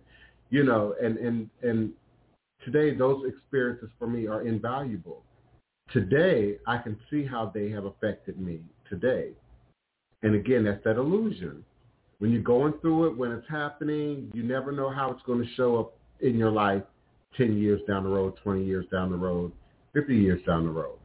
you 0.51 0.63
know, 0.63 0.93
and, 1.01 1.17
and, 1.17 1.49
and 1.63 1.91
today 2.63 2.95
those 2.95 3.23
experiences 3.27 3.89
for 3.97 4.07
me 4.07 4.27
are 4.27 4.43
invaluable. 4.43 5.23
Today, 5.93 6.57
I 6.67 6.77
can 6.77 6.97
see 7.09 7.25
how 7.25 7.51
they 7.53 7.69
have 7.69 7.85
affected 7.85 8.39
me 8.39 8.59
today. 8.89 9.31
And 10.21 10.35
again, 10.35 10.65
that's 10.65 10.83
that 10.83 10.97
illusion 10.97 11.63
when 12.19 12.31
you're 12.31 12.41
going 12.41 12.73
through 12.81 13.07
it, 13.07 13.17
when 13.17 13.31
it's 13.31 13.47
happening, 13.49 14.29
you 14.33 14.43
never 14.43 14.71
know 14.71 14.89
how 14.89 15.09
it's 15.11 15.23
going 15.23 15.41
to 15.41 15.53
show 15.55 15.77
up 15.79 15.93
in 16.19 16.37
your 16.37 16.51
life 16.51 16.83
10 17.37 17.57
years 17.57 17.81
down 17.87 18.03
the 18.03 18.09
road, 18.09 18.33
20 18.43 18.63
years 18.63 18.85
down 18.91 19.09
the 19.09 19.17
road, 19.17 19.51
50 19.93 20.15
years 20.15 20.41
down 20.45 20.65
the 20.65 20.71
road. 20.71 20.97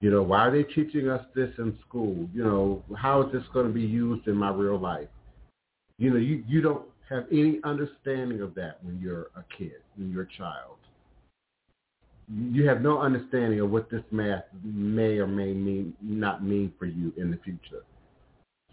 You 0.00 0.10
know, 0.10 0.22
why 0.22 0.40
are 0.40 0.50
they 0.50 0.64
teaching 0.64 1.08
us 1.08 1.24
this 1.34 1.50
in 1.58 1.78
school? 1.88 2.28
You 2.34 2.44
know, 2.44 2.82
how 2.96 3.22
is 3.22 3.32
this 3.32 3.42
going 3.54 3.66
to 3.66 3.72
be 3.72 3.82
used 3.82 4.26
in 4.26 4.36
my 4.36 4.50
real 4.50 4.78
life? 4.78 5.08
You 5.98 6.10
know, 6.10 6.18
you, 6.18 6.44
you 6.46 6.60
don't 6.60 6.84
have 7.08 7.24
any 7.30 7.60
understanding 7.64 8.42
of 8.42 8.54
that 8.56 8.82
when 8.82 9.00
you're 9.00 9.28
a 9.36 9.44
kid, 9.56 9.80
when 9.96 10.10
you're 10.10 10.24
a 10.24 10.36
child. 10.36 10.75
You 12.28 12.66
have 12.68 12.80
no 12.80 13.00
understanding 13.00 13.60
of 13.60 13.70
what 13.70 13.90
this 13.90 14.02
math 14.10 14.44
may 14.64 15.18
or 15.18 15.26
may 15.26 15.52
mean, 15.52 15.94
not 16.02 16.42
mean 16.42 16.72
for 16.78 16.86
you 16.86 17.12
in 17.16 17.30
the 17.30 17.38
future. 17.38 17.84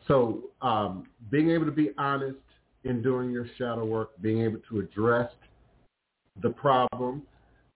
So 0.07 0.45
um, 0.61 1.07
being 1.29 1.51
able 1.51 1.65
to 1.65 1.71
be 1.71 1.91
honest 1.97 2.37
in 2.83 3.01
doing 3.01 3.31
your 3.31 3.45
shadow 3.57 3.85
work, 3.85 4.19
being 4.21 4.41
able 4.41 4.59
to 4.69 4.79
address 4.79 5.31
the 6.41 6.49
problem, 6.49 7.23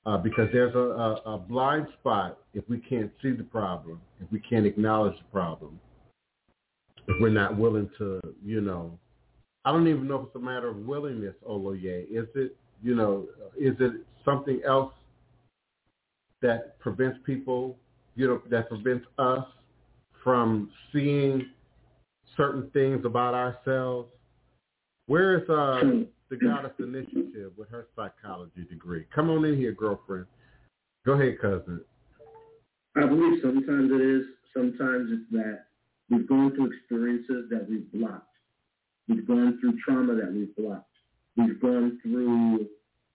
uh, 0.05 0.17
because 0.17 0.49
there's 0.51 0.73
a, 0.73 0.79
a, 0.79 1.13
a 1.33 1.37
blind 1.37 1.87
spot 1.99 2.39
if 2.53 2.67
we 2.69 2.79
can't 2.79 3.11
see 3.21 3.31
the 3.31 3.43
problem, 3.43 4.01
if 4.21 4.31
we 4.31 4.39
can't 4.39 4.65
acknowledge 4.65 5.17
the 5.17 5.31
problem, 5.31 5.79
if 7.07 7.15
we're 7.21 7.29
not 7.29 7.55
willing 7.57 7.89
to, 7.97 8.19
you 8.43 8.61
know, 8.61 8.97
I 9.63 9.71
don't 9.71 9.87
even 9.87 10.07
know 10.07 10.15
if 10.21 10.27
it's 10.27 10.35
a 10.35 10.39
matter 10.39 10.69
of 10.69 10.77
willingness, 10.77 11.35
Oloye. 11.47 12.05
Is 12.09 12.27
it, 12.35 12.55
you 12.81 12.95
know, 12.95 13.27
is 13.59 13.75
it 13.79 13.93
something 14.23 14.61
else 14.65 14.93
that 16.41 16.79
prevents 16.79 17.17
people, 17.25 17.77
you 18.15 18.27
know, 18.27 18.41
that 18.49 18.69
prevents 18.69 19.05
us 19.17 19.45
from 20.23 20.69
seeing 20.93 21.47
certain 22.35 22.69
things 22.71 23.05
about 23.05 23.33
ourselves 23.33 24.09
Where 25.07 25.37
is 25.39 25.49
uh, 25.49 25.81
the 26.29 26.35
Goddess 26.37 26.73
Initiative 26.79 27.53
with 27.57 27.69
her 27.69 27.87
psychology 27.95 28.63
degree? 28.69 29.05
Come 29.13 29.29
on 29.29 29.45
in 29.45 29.57
here, 29.57 29.71
girlfriend. 29.71 30.25
Go 31.05 31.13
ahead, 31.13 31.39
cousin. 31.41 31.81
I 32.97 33.05
believe 33.05 33.39
sometimes 33.41 33.91
it 33.91 34.01
is. 34.01 34.23
Sometimes 34.53 35.09
it's 35.11 35.31
that 35.31 35.65
we've 36.09 36.27
gone 36.27 36.55
through 36.55 36.71
experiences 36.73 37.49
that 37.51 37.67
we've 37.69 37.91
blocked. 37.93 38.25
We've 39.07 39.27
gone 39.27 39.59
through 39.61 39.79
trauma 39.85 40.15
that 40.15 40.33
we've 40.33 40.55
blocked. 40.57 40.85
We've 41.37 41.61
gone 41.61 41.99
through 42.03 42.67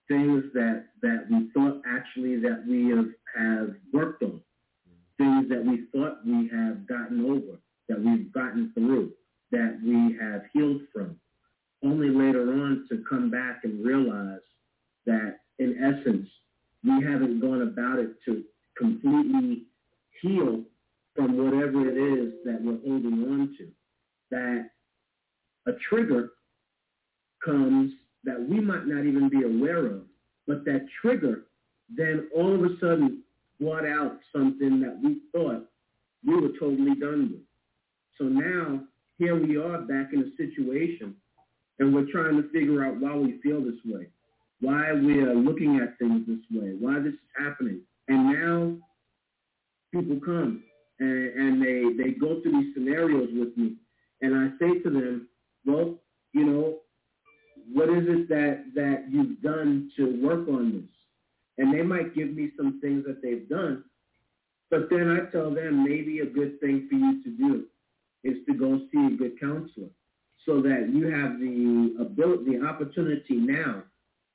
things 0.07 0.43
that, 0.53 0.85
that 1.01 1.25
we 1.29 1.49
thought 1.53 1.81
actually 1.87 2.37
that 2.41 2.63
we 2.67 2.89
have, 2.89 3.07
have 3.35 3.75
worked 3.91 4.23
on. 4.23 4.41
Things 5.17 5.47
that 5.49 5.63
we 5.63 5.85
thought 5.93 6.25
we 6.25 6.49
have 6.49 6.87
gotten 6.87 7.25
over, 7.25 7.57
that 7.87 7.99
we've 7.99 8.31
gotten 8.33 8.71
through, 8.73 9.11
that 9.51 9.79
we 9.83 10.17
have 10.19 10.43
healed 10.53 10.81
from. 10.91 11.17
Only 11.83 12.09
later 12.09 12.51
on 12.51 12.85
to 12.89 13.03
come 13.09 13.29
back 13.29 13.61
and 13.63 13.85
realize 13.85 14.39
that 15.05 15.39
in 15.59 15.77
essence, 15.83 16.27
we 16.83 17.03
haven't 17.03 17.39
gone 17.39 17.61
about 17.61 17.99
it 17.99 18.15
to 18.25 18.43
completely 18.77 19.63
heal 20.21 20.63
from 21.15 21.37
whatever 21.37 21.87
it 21.87 21.97
is 21.97 22.33
that 22.45 22.59
we're 22.61 22.79
holding 22.85 23.23
on 23.29 23.55
to. 23.57 23.67
That 24.31 24.69
a 25.67 25.71
trigger 25.89 26.31
comes 27.43 27.93
that 28.23 28.47
we 28.47 28.59
might 28.59 28.87
not 28.87 29.05
even 29.05 29.29
be 29.29 29.43
aware 29.43 29.85
of, 29.85 30.01
but 30.47 30.65
that 30.65 30.85
trigger 31.01 31.43
then 31.95 32.27
all 32.35 32.53
of 32.53 32.61
a 32.63 32.75
sudden 32.79 33.23
brought 33.59 33.85
out 33.85 34.17
something 34.35 34.79
that 34.81 34.99
we 35.03 35.21
thought 35.31 35.65
we 36.25 36.35
were 36.35 36.57
totally 36.59 36.95
done 36.95 37.31
with. 37.31 37.41
So 38.17 38.25
now 38.25 38.81
here 39.17 39.35
we 39.35 39.57
are 39.57 39.79
back 39.79 40.13
in 40.13 40.21
a 40.21 40.37
situation 40.37 41.15
and 41.79 41.93
we're 41.93 42.11
trying 42.11 42.41
to 42.41 42.49
figure 42.49 42.85
out 42.85 42.99
why 42.99 43.15
we 43.15 43.39
feel 43.41 43.61
this 43.61 43.79
way, 43.85 44.07
why 44.61 44.93
we 44.93 45.19
are 45.19 45.35
looking 45.35 45.79
at 45.79 45.97
things 45.99 46.25
this 46.27 46.39
way, 46.51 46.75
why 46.79 46.99
this 46.99 47.13
is 47.13 47.19
happening. 47.37 47.81
And 48.07 48.31
now 48.31 48.77
people 49.91 50.19
come 50.23 50.63
and, 50.99 51.27
and 51.27 51.61
they, 51.61 52.03
they 52.03 52.11
go 52.11 52.41
through 52.41 52.63
these 52.63 52.73
scenarios 52.73 53.29
with 53.33 53.55
me. 53.57 53.73
And 54.21 54.35
I 54.35 54.49
say 54.59 54.79
to 54.79 54.89
them, 54.89 55.27
well, 55.65 55.95
you 56.33 56.45
know, 56.45 56.77
what 57.71 57.89
is 57.89 58.05
it 58.07 58.29
that, 58.29 58.65
that 58.75 59.05
you've 59.09 59.41
done 59.41 59.91
to 59.97 60.21
work 60.21 60.47
on 60.47 60.71
this? 60.71 60.89
And 61.57 61.73
they 61.73 61.83
might 61.83 62.15
give 62.15 62.33
me 62.33 62.51
some 62.57 62.81
things 62.81 63.05
that 63.05 63.21
they've 63.21 63.47
done, 63.47 63.83
but 64.71 64.89
then 64.89 65.09
I 65.09 65.29
tell 65.31 65.53
them 65.53 65.83
maybe 65.83 66.19
a 66.19 66.25
good 66.25 66.59
thing 66.59 66.87
for 66.89 66.95
you 66.95 67.23
to 67.23 67.29
do 67.29 67.65
is 68.23 68.37
to 68.47 68.53
go 68.55 68.79
see 68.91 69.05
a 69.13 69.17
good 69.17 69.39
counselor 69.39 69.89
so 70.45 70.61
that 70.61 70.89
you 70.91 71.07
have 71.07 71.39
the 71.39 71.95
ability, 72.01 72.57
the 72.57 72.65
opportunity 72.65 73.35
now 73.35 73.83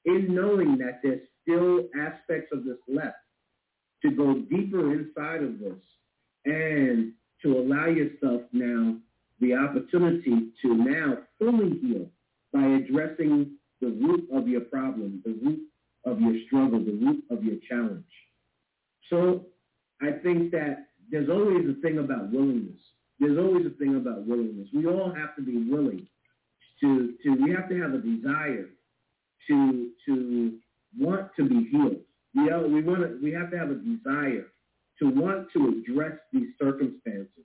in 0.04 0.32
knowing 0.34 0.78
that 0.78 1.00
there's 1.02 1.26
still 1.42 1.88
aspects 2.00 2.52
of 2.52 2.64
this 2.64 2.78
left 2.86 3.16
to 4.02 4.10
go 4.12 4.34
deeper 4.48 4.92
inside 4.92 5.42
of 5.42 5.58
this 5.58 5.82
and 6.44 7.12
to 7.42 7.58
allow 7.58 7.86
yourself 7.86 8.42
now 8.52 8.96
the 9.40 9.54
opportunity 9.54 10.50
to 10.62 10.74
now 10.74 11.18
fully 11.38 11.78
heal 11.80 12.08
by 12.52 12.64
addressing 12.66 13.52
the 13.80 13.88
root 13.88 14.28
of 14.32 14.48
your 14.48 14.62
problem, 14.62 15.22
the 15.24 15.38
root 15.42 15.60
of 16.04 16.20
your 16.20 16.34
struggle, 16.46 16.80
the 16.80 16.92
root 16.92 17.24
of 17.30 17.44
your 17.44 17.56
challenge. 17.68 18.04
So 19.10 19.46
I 20.02 20.12
think 20.22 20.50
that 20.52 20.86
there's 21.10 21.28
always 21.28 21.64
a 21.68 21.80
thing 21.80 21.98
about 21.98 22.30
willingness. 22.30 22.80
There's 23.20 23.38
always 23.38 23.66
a 23.66 23.76
thing 23.78 23.96
about 23.96 24.26
willingness. 24.26 24.68
We 24.72 24.86
all 24.86 25.12
have 25.14 25.34
to 25.36 25.42
be 25.42 25.70
willing 25.70 26.06
to, 26.80 27.14
to 27.24 27.30
we 27.42 27.50
have 27.50 27.68
to 27.68 27.80
have 27.80 27.94
a 27.94 27.98
desire 27.98 28.68
to 29.48 29.90
to 30.06 30.58
want 30.98 31.30
to 31.36 31.48
be 31.48 31.68
healed. 31.70 32.00
We, 32.34 32.50
are, 32.50 32.66
we 32.66 32.82
want 32.82 33.00
to, 33.00 33.18
we 33.22 33.32
have 33.32 33.50
to 33.50 33.58
have 33.58 33.70
a 33.70 33.74
desire 33.74 34.46
to 35.00 35.10
want 35.10 35.48
to 35.54 35.82
address 35.82 36.18
these 36.32 36.48
circumstances. 36.60 37.44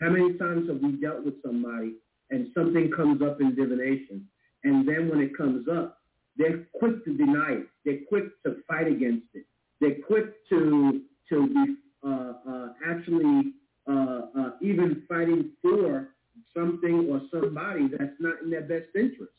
How 0.00 0.10
many 0.10 0.36
times 0.36 0.68
have 0.68 0.80
we 0.80 0.92
dealt 1.00 1.24
with 1.24 1.34
somebody 1.44 1.94
and 2.30 2.48
something 2.54 2.90
comes 2.94 3.22
up 3.22 3.40
in 3.40 3.54
divination, 3.54 4.26
and 4.66 4.86
then 4.86 5.08
when 5.08 5.20
it 5.20 5.36
comes 5.36 5.68
up, 5.68 5.98
they're 6.36 6.66
quick 6.78 7.04
to 7.04 7.16
deny 7.16 7.52
it. 7.52 7.66
They're 7.84 8.04
quick 8.08 8.42
to 8.44 8.56
fight 8.68 8.88
against 8.88 9.26
it. 9.34 9.46
They're 9.80 10.02
quick 10.06 10.46
to 10.50 11.02
to 11.30 11.46
be 11.48 11.76
uh, 12.04 12.32
uh, 12.48 12.68
actually 12.86 13.52
uh, 13.88 14.20
uh 14.38 14.50
even 14.60 15.02
fighting 15.08 15.50
for 15.62 16.08
something 16.54 17.08
or 17.10 17.20
somebody 17.32 17.88
that's 17.88 18.18
not 18.18 18.42
in 18.42 18.50
their 18.50 18.62
best 18.62 18.90
interest, 18.94 19.32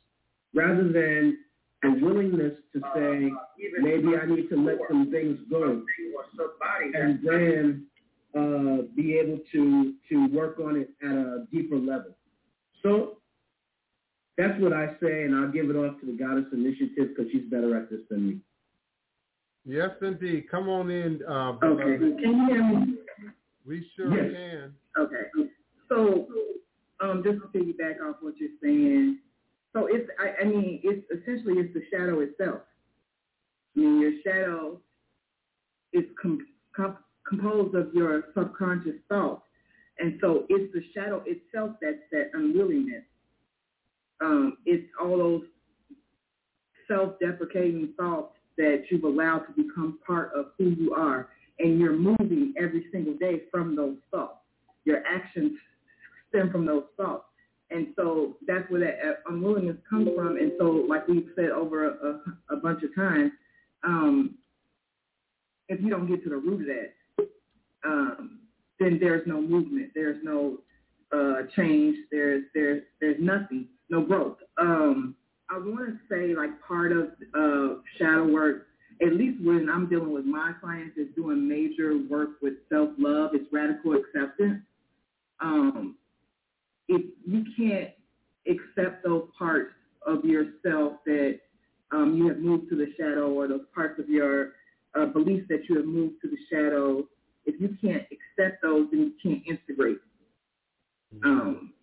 rather 0.54 0.92
than 0.92 1.38
a 1.84 1.90
willingness 2.04 2.54
to 2.74 2.82
say, 2.96 3.32
maybe 3.80 4.16
I 4.16 4.26
need 4.26 4.50
to 4.50 4.56
let 4.56 4.78
some 4.90 5.12
things 5.12 5.38
go, 5.52 5.84
and 6.94 7.20
then 7.24 7.86
uh, 8.36 8.84
be 8.96 9.18
able 9.18 9.40
to 9.52 9.94
to 10.10 10.28
work 10.30 10.60
on 10.60 10.78
it 10.78 10.90
at 11.04 11.12
a 11.12 11.46
deeper 11.52 11.78
level. 11.78 12.16
So 12.82 13.18
that's 14.38 14.60
what 14.62 14.74
I 14.74 14.88
say, 15.02 15.24
and 15.24 15.36
I'll 15.36 15.52
give 15.52 15.70
it 15.70 15.76
off 15.76 16.00
to 16.00 16.06
the 16.06 16.14
Goddess 16.14 16.46
Initiative 16.54 17.16
because 17.16 17.32
she's 17.32 17.50
better 17.50 17.76
at 17.76 17.90
this 17.90 18.02
than 18.10 18.28
me. 18.28 18.38
Yes, 19.66 19.90
indeed. 20.02 20.46
Come 20.50 20.70
on 20.70 20.90
in. 20.90 21.22
Uh, 21.28 21.58
okay. 21.64 21.98
Can 21.98 22.20
you 22.22 22.48
hear 22.48 22.64
me? 22.64 22.94
We 23.66 23.86
sure 23.96 24.14
yes. 24.16 24.34
can. 24.34 24.74
Okay. 24.98 25.50
So, 25.90 26.28
um, 27.02 27.24
just 27.26 27.40
to 27.42 27.48
piggyback 27.58 28.02
off 28.08 28.18
what 28.22 28.36
you're 28.38 28.50
saying, 28.64 29.20
so 29.74 29.88
it's, 29.88 30.10
I, 30.20 30.44
I 30.44 30.46
mean, 30.46 30.80
it's 30.84 31.06
essentially 31.12 31.56
it's 31.56 31.74
the 31.74 31.82
shadow 31.92 32.22
itself. 32.22 32.62
I 33.76 33.80
mean, 33.80 34.00
your 34.00 34.12
shadow 34.26 34.80
is 35.94 36.06
com- 36.22 36.48
com- 36.76 36.98
composed 37.28 37.76
of 37.76 37.94
your 37.94 38.26
subconscious 38.36 38.96
thoughts. 39.10 39.44
And 40.00 40.18
so 40.22 40.46
it's 40.50 40.74
the 40.74 40.82
shadow 40.96 41.24
itself 41.26 41.76
that's 41.82 41.98
that 42.12 42.30
unwillingness. 42.34 43.04
Um, 44.22 44.58
it's 44.66 44.88
all 45.02 45.18
those 45.18 45.44
self-deprecating 46.88 47.94
thoughts 47.98 48.34
that 48.58 48.86
you've 48.90 49.04
allowed 49.04 49.40
to 49.40 49.52
become 49.52 50.00
part 50.06 50.32
of 50.36 50.48
who 50.58 50.70
you 50.70 50.94
are. 50.94 51.30
And 51.60 51.80
you're 51.80 51.96
moving 51.96 52.54
every 52.60 52.86
single 52.92 53.14
day 53.16 53.44
from 53.52 53.76
those 53.76 53.98
thoughts. 54.12 54.40
Your 54.86 55.04
actions 55.06 55.54
stem 56.30 56.52
from 56.52 56.66
those 56.66 56.84
thoughts. 56.96 57.26
And 57.70 57.88
so 57.96 58.38
that's 58.48 58.70
where 58.70 58.80
that 58.80 59.00
uh, 59.06 59.34
unwillingness 59.34 59.78
comes 59.90 60.10
from. 60.16 60.38
And 60.38 60.54
so, 60.58 60.66
like 60.66 61.08
we've 61.08 61.30
said 61.36 61.50
over 61.50 61.90
a, 61.90 62.08
a, 62.08 62.56
a 62.56 62.58
bunch 62.58 62.84
of 62.84 62.96
times, 62.96 63.32
um, 63.86 64.36
if 65.68 65.82
you 65.82 65.90
don't 65.90 66.08
get 66.08 66.24
to 66.24 66.30
the 66.30 66.38
root 66.38 66.62
of 66.62 66.68
that, 66.68 67.28
um, 67.86 68.40
then 68.80 69.00
there's 69.02 69.28
no 69.28 69.42
movement. 69.42 69.92
There's 69.94 70.24
no 70.24 70.60
uh, 71.12 71.42
change. 71.56 71.98
There's 72.12 72.44
there's 72.54 72.84
there's 73.02 73.18
nothing, 73.20 73.68
no 73.90 74.04
growth. 74.04 74.38
Um, 74.60 75.16
I 75.50 75.58
want 75.58 75.88
to 75.88 75.98
say 76.10 76.36
like 76.36 76.50
part 76.68 76.92
of 76.92 77.10
uh, 77.38 77.82
shadow 77.98 78.28
work, 78.28 78.68
at 79.02 79.14
least 79.14 79.44
when 79.44 79.70
I'm 79.70 79.88
dealing 79.90 80.12
with 80.12 80.26
my 80.26 80.54
clients, 80.60 80.98
is 80.98 81.08
doing 81.16 81.48
major 81.48 81.98
work 82.10 82.42
with 82.42 82.54
self 82.70 82.90
love. 82.98 83.32
It's 83.34 83.46
radical 83.52 83.94
acceptance. 83.94 84.62
Um, 85.40 85.96
if 86.88 87.06
you 87.26 87.44
can't 87.56 87.92
accept 88.48 89.04
those 89.04 89.28
parts 89.38 89.74
of 90.06 90.26
yourself 90.26 90.94
that 91.06 91.40
um, 91.92 92.16
you 92.18 92.28
have 92.28 92.40
moved 92.40 92.70
to 92.70 92.76
the 92.76 92.88
shadow 92.98 93.30
or 93.32 93.48
those 93.48 93.66
parts 93.74 94.00
of 94.00 94.10
your 94.10 94.54
uh, 94.96 95.06
beliefs 95.06 95.46
that 95.50 95.62
you 95.70 95.78
have 95.78 95.86
moved 95.86 96.16
to 96.22 96.30
the 96.30 96.38
shadow, 96.52 97.04
if 97.46 97.60
you 97.62 97.78
can't 97.82 98.04
accept 98.04 98.62
those, 98.62 98.88
then 98.92 99.00
you 99.00 99.14
can't 99.22 99.44
integrate. 99.48 100.00
Mm-hmm. 101.16 101.30
Um, 101.30 101.74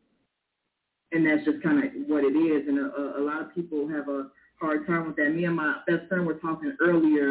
and 1.15 1.25
that's 1.25 1.45
just 1.45 1.63
kind 1.63 1.79
of 1.79 1.91
what 2.09 2.25
it 2.25 2.37
is. 2.37 2.69
And 2.69 2.79
a, 2.79 3.19
a 3.19 3.23
lot 3.23 3.41
of 3.41 3.55
people 3.55 3.89
have 3.89 4.09
a 4.09 4.29
hard 4.61 4.87
time 4.87 5.07
with 5.07 5.17
that. 5.17 5.31
Me 5.31 5.45
and 5.45 5.57
my 5.57 5.77
best 5.87 6.09
friend 6.09 6.27
were 6.27 6.35
talking 6.35 6.77
earlier, 6.81 7.29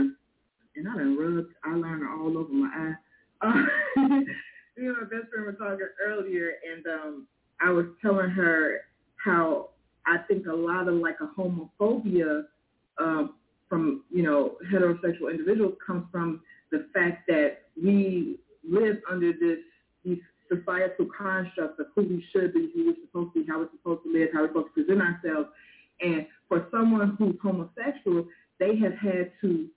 and 0.75 0.89
I 0.89 0.95
done 0.95 1.17
rubbed 1.17 1.53
eyeliner 1.67 2.09
all 2.17 2.37
over 2.37 2.51
my 2.51 2.69
eye. 2.73 2.93
Uh, 3.41 4.01
me 4.77 4.87
and 4.87 4.97
my 4.97 5.03
best 5.03 5.29
friend 5.31 5.45
were 5.45 5.53
talking 5.53 5.87
earlier, 6.03 6.53
and 6.71 6.87
um, 6.87 7.27
I 7.61 7.71
was 7.71 7.85
telling 8.01 8.29
her 8.29 8.81
how 9.17 9.69
I 10.07 10.17
think 10.27 10.47
a 10.47 10.53
lot 10.53 10.87
of 10.87 10.95
like 10.95 11.17
a 11.21 11.39
homophobia 11.39 12.43
um, 12.99 13.35
from 13.67 14.03
you 14.09 14.23
know 14.23 14.55
heterosexual 14.71 15.29
individuals 15.29 15.73
comes 15.85 16.05
from 16.11 16.41
the 16.71 16.87
fact 16.93 17.27
that 17.27 17.63
we 17.81 18.39
live 18.63 18.97
under 19.09 19.33
this 19.33 19.59
these 20.05 20.19
societal 20.47 21.07
constructs 21.17 21.79
of 21.79 21.87
who 21.95 22.03
we 22.03 22.25
should 22.31 22.53
be, 22.53 22.71
who 22.73 22.87
we're 22.87 22.95
supposed 23.05 23.33
to 23.33 23.43
be, 23.43 23.49
how 23.49 23.59
we're 23.59 23.69
supposed 23.71 24.03
to 24.03 24.13
live, 24.13 24.29
how 24.33 24.41
we're 24.41 24.47
supposed 24.49 24.67
to 24.75 24.83
present 24.83 25.01
ourselves. 25.01 25.49
And 26.01 26.27
for 26.47 26.67
someone 26.71 27.15
who's 27.17 27.35
homosexual, 27.41 28.25
they 28.59 28.75
have 28.77 28.93
had 28.93 29.31
to 29.41 29.67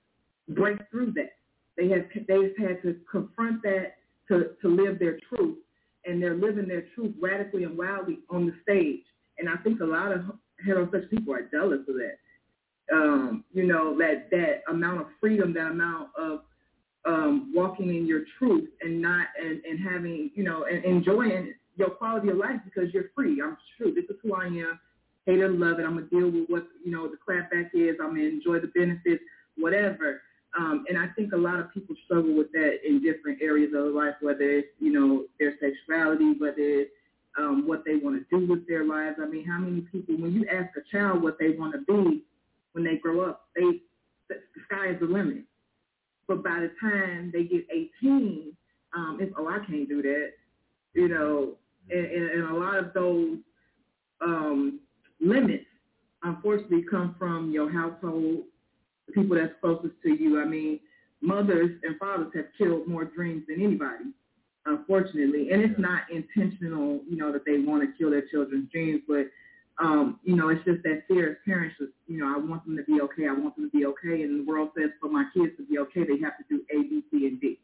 break 0.48 0.78
through 0.90 1.12
that. 1.12 1.36
They 1.76 1.88
have 1.88 2.06
they've 2.26 2.56
had 2.59 2.82
to 2.82 2.97
confront 3.10 3.62
that 3.62 3.97
to, 4.28 4.51
to 4.62 4.68
live 4.68 4.98
their 4.98 5.18
truth 5.28 5.59
and 6.06 6.22
they're 6.22 6.36
living 6.36 6.68
their 6.68 6.84
truth 6.94 7.14
radically 7.20 7.64
and 7.64 7.76
wildly 7.76 8.20
on 8.30 8.47
the 8.47 8.55
stage. 8.62 9.02
And 9.38 9.48
I 9.48 9.56
think 9.56 9.80
a 9.80 9.84
lot 9.84 10.12
of 10.12 10.22
heterosexual 10.66 11.10
people 11.10 11.34
are 11.34 11.43
jealous 11.43 11.80
of 11.88 11.97
that. 11.97 12.18
Um, 12.93 13.44
you 13.52 13.64
know, 13.66 13.98
that 13.98 14.30
that 14.30 14.62
amount 14.68 15.01
of 15.01 15.06
freedom, 15.20 15.52
that 15.55 15.72
amount 15.72 16.10
of 16.16 16.43
um, 17.07 17.53
walking 17.55 17.89
in 17.89 18.07
your 18.07 18.23
truth 18.39 18.69
and 18.83 19.01
not 19.01 19.28
and, 19.41 19.62
and 19.65 19.78
having, 19.81 20.31
you 20.35 20.45
know, 20.45 20.65
and 20.65 20.85
enjoying 20.85 21.55
your 21.77 21.91
quality 21.91 22.31
of 22.31 22.37
life 22.37 22.61
because 22.65 22.93
you're 22.93 23.11
free. 23.15 23.41
I'm 23.43 23.57
true. 23.77 23.95
This 23.95 24.05
is 24.05 24.16
who 24.23 24.35
I 24.35 24.47
am. 24.47 24.81
Hate 25.24 25.41
it, 25.41 25.51
love 25.51 25.78
it. 25.78 25.85
I'm 25.85 25.95
gonna 25.95 26.07
deal 26.07 26.31
with 26.31 26.49
what 26.49 26.66
you 26.85 26.91
know 26.91 27.09
the 27.09 27.16
clapback 27.16 27.70
is. 27.74 27.97
I'm 28.01 28.15
gonna 28.15 28.28
enjoy 28.28 28.61
the 28.61 28.69
benefits, 28.69 29.23
whatever. 29.57 30.23
Um, 30.57 30.85
and 30.89 30.97
I 30.99 31.09
think 31.09 31.33
a 31.33 31.37
lot 31.37 31.61
of 31.61 31.73
people 31.73 31.95
struggle 32.07 32.35
with 32.35 32.51
that 32.53 32.78
in 32.87 33.03
different 33.03 33.43
areas 33.43 33.73
of 33.77 33.93
life, 33.93 34.15
whether 34.20 34.49
it's 34.49 34.69
you 34.81 34.93
know 34.93 35.24
their 35.39 35.55
sexuality, 35.61 36.35
whether 36.39 36.55
it's 36.59 36.91
um, 37.39 37.66
what 37.66 37.85
they 37.85 37.97
want 37.97 38.16
to 38.16 38.39
do 38.39 38.47
with 38.47 38.66
their 38.66 38.85
lives. 38.85 39.16
I 39.20 39.27
mean, 39.27 39.45
how 39.45 39.59
many 39.59 39.83
people, 39.93 40.16
when 40.16 40.33
you 40.33 40.47
ask 40.49 40.70
a 40.77 40.97
child 40.97 41.23
what 41.23 41.39
they 41.39 41.51
want 41.51 41.74
to 41.74 41.81
be 41.81 42.23
when 42.73 42.85
they 42.85 42.97
grow 42.97 43.28
up, 43.28 43.49
they 43.55 43.83
the 44.28 44.37
sky 44.66 44.89
is 44.91 45.01
the 45.01 45.07
limit. 45.07 45.45
But 46.28 46.43
by 46.43 46.61
the 46.61 46.70
time 46.81 47.31
they 47.32 47.44
get 47.44 47.66
18, 47.70 48.53
um, 48.97 49.19
it's 49.20 49.32
oh 49.39 49.48
I 49.48 49.59
can't 49.59 49.89
do 49.89 50.03
that, 50.03 50.31
you 50.94 51.09
know, 51.09 51.55
and, 51.90 52.07
and, 52.07 52.31
and 52.31 52.51
a 52.51 52.55
lot 52.55 52.78
of 52.78 52.93
those 52.94 53.39
um, 54.20 54.81
limits 55.20 55.66
unfortunately 56.27 56.85
come 56.90 57.15
from 57.19 57.51
your 57.51 57.70
household, 57.73 58.44
the 59.07 59.12
people 59.12 59.36
that's 59.36 59.53
closest 59.61 59.94
to 60.03 60.11
you. 60.11 60.40
I 60.40 60.44
mean, 60.44 60.81
mothers 61.20 61.70
and 61.82 61.97
fathers 61.98 62.32
have 62.35 62.47
killed 62.59 62.86
more 62.86 63.05
dreams 63.05 63.44
than 63.48 63.62
anybody, 63.62 64.07
unfortunately. 64.66 65.51
And 65.51 65.62
it's 65.62 65.78
not 65.78 66.03
intentional, 66.11 67.01
you 67.09 67.16
know, 67.16 67.32
that 67.32 67.44
they 67.44 67.59
want 67.59 67.82
to 67.82 67.98
kill 67.98 68.11
their 68.11 68.27
children's 68.27 68.70
dreams, 68.70 69.03
but 69.09 69.27
um, 69.78 70.20
you 70.24 70.36
know, 70.36 70.48
it's 70.48 70.65
just 70.65 70.82
that 70.85 71.03
fear 71.07 71.32
as 71.32 71.36
parents 71.44 71.77
just, 71.78 71.93
you 72.07 72.19
know, 72.19 72.32
I 72.35 72.39
want 72.39 72.65
them 72.65 72.77
to 72.77 72.85
be 72.85 73.01
okay, 73.03 73.28
I 73.28 73.32
want 73.32 73.57
them 73.57 73.70
to 73.70 73.77
be 73.77 73.85
okay 73.86 74.23
and 74.23 74.40
the 74.40 74.51
world 74.51 74.70
says 74.77 74.90
for 75.01 75.11
my 75.11 75.24
kids 75.35 75.53
to 75.59 75.66
be 75.66 75.78
okay 75.78 76.05
they 76.05 76.19
have 76.23 76.39
to 76.39 76.44
do 76.48 76.62
A, 76.70 76.82
B, 76.82 77.03
C 77.11 77.27
and 77.27 77.40
D. 77.40 77.59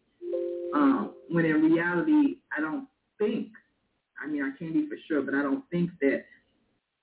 Um, 0.74 1.14
when 1.28 1.44
in 1.44 1.62
reality 1.62 2.36
I 2.56 2.60
don't 2.60 2.86
think 3.18 3.48
I 4.22 4.26
mean 4.26 4.42
I 4.42 4.56
can't 4.58 4.74
be 4.74 4.88
for 4.88 4.96
sure, 5.08 5.22
but 5.22 5.34
I 5.34 5.42
don't 5.42 5.64
think 5.70 5.90
that 6.00 6.24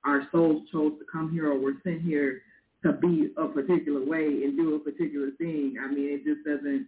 our 0.06 0.28
souls 0.32 0.64
chose 0.72 0.94
to 1.00 1.06
come 1.12 1.32
here 1.32 1.52
or 1.52 1.58
were 1.60 1.74
sent 1.84 2.02
here 2.02 2.42
to 2.84 2.94
be 2.94 3.32
a 3.38 3.48
particular 3.48 4.04
way 4.06 4.26
and 4.26 4.58
do 4.58 4.76
a 4.76 4.80
particular 4.80 5.32
thing. 5.38 5.76
I 5.84 5.88
mean, 5.92 6.10
it 6.14 6.24
just 6.24 6.46
doesn't. 6.46 6.88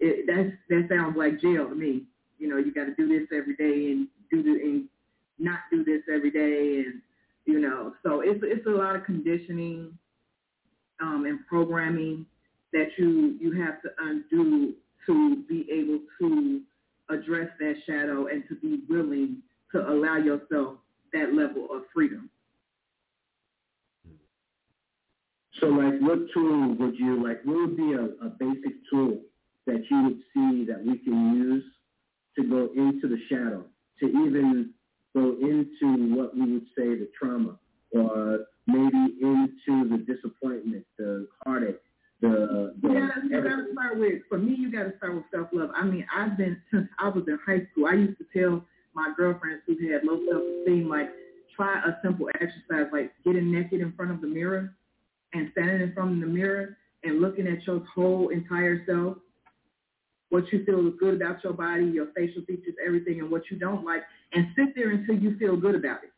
It 0.00 0.26
that's 0.26 0.50
that 0.70 0.88
sounds 0.88 1.16
like 1.16 1.40
jail 1.40 1.68
to 1.68 1.74
me. 1.74 2.04
You 2.38 2.48
know, 2.48 2.56
you 2.56 2.72
got 2.72 2.84
to 2.84 2.94
do 2.94 3.08
this 3.08 3.28
every 3.36 3.56
day 3.56 3.92
and 3.92 4.08
do 4.30 4.42
the 4.42 4.62
and 4.62 4.84
not 5.38 5.60
do 5.70 5.84
this 5.84 6.02
every 6.12 6.30
day, 6.30 6.84
and 6.86 7.02
you 7.48 7.60
know, 7.60 7.94
so 8.02 8.20
it's 8.20 8.40
it's 8.42 8.66
a 8.66 8.70
lot 8.70 8.94
of 8.94 9.04
conditioning 9.04 9.96
um, 11.00 11.24
and 11.26 11.40
programming 11.46 12.26
that 12.74 12.88
you 12.98 13.38
you 13.40 13.52
have 13.52 13.80
to 13.80 13.88
undo 14.00 14.74
to 15.06 15.42
be 15.48 15.66
able 15.72 16.00
to 16.20 16.60
address 17.08 17.48
that 17.58 17.74
shadow 17.86 18.26
and 18.26 18.44
to 18.50 18.54
be 18.56 18.82
willing 18.90 19.38
to 19.72 19.80
allow 19.80 20.18
yourself 20.18 20.74
that 21.14 21.32
level 21.32 21.68
of 21.74 21.84
freedom. 21.94 22.28
So, 25.58 25.68
like, 25.68 25.98
what 26.00 26.18
tool 26.34 26.76
would 26.78 26.96
you 26.98 27.26
like? 27.26 27.40
What 27.44 27.56
would 27.56 27.76
be 27.78 27.94
a, 27.94 28.26
a 28.26 28.28
basic 28.28 28.74
tool 28.90 29.22
that 29.66 29.82
you 29.90 30.02
would 30.02 30.20
see 30.34 30.66
that 30.66 30.84
we 30.84 30.98
can 30.98 31.34
use 31.34 31.64
to 32.36 32.44
go 32.44 32.68
into 32.76 33.08
the 33.08 33.18
shadow, 33.30 33.64
to 34.00 34.06
even 34.06 34.74
go 35.18 35.36
into 35.40 36.14
what 36.14 36.34
we 36.34 36.52
would 36.52 36.66
say 36.76 36.94
the 36.94 37.08
trauma, 37.18 37.58
or 37.92 38.46
maybe 38.66 39.16
into 39.20 39.88
the 39.88 40.04
disappointment, 40.06 40.84
the 40.98 41.26
heartache, 41.44 41.80
the, 42.20 42.72
the 42.82 42.88
you 42.88 43.00
gotta, 43.00 43.20
you 43.24 43.42
gotta 43.42 43.66
start 43.72 43.98
with 43.98 44.22
for 44.28 44.38
me 44.38 44.54
you 44.56 44.70
gotta 44.70 44.92
start 44.98 45.14
with 45.14 45.24
self 45.32 45.48
love. 45.52 45.70
I 45.74 45.84
mean, 45.84 46.06
I've 46.14 46.36
been 46.36 46.60
since 46.72 46.88
I 46.98 47.08
was 47.08 47.24
in 47.26 47.38
high 47.44 47.66
school, 47.72 47.86
I 47.86 47.94
used 47.94 48.18
to 48.18 48.24
tell 48.36 48.64
my 48.94 49.12
girlfriends 49.16 49.62
who 49.66 49.74
had 49.92 50.04
low 50.04 50.20
self 50.30 50.42
esteem, 50.60 50.88
like 50.88 51.10
try 51.54 51.80
a 51.80 51.92
simple 52.02 52.28
exercise 52.34 52.90
like 52.92 53.12
getting 53.24 53.52
naked 53.52 53.80
in 53.80 53.92
front 53.92 54.10
of 54.10 54.20
the 54.20 54.26
mirror 54.26 54.74
and 55.34 55.48
standing 55.52 55.80
in 55.80 55.92
front 55.92 56.14
of 56.14 56.20
the 56.20 56.26
mirror 56.26 56.76
and 57.04 57.20
looking 57.20 57.46
at 57.46 57.64
your 57.66 57.84
whole 57.94 58.28
entire 58.30 58.84
self, 58.86 59.16
what 60.30 60.52
you 60.52 60.64
feel 60.64 60.86
is 60.86 60.94
good 61.00 61.14
about 61.14 61.42
your 61.42 61.52
body, 61.52 61.84
your 61.86 62.08
facial 62.14 62.42
features, 62.42 62.74
everything, 62.84 63.20
and 63.20 63.30
what 63.30 63.42
you 63.50 63.58
don't 63.58 63.84
like, 63.84 64.02
and 64.32 64.48
sit 64.56 64.74
there 64.74 64.90
until 64.90 65.16
you 65.16 65.38
feel 65.38 65.56
good 65.56 65.74
about 65.74 66.00
it. 66.04 66.12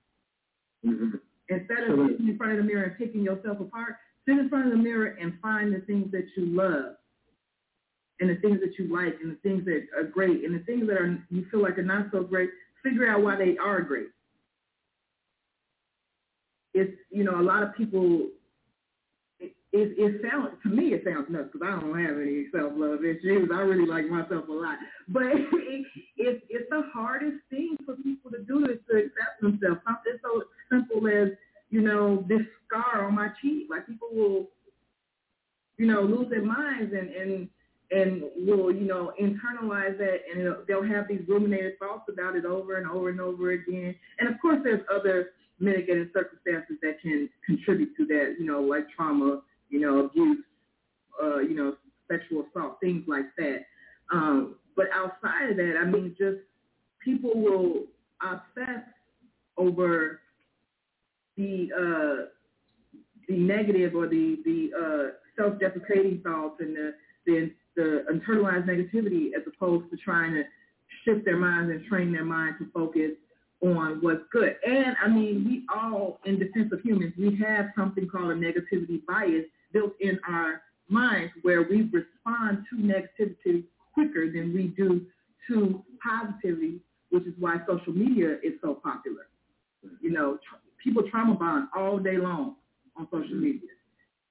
Mm-hmm. 0.87 1.17
Instead 1.49 1.91
of 1.91 2.09
sitting 2.09 2.29
in 2.29 2.37
front 2.37 2.53
of 2.53 2.59
the 2.59 2.65
mirror 2.65 2.85
and 2.85 2.99
picking 2.99 3.23
yourself 3.23 3.61
apart, 3.61 3.97
sit 4.27 4.39
in 4.39 4.49
front 4.49 4.67
of 4.67 4.73
the 4.73 4.79
mirror 4.79 5.17
and 5.21 5.35
find 5.41 5.75
the 5.75 5.81
things 5.81 6.11
that 6.13 6.27
you 6.37 6.47
love 6.47 6.97
and 8.21 8.31
the 8.31 8.37
things 8.37 8.61
that 8.61 8.79
you 8.79 8.93
like 8.93 9.17
and 9.23 9.33
the 9.33 9.39
things 9.43 9.65
that 9.65 9.87
are 9.97 10.05
great 10.05 10.45
and 10.45 10.55
the 10.55 10.65
things 10.65 10.87
that 10.87 10.97
are 10.97 11.19
you 11.31 11.47
feel 11.51 11.63
like 11.63 11.79
are 11.79 11.83
not 11.83 12.07
so 12.13 12.23
great, 12.23 12.51
figure 12.83 13.09
out 13.09 13.23
why 13.23 13.37
they 13.37 13.57
are 13.59 13.81
great. 13.81 14.09
It's, 16.73 16.97
you 17.11 17.25
know, 17.25 17.41
a 17.41 17.43
lot 17.43 17.63
of 17.63 17.75
people 17.75 18.29
it, 19.73 19.95
it 19.99 20.21
sounds 20.23 20.51
to 20.65 20.69
me 20.69 20.95
it 20.95 21.05
sounds 21.05 21.27
nuts 21.31 21.51
because 21.53 21.67
I 21.67 21.81
don't 21.81 21.99
have 22.05 22.17
any 22.19 22.47
self 22.51 22.73
love 22.75 23.05
issues. 23.05 23.51
I 23.55 23.61
really 23.61 23.87
like 23.87 24.09
myself 24.09 24.49
a 24.49 24.53
lot, 24.53 24.79
but 25.09 25.23
it, 25.27 25.87
it, 26.17 26.43
it's 26.49 26.71
the 26.71 26.83
hardest 26.93 27.39
thing 27.51 27.77
for 27.87 27.95
people 27.97 28.31
to 28.33 28.43
do 28.43 28.65
is 28.65 28.79
to 28.91 28.99
accept 28.99 29.41
themselves. 29.41 29.81
Something 29.87 30.19
so 30.23 30.43
simple 30.71 31.07
as 31.07 31.29
you 31.71 31.83
know 31.83 32.25
this 32.29 32.43
scar 32.67 33.07
on 33.07 33.15
my 33.15 33.29
cheek. 33.41 33.69
Like 33.71 33.87
people 33.87 34.09
will, 34.13 34.49
you 35.79 35.87
know, 35.87 36.03
lose 36.03 36.29
their 36.31 36.45
minds 36.45 36.93
and 36.93 37.11
and 37.11 37.49
and 37.93 38.23
will 38.47 38.75
you 38.75 38.89
know 38.89 39.13
internalize 39.23 39.97
that 39.99 40.19
and 40.35 40.53
they'll 40.67 40.83
have 40.83 41.07
these 41.07 41.23
ruminated 41.29 41.79
thoughts 41.79 42.11
about 42.13 42.35
it 42.35 42.45
over 42.45 42.77
and 42.77 42.91
over 42.91 43.09
and 43.09 43.21
over 43.21 43.53
again. 43.53 43.95
And 44.19 44.29
of 44.29 44.41
course, 44.43 44.59
there's 44.65 44.83
other 44.93 45.31
mitigating 45.61 46.11
circumstances 46.13 46.77
that 46.83 47.01
can 47.01 47.29
contribute 47.47 47.97
to 47.99 48.07
that. 48.07 48.35
You 48.41 48.47
know, 48.47 48.61
like 48.63 48.87
trauma 48.97 49.43
you 49.71 49.81
know, 49.81 50.07
abuse, 50.07 50.45
uh, 51.23 51.39
you 51.39 51.55
know, 51.55 51.77
sexual 52.11 52.45
assault, 52.51 52.79
things 52.81 53.05
like 53.07 53.27
that. 53.39 53.65
Um, 54.13 54.57
but 54.77 54.87
outside 54.95 55.51
of 55.51 55.57
that, 55.57 55.75
I 55.81 55.85
mean, 55.85 56.15
just 56.19 56.39
people 57.05 57.33
will 57.35 57.85
obsess 58.23 58.83
over 59.57 60.21
the 61.37 61.69
uh, 61.77 62.27
the 63.29 63.37
negative 63.37 63.95
or 63.95 64.09
the 64.09 64.39
the 64.45 64.71
uh, 64.77 65.41
self-deprecating 65.41 66.21
thoughts 66.23 66.57
and 66.61 66.77
the, 66.77 66.95
the 67.27 67.51
the 67.77 68.05
internalized 68.13 68.67
negativity 68.67 69.29
as 69.37 69.43
opposed 69.47 69.91
to 69.91 69.97
trying 69.97 70.35
to 70.35 70.43
shift 71.05 71.25
their 71.25 71.37
minds 71.37 71.71
and 71.71 71.85
train 71.87 72.13
their 72.13 72.25
mind 72.25 72.57
to 72.59 72.67
focus 72.73 73.13
on 73.63 73.99
what's 74.01 74.23
good. 74.33 74.57
And 74.67 74.97
I 75.03 75.09
mean, 75.09 75.45
we 75.45 75.67
all, 75.75 76.19
in 76.25 76.39
defense 76.39 76.73
of 76.73 76.81
humans, 76.81 77.13
we 77.19 77.39
have 77.47 77.67
something 77.77 78.09
called 78.09 78.31
a 78.31 78.35
negativity 78.35 79.05
bias 79.07 79.45
built 79.73 79.93
in 80.01 80.19
our 80.29 80.63
minds 80.89 81.33
where 81.43 81.63
we 81.63 81.89
respond 81.93 82.65
to 82.71 82.77
negativity 82.77 83.65
quicker 83.95 84.31
than 84.31 84.53
we 84.53 84.69
do 84.77 85.07
to 85.49 85.83
positivity, 86.03 86.81
which 87.11 87.25
is 87.25 87.35
why 87.39 87.57
social 87.67 87.93
media 87.93 88.37
is 88.43 88.55
so 88.63 88.75
popular. 88.75 89.29
You 90.01 90.11
know, 90.11 90.35
tr- 90.37 90.57
people 90.83 91.03
trauma 91.11 91.35
bond 91.35 91.69
all 91.77 91.99
day 91.99 92.19
long 92.19 92.57
on 92.97 93.07
social 93.11 93.37
media. 93.37 93.69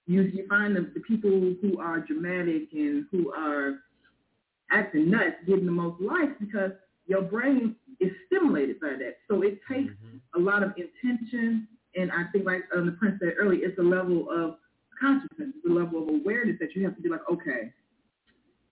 You, 0.05 0.23
you 0.23 0.47
find 0.47 0.75
the, 0.75 0.89
the 0.93 1.01
people 1.01 1.29
who 1.29 1.79
are 1.79 1.99
dramatic 1.99 2.69
and 2.73 3.05
who 3.11 3.31
are 3.33 3.79
acting 4.71 5.09
nuts 5.09 5.35
getting 5.47 5.65
the 5.65 5.71
most 5.71 6.01
likes 6.01 6.33
because 6.39 6.71
your 7.07 7.21
brain 7.21 7.75
is 7.99 8.11
stimulated 8.27 8.79
by 8.79 8.93
that. 8.99 9.17
So 9.27 9.41
it 9.41 9.59
takes 9.71 9.91
a 10.35 10.39
lot 10.39 10.63
of 10.63 10.73
intention, 10.77 11.67
and 11.95 12.11
I 12.11 12.25
think 12.31 12.45
like 12.45 12.61
um, 12.75 12.85
the 12.85 12.91
prince 12.93 13.19
said 13.19 13.33
earlier, 13.39 13.67
it's 13.67 13.79
a 13.79 13.83
level 13.83 14.27
of 14.29 14.55
consciousness, 14.99 15.49
the 15.63 15.73
level 15.73 16.03
of 16.03 16.09
awareness 16.09 16.57
that 16.59 16.75
you 16.75 16.83
have 16.85 16.95
to 16.95 17.01
be 17.01 17.09
like, 17.09 17.21
okay, 17.31 17.71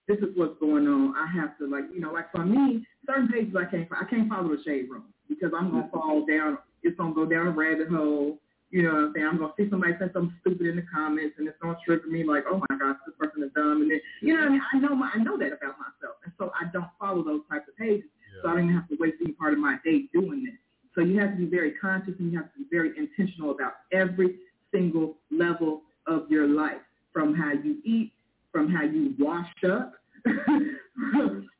this 0.07 0.17
is 0.19 0.35
what's 0.35 0.59
going 0.59 0.87
on. 0.87 1.13
I 1.15 1.27
have 1.39 1.57
to 1.59 1.67
like, 1.67 1.85
you 1.93 1.99
know, 1.99 2.11
like 2.11 2.31
for 2.31 2.45
me, 2.45 2.85
certain 3.05 3.27
pages 3.27 3.55
I 3.55 3.65
can't, 3.65 3.87
I 3.91 4.05
can't 4.05 4.29
follow 4.29 4.49
the 4.55 4.63
shade 4.63 4.89
room 4.89 5.05
because 5.27 5.51
I'm 5.55 5.71
gonna 5.71 5.83
mm-hmm. 5.83 5.97
fall 5.97 6.25
down. 6.25 6.57
It's 6.83 6.97
gonna 6.97 7.13
go 7.13 7.25
down 7.25 7.47
a 7.47 7.51
rabbit 7.51 7.89
hole. 7.89 8.39
You 8.69 8.83
know 8.83 8.93
what 8.93 9.03
I'm 9.03 9.13
saying? 9.15 9.27
I'm 9.27 9.37
gonna 9.37 9.53
see 9.57 9.69
somebody 9.69 9.93
say 9.99 10.11
something 10.13 10.35
stupid 10.41 10.67
in 10.67 10.75
the 10.75 10.85
comments, 10.93 11.35
and 11.37 11.47
it's 11.47 11.57
gonna 11.61 11.77
trigger 11.85 12.07
me 12.07 12.23
like, 12.23 12.43
oh 12.49 12.61
my 12.69 12.77
gosh, 12.77 12.97
this 13.05 13.15
person 13.19 13.43
is 13.43 13.51
dumb, 13.55 13.81
and 13.81 13.91
then, 13.91 14.01
you 14.21 14.33
know 14.33 14.41
what 14.41 14.49
I 14.49 14.51
mean? 14.51 14.61
I 14.73 14.77
know 14.79 14.95
my, 14.95 15.09
I 15.13 15.17
know 15.19 15.37
that 15.37 15.55
about 15.55 15.75
myself, 15.79 16.19
and 16.23 16.33
so 16.37 16.51
I 16.55 16.67
don't 16.71 16.91
follow 16.99 17.23
those 17.23 17.41
types 17.49 17.67
of 17.67 17.77
pages. 17.77 18.09
So 18.43 18.49
I 18.49 18.53
don't 18.53 18.65
even 18.65 18.75
have 18.75 18.87
to 18.89 18.97
waste 18.99 19.17
any 19.21 19.33
part 19.33 19.53
of 19.53 19.59
my 19.59 19.77
day 19.83 20.03
doing 20.13 20.43
this. 20.43 20.53
So 20.95 21.01
you 21.01 21.19
have 21.19 21.31
to 21.31 21.37
be 21.37 21.45
very 21.45 21.73
conscious, 21.79 22.13
and 22.19 22.31
you 22.31 22.37
have 22.37 22.51
to 22.53 22.59
be 22.59 22.65
very 22.69 22.91
intentional 22.97 23.51
about 23.51 23.73
every 23.91 24.35
single 24.71 25.17
level 25.31 25.83
of 26.07 26.29
your 26.29 26.47
life, 26.47 26.81
from 27.13 27.35
how 27.35 27.51
you 27.51 27.77
eat, 27.83 28.13
from 28.51 28.69
how 28.69 28.83
you 28.83 29.13
wash 29.19 29.51
up, 29.69 29.93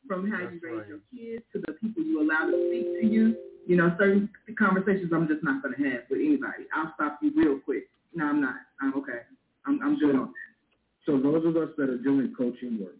from 0.08 0.32
how 0.32 0.40
you 0.40 0.60
raise 0.64 0.88
your 0.88 1.00
kids 1.14 1.44
to 1.54 1.60
the 1.66 1.74
people 1.74 2.04
you 2.04 2.22
allow 2.22 2.46
to 2.46 2.68
speak 2.70 3.02
to 3.02 3.08
you. 3.08 3.36
You 3.66 3.76
know, 3.76 3.94
certain 4.00 4.30
conversations 4.58 5.12
I'm 5.14 5.28
just 5.28 5.44
not 5.44 5.62
going 5.62 5.76
to 5.76 5.90
have 5.90 6.04
with 6.10 6.20
anybody. 6.20 6.64
I'll 6.74 6.94
stop 6.96 7.20
you 7.22 7.32
real 7.36 7.60
quick. 7.60 7.90
No, 8.14 8.26
I'm 8.26 8.42
not. 8.42 8.56
I'm 8.82 8.94
okay. 8.96 9.22
I'm, 9.66 9.82
I'm 9.84 10.00
good 10.00 10.16
on 10.16 10.28
that. 10.28 10.48
So 11.06 11.20
those 11.20 11.46
of 11.46 11.58
us 11.58 11.70
that 11.78 11.90
are 11.90 11.98
doing 11.98 12.34
coaching 12.38 12.80
work, 12.82 12.96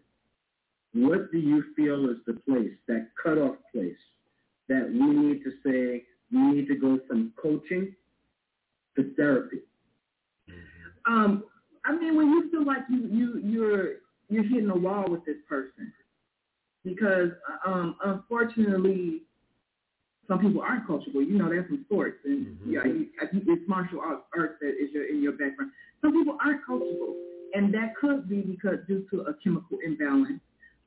what 0.94 1.32
do 1.32 1.38
you 1.38 1.64
feel 1.76 2.10
is 2.10 2.18
the 2.26 2.34
place, 2.48 2.74
that 2.88 3.10
cutoff 3.22 3.56
place, 3.74 3.98
that 4.68 4.90
we 4.90 5.08
need 5.08 5.44
to 5.44 5.52
say 5.66 6.04
we 6.32 6.40
need 6.40 6.68
to 6.68 6.76
go 6.76 7.00
from 7.08 7.34
coaching 7.42 7.96
to 8.96 9.14
therapy? 9.16 9.60
Um, 11.08 11.44
I 11.86 11.96
mean, 11.96 12.16
when 12.16 12.30
you 12.30 12.50
feel 12.52 12.66
like 12.66 12.84
you 12.90 13.08
you 13.08 13.42
you're 13.44 13.94
you're 14.30 14.44
hitting 14.44 14.70
a 14.70 14.78
wall 14.78 15.06
with 15.10 15.26
this 15.26 15.38
person, 15.48 15.94
because 16.84 17.30
um, 17.66 17.96
unfortunately, 18.04 19.22
some 20.28 20.40
people 20.40 20.62
aren't 20.62 20.88
coachable. 20.88 21.26
You 21.26 21.38
know 21.38 21.50
that 21.50 21.68
from 21.68 21.86
sports, 21.86 22.18
and 22.26 22.58
yeah, 22.66 22.84
you, 22.86 23.08
it's 23.22 23.68
martial 23.68 24.02
arts 24.02 24.24
arts 24.38 24.56
that 24.62 24.70
is 24.70 24.92
your 24.94 25.08
in 25.08 25.24
your 25.24 25.34
background. 25.34 25.72
Some 26.02 26.14
people 26.14 26.38
aren't 26.44 26.62
coachable, 26.68 27.14
and 27.54 27.74
that 27.74 27.96
could 28.00 28.28
be 28.28 28.42
because 28.42 28.80
due 28.88 29.06
to 29.12 29.22
a 29.22 29.34
chemical 29.44 29.78
imbalance 29.86 30.42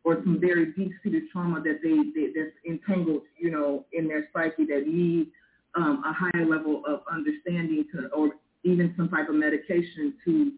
or 0.05 0.17
some 0.25 0.41
very 0.41 0.73
deep-seated 0.73 1.25
trauma 1.31 1.61
that 1.61 1.81
they, 1.83 1.91
they 2.19 2.33
that's 2.35 2.57
entangled, 2.67 3.23
you 3.39 3.51
know, 3.51 3.85
in 3.93 4.09
their 4.09 4.29
psyche 4.33 4.65
that 4.65 4.87
need 4.87 5.29
um, 5.75 6.03
a 6.07 6.13
higher 6.13 6.47
level 6.47 6.83
of 6.87 7.01
understanding 7.13 7.85
to, 7.93 8.09
or 8.09 8.31
even 8.65 8.95
some 8.97 9.09
type 9.09 9.28
of 9.28 9.35
medication 9.35 10.15
to 10.24 10.53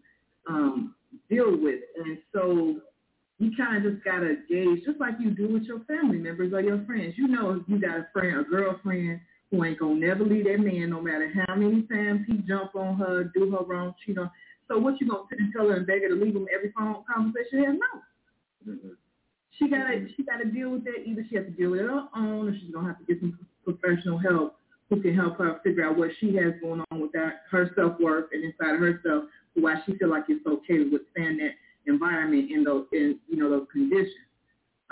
um, 0.49 0.95
deal 1.29 1.55
with. 1.57 1.79
And 2.03 2.17
so 2.33 2.81
you 3.39 3.51
kind 3.57 3.77
of 3.77 3.93
just 3.93 4.03
got 4.03 4.19
to 4.19 4.37
gauge, 4.49 4.83
just 4.85 4.99
like 4.99 5.15
you 5.19 5.31
do 5.31 5.51
with 5.51 5.63
your 5.63 5.79
family 5.81 6.17
members 6.17 6.53
or 6.53 6.61
your 6.61 6.83
friends. 6.85 7.15
You 7.17 7.27
know, 7.27 7.51
if 7.51 7.63
you 7.67 7.79
got 7.79 7.97
a 7.97 8.07
friend, 8.13 8.39
a 8.39 8.43
girlfriend 8.43 9.19
who 9.51 9.63
ain't 9.63 9.79
going 9.79 10.01
to 10.01 10.07
never 10.07 10.23
leave 10.23 10.45
that 10.45 10.59
man 10.59 10.89
no 10.89 11.01
matter 11.01 11.31
how 11.47 11.55
many 11.55 11.83
times 11.83 12.21
he 12.27 12.37
jump 12.47 12.75
on 12.75 12.97
her, 12.97 13.25
do 13.35 13.51
her 13.51 13.63
wrong, 13.65 13.93
cheat 14.05 14.17
on. 14.17 14.29
So 14.67 14.79
what 14.79 14.99
you 14.99 15.09
going 15.09 15.27
to 15.29 15.51
tell 15.55 15.67
her 15.67 15.75
and 15.75 15.87
beg 15.87 16.01
her 16.03 16.09
to 16.09 16.15
leave 16.15 16.35
him 16.35 16.47
every 16.53 16.71
phone 16.71 17.03
conversation? 17.11 17.63
Hell 17.63 17.73
no. 17.73 18.73
She 19.59 19.69
got 19.69 19.87
to 19.87 20.07
she 20.15 20.23
got 20.23 20.37
to 20.37 20.45
deal 20.45 20.71
with 20.71 20.83
that. 20.85 21.03
Either 21.05 21.23
she 21.29 21.35
has 21.35 21.45
to 21.45 21.51
deal 21.51 21.71
with 21.71 21.81
it 21.81 21.89
on 21.89 22.07
her 22.13 22.19
own, 22.19 22.49
or 22.49 22.57
she's 22.57 22.73
gonna 22.73 22.87
have 22.87 22.97
to 22.97 23.05
get 23.05 23.19
some 23.19 23.37
professional 23.65 24.17
help 24.17 24.57
who 24.93 25.01
can 25.01 25.15
help 25.15 25.37
her 25.37 25.59
figure 25.63 25.85
out 25.87 25.97
what 25.97 26.09
she 26.19 26.35
has 26.35 26.53
going 26.61 26.83
on 26.91 27.01
with 27.01 27.11
that 27.13 27.43
her 27.49 27.71
self 27.75 27.99
worth 27.99 28.25
and 28.31 28.43
inside 28.43 28.75
of 28.75 28.79
herself, 28.79 29.23
why 29.55 29.75
she 29.85 29.97
feel 29.97 30.09
like 30.09 30.25
it's 30.29 30.45
okay 30.45 30.77
to 30.77 30.91
withstand 30.91 31.39
that 31.39 31.51
environment 31.87 32.51
in 32.51 32.63
those 32.63 32.85
in 32.91 33.19
you 33.27 33.37
know 33.37 33.49
those 33.49 33.67
conditions. 33.71 34.13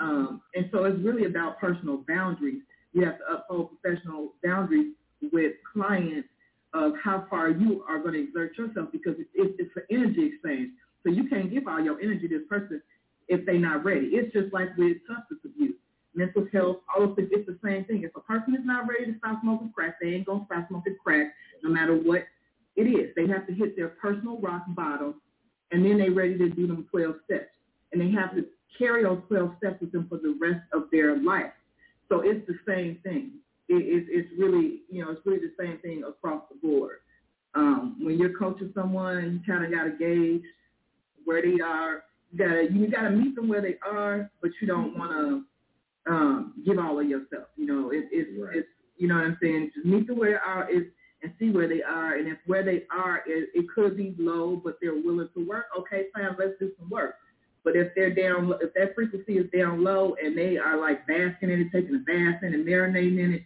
Um, 0.00 0.42
and 0.54 0.68
so 0.72 0.84
it's 0.84 0.98
really 1.04 1.26
about 1.26 1.60
personal 1.60 2.02
boundaries. 2.08 2.62
You 2.92 3.04
have 3.04 3.18
to 3.18 3.24
uphold 3.34 3.70
professional 3.80 4.32
boundaries 4.42 4.94
with 5.32 5.52
clients 5.72 6.28
of 6.74 6.92
how 7.02 7.26
far 7.30 7.50
you 7.50 7.84
are 7.88 8.00
going 8.00 8.14
to 8.14 8.24
exert 8.24 8.58
yourself 8.58 8.88
because 8.90 9.14
it's, 9.18 9.30
it's, 9.34 9.54
it's 9.58 9.70
an 9.76 9.82
energy 9.90 10.32
exchange. 10.32 10.70
So 11.04 11.10
you 11.10 11.28
can't 11.28 11.52
give 11.52 11.68
all 11.68 11.80
your 11.80 12.00
energy 12.00 12.26
to 12.28 12.38
this 12.38 12.48
person 12.48 12.82
if 13.28 13.46
they're 13.46 13.58
not 13.58 13.84
ready. 13.84 14.06
It's 14.12 14.32
just 14.32 14.52
like 14.52 14.76
with 14.76 14.96
substance 15.06 15.40
abuse, 15.44 15.74
mental 16.14 16.46
health, 16.52 16.78
all 16.94 17.04
of 17.04 17.18
it, 17.18 17.28
it's 17.30 17.46
the 17.46 17.58
same 17.64 17.84
thing. 17.84 18.02
If 18.02 18.14
a 18.16 18.20
person 18.20 18.54
is 18.54 18.64
not 18.64 18.88
ready 18.88 19.06
to 19.06 19.18
stop 19.18 19.40
smoking 19.42 19.72
crack, 19.74 19.96
they 20.00 20.08
ain't 20.08 20.26
to 20.26 20.42
stop 20.46 20.68
smoking 20.68 20.96
crack 21.02 21.32
no 21.62 21.70
matter 21.70 21.94
what 21.94 22.24
it 22.76 22.82
is. 22.82 23.14
They 23.16 23.26
have 23.28 23.46
to 23.46 23.54
hit 23.54 23.76
their 23.76 23.88
personal 23.88 24.40
rock 24.40 24.62
bottom, 24.68 25.20
and 25.70 25.84
then 25.84 25.98
they're 25.98 26.12
ready 26.12 26.36
to 26.38 26.48
do 26.48 26.66
them 26.66 26.86
12 26.90 27.16
steps. 27.24 27.50
And 27.92 28.00
they 28.00 28.10
have 28.10 28.34
to 28.34 28.46
carry 28.78 29.02
those 29.04 29.20
12 29.28 29.52
steps 29.58 29.80
with 29.80 29.92
them 29.92 30.06
for 30.08 30.18
the 30.18 30.36
rest 30.40 30.64
of 30.72 30.84
their 30.90 31.16
life. 31.16 31.52
So 32.08 32.20
it's 32.20 32.46
the 32.46 32.58
same 32.66 32.98
thing. 33.02 33.32
It, 33.68 33.74
it, 33.74 34.06
it's 34.08 34.28
really, 34.38 34.82
you 34.90 35.04
know, 35.04 35.10
it's 35.12 35.24
really 35.24 35.38
the 35.38 35.52
same 35.58 35.78
thing 35.78 36.04
across 36.06 36.42
the 36.50 36.66
board. 36.66 36.98
Um, 37.54 37.96
when 38.00 38.18
you're 38.18 38.36
coaching 38.38 38.72
someone, 38.74 39.40
you 39.46 39.52
kind 39.52 39.64
of 39.64 39.70
got 39.70 39.84
to 39.84 39.90
gauge 39.90 40.44
where 41.24 41.42
they 41.42 41.60
are. 41.62 42.04
You 42.32 42.38
gotta 42.38 42.68
you 42.72 42.90
gotta 42.90 43.10
meet 43.10 43.34
them 43.34 43.48
where 43.48 43.60
they 43.60 43.76
are, 43.86 44.30
but 44.40 44.50
you 44.60 44.66
don't 44.66 44.96
want 44.96 45.12
to 45.12 45.44
um, 46.08 46.54
give 46.64 46.78
all 46.78 46.98
of 46.98 47.08
yourself. 47.08 47.48
You 47.56 47.66
know, 47.66 47.90
it, 47.90 48.08
it's 48.10 48.30
Right. 48.38 48.56
it's 48.56 48.68
you 48.96 49.08
know 49.08 49.16
what 49.16 49.24
I'm 49.24 49.38
saying. 49.42 49.70
Just 49.74 49.86
meet 49.86 50.06
them 50.06 50.18
where 50.18 50.32
they 50.32 50.36
are 50.36 50.70
is 50.70 50.84
and 51.22 51.32
see 51.38 51.50
where 51.50 51.68
they 51.68 51.82
are. 51.82 52.16
And 52.16 52.28
if 52.28 52.38
where 52.46 52.64
they 52.64 52.84
are, 52.90 53.22
it, 53.26 53.50
it 53.54 53.66
could 53.74 53.96
be 53.96 54.14
low, 54.18 54.56
but 54.62 54.78
they're 54.80 54.94
willing 54.94 55.28
to 55.34 55.46
work. 55.48 55.66
Okay, 55.78 56.06
fine, 56.14 56.34
let's 56.38 56.58
do 56.58 56.70
some 56.78 56.90
work. 56.90 57.16
But 57.64 57.76
if 57.76 57.94
they're 57.94 58.14
down, 58.14 58.52
if 58.60 58.74
that 58.74 58.94
frequency 58.94 59.38
is 59.38 59.48
down 59.56 59.84
low 59.84 60.16
and 60.22 60.36
they 60.36 60.58
are 60.58 60.78
like 60.80 61.06
basking 61.06 61.50
in 61.50 61.60
it, 61.60 61.68
taking 61.72 61.94
a 61.94 61.98
bath 61.98 62.42
in 62.42 62.54
it, 62.54 62.66
marinating 62.66 63.22
in 63.24 63.34
it, 63.34 63.42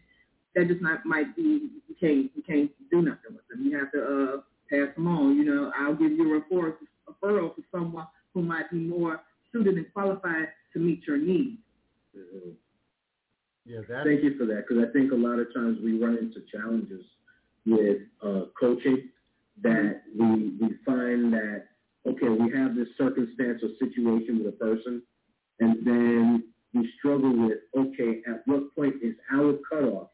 that 0.54 0.68
just 0.68 0.80
not 0.80 1.04
might 1.04 1.36
be 1.36 1.68
you 1.86 1.94
can't 2.00 2.30
you 2.34 2.42
can't 2.46 2.70
do 2.90 3.02
nothing 3.02 3.34
with 3.34 3.46
them. 3.48 3.62
You 3.64 3.78
have 3.78 3.92
to 3.92 4.02
uh, 4.02 4.36
pass 4.70 4.94
them 4.96 5.06
on. 5.06 5.36
You 5.36 5.44
know, 5.44 5.72
I'll 5.78 5.94
give 5.94 6.12
you 6.12 6.34
a 6.34 6.40
referral 6.40 6.74
referral 7.08 7.54
to 7.56 7.62
someone 7.70 8.06
who 8.32 8.42
might 8.42 8.70
be 8.70 8.78
more 8.78 9.20
suited 9.52 9.76
and 9.76 9.86
qualified 9.92 10.48
to 10.72 10.78
meet 10.78 11.06
your 11.06 11.18
needs. 11.18 11.58
Mhm. 12.16 12.56
Yeah, 13.64 13.80
that 13.88 14.05
Thank 14.05 14.22
you 14.22 14.36
for 14.38 14.47
that, 14.47 14.64
because 14.68 14.84
I 14.88 14.93
think 14.93 15.12
a 15.12 15.16
lot 15.16 15.38
of 15.38 15.52
times 15.52 15.80
we 15.82 15.98
run 15.98 16.16
into 16.18 16.40
challenges 16.52 17.05
with 17.66 18.02
uh, 18.22 18.44
coaching 18.59 19.10
that 19.62 20.02
we 20.14 20.56
we 20.60 20.74
find 20.84 21.32
that 21.32 21.66
okay, 22.06 22.28
we 22.28 22.51
have 22.52 22.76
this 22.76 22.88
circumstance 22.97 23.62
or 23.64 23.70
situation 23.80 24.38
with 24.38 24.55
a 24.55 24.56
person, 24.56 25.02
and 25.59 25.84
then 25.84 26.44
we 26.72 26.88
struggle 26.98 27.36
with 27.47 27.59
okay, 27.76 28.22
at 28.28 28.47
what 28.47 28.74
point 28.76 28.94
is 29.02 29.14
our 29.32 29.59
cutoff 29.68 30.05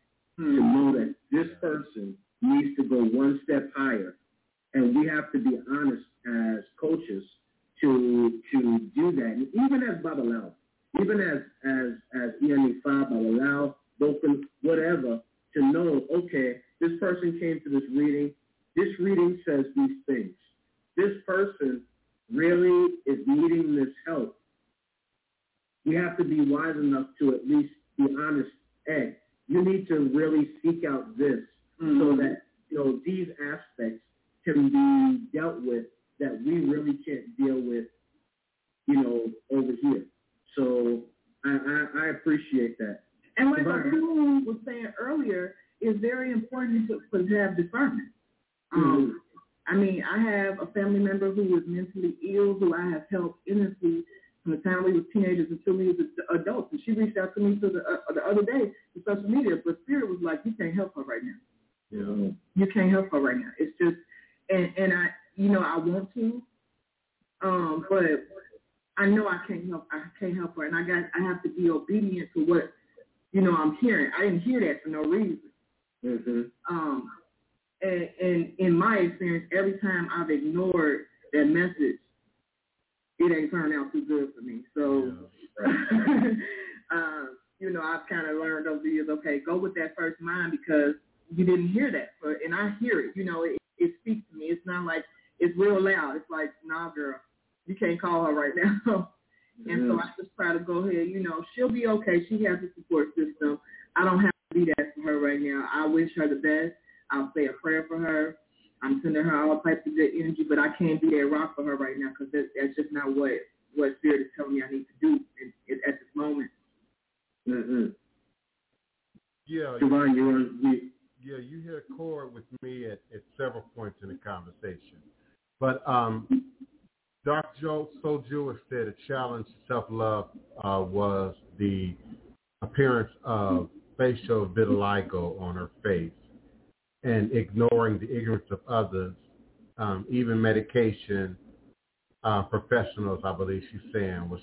professionals, 142.83 143.21
I 143.25 143.33
believe 143.33 143.63
she's 143.71 143.81
saying, 143.93 144.29
was 144.29 144.41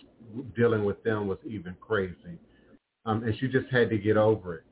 dealing 0.56 0.86
with 0.86 1.02
them 1.04 1.28
was 1.28 1.38
even 1.48 1.76
crazy. 1.80 2.38
Um, 3.06 3.24
and 3.24 3.34
she 3.40 3.48
just 3.48 3.68
had 3.72 3.90
to 3.90 3.98
get 3.98 4.18
over 4.18 4.56
it. 4.56 4.64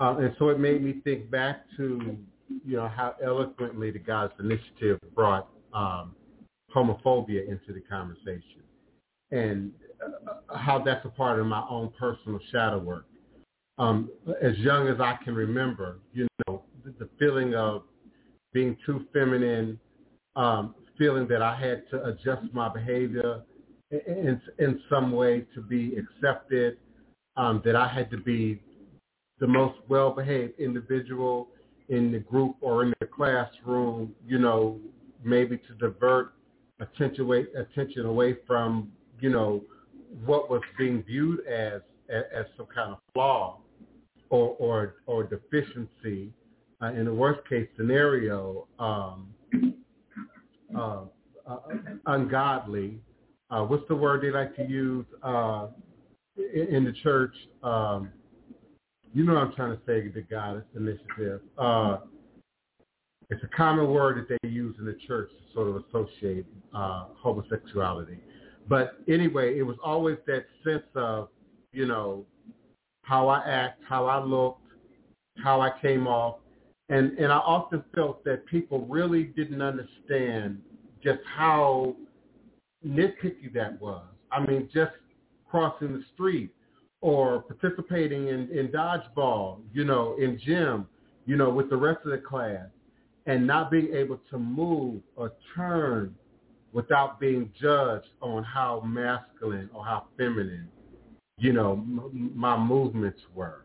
Uh, 0.00 0.16
and 0.18 0.34
so 0.38 0.48
it 0.48 0.58
made 0.58 0.82
me 0.82 1.00
think 1.04 1.30
back 1.30 1.64
to, 1.76 2.16
you 2.64 2.76
know, 2.76 2.88
how 2.88 3.14
eloquently 3.22 3.90
the 3.90 3.98
Goddess 3.98 4.36
Initiative 4.40 4.98
brought 5.14 5.48
um, 5.72 6.14
homophobia 6.74 7.48
into 7.48 7.72
the 7.72 7.80
conversation 7.88 8.62
and 9.30 9.72
uh, 10.04 10.56
how 10.56 10.82
that's 10.82 11.04
a 11.04 11.08
part 11.08 11.38
of 11.38 11.46
my 11.46 11.64
own 11.68 11.92
personal 11.98 12.40
shadow 12.50 12.78
work. 12.78 13.06
Um, 13.78 14.10
as 14.40 14.56
young 14.58 14.88
as 14.88 15.00
I 15.00 15.16
can 15.24 15.34
remember, 15.34 15.98
you 16.12 16.28
know, 16.46 16.62
the, 16.84 16.94
the 16.98 17.08
feeling 17.18 17.54
of 17.54 17.82
being 18.52 18.76
too 18.86 19.06
feminine, 19.12 19.80
um, 20.36 20.74
feeling 20.98 21.26
that 21.28 21.42
I 21.42 21.54
had 21.56 21.88
to 21.90 22.04
adjust 22.06 22.52
my 22.52 22.68
behavior 22.68 23.42
in, 23.90 24.40
in 24.58 24.80
some 24.88 25.12
way 25.12 25.44
to 25.54 25.60
be 25.60 25.96
accepted, 25.96 26.78
um, 27.36 27.62
that 27.64 27.76
I 27.76 27.88
had 27.88 28.10
to 28.10 28.16
be 28.16 28.60
the 29.40 29.46
most 29.46 29.78
well-behaved 29.88 30.58
individual 30.58 31.48
in 31.88 32.12
the 32.12 32.20
group 32.20 32.56
or 32.60 32.82
in 32.84 32.94
the 33.00 33.06
classroom, 33.06 34.14
you 34.26 34.38
know, 34.38 34.78
maybe 35.22 35.58
to 35.58 35.74
divert 35.78 36.34
attention 36.80 37.24
away, 37.24 37.46
attention 37.56 38.06
away 38.06 38.36
from, 38.46 38.92
you 39.20 39.30
know, 39.30 39.62
what 40.24 40.48
was 40.48 40.62
being 40.78 41.02
viewed 41.02 41.40
as, 41.46 41.82
as, 42.08 42.22
as 42.34 42.46
some 42.56 42.66
kind 42.74 42.92
of 42.92 42.98
flaw 43.12 43.58
or, 44.30 44.56
or, 44.58 44.94
or 45.06 45.24
deficiency. 45.24 46.32
Uh, 46.80 46.92
in 46.92 47.04
the 47.04 47.14
worst 47.14 47.40
case 47.48 47.68
scenario, 47.76 48.66
um, 48.78 49.33
uh, 50.76 51.00
uh, 51.46 51.56
ungodly. 52.06 52.98
Uh, 53.50 53.62
what's 53.62 53.86
the 53.88 53.94
word 53.94 54.22
they 54.22 54.30
like 54.30 54.56
to 54.56 54.64
use 54.64 55.06
uh, 55.22 55.68
in, 56.36 56.76
in, 56.76 56.84
the 56.84 56.92
church? 57.02 57.34
Um, 57.62 58.10
you 59.12 59.24
know 59.24 59.34
what 59.34 59.42
I'm 59.44 59.52
trying 59.54 59.76
to 59.76 59.82
say, 59.86 60.08
the 60.08 60.22
God 60.22 60.64
initiative. 60.74 61.40
Uh, 61.58 61.98
it's 63.30 63.42
a 63.42 63.56
common 63.56 63.90
word 63.90 64.18
that 64.18 64.38
they 64.42 64.48
use 64.48 64.76
in 64.78 64.84
the 64.84 64.96
church 65.06 65.30
to 65.30 65.54
sort 65.54 65.68
of 65.68 65.76
associate 65.76 66.46
uh, 66.74 67.06
homosexuality. 67.16 68.18
But 68.68 68.98
anyway, 69.08 69.58
it 69.58 69.62
was 69.62 69.76
always 69.84 70.16
that 70.26 70.46
sense 70.64 70.84
of, 70.94 71.28
you 71.72 71.86
know, 71.86 72.24
how 73.02 73.28
I 73.28 73.46
act, 73.46 73.80
how 73.88 74.06
I 74.06 74.22
looked, 74.22 74.62
how 75.42 75.60
I 75.60 75.70
came 75.80 76.06
off. 76.06 76.36
And, 76.88 77.18
and 77.18 77.32
I 77.32 77.38
often 77.38 77.82
felt 77.94 78.24
that 78.24 78.44
people 78.46 78.86
really 78.86 79.24
didn't 79.24 79.62
understand 79.62 80.60
just 81.02 81.20
how 81.36 81.96
nitpicky 82.86 83.52
that 83.54 83.80
was. 83.80 84.04
I 84.30 84.40
mean, 84.40 84.68
just 84.72 84.92
crossing 85.48 85.94
the 85.94 86.04
street 86.12 86.50
or 87.00 87.42
participating 87.42 88.28
in, 88.28 88.50
in 88.50 88.68
dodgeball, 88.68 89.60
you 89.72 89.84
know, 89.84 90.16
in 90.18 90.38
gym, 90.44 90.86
you 91.26 91.36
know, 91.36 91.50
with 91.50 91.70
the 91.70 91.76
rest 91.76 92.00
of 92.04 92.10
the 92.10 92.18
class 92.18 92.66
and 93.26 93.46
not 93.46 93.70
being 93.70 93.94
able 93.94 94.18
to 94.30 94.38
move 94.38 95.00
or 95.16 95.32
turn 95.54 96.14
without 96.72 97.20
being 97.20 97.50
judged 97.60 98.08
on 98.20 98.42
how 98.42 98.80
masculine 98.80 99.70
or 99.72 99.84
how 99.84 100.04
feminine, 100.16 100.68
you 101.38 101.52
know, 101.52 101.72
m- 101.72 102.32
my 102.34 102.58
movements 102.58 103.20
were. 103.34 103.64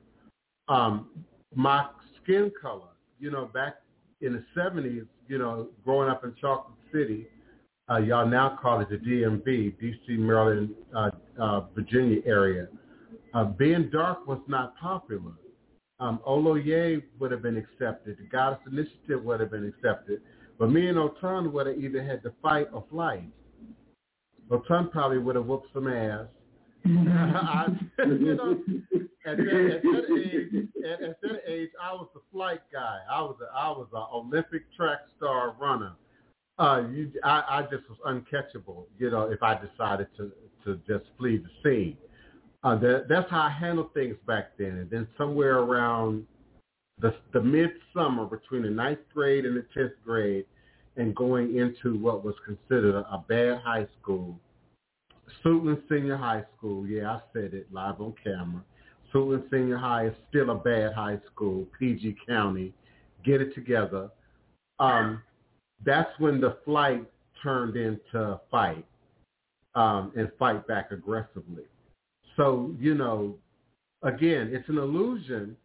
Um, 0.68 1.10
my 1.56 1.88
skin 2.22 2.52
color, 2.62 2.90
you 3.20 3.32
know, 3.32 3.46
back 3.46 3.76
in 4.22 4.34
the 4.34 4.44
70s, 4.60 5.06
you 5.28 5.38
know, 5.38 5.70
growing 5.84 6.10
up 6.10 6.24
in 6.24 6.34
Chocolate 6.40 6.78
City, 6.92 7.28
uh, 7.90 7.98
y'all 7.98 8.28
now 8.28 8.58
call 8.62 8.82
it 8.82 8.90
the 8.90 8.98
DMV, 8.98 9.80
D.C., 9.80 10.18
Maryland, 10.18 10.70
uh, 10.96 11.10
uh, 11.42 11.62
Virginia 11.74 12.22
area. 12.26 12.68
Uh, 13.34 13.46
being 13.46 13.90
dark 13.90 14.28
was 14.28 14.40
not 14.48 14.78
popular. 14.78 15.34
Um, 16.00 16.20
Oloye 16.28 17.04
would 17.20 17.32
have 17.32 17.42
been 17.42 17.58
accepted. 17.58 18.18
The 18.18 18.24
Goddess 18.32 18.60
Initiative 18.72 19.24
would 19.24 19.40
have 19.40 19.52
been 19.52 19.68
accepted. 19.68 20.22
But 20.58 20.72
me 20.72 20.88
and 20.88 20.98
Otun 20.98 21.52
would 21.52 21.68
have 21.68 21.78
either 21.78 22.04
had 22.04 22.24
to 22.24 22.34
fight 22.42 22.68
or 22.74 22.86
flight. 22.90 23.24
Otun 24.50 24.92
probably 24.92 25.18
would 25.18 25.36
have 25.36 25.46
whooped 25.46 25.68
some 25.74 25.88
ass. 25.88 26.26
I, 26.86 27.68
you 28.06 28.36
know, 28.36 28.60
at, 29.26 29.38
that, 29.38 29.48
at 29.48 29.84
that 29.84 30.18
age, 30.18 30.68
at, 30.86 31.02
at 31.02 31.22
that 31.22 31.42
age, 31.48 31.70
I 31.82 31.94
was 31.94 32.08
the 32.14 32.22
flight 32.32 32.62
guy. 32.72 33.00
I 33.12 33.22
was 33.22 33.38
a, 33.42 33.56
I 33.56 33.70
was 33.70 33.88
an 33.94 34.06
Olympic 34.14 34.64
track 34.76 35.00
star 35.18 35.56
runner 35.60 35.94
uh, 36.60 36.84
you, 36.92 37.12
I, 37.24 37.44
I 37.50 37.62
just 37.64 37.84
was 37.90 37.98
uncatchable, 38.06 38.84
you 39.00 39.10
know, 39.10 39.32
if 39.32 39.42
I 39.42 39.56
decided 39.56 40.08
to, 40.18 40.32
to 40.66 40.76
just 40.88 41.10
flee 41.18 41.38
the 41.38 41.50
scene. 41.64 41.98
Uh, 42.64 42.76
that, 42.76 43.06
that's 43.08 43.32
how 43.32 43.44
I 43.44 43.50
handled 43.50 43.94
things 43.94 44.18
back 44.28 44.58
then. 44.58 44.78
And 44.80 44.90
then 44.90 45.08
somewhere 45.18 45.60
around 45.60 46.26
the, 47.00 47.16
the 47.32 47.42
midsummer 47.42 48.26
between 48.26 48.64
the 48.64 48.70
ninth 48.70 49.00
grade 49.14 49.46
and 49.46 49.56
the 49.56 49.66
10th 49.76 49.94
grade 50.04 50.46
and 50.98 51.16
going 51.16 51.56
into 51.56 51.98
what 51.98 52.26
was 52.26 52.36
considered 52.46 52.94
a, 52.94 53.08
a 53.10 53.24
bad 53.30 53.62
high 53.64 53.88
school, 54.02 54.38
Suitland 55.46 55.82
Senior 55.88 56.18
High 56.18 56.44
School, 56.58 56.86
yeah, 56.86 57.12
I 57.12 57.22
said 57.32 57.54
it 57.54 57.68
live 57.72 58.02
on 58.02 58.14
camera. 58.22 58.64
Suitland 59.14 59.50
Senior 59.52 59.78
High 59.78 60.08
is 60.08 60.14
still 60.30 60.52
a 60.52 60.56
bad 60.56 60.94
high 60.94 61.20
school, 61.32 61.66
PG 61.78 62.18
County. 62.28 62.74
Get 63.26 63.42
it 63.42 63.54
together. 63.54 64.10
Um, 64.80 65.22
that's 65.86 66.12
when 66.20 66.40
the 66.40 66.58
flight 66.66 67.04
turned 67.42 67.76
into 67.76 68.40
fight 68.52 68.86
um, 69.76 70.12
and 70.16 70.30
fight 70.38 70.68
back 70.68 70.92
aggressively. 70.92 71.64
So, 72.38 72.74
you 72.80 72.96
know, 72.96 73.36
again, 74.04 74.52
it's 74.54 74.68
an 74.70 74.78
illusion 74.78 75.58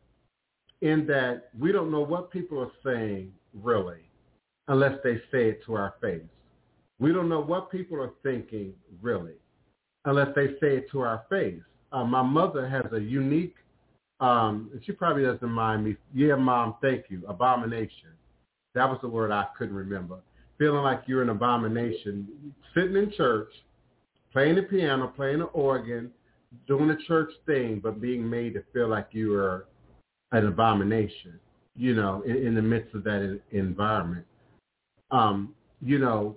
in 0.82 1.06
that 1.06 1.50
we 1.58 1.72
don't 1.72 1.90
know 1.90 2.00
what 2.04 2.30
people 2.30 2.58
are 2.60 2.72
saying 2.84 3.32
really 3.62 4.00
unless 4.68 4.98
they 5.04 5.16
say 5.30 5.50
it 5.50 5.64
to 5.66 5.74
our 5.74 5.94
face. 6.00 6.22
We 6.98 7.12
don't 7.12 7.28
know 7.28 7.42
what 7.42 7.70
people 7.70 8.00
are 8.00 8.12
thinking 8.22 8.74
really 9.02 9.34
unless 10.04 10.28
they 10.34 10.48
say 10.60 10.76
it 10.76 10.90
to 10.92 11.00
our 11.00 11.24
face. 11.30 11.62
Uh, 11.94 12.04
my 12.04 12.22
mother 12.22 12.68
has 12.68 12.92
a 12.92 12.98
unique, 12.98 13.54
um, 14.18 14.68
she 14.84 14.90
probably 14.90 15.22
doesn't 15.22 15.48
mind 15.48 15.84
me. 15.84 15.96
Yeah, 16.12 16.34
mom, 16.34 16.74
thank 16.82 17.04
you. 17.08 17.22
Abomination. 17.28 18.10
That 18.74 18.88
was 18.90 18.98
the 19.00 19.08
word 19.08 19.30
I 19.30 19.46
couldn't 19.56 19.76
remember. 19.76 20.18
Feeling 20.58 20.82
like 20.82 21.02
you're 21.06 21.22
an 21.22 21.28
abomination, 21.28 22.26
sitting 22.74 22.96
in 22.96 23.12
church, 23.12 23.50
playing 24.32 24.56
the 24.56 24.62
piano, 24.62 25.12
playing 25.14 25.38
the 25.38 25.44
organ, 25.44 26.10
doing 26.66 26.88
the 26.88 26.98
church 27.06 27.30
thing, 27.46 27.80
but 27.80 28.00
being 28.00 28.28
made 28.28 28.54
to 28.54 28.64
feel 28.72 28.88
like 28.88 29.08
you 29.12 29.34
are 29.34 29.66
an 30.32 30.48
abomination, 30.48 31.38
you 31.76 31.94
know, 31.94 32.22
in, 32.22 32.36
in 32.36 32.54
the 32.56 32.62
midst 32.62 32.92
of 32.96 33.04
that 33.04 33.40
environment. 33.52 34.26
Um, 35.12 35.54
you 35.80 35.98
know, 36.00 36.34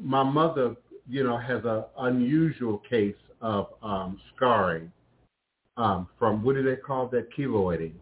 my 0.00 0.22
mother, 0.22 0.76
you 1.08 1.24
know, 1.24 1.38
has 1.38 1.64
an 1.64 1.84
unusual 1.98 2.78
case 2.88 3.16
of 3.42 3.66
um, 3.82 4.20
scarring 4.34 4.90
um, 5.76 6.08
from, 6.18 6.42
what 6.42 6.54
do 6.54 6.62
they 6.62 6.76
call 6.76 7.08
that, 7.08 7.28
keloiding? 7.36 7.92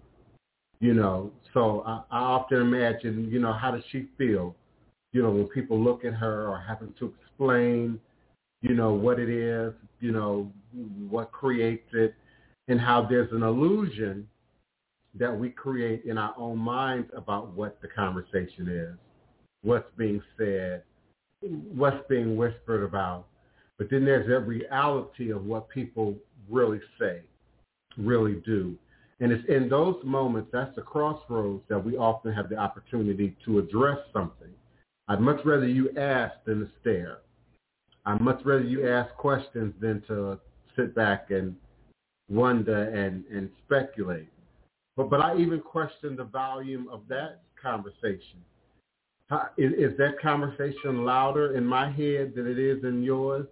You 0.80 0.94
know, 0.94 1.32
so 1.52 1.82
I, 1.86 2.02
I 2.10 2.18
often 2.18 2.58
imagine, 2.60 3.28
you 3.30 3.40
know, 3.40 3.52
how 3.52 3.70
does 3.70 3.82
she 3.90 4.08
feel, 4.16 4.54
you 5.12 5.22
know, 5.22 5.30
when 5.30 5.46
people 5.48 5.78
look 5.82 6.04
at 6.04 6.14
her 6.14 6.46
or 6.46 6.62
having 6.66 6.94
to 6.98 7.12
explain, 7.20 8.00
you 8.62 8.74
know, 8.74 8.92
what 8.92 9.18
it 9.18 9.28
is, 9.28 9.72
you 10.00 10.12
know, 10.12 10.50
what 11.08 11.32
creates 11.32 11.88
it, 11.92 12.14
and 12.68 12.80
how 12.80 13.06
there's 13.08 13.30
an 13.32 13.42
illusion 13.42 14.28
that 15.18 15.36
we 15.36 15.50
create 15.50 16.04
in 16.04 16.16
our 16.16 16.34
own 16.38 16.56
minds 16.56 17.10
about 17.16 17.52
what 17.54 17.80
the 17.82 17.88
conversation 17.88 18.68
is, 18.68 18.96
what's 19.62 19.90
being 19.96 20.22
said, 20.38 20.82
what's 21.40 22.06
being 22.08 22.36
whispered 22.36 22.84
about. 22.84 23.26
But 23.80 23.88
then 23.88 24.04
there's 24.04 24.28
that 24.28 24.40
reality 24.40 25.32
of 25.32 25.46
what 25.46 25.70
people 25.70 26.14
really 26.50 26.80
say, 26.98 27.22
really 27.96 28.34
do. 28.44 28.76
And 29.20 29.32
it's 29.32 29.42
in 29.48 29.70
those 29.70 29.96
moments, 30.04 30.50
that's 30.52 30.76
the 30.76 30.82
crossroads 30.82 31.62
that 31.70 31.82
we 31.82 31.96
often 31.96 32.30
have 32.30 32.50
the 32.50 32.58
opportunity 32.58 33.34
to 33.46 33.58
address 33.58 33.96
something. 34.12 34.50
I'd 35.08 35.22
much 35.22 35.40
rather 35.46 35.66
you 35.66 35.88
ask 35.96 36.34
than 36.44 36.60
to 36.60 36.68
stare. 36.82 37.20
I'd 38.04 38.20
much 38.20 38.42
rather 38.44 38.64
you 38.64 38.86
ask 38.86 39.14
questions 39.14 39.72
than 39.80 40.02
to 40.08 40.38
sit 40.76 40.94
back 40.94 41.30
and 41.30 41.56
wonder 42.28 42.82
and, 42.82 43.24
and 43.32 43.48
speculate. 43.64 44.28
But 44.94 45.08
but 45.08 45.20
I 45.20 45.38
even 45.38 45.60
question 45.60 46.16
the 46.16 46.24
volume 46.24 46.86
of 46.92 47.00
that 47.08 47.40
conversation. 47.60 48.44
How, 49.30 49.48
is, 49.56 49.72
is 49.72 49.96
that 49.96 50.20
conversation 50.20 51.06
louder 51.06 51.56
in 51.56 51.64
my 51.64 51.90
head 51.90 52.34
than 52.36 52.46
it 52.46 52.58
is 52.58 52.84
in 52.84 53.02
yours? 53.02 53.46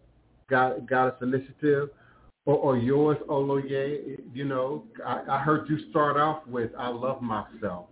God, 0.48 0.88
Goddess 0.88 1.20
Initiative, 1.22 1.90
or, 2.46 2.56
or 2.56 2.78
yours, 2.78 3.18
Oloye? 3.28 4.18
You 4.32 4.44
know, 4.44 4.84
I, 5.04 5.22
I 5.28 5.38
heard 5.38 5.68
you 5.68 5.90
start 5.90 6.16
off 6.16 6.46
with 6.46 6.70
"I 6.78 6.88
love 6.88 7.22
myself." 7.22 7.86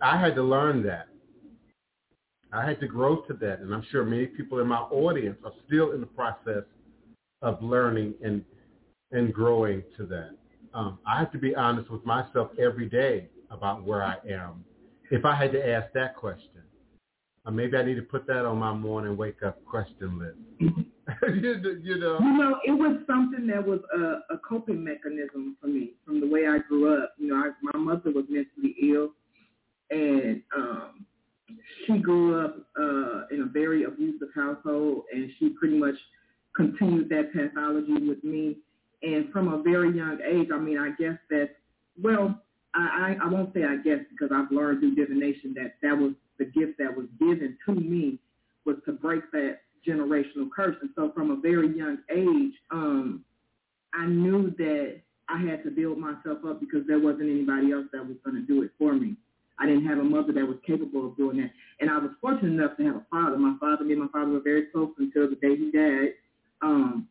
I 0.00 0.18
had 0.18 0.34
to 0.34 0.42
learn 0.42 0.82
that. 0.84 1.08
I 2.52 2.64
had 2.64 2.78
to 2.80 2.86
grow 2.86 3.22
to 3.22 3.34
that, 3.34 3.60
and 3.60 3.74
I'm 3.74 3.84
sure 3.90 4.04
many 4.04 4.26
people 4.26 4.60
in 4.60 4.68
my 4.68 4.78
audience 4.78 5.38
are 5.44 5.52
still 5.66 5.92
in 5.92 6.00
the 6.00 6.06
process 6.06 6.64
of 7.42 7.62
learning 7.62 8.14
and 8.22 8.44
and 9.12 9.32
growing 9.32 9.82
to 9.96 10.06
that. 10.06 10.30
Um, 10.72 10.98
I 11.06 11.18
have 11.18 11.30
to 11.32 11.38
be 11.38 11.54
honest 11.54 11.90
with 11.90 12.04
myself 12.04 12.50
every 12.58 12.88
day 12.88 13.28
about 13.50 13.84
where 13.84 14.02
I 14.02 14.16
am. 14.28 14.64
If 15.10 15.24
I 15.24 15.34
had 15.34 15.52
to 15.52 15.68
ask 15.68 15.92
that 15.92 16.16
question, 16.16 16.63
or 17.46 17.52
maybe 17.52 17.76
I 17.76 17.84
need 17.84 17.96
to 17.96 18.02
put 18.02 18.26
that 18.26 18.44
on 18.44 18.58
my 18.58 18.72
morning 18.72 19.16
wake 19.16 19.42
up 19.42 19.64
question 19.64 20.18
list. 20.18 20.72
you, 21.28 21.60
know, 21.98 22.18
you 22.20 22.38
know, 22.38 22.58
it 22.64 22.72
was 22.72 22.98
something 23.06 23.46
that 23.46 23.66
was 23.66 23.80
a, 23.94 24.34
a 24.34 24.38
coping 24.48 24.82
mechanism 24.82 25.56
for 25.60 25.66
me 25.66 25.92
from 26.04 26.20
the 26.20 26.26
way 26.26 26.46
I 26.46 26.58
grew 26.66 27.02
up. 27.02 27.14
You 27.18 27.28
know, 27.28 27.36
I, 27.36 27.50
my 27.72 27.78
mother 27.78 28.10
was 28.10 28.24
mentally 28.28 28.74
ill, 28.82 29.10
and 29.90 30.40
um, 30.56 31.04
she 31.86 31.98
grew 31.98 32.42
up 32.42 32.56
uh, 32.78 33.26
in 33.30 33.42
a 33.42 33.52
very 33.52 33.84
abusive 33.84 34.28
household, 34.34 35.02
and 35.12 35.30
she 35.38 35.50
pretty 35.50 35.78
much 35.78 35.96
continued 36.56 37.10
that 37.10 37.32
pathology 37.34 38.08
with 38.08 38.24
me. 38.24 38.56
And 39.02 39.30
from 39.30 39.52
a 39.52 39.62
very 39.62 39.94
young 39.94 40.18
age, 40.26 40.48
I 40.54 40.58
mean, 40.58 40.78
I 40.78 40.90
guess 40.98 41.18
that, 41.28 41.50
well, 42.02 42.42
I, 42.74 43.16
I, 43.20 43.26
I 43.26 43.28
won't 43.28 43.52
say 43.52 43.64
I 43.64 43.76
guess 43.76 43.98
because 44.10 44.34
I've 44.34 44.50
learned 44.50 44.80
through 44.80 44.94
divination 44.94 45.54
that 45.56 45.74
that 45.82 45.96
was 45.96 46.12
the 46.38 46.44
gift 46.46 46.78
that 46.78 46.96
was 46.96 47.06
given 47.18 47.56
to 47.66 47.74
me 47.74 48.18
was 48.64 48.76
to 48.86 48.92
break 48.92 49.30
that 49.32 49.58
generational 49.86 50.48
curse. 50.54 50.76
And 50.80 50.90
so 50.96 51.12
from 51.14 51.30
a 51.30 51.36
very 51.36 51.76
young 51.76 51.98
age, 52.10 52.54
um, 52.70 53.24
I 53.94 54.06
knew 54.06 54.50
that 54.58 55.00
I 55.28 55.38
had 55.38 55.62
to 55.64 55.70
build 55.70 55.98
myself 55.98 56.38
up 56.46 56.60
because 56.60 56.86
there 56.86 56.98
wasn't 56.98 57.30
anybody 57.30 57.72
else 57.72 57.86
that 57.92 58.06
was 58.06 58.16
going 58.24 58.36
to 58.36 58.42
do 58.42 58.62
it 58.62 58.70
for 58.78 58.94
me. 58.94 59.16
I 59.58 59.66
didn't 59.66 59.86
have 59.86 59.98
a 59.98 60.04
mother 60.04 60.32
that 60.32 60.46
was 60.46 60.58
capable 60.66 61.06
of 61.06 61.16
doing 61.16 61.36
that. 61.38 61.50
And 61.80 61.88
I 61.88 61.98
was 61.98 62.10
fortunate 62.20 62.52
enough 62.52 62.76
to 62.76 62.84
have 62.84 62.96
a 62.96 63.06
father. 63.10 63.38
My 63.38 63.56
father, 63.60 63.84
me 63.84 63.92
and 63.92 64.02
my 64.02 64.08
father 64.08 64.32
were 64.32 64.40
very 64.40 64.66
close 64.66 64.90
until 64.98 65.30
the 65.30 65.36
day 65.36 65.56
he 65.56 65.70
died. 65.70 66.14
Um, 66.60 67.08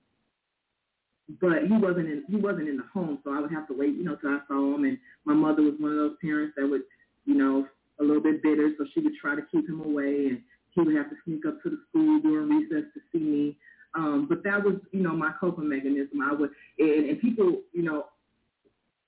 but 1.39 1.63
he 1.63 1.73
wasn't 1.73 2.09
in 2.09 2.25
he 2.27 2.35
wasn't 2.35 2.67
in 2.67 2.77
the 2.77 2.83
home, 2.93 3.19
so 3.23 3.33
I 3.33 3.39
would 3.39 3.51
have 3.51 3.67
to 3.67 3.73
wait, 3.73 3.95
you 3.95 4.03
know, 4.03 4.15
till 4.17 4.31
I 4.31 4.39
saw 4.47 4.75
him. 4.75 4.83
And 4.83 4.97
my 5.25 5.33
mother 5.33 5.61
was 5.61 5.75
one 5.79 5.91
of 5.91 5.97
those 5.97 6.17
parents 6.21 6.53
that 6.57 6.67
would, 6.67 6.83
you 7.25 7.35
know, 7.35 7.65
a 7.99 8.03
little 8.03 8.21
bit 8.21 8.43
bitter, 8.43 8.71
so 8.77 8.85
she 8.93 8.99
would 8.99 9.13
try 9.33 9.41
to 9.41 9.47
keep 9.51 9.69
him 9.69 9.81
away, 9.81 10.27
and 10.27 10.41
he 10.71 10.81
would 10.81 10.95
have 10.95 11.09
to 11.09 11.15
sneak 11.25 11.45
up 11.45 11.61
to 11.63 11.69
the 11.69 11.77
school 11.89 12.19
during 12.21 12.49
recess 12.49 12.89
to 12.93 13.01
see 13.11 13.23
me. 13.23 13.57
Um, 13.95 14.25
but 14.27 14.43
that 14.43 14.63
was, 14.63 14.75
you 14.91 15.01
know, 15.01 15.15
my 15.15 15.31
coping 15.39 15.69
mechanism. 15.69 16.21
I 16.21 16.33
would, 16.33 16.49
and, 16.79 17.09
and 17.09 17.21
people, 17.21 17.61
you 17.73 17.83
know, 17.83 18.05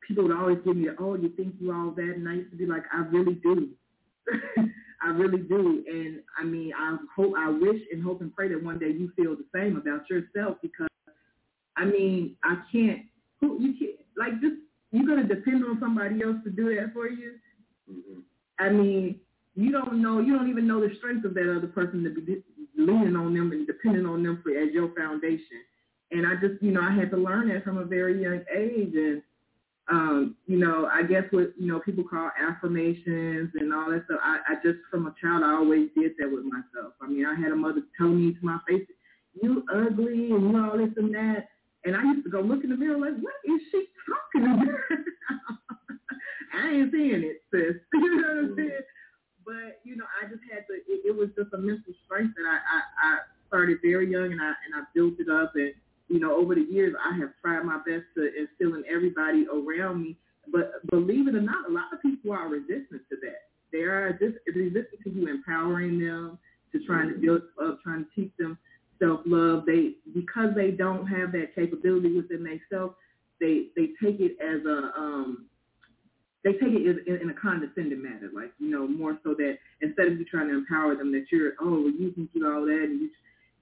people 0.08 0.24
would 0.26 0.38
always 0.38 0.60
give 0.64 0.78
me, 0.78 0.90
oh, 1.00 1.16
you 1.16 1.30
think 1.30 1.56
you 1.60 1.74
all 1.74 1.92
that? 1.92 2.14
And 2.16 2.30
I 2.30 2.34
used 2.34 2.52
to 2.52 2.58
be 2.58 2.66
like, 2.66 2.84
I 2.94 3.00
really 3.00 3.36
do. 3.36 3.70
I 5.02 5.10
really 5.10 5.40
do. 5.40 5.84
And 5.88 6.20
I 6.38 6.44
mean, 6.44 6.72
I 6.78 6.98
hope, 7.16 7.34
I 7.38 7.50
wish 7.50 7.82
and 7.92 8.04
hope 8.04 8.22
and 8.22 8.34
pray 8.36 8.50
that 8.50 8.64
one 8.64 8.80
day 8.80 8.90
you 8.90 9.12
feel 9.16 9.36
the 9.36 9.46
same 9.54 9.78
about 9.78 10.10
yourself 10.10 10.58
because, 10.62 10.88
I 11.78 11.86
mean, 11.86 12.36
I 12.44 12.58
can't, 12.72 13.02
who 13.42 13.60
you 13.60 13.74
can't, 13.78 14.00
like, 14.18 14.40
just, 14.40 14.56
you're 14.92 15.06
going 15.06 15.28
to 15.28 15.36
depend 15.36 15.66
on 15.66 15.78
somebody 15.80 16.24
else 16.24 16.38
to 16.46 16.52
do 16.52 16.74
that 16.76 16.94
for 16.94 17.10
you. 17.10 17.34
Mm-hmm. 17.92 18.20
I 18.60 18.70
mean, 18.70 19.20
you 19.56 19.72
don't 19.72 20.02
know, 20.02 20.20
you 20.20 20.38
don't 20.38 20.50
even 20.50 20.68
know 20.68 20.82
the 20.82 20.94
strength 20.98 21.26
of 21.26 21.34
that 21.34 21.56
other 21.56 21.68
person 21.68 22.04
to 22.04 22.10
be 22.10 22.44
leaning 22.78 23.16
on 23.16 23.34
them 23.34 23.52
and 23.52 23.66
depending 23.66 24.06
on 24.06 24.22
them 24.22 24.42
for 24.44 24.52
as 24.52 24.74
your 24.74 24.94
foundation. 24.96 25.64
And 26.12 26.28
I 26.28 26.36
just, 26.36 26.62
you 26.62 26.72
know, 26.72 26.82
I 26.82 26.92
had 26.92 27.10
to 27.12 27.18
learn 27.18 27.50
that 27.50 27.64
from 27.64 27.78
a 27.78 27.86
very 27.86 28.22
young 28.22 28.42
age. 28.56 28.94
And, 28.94 29.22
um, 29.90 30.36
you 30.46 30.58
know, 30.58 30.90
I 30.92 31.04
guess 31.04 31.24
what, 31.32 31.54
you 31.58 31.68
know, 31.68 31.80
people 31.80 32.04
call 32.04 32.32
affirmations 32.38 33.52
and 33.56 33.74
all 33.74 33.90
that 33.92 34.04
stuff. 34.06 34.20
I, 34.22 34.40
I 34.48 34.56
just, 34.56 34.80
from 34.92 35.08
a 35.08 35.16
child, 35.22 35.44
I 35.44 35.54
always 35.54 35.90
did 35.96 36.14
that 36.20 36.30
with 36.32 36.44
myself. 36.44 36.94
I 37.02 37.08
mean, 37.08 37.26
I 37.26 37.36
had 37.36 37.52
a 37.52 37.56
mother 37.56 37.82
tell 37.98 38.10
me 38.10 38.34
to 38.34 38.46
my 38.46 38.60
face, 38.68 38.86
you 39.42 39.64
ugly 39.74 40.32
and 40.32 40.52
you 40.52 40.64
all 40.64 40.78
this 40.78 40.94
and 40.98 41.14
that. 41.16 41.48
And 41.86 41.96
I 41.96 42.04
used 42.04 42.26
to 42.26 42.32
go 42.32 42.42
look 42.42 42.64
in 42.64 42.72
the 42.72 42.78
mirror 42.78 42.98
like, 42.98 43.18
what 43.22 43.36
is 43.46 43.62
she 43.72 43.86
talking 44.34 44.52
about? 44.52 44.68
I 46.56 46.70
ain't 46.72 46.92
seeing 46.92 47.24
it, 47.24 47.42
sis. 47.52 47.76
you 47.94 48.22
know 48.22 48.28
what 48.28 48.38
I'm 48.38 48.56
saying? 48.58 48.70
But 49.46 49.80
you 49.84 49.96
know, 49.96 50.06
I 50.22 50.28
just 50.28 50.42
had 50.52 50.66
to. 50.68 50.74
It, 50.74 51.06
it 51.06 51.16
was 51.16 51.30
just 51.38 51.54
a 51.54 51.58
mental 51.58 51.94
strength 52.06 52.34
that 52.36 52.50
I, 52.50 52.58
I 52.58 52.80
I 52.98 53.18
started 53.48 53.78
very 53.82 54.12
young, 54.12 54.32
and 54.32 54.42
I 54.42 54.54
and 54.66 54.74
I 54.76 54.84
built 54.94 55.14
it 55.20 55.30
up. 55.30 55.54
And 55.56 55.74
you 56.10 56.20
know, 56.20 56.36
over 56.36 56.56
the 56.56 56.66
years, 56.66 56.96
I 56.98 57.16
have 57.18 57.30
tried 57.42 57.64
my 57.64 57.78
best 57.78 58.06
to 58.18 58.30
instill 58.34 58.76
in 58.76 58.84
everybody 58.90 59.46
around 59.48 60.02
me. 60.02 60.18
But 60.52 60.86
believe 60.90 61.28
it 61.28 61.36
or 61.36 61.42
not, 61.42 61.70
a 61.70 61.74
lot 61.74 61.94
of 61.94 62.02
people 62.02 62.32
are 62.32 62.50
resistant 62.50 63.02
to 63.10 63.18
that. 63.24 63.50
They 63.72 63.80
are 63.80 64.14
just 64.14 64.38
resistant 64.48 65.02
to 65.04 65.10
you 65.10 65.28
empowering 65.28 66.00
them, 66.00 66.38
to 66.72 66.86
trying 66.86 67.10
to 67.10 67.16
build 67.16 67.44
up, 67.62 67.80
trying 67.84 68.06
to 68.06 68.10
teach 68.16 68.32
them 68.38 68.58
self-love. 69.00 69.66
They 69.66 69.96
because 70.14 70.52
they 70.56 70.72
don't 70.72 71.06
have 71.08 71.32
that 71.34 71.56
capability 71.56 72.16
within 72.16 72.44
themselves, 72.44 72.96
they 73.40 73.68
they 73.76 73.90
take 74.02 74.20
it 74.20 74.38
as 74.42 74.66
a 74.66 74.92
um 74.98 75.46
they 76.46 76.54
take 76.54 76.78
it 76.78 77.08
in, 77.08 77.22
in 77.22 77.30
a 77.32 77.34
condescending 77.34 78.04
manner, 78.04 78.30
like 78.34 78.54
you 78.60 78.70
know, 78.70 78.88
more 78.88 79.18
so 79.24 79.34
that 79.34 79.58
instead 79.82 80.08
of 80.08 80.20
you 80.20 80.26
trying 80.26 80.48
to 80.48 80.54
empower 80.54 80.96
them, 80.96 81.12
that 81.12 81.26
you're 81.32 81.54
oh, 81.60 81.88
you 81.88 82.12
can 82.12 82.30
do 82.36 82.46
all 82.46 82.62
that, 82.62 82.84
and 82.84 83.02
you, 83.02 83.10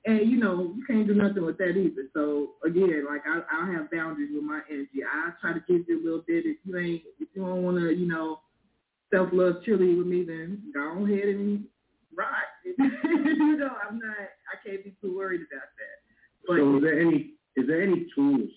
and 0.05 0.29
you 0.29 0.37
know, 0.37 0.73
you 0.75 0.83
can't 0.85 1.07
do 1.07 1.15
nothing 1.15 1.45
with 1.45 1.57
that 1.59 1.77
either. 1.77 2.09
So 2.13 2.59
again, 2.65 3.05
like 3.09 3.21
I, 3.25 3.39
I 3.49 3.71
have 3.71 3.89
boundaries 3.89 4.31
with 4.35 4.43
my 4.43 4.59
energy. 4.69 4.99
I 5.01 5.31
try 5.39 5.53
to 5.53 5.63
give 5.65 5.87
you 5.87 6.03
a 6.03 6.03
little 6.03 6.23
bit. 6.27 6.45
If 6.45 6.57
you 6.65 6.77
ain't, 6.77 7.03
if 7.21 7.29
you 7.33 7.41
don't 7.41 7.63
want 7.63 7.77
to, 7.77 7.89
you 7.89 8.05
know, 8.05 8.41
self 9.15 9.29
love 9.31 9.63
chili 9.63 9.95
with 9.95 10.07
me, 10.07 10.25
then 10.25 10.61
go 10.73 11.05
ahead 11.05 11.29
and 11.29 11.63
ride. 12.13 12.51
you 12.65 13.57
know, 13.57 13.71
I'm 13.87 13.97
not. 13.97 14.27
I 14.51 14.67
can't 14.67 14.83
be 14.83 14.93
too 15.01 15.15
worried 15.15 15.41
about 15.49 15.71
that. 15.79 16.03
But 16.45 16.57
so 16.57 16.75
is 16.75 16.83
there 16.83 16.99
any 16.99 17.31
is 17.55 17.65
there 17.65 17.81
any 17.81 18.07
tools 18.13 18.49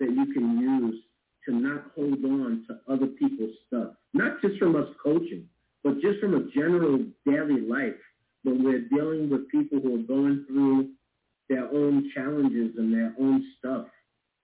that 0.00 0.10
you 0.10 0.34
can 0.34 0.58
use 0.60 1.02
to 1.46 1.54
not 1.54 1.90
hold 1.94 2.24
on 2.24 2.64
to 2.68 2.92
other 2.92 3.06
people's 3.06 3.54
stuff, 3.66 3.94
not 4.12 4.40
just 4.40 4.58
from 4.58 4.76
us 4.76 4.88
coaching, 5.02 5.46
but 5.82 5.94
just 6.00 6.20
from 6.20 6.34
a 6.34 6.50
general 6.54 6.98
daily 7.26 7.60
life 7.60 7.94
when 8.42 8.62
we're 8.64 8.88
dealing 8.88 9.30
with 9.30 9.48
people 9.48 9.80
who 9.80 9.94
are 9.94 10.06
going 10.06 10.44
through 10.46 10.90
their 11.48 11.68
own 11.68 12.10
challenges 12.14 12.74
and 12.78 12.92
their 12.92 13.14
own 13.18 13.44
stuff, 13.58 13.86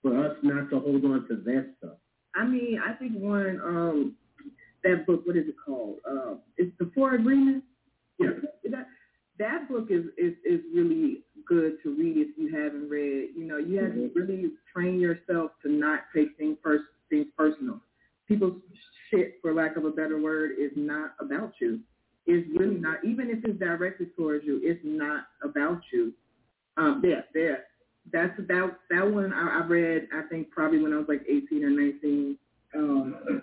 for 0.02 0.24
us 0.24 0.36
not 0.42 0.70
to 0.70 0.80
hold 0.80 1.04
on 1.04 1.26
to 1.28 1.36
their 1.44 1.68
stuff. 1.78 1.96
I 2.34 2.44
mean, 2.44 2.80
I 2.84 2.92
think 2.94 3.12
one, 3.14 3.60
um, 3.64 4.16
that 4.84 5.06
book, 5.06 5.22
what 5.24 5.36
is 5.36 5.48
it 5.48 5.54
called? 5.64 5.96
Uh, 6.08 6.34
it's 6.56 6.72
The 6.78 6.90
Four 6.94 7.14
Agreements. 7.14 7.66
Yeah. 8.18 8.30
That, 8.70 8.86
that 9.38 9.68
book 9.68 9.88
is, 9.90 10.04
is, 10.16 10.34
is 10.44 10.60
really 10.74 11.20
good 11.46 11.82
to 11.82 11.94
read 11.94 12.16
if 12.16 12.28
you 12.36 12.54
haven't 12.56 12.88
read. 12.88 13.30
You 13.36 13.44
know, 13.44 13.58
you 13.58 13.82
have 13.82 13.92
to 13.92 13.98
mm-hmm. 13.98 14.18
really 14.18 14.50
train 14.72 15.00
yourself 15.00 15.52
to 15.62 15.70
not 15.70 16.00
take 16.14 16.36
things 16.38 16.56
first 16.62 16.84
things 17.10 17.26
personal. 17.36 17.80
People's 18.26 18.60
shit, 19.10 19.36
for 19.40 19.54
lack 19.54 19.76
of 19.76 19.84
a 19.84 19.90
better 19.90 20.20
word, 20.20 20.52
is 20.58 20.72
not 20.74 21.14
about 21.20 21.52
you. 21.60 21.80
It's 22.26 22.48
really 22.58 22.76
not. 22.76 23.04
Even 23.04 23.30
if 23.30 23.44
it's 23.44 23.58
directed 23.58 24.16
towards 24.16 24.44
you, 24.44 24.60
it's 24.62 24.80
not 24.82 25.26
about 25.44 25.80
you. 25.92 26.12
Um, 26.76 27.02
yeah, 27.04 27.20
there. 27.32 27.64
That's 28.12 28.36
about 28.38 28.78
that 28.90 29.08
one. 29.08 29.32
I, 29.32 29.60
I 29.60 29.66
read. 29.66 30.08
I 30.12 30.22
think 30.28 30.50
probably 30.50 30.82
when 30.82 30.92
I 30.92 30.96
was 30.96 31.06
like 31.08 31.22
18 31.28 31.64
or 31.64 31.70
19. 31.70 32.38
Um, 32.74 33.42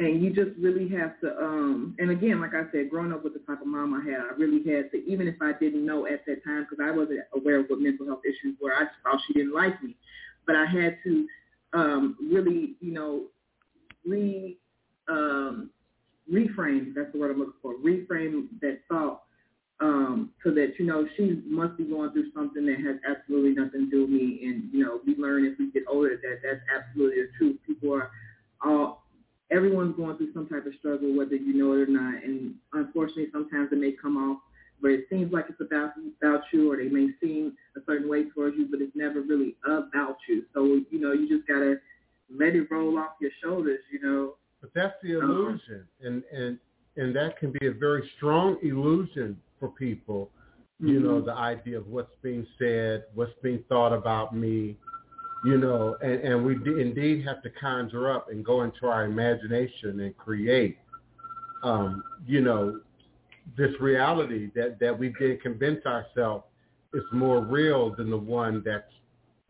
and 0.00 0.22
you 0.22 0.30
just 0.30 0.56
really 0.58 0.88
have 0.88 1.20
to 1.20 1.28
um 1.38 1.94
and 1.98 2.10
again 2.10 2.40
like 2.40 2.54
i 2.54 2.62
said 2.72 2.90
growing 2.90 3.12
up 3.12 3.22
with 3.22 3.34
the 3.34 3.38
type 3.40 3.60
of 3.60 3.66
mom 3.66 3.94
i 3.94 4.02
had 4.10 4.20
i 4.20 4.34
really 4.36 4.58
had 4.68 4.90
to 4.90 4.96
even 5.06 5.28
if 5.28 5.36
i 5.42 5.52
didn't 5.60 5.84
know 5.84 6.06
at 6.06 6.24
that 6.26 6.42
time 6.44 6.66
because 6.68 6.82
i 6.82 6.90
wasn't 6.90 7.20
aware 7.36 7.60
of 7.60 7.66
what 7.68 7.80
mental 7.80 8.06
health 8.06 8.22
issues 8.24 8.56
were 8.60 8.72
i 8.72 8.84
thought 9.04 9.20
she 9.26 9.34
didn't 9.34 9.54
like 9.54 9.80
me. 9.82 9.94
But 10.46 10.56
i 10.56 10.64
had 10.64 10.98
to 11.04 11.26
um 11.74 12.16
really 12.32 12.74
you 12.80 12.92
know 12.92 13.24
re 14.04 14.58
um 15.08 15.70
reframe 16.32 16.94
that's 16.94 17.12
the 17.12 17.18
word 17.18 17.30
i'm 17.30 17.38
looking 17.38 17.54
for 17.62 17.74
reframe 17.74 18.48
that 18.60 18.80
thought 18.88 19.22
um 19.80 20.30
so 20.44 20.50
that 20.50 20.72
you 20.78 20.86
know 20.86 21.06
she 21.16 21.42
must 21.46 21.76
be 21.76 21.84
going 21.84 22.10
through 22.12 22.30
something 22.34 22.66
that 22.66 22.78
has 22.80 22.96
absolutely 23.08 23.50
nothing 23.50 23.86
to 23.86 23.90
do 23.90 24.00
with 24.02 24.10
me. 24.10 24.40
And 24.44 24.70
you 24.72 24.84
know 24.84 25.00
we 25.06 25.16
learn 25.16 25.46
as 25.46 25.52
we 25.58 25.70
get 25.70 25.84
older 25.88 26.16
that 26.22 26.40
that's 26.42 26.60
absolutely 26.74 27.22
the 27.22 27.28
truth. 27.38 27.56
People 27.66 27.94
are 27.94 28.10
all 28.62 28.99
everyone's 29.50 29.96
going 29.96 30.16
through 30.16 30.32
some 30.32 30.48
type 30.48 30.66
of 30.66 30.72
struggle, 30.78 31.16
whether 31.16 31.36
you 31.36 31.54
know 31.54 31.72
it 31.74 31.80
or 31.80 31.86
not. 31.86 32.22
And 32.22 32.54
unfortunately, 32.72 33.28
sometimes 33.32 33.68
it 33.72 33.78
may 33.78 33.92
come 33.92 34.16
off 34.16 34.38
where 34.80 34.92
it 34.92 35.06
seems 35.10 35.32
like 35.32 35.46
it's 35.48 35.60
about 35.60 35.92
about 36.22 36.42
you, 36.52 36.72
or 36.72 36.76
they 36.76 36.88
may 36.88 37.08
seem 37.20 37.56
a 37.76 37.80
certain 37.86 38.08
way 38.08 38.24
towards 38.30 38.56
you, 38.56 38.66
but 38.70 38.80
it's 38.80 38.94
never 38.96 39.20
really 39.20 39.56
about 39.66 40.16
you. 40.28 40.44
So 40.54 40.64
you 40.90 41.00
know, 41.00 41.12
you 41.12 41.28
just 41.28 41.46
gotta 41.46 41.76
let 42.34 42.54
it 42.54 42.70
roll 42.70 42.98
off 42.98 43.12
your 43.20 43.30
shoulders, 43.42 43.80
you 43.92 44.00
know. 44.02 44.34
But 44.60 44.70
that's 44.74 44.94
the 45.02 45.16
Uh-huh. 45.16 45.26
illusion, 45.26 45.86
and 46.00 46.22
and 46.32 46.58
and 46.96 47.14
that 47.14 47.38
can 47.38 47.52
be 47.52 47.66
a 47.66 47.72
very 47.72 48.08
strong 48.16 48.58
illusion 48.62 49.40
for 49.58 49.68
people. 49.68 50.30
You 50.80 51.00
know, 51.00 51.20
Mhm. 51.20 51.26
the 51.26 51.34
idea 51.34 51.76
of 51.78 51.88
what's 51.88 52.14
being 52.22 52.46
said, 52.58 53.04
what's 53.14 53.34
being 53.42 53.62
thought 53.68 53.92
about 53.92 54.34
me. 54.34 54.78
You 55.44 55.56
know, 55.58 55.96
and 56.02 56.20
and 56.20 56.44
we 56.44 56.56
d- 56.56 56.80
indeed 56.80 57.24
have 57.26 57.42
to 57.42 57.50
conjure 57.50 58.12
up 58.12 58.30
and 58.30 58.44
go 58.44 58.62
into 58.62 58.86
our 58.86 59.04
imagination 59.04 60.00
and 60.00 60.16
create. 60.16 60.78
Um, 61.62 62.02
you 62.26 62.40
know, 62.40 62.80
this 63.56 63.72
reality 63.80 64.50
that 64.54 64.78
that 64.80 64.98
we 64.98 65.14
did 65.18 65.42
convince 65.42 65.84
ourselves 65.86 66.44
is 66.92 67.04
more 67.12 67.40
real 67.40 67.94
than 67.94 68.10
the 68.10 68.18
one 68.18 68.62
that's 68.64 68.92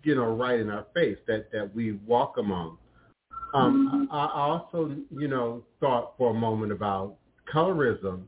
you 0.03 0.15
know 0.15 0.35
right 0.35 0.61
in 0.61 0.71
our 0.71 0.87
face 0.95 1.19
that 1.27 1.51
that 1.53 1.75
we 1.75 1.93
walk 2.07 2.37
among. 2.39 2.79
Um, 3.53 4.09
I, 4.13 4.27
I 4.27 4.41
also, 4.43 4.95
you 5.11 5.29
know, 5.29 5.63
thought 5.81 6.15
for 6.17 6.31
a 6.31 6.35
moment 6.35 6.73
about 6.73 7.17
colorism, 7.53 8.23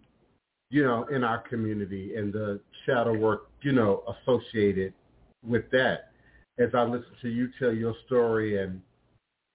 you 0.70 0.84
know, 0.84 1.04
in 1.14 1.22
our 1.22 1.38
community 1.38 2.16
and 2.16 2.32
the 2.32 2.60
shadow 2.86 3.16
work, 3.16 3.48
you 3.62 3.72
know, 3.72 4.02
associated 4.08 4.92
with 5.46 5.70
that. 5.70 6.11
As 6.58 6.68
I 6.74 6.82
listen 6.82 7.12
to 7.22 7.28
you 7.28 7.48
tell 7.58 7.72
your 7.72 7.94
story 8.06 8.62
and, 8.62 8.80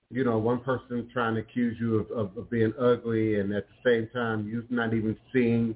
you 0.10 0.24
know, 0.24 0.38
one 0.38 0.60
person 0.60 1.10
trying 1.14 1.36
to 1.36 1.42
accuse 1.42 1.78
you 1.80 1.98
of, 1.98 2.12
of, 2.12 2.38
of 2.38 2.50
being 2.50 2.74
ugly 2.80 3.40
and 3.40 3.54
at 3.54 3.66
the 3.68 3.90
same 3.90 4.08
time 4.14 4.48
you're 4.48 4.64
not 4.70 4.94
even 4.94 5.16
seeing 5.32 5.76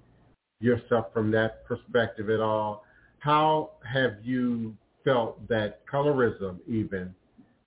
yourself 0.62 1.08
from 1.14 1.32
that 1.32 1.66
perspective 1.66 2.30
at 2.30 2.40
all. 2.40 2.84
How 3.20 3.72
have 3.92 4.16
you 4.24 4.76
felt 5.04 5.48
that 5.48 5.86
colorism 5.88 6.58
even 6.68 7.14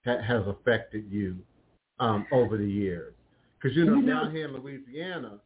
ha- 0.05 0.22
has 0.22 0.43
affected 0.47 1.05
you 1.10 1.36
um, 2.01 2.26
over 2.32 2.56
the 2.56 2.68
years? 2.68 3.12
Because 3.60 3.76
you 3.76 3.85
know, 3.85 3.97
know- 3.97 4.24
down 4.24 4.35
here 4.35 4.47
in 4.48 4.55
Louisiana, 4.55 5.39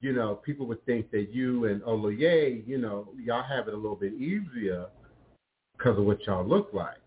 you 0.00 0.12
know, 0.12 0.34
people 0.34 0.66
would 0.66 0.84
think 0.84 1.10
that 1.12 1.28
you 1.32 1.66
and 1.66 1.80
Oloye, 1.82 2.66
you 2.66 2.78
know, 2.78 3.08
y'all 3.22 3.42
have 3.42 3.68
it 3.68 3.74
a 3.74 3.76
little 3.76 3.96
bit 3.96 4.14
easier 4.14 4.86
because 5.78 5.96
of 5.96 6.04
what 6.04 6.26
y'all 6.26 6.44
look 6.46 6.70
like. 6.72 7.01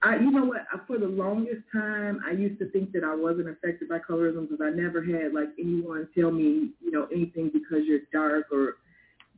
I, 0.00 0.16
you 0.16 0.30
know 0.30 0.44
what? 0.44 0.64
For 0.86 0.98
the 0.98 1.08
longest 1.08 1.62
time, 1.72 2.20
I 2.26 2.30
used 2.30 2.60
to 2.60 2.70
think 2.70 2.92
that 2.92 3.02
I 3.02 3.14
wasn't 3.14 3.48
affected 3.48 3.88
by 3.88 3.98
colorism 3.98 4.48
because 4.48 4.64
I 4.64 4.70
never 4.70 5.02
had 5.02 5.34
like 5.34 5.48
anyone 5.58 6.08
tell 6.16 6.30
me, 6.30 6.70
you 6.80 6.90
know, 6.92 7.08
anything 7.12 7.50
because 7.52 7.84
you're 7.86 8.00
dark 8.12 8.46
or. 8.52 8.76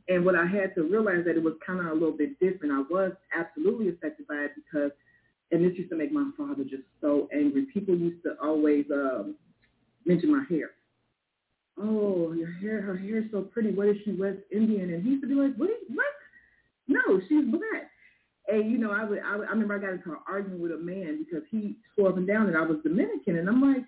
And 0.07 0.25
what 0.25 0.35
I 0.35 0.45
had 0.45 0.73
to 0.75 0.83
realize 0.83 1.23
that 1.25 1.37
it 1.37 1.43
was 1.43 1.53
kind 1.65 1.79
of 1.79 1.85
a 1.85 1.93
little 1.93 2.11
bit 2.11 2.37
different. 2.39 2.73
I 2.73 2.81
was 2.91 3.13
absolutely 3.37 3.89
affected 3.89 4.27
by 4.27 4.35
it 4.35 4.51
because, 4.55 4.91
and 5.51 5.63
this 5.63 5.77
used 5.77 5.91
to 5.91 5.95
make 5.95 6.11
my 6.11 6.29
father 6.35 6.63
just 6.63 6.83
so 6.99 7.29
angry. 7.31 7.67
People 7.73 7.95
used 7.95 8.21
to 8.23 8.35
always 8.43 8.85
um, 8.91 9.35
mention 10.05 10.31
my 10.31 10.43
hair. 10.49 10.71
Oh, 11.77 12.33
your 12.33 12.51
hair, 12.51 12.81
her 12.81 12.97
hair 12.97 13.19
is 13.19 13.25
so 13.31 13.41
pretty. 13.41 13.71
What 13.71 13.87
is 13.87 13.97
she 14.03 14.11
West 14.11 14.39
Indian? 14.51 14.93
And 14.93 15.03
he 15.03 15.11
used 15.11 15.23
to 15.23 15.29
be 15.29 15.35
like, 15.35 15.55
what? 15.55 15.69
Is, 15.69 15.77
what? 15.93 16.05
No, 16.87 17.21
she's 17.29 17.45
black. 17.45 17.89
And 18.47 18.71
you 18.71 18.77
know, 18.77 18.91
I 18.91 19.03
would, 19.03 19.19
I, 19.19 19.35
would, 19.37 19.47
I 19.47 19.51
remember 19.51 19.75
I 19.75 19.79
got 19.79 19.93
into 19.93 20.11
an 20.11 20.17
argument 20.27 20.61
with 20.61 20.71
a 20.71 20.77
man 20.77 21.23
because 21.23 21.43
he 21.49 21.77
swore 21.93 22.09
up 22.09 22.17
and 22.17 22.27
down 22.27 22.47
that 22.47 22.55
I 22.55 22.61
was 22.61 22.79
Dominican, 22.83 23.37
and 23.37 23.47
I'm 23.47 23.61
like, 23.61 23.85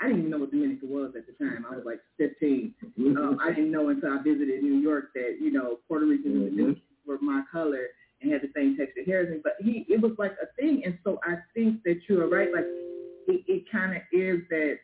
I 0.00 0.06
didn't 0.06 0.20
even 0.20 0.30
know 0.30 0.38
what 0.38 0.50
Dominican 0.50 0.90
was 0.90 1.12
at 1.16 1.26
the 1.26 1.44
time. 1.44 1.64
I 1.70 1.76
was 1.76 1.84
like 1.86 2.00
15. 2.18 2.74
Um, 3.16 3.38
I 3.42 3.50
didn't 3.50 3.70
know 3.70 3.88
until 3.90 4.12
I 4.12 4.22
visited 4.22 4.62
New 4.62 4.78
York 4.80 5.10
that 5.14 5.36
you 5.40 5.52
know 5.52 5.78
Puerto 5.86 6.06
Ricans 6.06 6.34
and 6.34 6.50
Dominicans 6.50 6.82
were 7.06 7.18
my 7.20 7.42
color 7.50 7.86
and 8.20 8.32
had 8.32 8.42
the 8.42 8.50
same 8.56 8.76
texture 8.76 9.00
of 9.00 9.06
hair 9.06 9.22
as 9.22 9.28
me. 9.28 9.40
But 9.42 9.54
he, 9.60 9.86
it 9.88 10.00
was 10.00 10.12
like 10.18 10.32
a 10.42 10.46
thing, 10.60 10.82
and 10.84 10.98
so 11.04 11.20
I 11.22 11.36
think 11.54 11.82
that 11.84 12.00
you 12.08 12.20
are 12.22 12.28
right. 12.28 12.52
Like 12.52 12.66
it, 13.28 13.44
it 13.46 13.70
kind 13.70 13.96
of 13.96 14.02
is 14.12 14.40
that 14.50 14.78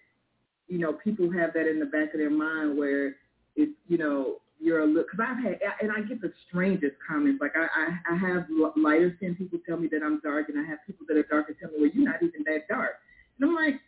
you 0.69 0.79
know 0.79 0.93
people 0.93 1.31
have 1.33 1.53
that 1.55 1.69
in 1.69 1.81
the 1.81 1.87
back 1.87 2.15
of 2.15 2.21
their 2.21 2.31
mind 2.31 2.79
where 2.79 3.17
it's 3.57 3.73
you 3.89 3.99
know 3.99 4.37
you're 4.61 4.81
a 4.81 4.87
look 4.87 5.07
because 5.11 5.27
I've 5.29 5.43
had 5.43 5.59
and 5.81 5.91
I 5.91 6.03
get 6.03 6.21
the 6.21 6.33
strangest 6.49 6.97
comments. 7.07 7.41
Like 7.41 7.53
I 7.57 7.67
I, 7.75 8.15
I 8.15 8.17
have 8.17 8.47
lighter 8.77 9.15
skinned 9.17 9.39
people 9.39 9.59
tell 9.67 9.77
me 9.79 9.89
that 9.93 10.03
I'm 10.05 10.21
dark, 10.21 10.49
and 10.49 10.59
I 10.59 10.69
have 10.69 10.79
people 10.87 11.07
that 11.09 11.17
are 11.17 11.23
darker 11.25 11.55
tell 11.61 11.71
me, 11.71 11.77
well, 11.81 11.91
you're 11.93 12.05
not 12.05 12.23
even 12.23 12.45
that 12.45 12.69
dark. 12.69 12.93
And 13.41 13.49
I'm 13.49 13.55
like, 13.57 13.81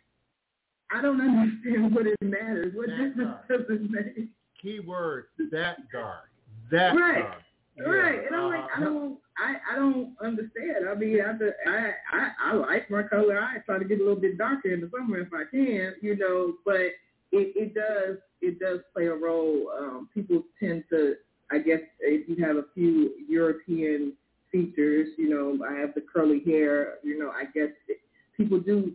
I 0.91 1.01
don't 1.01 1.21
understand 1.21 1.93
what 1.93 2.07
it 2.07 2.17
matters. 2.21 2.73
What 2.75 2.87
That 2.87 2.97
difference 2.97 3.31
dark. 3.47 3.67
does 3.67 3.77
it 3.79 3.91
make? 3.91 4.27
Key 4.61 4.79
word, 4.79 5.25
that 5.51 5.77
dark. 5.91 6.29
That 6.71 6.95
Right. 6.95 7.19
dark. 7.23 7.41
Yeah, 7.75 7.83
Right, 7.89 8.19
and 8.27 8.35
I'm 8.35 8.49
like, 8.49 8.69
I 8.77 8.81
uh, 8.81 8.85
don't, 8.85 9.17
I, 9.39 9.55
I 9.71 9.75
don't 9.75 10.15
understand. 10.23 10.87
I 10.87 10.93
mean, 10.93 11.19
I, 11.21 11.31
I, 11.67 11.91
I, 12.11 12.29
I 12.51 12.53
like 12.53 12.87
my 12.91 13.01
color. 13.01 13.39
I 13.41 13.57
try 13.65 13.79
to 13.79 13.85
get 13.85 13.99
a 13.99 14.03
little 14.03 14.19
bit 14.19 14.37
darker 14.37 14.71
in 14.71 14.79
the 14.79 14.91
summer 14.95 15.17
if 15.17 15.29
I 15.33 15.43
can, 15.49 15.95
you 15.99 16.15
know. 16.15 16.53
But 16.63 16.91
it, 17.33 17.53
it 17.55 17.73
does, 17.73 18.17
it 18.41 18.59
does 18.59 18.79
play 18.93 19.07
a 19.07 19.13
role. 19.13 19.71
Um, 19.77 20.09
people 20.13 20.43
tend 20.59 20.83
to, 20.91 21.15
I 21.51 21.57
guess, 21.57 21.79
if 21.99 22.29
you 22.29 22.45
have 22.45 22.57
a 22.57 22.65
few 22.75 23.11
European 23.27 24.13
features, 24.51 25.09
you 25.17 25.29
know, 25.29 25.65
I 25.65 25.73
have 25.79 25.95
the 25.95 26.01
curly 26.01 26.43
hair. 26.45 26.99
You 27.03 27.17
know, 27.17 27.31
I 27.31 27.45
guess 27.45 27.69
it, 27.87 27.97
people 28.37 28.59
do 28.59 28.93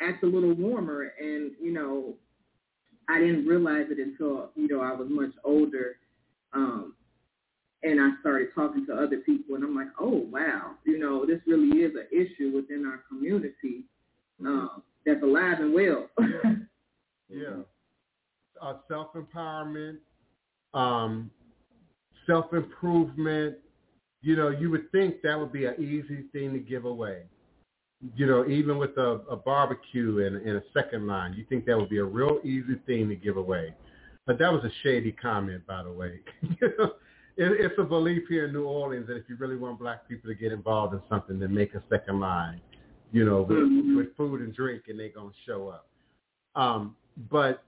act 0.00 0.24
a 0.24 0.26
little 0.26 0.54
warmer, 0.54 1.12
and 1.20 1.52
you 1.62 1.72
know, 1.72 2.14
I 3.08 3.20
didn't 3.20 3.46
realize 3.46 3.86
it 3.90 3.98
until 3.98 4.50
you 4.56 4.66
know 4.68 4.80
I 4.80 4.92
was 4.92 5.06
much 5.08 5.32
older. 5.44 5.96
Um, 6.52 6.94
and 7.82 8.00
I 8.00 8.10
started 8.20 8.48
talking 8.54 8.84
to 8.86 8.94
other 8.94 9.18
people, 9.18 9.54
and 9.54 9.62
I'm 9.62 9.76
like, 9.76 9.88
oh 10.00 10.26
wow, 10.30 10.72
you 10.84 10.98
know, 10.98 11.24
this 11.24 11.40
really 11.46 11.78
is 11.78 11.92
an 11.94 12.08
issue 12.10 12.50
within 12.56 12.84
our 12.86 13.02
community 13.08 13.84
um, 14.44 14.82
that's 15.04 15.22
alive 15.22 15.60
and 15.60 15.72
well. 15.72 16.08
Yeah. 17.28 17.62
Uh, 18.60 18.74
self 18.88 19.08
empowerment, 19.14 19.98
um, 20.74 21.30
self 22.26 22.52
improvement. 22.52 23.56
You 24.22 24.36
know, 24.36 24.48
you 24.48 24.70
would 24.70 24.90
think 24.92 25.22
that 25.22 25.38
would 25.38 25.52
be 25.52 25.66
an 25.66 25.74
easy 25.78 26.24
thing 26.32 26.52
to 26.52 26.58
give 26.58 26.84
away. 26.84 27.22
You 28.14 28.26
know, 28.26 28.46
even 28.46 28.78
with 28.78 28.96
a, 28.96 29.20
a 29.30 29.36
barbecue 29.36 30.26
and, 30.26 30.36
and 30.36 30.56
a 30.56 30.62
second 30.74 31.06
line, 31.06 31.34
you 31.34 31.44
think 31.48 31.64
that 31.66 31.76
would 31.76 31.88
be 31.88 31.98
a 31.98 32.04
real 32.04 32.40
easy 32.44 32.76
thing 32.86 33.08
to 33.08 33.14
give 33.16 33.36
away. 33.36 33.74
But 34.26 34.38
that 34.38 34.52
was 34.52 34.64
a 34.64 34.70
shady 34.82 35.12
comment, 35.12 35.66
by 35.66 35.82
the 35.82 35.92
way. 35.92 36.20
You 36.60 36.72
know, 36.78 36.92
it, 37.36 37.52
it's 37.60 37.74
a 37.78 37.84
belief 37.84 38.22
here 38.28 38.46
in 38.46 38.52
New 38.54 38.64
Orleans 38.64 39.06
that 39.08 39.16
if 39.16 39.24
you 39.28 39.36
really 39.36 39.56
want 39.56 39.78
black 39.78 40.08
people 40.08 40.30
to 40.30 40.34
get 40.34 40.52
involved 40.52 40.94
in 40.94 41.02
something, 41.08 41.38
then 41.38 41.52
make 41.54 41.74
a 41.74 41.82
second 41.90 42.18
line, 42.18 42.60
you 43.12 43.24
know, 43.26 43.42
with, 43.42 43.58
Mhm. 43.58 43.96
with 43.96 44.16
food 44.16 44.40
and 44.40 44.54
drink, 44.54 44.84
and 44.88 44.98
they're 44.98 45.10
going 45.10 45.30
to 45.30 45.36
show 45.44 45.68
up. 45.68 45.86
Um, 46.54 46.96
but 47.30 47.62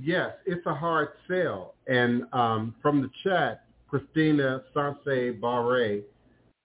yes, 0.00 0.30
it's 0.46 0.64
a 0.66 0.74
hard 0.74 1.08
sell. 1.28 1.74
And 1.86 2.24
um, 2.32 2.74
from 2.82 3.02
the 3.02 3.10
chat, 3.24 3.64
Christina 3.88 4.62
Sanse 4.74 5.40
Barre, 5.40 6.02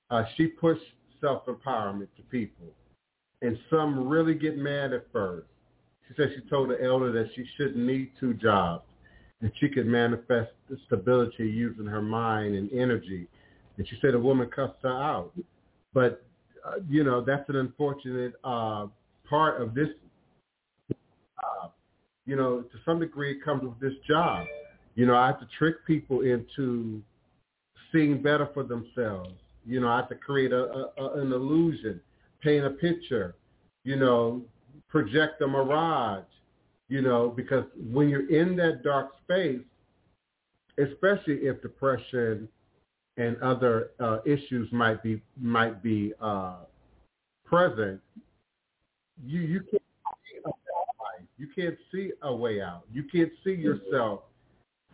uh, 0.09 0.23
she 0.35 0.47
pushed 0.47 0.81
self-empowerment 1.19 2.07
to 2.17 2.23
people. 2.29 2.67
And 3.41 3.57
some 3.69 4.07
really 4.07 4.35
get 4.35 4.57
mad 4.57 4.93
at 4.93 5.05
first. 5.11 5.47
She 6.07 6.13
said 6.15 6.31
she 6.35 6.47
told 6.49 6.69
the 6.69 6.83
elder 6.83 7.11
that 7.11 7.29
she 7.35 7.45
shouldn't 7.57 7.77
need 7.77 8.11
two 8.19 8.33
jobs 8.33 8.83
and 9.41 9.51
she 9.59 9.69
could 9.69 9.87
manifest 9.87 10.51
stability 10.85 11.49
using 11.49 11.85
her 11.85 12.01
mind 12.01 12.55
and 12.55 12.71
energy. 12.71 13.27
And 13.77 13.87
she 13.87 13.97
said 14.01 14.13
a 14.13 14.19
woman 14.19 14.49
cussed 14.55 14.77
her 14.83 14.89
out. 14.89 15.31
But, 15.93 16.23
uh, 16.65 16.79
you 16.87 17.03
know, 17.03 17.21
that's 17.21 17.47
an 17.49 17.55
unfortunate 17.55 18.33
uh, 18.43 18.87
part 19.27 19.61
of 19.61 19.73
this 19.73 19.89
you 22.25 22.35
know, 22.35 22.61
to 22.61 22.77
some 22.85 22.99
degree 22.99 23.31
it 23.31 23.43
comes 23.43 23.63
with 23.63 23.79
this 23.79 23.97
job. 24.07 24.45
You 24.95 25.05
know, 25.05 25.15
I 25.15 25.27
have 25.27 25.39
to 25.39 25.47
trick 25.57 25.85
people 25.85 26.21
into 26.21 27.01
seeing 27.91 28.21
better 28.21 28.49
for 28.53 28.63
themselves. 28.63 29.31
You 29.65 29.79
know, 29.79 29.89
I 29.89 29.97
have 29.97 30.09
to 30.09 30.15
create 30.15 30.51
a, 30.51 30.89
a, 30.97 31.21
an 31.21 31.31
illusion, 31.31 32.01
paint 32.41 32.65
a 32.65 32.71
picture, 32.71 33.35
you 33.83 33.95
know, 33.95 34.41
project 34.89 35.41
a 35.41 35.47
mirage, 35.47 36.23
you 36.89 37.01
know, 37.01 37.29
because 37.29 37.63
when 37.91 38.09
you're 38.09 38.29
in 38.29 38.55
that 38.57 38.83
dark 38.83 39.11
space, 39.23 39.61
especially 40.77 41.35
if 41.35 41.61
depression 41.61 42.47
and 43.17 43.37
other 43.41 43.91
uh, 43.99 44.19
issues 44.25 44.69
might 44.71 45.01
be 45.03 45.21
might 45.39 45.83
be 45.83 46.13
uh, 46.21 46.55
present, 47.45 47.99
you 49.25 49.41
you 49.41 49.59
can't 49.59 49.83
see 50.25 50.39
a 50.45 50.49
way. 50.49 51.25
You 51.41 51.47
can't 51.55 51.77
see 51.91 52.11
a 52.21 52.35
way 52.35 52.61
out. 52.61 52.83
You 52.93 53.03
can't 53.11 53.31
see 53.43 53.55
yourself 53.55 54.19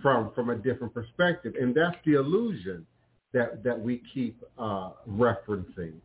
from 0.01 0.31
from 0.33 0.49
a 0.49 0.55
different 0.55 0.93
perspective, 0.93 1.55
and 1.59 1.75
that's 1.75 1.97
the 2.05 2.13
illusion 2.13 2.85
that 3.33 3.65
that 3.65 3.77
we 3.77 4.01
keep 4.13 4.41
uh, 4.57 4.91
referencing. 5.09 5.95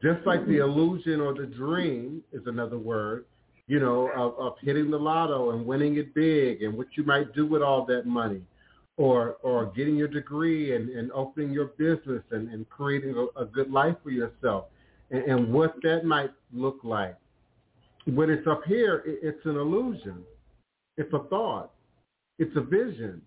Just 0.00 0.24
like 0.24 0.46
the 0.46 0.58
illusion 0.58 1.20
or 1.20 1.34
the 1.34 1.46
dream 1.46 2.22
is 2.32 2.42
another 2.46 2.78
word, 2.78 3.24
you 3.66 3.80
know, 3.80 4.08
of, 4.16 4.38
of 4.38 4.52
hitting 4.62 4.88
the 4.88 4.96
lotto 4.96 5.50
and 5.50 5.66
winning 5.66 5.96
it 5.96 6.14
big, 6.14 6.62
and 6.62 6.78
what 6.78 6.86
you 6.96 7.02
might 7.02 7.34
do 7.34 7.44
with 7.44 7.62
all 7.62 7.84
that 7.86 8.06
money, 8.06 8.42
or 8.98 9.38
or 9.42 9.66
getting 9.74 9.96
your 9.96 10.06
degree 10.06 10.76
and, 10.76 10.90
and 10.90 11.10
opening 11.10 11.50
your 11.50 11.70
business 11.76 12.22
and, 12.30 12.50
and 12.50 12.70
creating 12.70 13.16
a, 13.16 13.42
a 13.42 13.46
good 13.46 13.72
life 13.72 13.96
for 14.04 14.10
yourself, 14.10 14.66
and, 15.10 15.24
and 15.24 15.52
what 15.52 15.74
that 15.82 16.04
might 16.04 16.30
look 16.52 16.78
like 16.84 17.16
When 18.14 18.30
it's 18.30 18.46
up 18.46 18.62
here, 18.66 19.02
it's 19.06 19.44
an 19.44 19.56
illusion. 19.56 20.22
It's 20.96 21.12
a 21.12 21.20
thought. 21.28 21.72
It's 22.38 22.56
a 22.56 22.60
vision. 22.60 23.20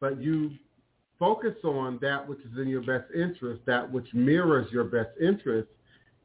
But 0.00 0.20
you 0.20 0.52
focus 1.18 1.54
on 1.62 1.98
that 2.00 2.26
which 2.26 2.38
is 2.40 2.58
in 2.58 2.68
your 2.68 2.80
best 2.80 3.04
interest, 3.14 3.60
that 3.66 3.90
which 3.90 4.06
mirrors 4.14 4.70
your 4.72 4.84
best 4.84 5.10
interest, 5.20 5.68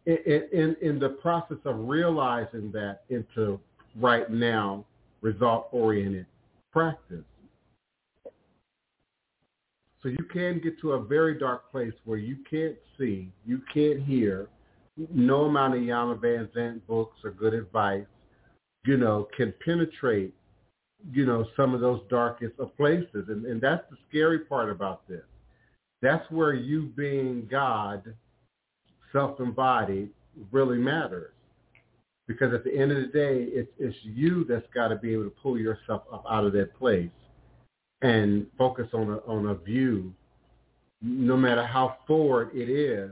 in, 0.06 0.18
in, 0.54 0.76
in 0.82 1.00
the 1.00 1.10
process 1.10 1.58
of 1.66 1.88
realizing 1.88 2.72
that 2.72 3.02
into 3.10 3.60
right 3.98 4.32
now 4.32 4.86
result-oriented 5.22 6.26
practice. 6.72 7.26
So 10.02 10.08
you 10.08 10.24
can 10.32 10.62
get 10.62 10.80
to 10.80 10.94
a 10.94 11.04
very 11.04 11.38
dark 11.38 11.70
place 11.70 11.94
where 12.06 12.18
you 12.18 12.38
can't 12.50 12.78
see, 12.98 13.30
you 13.46 13.62
can't 13.74 14.02
hear, 14.02 14.48
no 15.14 15.46
amount 15.46 15.76
of 15.76 15.82
Iyanla 15.82 16.20
Vanzant 16.20 16.82
books 16.88 17.18
or 17.24 17.32
good 17.32 17.54
advice, 17.54 18.06
you 18.86 18.98
know, 18.98 19.28
can 19.36 19.54
penetrate, 19.64 20.34
you 21.12 21.26
know, 21.26 21.46
some 21.56 21.74
of 21.74 21.82
those 21.82 22.02
darkest 22.10 22.54
of 22.60 22.76
places. 22.76 23.26
And, 23.28 23.46
and 23.46 23.62
that's 23.62 23.84
the 23.90 23.98
scary 24.10 24.40
part 24.40 24.70
about 24.70 25.08
this. 25.08 25.24
That's 26.02 26.30
where 26.32 26.54
you 26.54 26.84
being 26.96 27.48
God, 27.50 28.16
self-embodied, 29.12 30.10
really 30.52 30.78
matters. 30.78 31.32
Because 32.28 32.54
at 32.54 32.64
the 32.64 32.78
end 32.78 32.92
of 32.92 32.98
the 32.98 33.08
day, 33.08 33.44
it's, 33.52 33.72
it's 33.80 33.98
you 34.04 34.46
that's 34.46 34.68
got 34.74 34.90
to 34.90 34.96
be 34.96 35.14
able 35.14 35.24
to 35.24 35.34
pull 35.42 35.58
yourself 35.58 36.04
up 36.14 36.24
out 36.30 36.46
of 36.46 36.54
that 36.54 36.78
place 36.78 37.10
and 38.02 38.46
focus 38.58 38.88
on 38.94 39.10
a, 39.10 39.18
on 39.30 39.48
a 39.48 39.56
view, 39.56 40.14
no 41.02 41.36
matter 41.36 41.66
how 41.66 41.98
forward 42.08 42.52
it 42.54 42.70
is, 42.70 43.12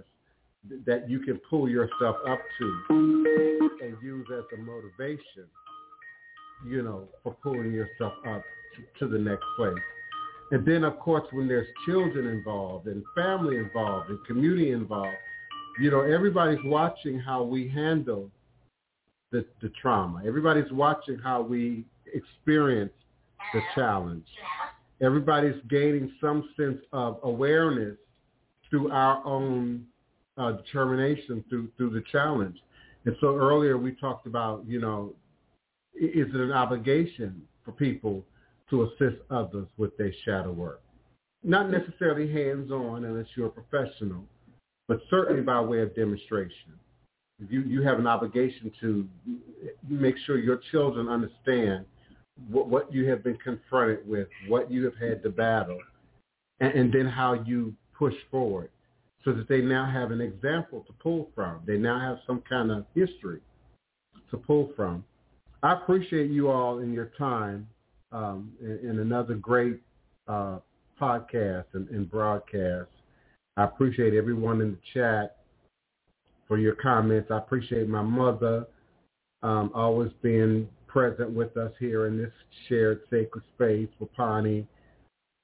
that 0.85 1.09
you 1.09 1.19
can 1.19 1.39
pull 1.49 1.69
yourself 1.69 2.17
up 2.27 2.39
to 2.59 3.77
and 3.81 3.97
use 4.01 4.27
as 4.33 4.43
a 4.57 4.61
motivation, 4.61 5.45
you 6.65 6.81
know, 6.81 7.07
for 7.23 7.35
pulling 7.43 7.71
yourself 7.71 8.13
up 8.27 8.43
to, 8.99 9.07
the 9.07 9.17
next 9.17 9.45
place. 9.57 9.73
And 10.51 10.65
then, 10.65 10.83
of 10.83 10.99
course, 10.99 11.23
when 11.31 11.47
there's 11.47 11.67
children 11.85 12.27
involved 12.27 12.87
and 12.87 13.03
family 13.15 13.57
involved 13.57 14.09
and 14.09 14.23
community 14.25 14.71
involved, 14.71 15.17
you 15.79 15.91
know, 15.91 16.01
everybody's 16.01 16.63
watching 16.63 17.19
how 17.19 17.43
we 17.43 17.67
handle 17.67 18.29
the, 19.31 19.45
the 19.61 19.71
trauma. 19.81 20.21
Everybody's 20.25 20.71
watching 20.71 21.17
how 21.17 21.41
we 21.41 21.85
experience 22.13 22.93
the 23.53 23.61
challenge. 23.75 24.25
Everybody's 25.01 25.61
gaining 25.69 26.11
some 26.21 26.49
sense 26.57 26.79
of 26.93 27.19
awareness 27.23 27.97
through 28.69 28.91
our 28.91 29.25
own 29.25 29.85
uh, 30.37 30.51
determination 30.53 31.43
through 31.49 31.69
through 31.77 31.91
the 31.91 32.03
challenge. 32.11 32.57
And 33.05 33.15
so 33.21 33.35
earlier 33.35 33.77
we 33.77 33.93
talked 33.93 34.27
about, 34.27 34.63
you 34.67 34.79
know, 34.79 35.13
is 35.95 36.27
it 36.27 36.35
an 36.35 36.51
obligation 36.51 37.41
for 37.63 37.71
people 37.71 38.23
to 38.69 38.83
assist 38.83 39.21
others 39.29 39.67
with 39.77 39.95
their 39.97 40.13
shadow 40.25 40.51
work? 40.51 40.81
Not 41.43 41.69
necessarily 41.69 42.31
hands-on 42.31 43.05
unless 43.05 43.27
you're 43.35 43.47
a 43.47 43.49
professional, 43.49 44.23
but 44.87 44.99
certainly 45.09 45.41
by 45.41 45.61
way 45.61 45.81
of 45.81 45.95
demonstration. 45.95 46.73
You, 47.49 47.61
you 47.61 47.81
have 47.83 47.99
an 47.99 48.07
obligation 48.07 48.71
to 48.81 49.07
make 49.87 50.15
sure 50.25 50.37
your 50.37 50.59
children 50.71 51.07
understand 51.07 51.85
what, 52.49 52.67
what 52.67 52.91
you 52.91 53.07
have 53.09 53.23
been 53.23 53.37
confronted 53.37 54.07
with, 54.07 54.27
what 54.47 54.71
you 54.71 54.83
have 54.85 54.95
had 54.95 55.23
to 55.23 55.29
battle, 55.29 55.79
and, 56.59 56.73
and 56.73 56.93
then 56.93 57.05
how 57.05 57.33
you 57.33 57.73
push 57.97 58.15
forward 58.31 58.69
so 59.23 59.33
that 59.33 59.47
they 59.47 59.61
now 59.61 59.89
have 59.89 60.11
an 60.11 60.21
example 60.21 60.83
to 60.87 60.93
pull 60.93 61.29
from. 61.35 61.61
They 61.65 61.77
now 61.77 61.99
have 61.99 62.19
some 62.25 62.41
kind 62.47 62.71
of 62.71 62.85
history 62.95 63.41
to 64.31 64.37
pull 64.37 64.71
from. 64.75 65.03
I 65.63 65.73
appreciate 65.73 66.29
you 66.29 66.49
all 66.49 66.79
in 66.79 66.93
your 66.93 67.11
time 67.17 67.67
um, 68.11 68.51
in, 68.61 68.89
in, 68.89 68.99
another 68.99 69.35
great 69.35 69.81
uh, 70.27 70.59
podcast 70.99 71.65
and, 71.73 71.89
and, 71.89 72.09
broadcast. 72.09 72.89
I 73.57 73.65
appreciate 73.65 74.13
everyone 74.13 74.61
in 74.61 74.71
the 74.71 74.77
chat 74.93 75.37
for 76.47 76.57
your 76.57 76.75
comments. 76.75 77.31
I 77.31 77.37
appreciate 77.37 77.89
my 77.89 78.01
mother 78.01 78.65
um, 79.43 79.71
always 79.73 80.11
being 80.21 80.69
present 80.87 81.31
with 81.31 81.57
us 81.57 81.71
here 81.79 82.07
in 82.07 82.17
this 82.17 82.31
shared 82.67 83.01
sacred 83.09 83.43
space, 83.55 83.89
Wapani, 83.99 84.65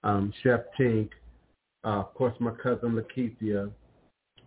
um, 0.04 0.32
Chef 0.42 0.62
Tink, 0.80 1.10
uh, 1.84 2.00
of 2.00 2.14
course, 2.14 2.34
my 2.40 2.52
cousin 2.52 2.92
Lakithia, 2.94 3.72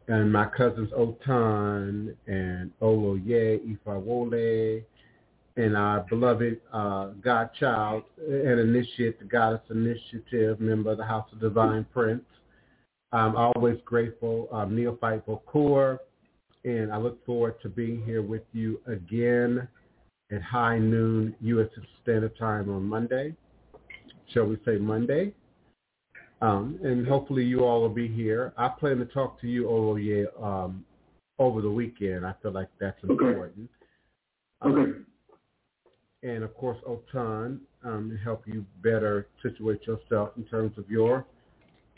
and 0.08 0.32
my 0.32 0.46
cousins 0.46 0.90
Otun 0.92 2.14
and 2.26 2.70
Oloye 2.80 3.76
Ifawole, 3.76 4.84
and 5.56 5.76
our 5.76 6.00
beloved 6.08 6.60
uh, 6.72 7.08
Godchild 7.22 8.04
and 8.18 8.60
initiate 8.60 9.18
the 9.18 9.24
Goddess 9.24 9.62
Initiative, 9.70 10.60
member 10.60 10.92
of 10.92 10.98
the 10.98 11.04
House 11.04 11.28
of 11.32 11.40
Divine 11.40 11.86
Prince. 11.92 12.24
I'm 13.12 13.36
always 13.36 13.78
grateful, 13.84 14.48
um, 14.52 14.76
Neophyte 14.76 15.26
Bokor, 15.26 15.98
and 16.64 16.92
I 16.92 16.98
look 16.98 17.24
forward 17.24 17.60
to 17.62 17.68
being 17.68 18.04
here 18.04 18.22
with 18.22 18.42
you 18.52 18.80
again 18.86 19.66
at 20.30 20.42
high 20.42 20.78
noon 20.78 21.34
U.S. 21.40 21.68
Standard 22.02 22.36
Time 22.36 22.68
on 22.68 22.82
Monday. 22.84 23.34
Shall 24.32 24.44
we 24.44 24.58
say 24.64 24.76
Monday? 24.76 25.32
Um, 26.42 26.78
and 26.82 27.06
hopefully 27.06 27.44
you 27.44 27.64
all 27.64 27.80
will 27.80 27.88
be 27.88 28.08
here. 28.08 28.52
I 28.58 28.68
plan 28.68 28.98
to 28.98 29.06
talk 29.06 29.40
to 29.40 29.46
you, 29.46 29.64
Oloye, 29.64 30.26
um, 30.42 30.84
over 31.38 31.62
the 31.62 31.70
weekend. 31.70 32.26
I 32.26 32.34
feel 32.42 32.52
like 32.52 32.68
that's 32.78 33.02
important. 33.02 33.70
Okay. 34.64 34.72
Um, 34.80 35.06
and 36.22 36.42
of 36.42 36.54
course, 36.54 36.78
Otun, 36.86 37.60
um, 37.84 38.10
to 38.10 38.16
help 38.22 38.42
you 38.46 38.64
better 38.82 39.28
situate 39.42 39.86
yourself 39.86 40.30
in 40.36 40.44
terms 40.44 40.76
of 40.76 40.90
your 40.90 41.26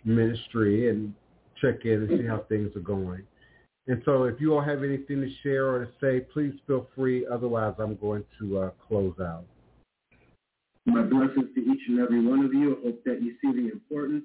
ministry 0.05 0.91
and 0.91 1.15
check 1.61 1.85
in 1.85 2.03
and 2.03 2.21
see 2.21 2.27
how 2.27 2.45
things 2.49 2.75
are 2.77 2.81
going. 2.81 3.23
And 3.87 4.03
so 4.05 4.25
if 4.25 4.41
you 4.41 4.55
all 4.55 4.63
have 4.63 4.85
anything 4.85 5.21
to 5.23 5.31
share 5.43 5.69
or 5.69 5.85
to 5.85 5.91
say, 6.01 6.21
please 6.33 6.53
feel 6.67 6.87
free. 6.95 7.27
Otherwise, 7.27 7.75
I'm 7.79 7.97
going 7.97 8.23
to 8.39 8.59
uh, 8.59 8.71
close 8.87 9.15
out. 9.21 9.45
My 10.89 11.03
blessings 11.03 11.55
to 11.55 11.61
each 11.61 11.83
and 11.89 12.01
every 12.01 12.25
one 12.25 12.45
of 12.47 12.55
you. 12.55 12.79
I 12.79 12.87
hope 12.87 13.05
that 13.05 13.23
you 13.23 13.35
see 13.43 13.53
the 13.53 13.71
importance 13.71 14.25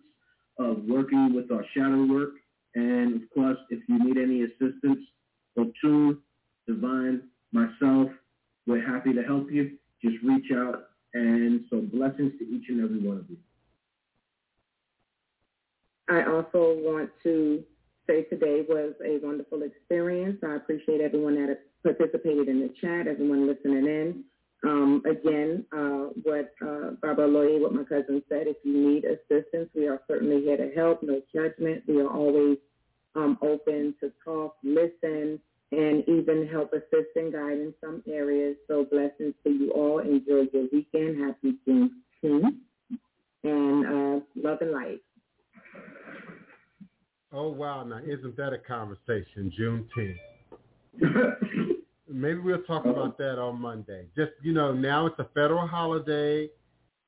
of 0.57 0.77
working 0.87 1.35
with 1.35 1.51
our 1.51 1.65
shadow 1.75 2.05
work. 2.05 2.35
And 2.73 3.21
of 3.21 3.29
course, 3.33 3.57
if 3.69 3.81
you 3.89 3.99
need 3.99 4.17
any 4.17 4.43
assistance, 4.43 4.99
Otun, 5.57 6.19
Divine, 6.65 7.23
myself, 7.51 8.09
we're 8.65 8.85
happy 8.85 9.11
to 9.13 9.23
help 9.23 9.51
you. 9.51 9.77
Just 10.01 10.15
reach 10.23 10.51
out. 10.55 10.85
And 11.13 11.65
so 11.69 11.81
blessings 11.81 12.31
to 12.39 12.45
each 12.45 12.69
and 12.69 12.81
every 12.81 12.99
one 12.99 13.17
of 13.17 13.29
you. 13.29 13.37
I 16.09 16.23
also 16.23 16.79
want 16.79 17.09
to 17.23 17.61
say 18.07 18.23
today 18.23 18.65
was 18.67 18.93
a 19.05 19.19
wonderful 19.21 19.63
experience. 19.63 20.39
I 20.43 20.55
appreciate 20.55 21.01
everyone 21.01 21.35
that 21.35 21.59
participated 21.83 22.47
in 22.47 22.61
the 22.61 22.73
chat, 22.79 23.07
everyone 23.07 23.47
listening 23.47 23.85
in. 23.85 24.23
Um, 24.63 25.01
again, 25.05 25.65
uh, 25.73 26.09
what 26.23 26.53
uh, 26.61 26.91
Barbara 27.01 27.27
Loye, 27.27 27.59
what 27.59 27.73
my 27.73 27.83
cousin 27.83 28.23
said, 28.29 28.47
if 28.47 28.55
you 28.63 28.77
need 28.77 29.03
assistance, 29.03 29.69
we 29.75 29.87
are 29.87 30.01
certainly 30.07 30.41
here 30.41 30.55
to 30.55 30.71
help. 30.73 31.03
No 31.03 31.21
judgment. 31.33 31.83
We 31.87 31.99
are 31.99 32.09
always 32.09 32.57
um, 33.15 33.37
open 33.41 33.93
to 33.99 34.11
talk, 34.23 34.55
listen, 34.63 35.39
and 35.71 36.07
even 36.07 36.47
help 36.49 36.71
assist 36.71 37.09
and 37.15 37.33
guide 37.33 37.57
in 37.57 37.73
some 37.81 38.03
areas. 38.07 38.55
So 38.67 38.85
blessings 38.85 39.33
to 39.43 39.49
you 39.49 39.71
all. 39.71 39.99
Enjoy 39.99 40.47
your 40.53 40.67
weekend. 40.71 41.21
Happy 41.21 41.55
Juneteenth. 41.67 42.55
And 43.43 43.85
uh, 43.85 44.19
love 44.35 44.59
and 44.61 44.71
light. 44.71 45.01
Oh, 47.33 47.49
wow. 47.49 47.83
Now, 47.83 47.97
isn't 47.97 48.37
that 48.37 48.53
a 48.53 48.59
conversation? 48.59 49.51
Juneteenth. 49.59 50.19
maybe 52.13 52.39
we'll 52.39 52.61
talk 52.63 52.85
uh-huh. 52.85 52.91
about 52.91 53.17
that 53.17 53.39
on 53.39 53.59
Monday. 53.59 54.05
Just 54.15 54.31
you 54.41 54.53
know, 54.53 54.73
now 54.73 55.05
it's 55.07 55.19
a 55.19 55.27
federal 55.33 55.67
holiday, 55.67 56.49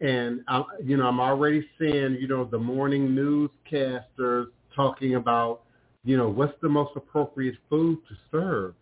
and 0.02 0.42
I, 0.48 0.64
you 0.84 0.98
know, 0.98 1.08
I'm 1.08 1.20
already 1.20 1.68
seeing 1.80 2.18
you 2.20 2.28
know 2.28 2.46
the 2.46 2.60
morning 2.60 3.10
newscasters 3.10 4.48
talking 4.76 5.16
about 5.16 5.62
you 6.04 6.18
know 6.18 6.30
what's 6.30 6.60
the 6.62 6.70
most 6.70 6.92
appropriate 6.96 7.56
food 7.70 8.00
to 8.10 8.16
serve, 8.32 8.74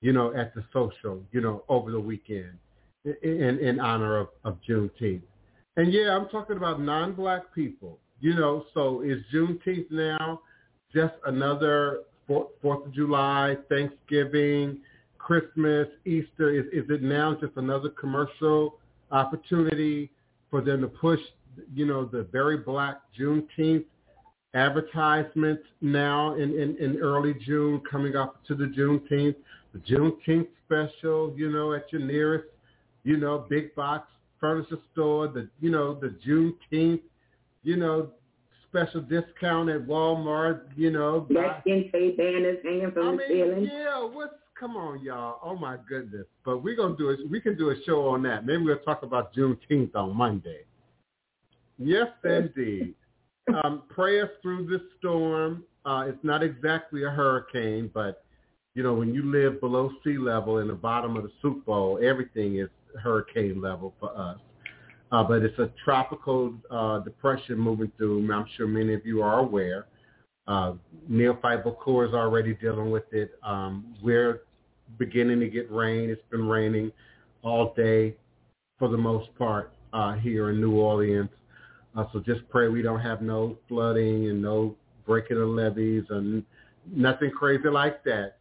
you 0.00 0.12
know, 0.12 0.34
at 0.34 0.54
the 0.54 0.64
social, 0.72 1.22
you 1.32 1.40
know, 1.40 1.64
over 1.68 1.90
the 1.90 2.00
weekend, 2.00 2.58
in 3.04 3.58
in 3.58 3.80
honor 3.80 4.18
of 4.18 4.28
of 4.44 4.58
Juneteenth. 4.68 5.22
And 5.76 5.92
yeah, 5.92 6.16
I'm 6.16 6.28
talking 6.28 6.56
about 6.56 6.80
non-black 6.80 7.54
people. 7.54 7.98
You 8.20 8.34
know, 8.34 8.64
so 8.72 9.02
is 9.02 9.18
Juneteenth 9.32 9.90
now 9.90 10.40
just 10.94 11.14
another 11.26 12.00
Fourth 12.26 12.86
of 12.86 12.92
July, 12.92 13.56
Thanksgiving, 13.68 14.80
Christmas, 15.26 15.88
Easter? 16.04 16.50
Is, 16.50 16.66
is 16.72 16.88
it 16.88 17.02
now 17.02 17.34
just 17.40 17.56
another 17.56 17.88
commercial 17.88 18.78
opportunity 19.10 20.12
for 20.48 20.60
them 20.60 20.80
to 20.82 20.86
push, 20.86 21.18
you 21.74 21.84
know, 21.84 22.04
the 22.04 22.28
very 22.30 22.58
black 22.58 23.00
Juneteenth 23.18 23.86
advertisements 24.54 25.64
now 25.80 26.34
in, 26.34 26.52
in, 26.56 26.76
in 26.76 26.98
early 26.98 27.34
June 27.44 27.82
coming 27.90 28.14
up 28.14 28.44
to 28.46 28.54
the 28.54 28.66
Juneteenth, 28.66 29.34
the 29.72 29.80
Juneteenth 29.80 30.46
special, 30.64 31.34
you 31.36 31.50
know, 31.50 31.72
at 31.72 31.90
your 31.90 32.02
nearest, 32.02 32.46
you 33.02 33.16
know, 33.16 33.46
big 33.50 33.74
box 33.74 34.08
furniture 34.38 34.78
store, 34.92 35.26
the, 35.26 35.48
you 35.60 35.72
know, 35.72 35.92
the 35.92 36.14
Juneteenth, 36.24 37.00
you 37.64 37.76
know, 37.76 38.10
special 38.70 39.00
discount 39.00 39.70
at 39.70 39.84
Walmart, 39.88 40.60
you 40.76 40.92
know. 40.92 41.26
Mexican 41.28 41.90
say 41.90 42.12
banners 42.12 42.58
hanging 42.62 42.92
from 42.92 43.08
I 43.08 43.10
the 43.10 43.16
mean, 43.16 43.28
ceiling. 43.28 43.64
yeah, 43.72 44.04
what's, 44.04 44.34
come 44.58 44.76
on, 44.76 45.02
y'all. 45.02 45.38
Oh, 45.42 45.56
my 45.56 45.76
goodness. 45.88 46.26
But 46.44 46.62
we're 46.62 46.76
to 46.76 46.96
do 46.96 47.10
it. 47.10 47.30
We 47.30 47.40
can 47.40 47.56
do 47.56 47.70
a 47.70 47.74
show 47.84 48.08
on 48.08 48.22
that. 48.22 48.46
Maybe 48.46 48.62
we'll 48.62 48.78
talk 48.78 49.02
about 49.02 49.34
Juneteenth 49.34 49.94
on 49.94 50.16
Monday. 50.16 50.60
Yes, 51.78 52.08
indeed. 52.24 52.94
um, 53.64 53.82
pray 53.88 54.20
us 54.20 54.30
through 54.42 54.66
this 54.66 54.80
storm. 54.98 55.64
Uh, 55.84 56.06
it's 56.08 56.24
not 56.24 56.42
exactly 56.42 57.04
a 57.04 57.10
hurricane, 57.10 57.90
but 57.92 58.24
you 58.74 58.82
know, 58.82 58.92
when 58.92 59.14
you 59.14 59.30
live 59.30 59.60
below 59.60 59.90
sea 60.04 60.18
level 60.18 60.58
in 60.58 60.68
the 60.68 60.74
bottom 60.74 61.16
of 61.16 61.22
the 61.22 61.30
soup 61.40 61.64
bowl, 61.64 61.98
everything 62.02 62.58
is 62.58 62.68
hurricane 63.02 63.60
level 63.60 63.94
for 63.98 64.16
us. 64.16 64.38
Uh, 65.12 65.22
but 65.22 65.42
it's 65.42 65.58
a 65.58 65.70
tropical 65.84 66.52
uh, 66.70 66.98
depression 67.00 67.56
moving 67.56 67.90
through. 67.96 68.30
I'm 68.32 68.46
sure 68.56 68.66
many 68.66 68.92
of 68.92 69.06
you 69.06 69.22
are 69.22 69.38
aware. 69.38 69.86
Uh, 70.48 70.74
Neophyte 71.08 71.60
is 71.60 72.14
already 72.14 72.54
dealing 72.54 72.90
with 72.90 73.10
it. 73.12 73.32
Um, 73.42 73.94
we're 74.02 74.42
beginning 74.98 75.40
to 75.40 75.48
get 75.48 75.70
rain. 75.70 76.10
It's 76.10 76.22
been 76.30 76.46
raining 76.48 76.92
all 77.42 77.72
day 77.74 78.16
for 78.78 78.88
the 78.88 78.96
most 78.96 79.34
part 79.36 79.72
uh, 79.92 80.14
here 80.14 80.50
in 80.50 80.60
New 80.60 80.74
Orleans. 80.74 81.30
Uh, 81.96 82.04
so 82.12 82.20
just 82.20 82.48
pray 82.50 82.68
we 82.68 82.82
don't 82.82 83.00
have 83.00 83.22
no 83.22 83.56
flooding 83.68 84.28
and 84.28 84.42
no 84.42 84.76
breaking 85.06 85.40
of 85.40 85.48
levees 85.48 86.04
and 86.10 86.44
nothing 86.90 87.30
crazy 87.30 87.68
like 87.68 88.04
that. 88.04 88.34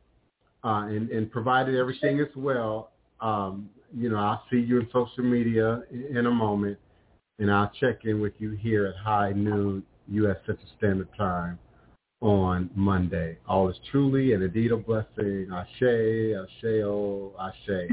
Uh, 0.64 0.88
and, 0.88 1.10
and 1.12 1.32
provided 1.32 1.76
everything 1.76 2.20
is 2.20 2.36
well, 2.36 2.90
um, 3.22 3.70
you 3.96 4.10
know, 4.10 4.18
I'll 4.18 4.44
see 4.50 4.58
you 4.58 4.80
in 4.80 4.88
social 4.92 5.24
media 5.24 5.84
in, 5.92 6.18
in 6.18 6.26
a 6.26 6.32
moment, 6.32 6.80
and 7.38 7.52
I'll 7.52 7.72
check 7.80 8.00
in 8.04 8.20
with 8.20 8.34
you 8.40 8.52
here 8.52 8.88
at 8.88 8.96
high 8.96 9.32
noon 9.32 9.84
U.S. 10.08 10.38
Central 10.48 10.68
Standard 10.78 11.10
Time 11.16 11.60
on 12.26 12.70
Monday. 12.76 13.38
All 13.48 13.70
is 13.70 13.76
truly 13.92 14.34
and 14.34 14.42
indeed 14.44 14.72
a 14.72 14.78
blessing. 14.78 15.48
Ashe, 15.54 15.82
Asheo, 15.84 17.32
Ashe. 17.40 17.90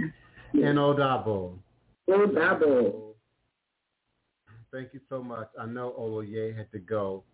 And 0.55 0.79
Odabo. 0.79 1.55
Odabo. 2.09 3.13
Thank 4.73 4.95
you 4.95 5.01
so 5.11 5.23
much. 5.23 5.49
I 5.61 5.67
know 5.67 5.95
Oloye 5.99 6.57
had 6.57 6.71
to 6.73 6.79
go. 6.79 7.25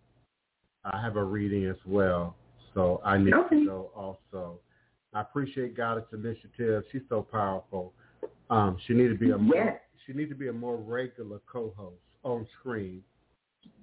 I 0.83 1.01
have 1.01 1.15
a 1.15 1.23
reading 1.23 1.65
as 1.67 1.77
well, 1.85 2.35
so 2.73 3.01
I 3.05 3.17
need 3.17 3.33
Okay. 3.33 3.59
to 3.61 3.65
go 3.65 3.91
also. 3.95 4.59
I 5.13 5.21
appreciate 5.21 5.75
Goddess 5.75 6.05
Initiative. 6.13 6.83
She's 6.91 7.01
so 7.07 7.21
powerful. 7.21 7.93
Um, 8.49 8.77
she 8.85 8.93
need 8.93 9.07
to 9.07 9.15
be 9.15 9.31
a 9.31 9.37
more 9.37 9.55
Yes. 9.55 9.81
she 10.05 10.13
need 10.13 10.29
to 10.29 10.35
be 10.35 10.47
a 10.49 10.53
more 10.53 10.75
regular 10.77 11.39
co-host 11.51 12.01
on 12.23 12.45
screen. 12.59 13.03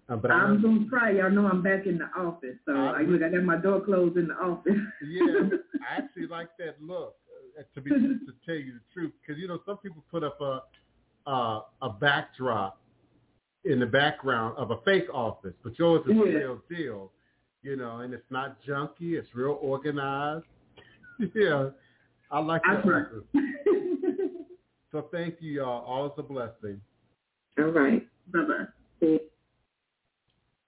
Uh, 0.08 0.16
but 0.16 0.30
I 0.30 0.34
I'm 0.34 0.62
know, 0.62 0.68
gonna 0.68 0.88
try. 0.88 1.10
Y'all 1.12 1.30
know 1.30 1.46
I'm 1.48 1.62
back 1.62 1.86
in 1.86 1.98
the 1.98 2.08
office, 2.16 2.56
so 2.64 2.72
I, 2.72 3.02
look, 3.02 3.22
I 3.22 3.28
got 3.28 3.42
my 3.42 3.56
door 3.56 3.80
closed 3.80 4.16
in 4.16 4.28
the 4.28 4.34
office. 4.34 4.72
yeah, 5.04 5.48
I 5.90 5.96
actually 5.98 6.26
like 6.28 6.50
that 6.58 6.80
look. 6.80 7.16
Uh, 7.58 7.62
to 7.74 7.80
be 7.80 7.90
to 8.26 8.32
tell 8.44 8.54
you 8.54 8.74
the 8.74 8.80
truth, 8.94 9.12
because 9.20 9.40
you 9.40 9.48
know 9.48 9.58
some 9.66 9.78
people 9.78 10.04
put 10.10 10.22
up 10.22 10.40
a 10.40 10.62
uh, 11.28 11.60
a 11.82 11.90
backdrop 12.00 12.80
in 13.64 13.80
the 13.80 13.86
background 13.86 14.56
of 14.56 14.70
a 14.70 14.76
fake 14.84 15.08
office, 15.12 15.54
but 15.64 15.76
yours 15.78 16.02
is 16.06 16.12
Yeah. 16.14 16.24
the 16.24 16.38
real 16.38 16.62
deal. 16.70 17.12
You 17.62 17.74
know, 17.74 17.98
and 17.98 18.14
it's 18.14 18.30
not 18.30 18.58
junky. 18.62 19.14
It's 19.18 19.34
real 19.34 19.58
organized. 19.60 20.44
yeah, 21.34 21.70
I 22.30 22.38
like 22.38 22.62
I 22.64 22.74
that 22.76 22.84
try. 22.84 22.98
record. 22.98 23.24
So 24.92 25.08
thank 25.10 25.36
you, 25.40 25.50
y'all. 25.50 25.84
All 25.84 26.06
is 26.06 26.12
a 26.16 26.22
blessing. 26.22 26.80
All 27.58 27.64
right. 27.64 28.06
Bye 28.32 28.44
bye. 29.00 29.18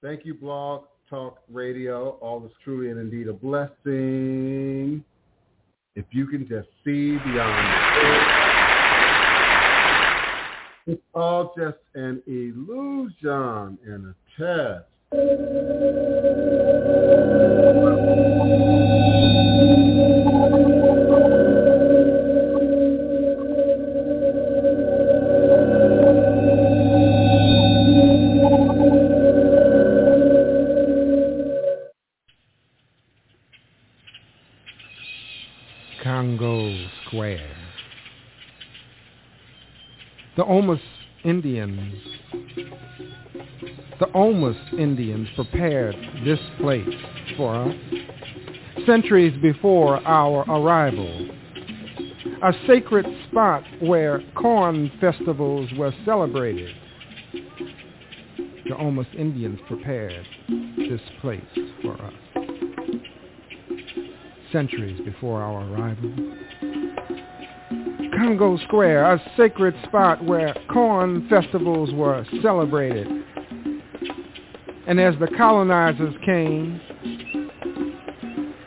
Thank 0.01 0.25
you, 0.25 0.35
Blog 0.35 0.85
Talk 1.11 1.39
Radio. 1.51 2.11
All 2.21 2.45
is 2.47 2.53
truly 2.63 2.91
and 2.91 3.01
indeed 3.01 3.27
a 3.27 3.33
blessing. 3.33 5.03
If 5.97 6.05
you 6.11 6.29
can 6.29 6.47
just 6.47 6.69
see 6.85 7.19
beyond 7.19 7.69
the 10.87 10.93
it's 10.93 11.03
all 11.15 11.53
just 11.59 11.79
an 11.97 12.23
illusion 12.29 13.79
and 13.85 14.07
a 14.07 14.15
test. 14.39 14.85
Congo 20.31 20.88
Omus 40.49 40.81
Indians, 41.25 41.95
the 44.01 44.07
Omus 44.15 44.57
Indians 44.79 45.29
prepared 45.37 45.95
this 46.25 46.39
place 46.59 46.89
for 47.37 47.55
us 47.55 47.75
centuries 48.87 49.39
before 49.43 49.97
our 50.09 50.45
arrival. 50.51 51.29
A 52.43 52.53
sacred 52.67 53.05
spot 53.29 53.63
where 53.81 54.23
corn 54.37 54.91
festivals 55.03 55.69
were 55.77 55.93
celebrated. 56.07 56.75
The 58.69 58.75
Omus 58.79 59.09
Indians 59.19 59.61
prepared 59.69 60.27
this 60.79 61.01
place 61.21 61.43
for 61.83 62.01
us 62.01 62.15
centuries 64.51 64.99
before 65.05 65.43
our 65.43 65.71
arrival. 65.71 66.11
Congo 68.19 68.59
Square, 68.67 69.13
a 69.13 69.33
sacred 69.37 69.77
spot 69.85 70.25
where 70.25 70.53
corn 70.73 71.29
festivals 71.29 71.93
were 71.93 72.27
celebrated. 72.43 73.07
And 74.89 74.99
as 74.99 75.15
the 75.21 75.29
colonizers 75.37 76.15
came, 76.27 76.81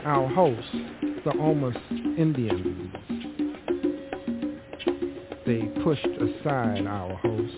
our 0.06 0.28
hosts, 0.30 0.72
the 1.26 1.32
Omus 1.32 1.76
Indians, 2.18 2.94
they 5.45 5.64
pushed 5.84 6.06
aside 6.06 6.88
our 6.88 7.14
hosts. 7.18 7.57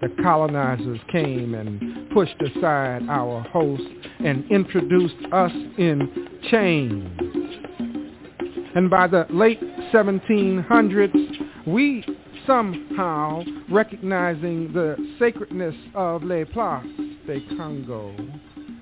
The 0.00 0.08
colonizers 0.22 1.00
came 1.10 1.54
and 1.54 2.08
pushed 2.10 2.40
aside 2.40 3.02
our 3.10 3.42
hosts 3.52 3.84
and 4.24 4.50
introduced 4.50 5.14
us 5.30 5.52
in 5.76 6.28
chains. 6.50 7.18
And 8.74 8.88
by 8.88 9.06
the 9.06 9.26
late 9.28 9.60
1700s, 9.92 11.66
we 11.66 12.04
somehow, 12.46 13.42
recognizing 13.70 14.72
the 14.72 14.96
sacredness 15.18 15.74
of 15.94 16.22
Les 16.22 16.44
Places 16.46 17.16
de 17.26 17.40
Congo, 17.56 18.14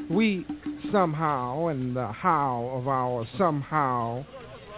we 0.09 0.47
somehow, 0.93 1.67
and 1.67 1.97
the 1.97 2.13
how 2.13 2.71
of 2.73 2.89
our 2.89 3.27
somehow 3.37 4.25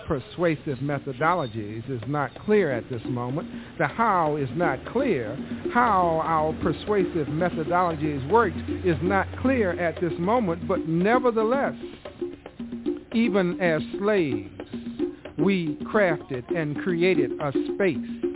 persuasive 0.07 0.79
methodologies 0.79 1.89
is 1.91 2.03
not 2.09 2.31
clear 2.45 2.73
at 2.73 2.89
this 2.91 3.03
moment. 3.07 3.49
The 3.79 3.87
how 3.87 4.37
is 4.37 4.49
not 4.55 4.85
clear. 4.87 5.37
How 5.73 6.21
our 6.25 6.53
persuasive 6.63 7.29
methodologies 7.29 8.29
worked 8.31 8.59
is 8.85 8.97
not 9.03 9.27
clear 9.41 9.79
at 9.79 10.01
this 10.01 10.13
moment, 10.19 10.67
but 10.67 10.89
nevertheless, 10.89 11.75
even 13.15 13.61
as 13.61 13.81
slaves, 13.99 14.62
we 15.39 15.77
crafted 15.85 16.45
and 16.57 16.77
created 16.83 17.33
a 17.41 17.53
space 17.75 18.33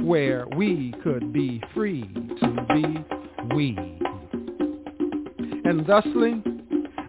where 0.00 0.46
we 0.56 0.94
could 1.02 1.32
be 1.32 1.62
free 1.74 2.02
to 2.40 2.66
be 2.68 3.54
we. 3.54 3.76
And 5.64 5.86
thusly, 5.86 6.42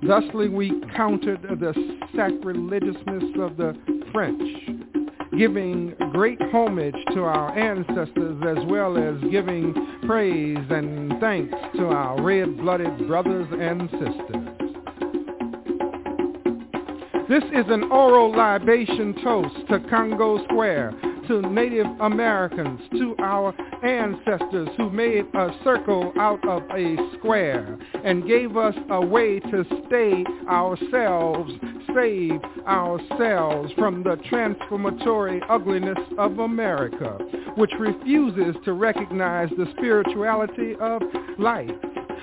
thusly 0.08 0.50
we 0.50 0.82
countered 0.96 1.42
the 1.42 1.74
sacrilegiousness 2.16 3.40
of 3.40 3.58
the 3.58 3.76
French, 4.12 4.42
giving 5.38 5.96
great 6.12 6.42
homage 6.52 6.96
to 7.14 7.24
our 7.24 7.58
ancestors 7.58 8.42
as 8.46 8.64
well 8.68 8.98
as 8.98 9.32
giving 9.32 9.74
praise 10.06 10.58
and 10.70 11.20
thanks 11.20 11.56
to 11.78 11.86
our 11.88 12.22
red-blooded 12.22 13.08
brothers 13.08 13.48
and 13.52 13.90
sisters. 13.92 14.41
This 17.32 17.46
is 17.54 17.66
an 17.70 17.84
oral 17.84 18.36
libation 18.36 19.16
toast 19.24 19.56
to 19.70 19.80
Congo 19.90 20.44
Square, 20.44 20.94
to 21.30 21.42
Native 21.50 21.88
Americans, 22.02 22.82
to 22.92 23.16
our 23.20 23.54
ancestors 23.86 24.68
who 24.76 24.90
made 24.90 25.24
a 25.34 25.58
circle 25.64 26.12
out 26.20 26.46
of 26.46 26.64
a 26.72 26.98
square 27.18 27.78
and 28.04 28.28
gave 28.28 28.58
us 28.58 28.76
a 28.90 29.00
way 29.00 29.40
to 29.40 29.64
stay 29.88 30.26
ourselves, 30.50 31.54
save 31.96 32.42
ourselves 32.68 33.72
from 33.78 34.04
the 34.04 34.18
transformatory 34.28 35.42
ugliness 35.50 36.00
of 36.18 36.38
America, 36.38 37.18
which 37.56 37.72
refuses 37.80 38.58
to 38.66 38.74
recognize 38.74 39.48
the 39.52 39.72
spirituality 39.78 40.76
of 40.82 41.02
life 41.40 41.72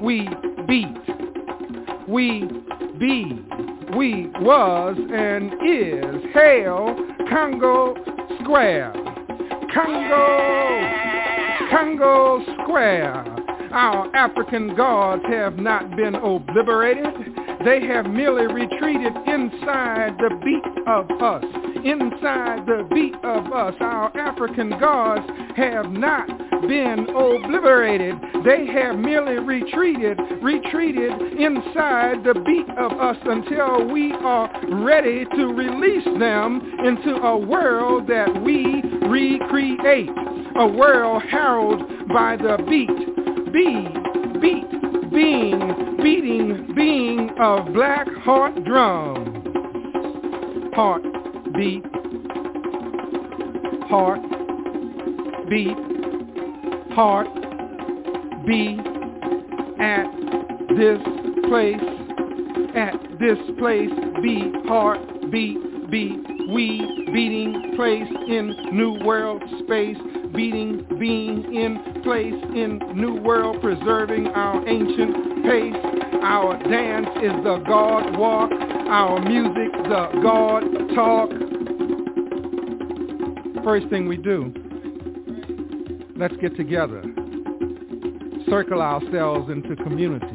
we 0.00 0.28
beat, 0.66 0.86
we 2.08 2.44
be, 2.98 3.44
we 3.96 4.26
was 4.40 4.96
and 5.12 5.52
is. 5.64 6.32
Hail 6.34 6.96
Congo 7.30 7.94
Square. 8.42 8.92
Congo, 9.74 10.90
Congo 11.70 12.42
Square. 12.62 13.24
Our 13.72 14.14
African 14.16 14.74
gods 14.74 15.22
have 15.28 15.56
not 15.58 15.96
been 15.96 16.14
obliterated. 16.14 17.06
They 17.64 17.84
have 17.86 18.06
merely 18.06 18.46
retreated 18.46 19.12
inside 19.26 20.16
the 20.18 20.30
beat 20.42 20.86
of 20.86 21.10
us. 21.20 21.44
Inside 21.86 22.66
the 22.66 22.84
beat 22.92 23.14
of 23.22 23.52
us. 23.52 23.74
Our 23.78 24.16
African 24.18 24.70
gods 24.70 25.24
have 25.56 25.88
not 25.92 26.26
been 26.66 27.06
obliterated. 27.10 28.16
They 28.44 28.66
have 28.66 28.96
merely 28.96 29.38
retreated, 29.38 30.18
retreated 30.42 31.12
inside 31.38 32.24
the 32.24 32.34
beat 32.44 32.68
of 32.76 32.90
us 32.98 33.16
until 33.24 33.88
we 33.88 34.10
are 34.14 34.50
ready 34.84 35.26
to 35.26 35.46
release 35.46 36.04
them 36.18 36.60
into 36.84 37.22
a 37.22 37.38
world 37.38 38.08
that 38.08 38.42
we 38.42 38.82
recreate. 39.08 40.10
A 40.58 40.66
world 40.66 41.22
heralded 41.30 42.08
by 42.08 42.36
the 42.36 42.56
beat, 42.68 42.88
be, 43.52 43.86
beat, 44.40 45.10
being, 45.12 45.96
beating, 46.02 46.74
being 46.74 47.30
of 47.38 47.72
black 47.72 48.08
heart 48.24 48.64
drum. 48.64 49.44
Heart, 50.74 51.04
beat, 51.56 51.84
heart, 53.88 54.20
beat, 55.48 55.76
heart 56.94 57.28
be 58.46 58.78
at 59.80 60.06
this 60.76 61.00
place, 61.48 61.82
at 62.76 62.94
this 63.18 63.38
place, 63.58 63.90
be 64.22 64.52
heart 64.68 65.00
beat, 65.30 65.90
be 65.90 66.22
we 66.48 66.78
beating 67.12 67.72
place 67.76 68.08
in 68.28 68.54
new 68.72 69.04
world 69.04 69.42
space, 69.64 69.96
beating 70.32 70.86
being 70.98 71.54
in 71.54 72.02
place 72.02 72.34
in 72.54 72.78
new 72.94 73.20
world, 73.20 73.60
preserving 73.60 74.28
our 74.28 74.66
ancient 74.68 75.44
pace. 75.44 75.76
Our 76.22 76.58
dance 76.68 77.08
is 77.22 77.32
the 77.44 77.62
God 77.66 78.16
walk, 78.18 78.50
our 78.52 79.20
music 79.20 79.72
the 79.84 80.08
God 80.22 80.62
talk. 80.94 81.30
First 83.64 83.88
thing 83.88 84.06
we 84.06 84.16
do 84.16 84.52
Let's 86.18 86.34
get 86.38 86.56
together. 86.56 87.02
Circle 88.48 88.80
ourselves 88.80 89.50
into 89.50 89.76
community. 89.76 90.26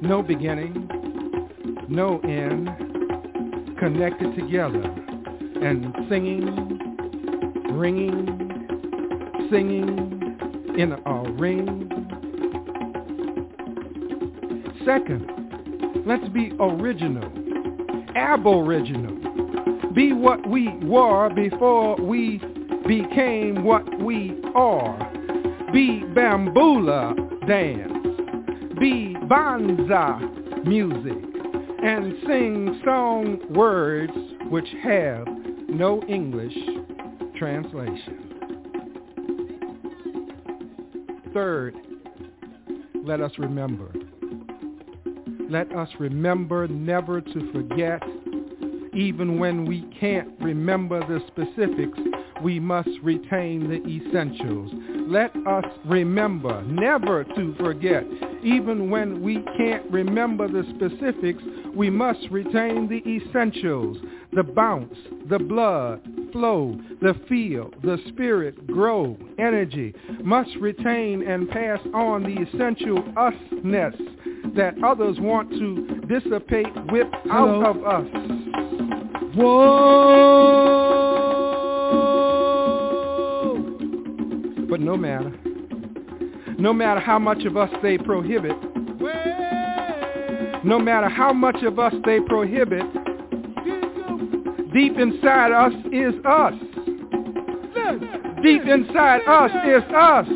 No 0.00 0.22
beginning, 0.22 0.86
no 1.88 2.20
end, 2.20 2.68
connected 3.80 4.36
together 4.36 4.82
and 5.60 5.92
singing, 6.08 6.46
ringing, 7.72 8.49
singing 9.50 10.38
in 10.78 10.92
a 10.92 11.32
ring. 11.32 11.88
Second, 14.84 16.04
let's 16.06 16.28
be 16.30 16.52
original, 16.60 17.30
aboriginal. 18.14 19.16
Be 19.92 20.12
what 20.12 20.48
we 20.48 20.68
were 20.84 21.30
before 21.34 21.96
we 21.96 22.38
became 22.86 23.64
what 23.64 24.00
we 24.00 24.40
are. 24.54 24.98
Be 25.72 26.04
bambula 26.14 27.14
dance. 27.46 28.06
Be 28.78 29.16
banza 29.26 30.64
music. 30.64 31.24
And 31.82 32.14
sing 32.26 32.80
song 32.84 33.38
words 33.50 34.12
which 34.50 34.68
have 34.82 35.26
no 35.68 36.02
English 36.04 36.56
translation. 37.36 38.29
Third, 41.32 41.74
let 43.04 43.20
us 43.20 43.32
remember. 43.38 43.92
Let 45.48 45.74
us 45.74 45.88
remember 45.98 46.68
never 46.68 47.20
to 47.20 47.52
forget, 47.52 48.02
even 48.94 49.38
when 49.38 49.66
we 49.66 49.82
can't 49.98 50.30
remember 50.40 51.00
the 51.00 51.20
specifics 51.28 51.98
we 52.42 52.58
must 52.58 52.88
retain 53.02 53.68
the 53.68 53.86
essentials. 53.86 54.72
Let 55.08 55.34
us 55.46 55.64
remember 55.84 56.62
never 56.62 57.24
to 57.24 57.54
forget. 57.58 58.04
Even 58.42 58.90
when 58.90 59.22
we 59.22 59.44
can't 59.56 59.90
remember 59.90 60.48
the 60.48 60.64
specifics, 60.76 61.42
we 61.74 61.90
must 61.90 62.20
retain 62.30 62.88
the 62.88 63.02
essentials. 63.06 63.98
The 64.32 64.42
bounce, 64.42 64.96
the 65.28 65.38
blood, 65.38 66.00
flow, 66.32 66.78
the 67.00 67.14
feel, 67.28 67.70
the 67.82 67.98
spirit, 68.08 68.66
grow, 68.66 69.16
energy. 69.38 69.94
Must 70.22 70.50
retain 70.56 71.26
and 71.26 71.48
pass 71.48 71.80
on 71.94 72.22
the 72.22 72.42
essential 72.42 73.02
usness 73.02 73.96
that 74.54 74.74
others 74.84 75.18
want 75.20 75.50
to 75.50 76.00
dissipate, 76.06 76.66
whip 76.90 77.12
out 77.30 77.64
of 77.64 77.84
us. 77.84 78.06
Whoa! 79.36 80.70
But 84.68 84.80
no 84.80 84.96
matter. 84.96 85.32
No 86.58 86.72
matter 86.72 87.00
how 87.00 87.18
much 87.18 87.44
of 87.44 87.56
us 87.56 87.70
they 87.82 87.96
prohibit. 87.98 88.56
No 90.62 90.78
matter 90.78 91.08
how 91.08 91.32
much 91.32 91.62
of 91.62 91.78
us 91.78 91.94
they 92.04 92.20
prohibit. 92.20 92.84
Deep 94.72 94.96
inside 94.98 95.50
us 95.50 95.72
is 95.92 96.14
us. 96.24 96.54
Deep 98.40 98.62
inside 98.66 99.20
us 99.26 99.50
is 99.66 99.82
us. 99.92 100.28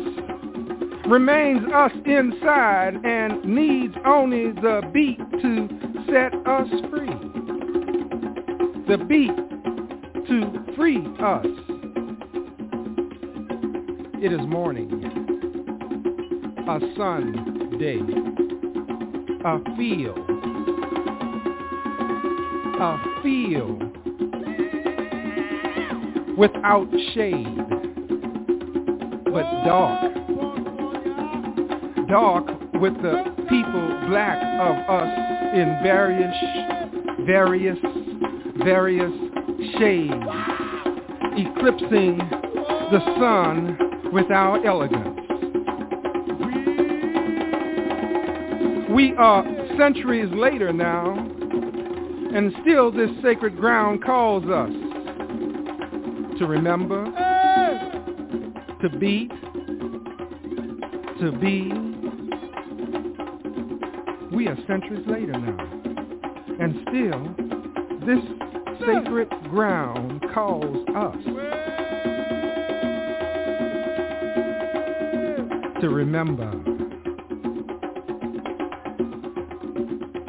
Remains 1.07 1.61
us 1.73 1.91
inside 2.05 2.95
and 3.05 3.45
needs 3.45 3.95
only 4.05 4.51
the 4.51 4.81
beat 4.93 5.19
to 5.41 5.69
set 6.07 6.33
us 6.45 6.67
free. 6.91 7.15
The 8.89 8.97
beat 9.07 9.35
to 10.27 10.75
free 10.75 11.05
us. 11.19 11.45
It 14.21 14.33
is 14.33 14.45
morning, 14.47 14.91
a 16.67 16.79
sun 16.97 17.77
day, 17.79 18.01
a 19.45 19.77
field, 19.77 20.19
a 22.81 23.21
field 23.23 23.94
without 26.37 26.87
shade, 27.13 27.57
but 29.25 29.63
dark, 29.63 30.13
dark 32.09 32.45
with 32.81 32.93
the 33.01 33.23
people 33.49 34.07
black 34.09 34.37
of 34.59 34.75
us 34.89 35.55
in 35.55 35.79
various, 35.81 36.35
various, 37.25 37.77
various 38.63 39.11
shades, 39.79 40.13
eclipsing 41.37 42.17
the 42.91 42.99
sun 43.17 44.11
with 44.11 44.29
our 44.31 44.65
elegance. 44.65 45.19
We 48.91 49.13
are 49.17 49.43
centuries 49.77 50.29
later 50.33 50.71
now, 50.73 51.13
and 52.35 52.53
still 52.61 52.91
this 52.91 53.09
sacred 53.23 53.57
ground 53.57 54.03
calls 54.03 54.45
us 54.45 54.84
to 56.39 56.47
remember, 56.47 57.05
to 58.81 58.89
beat, 58.99 59.29
to 61.21 61.31
be. 61.39 61.71
We 64.35 64.47
are 64.47 64.57
centuries 64.67 65.05
later 65.07 65.31
now. 65.31 65.57
And 66.59 66.75
still, 66.87 67.35
this 68.05 68.23
sacred 68.81 69.29
ground 69.49 70.23
calls 70.33 70.87
us 70.95 71.15
to 75.81 75.89
remember, 75.89 76.51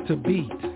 to 0.07 0.17
beat, 0.17 0.76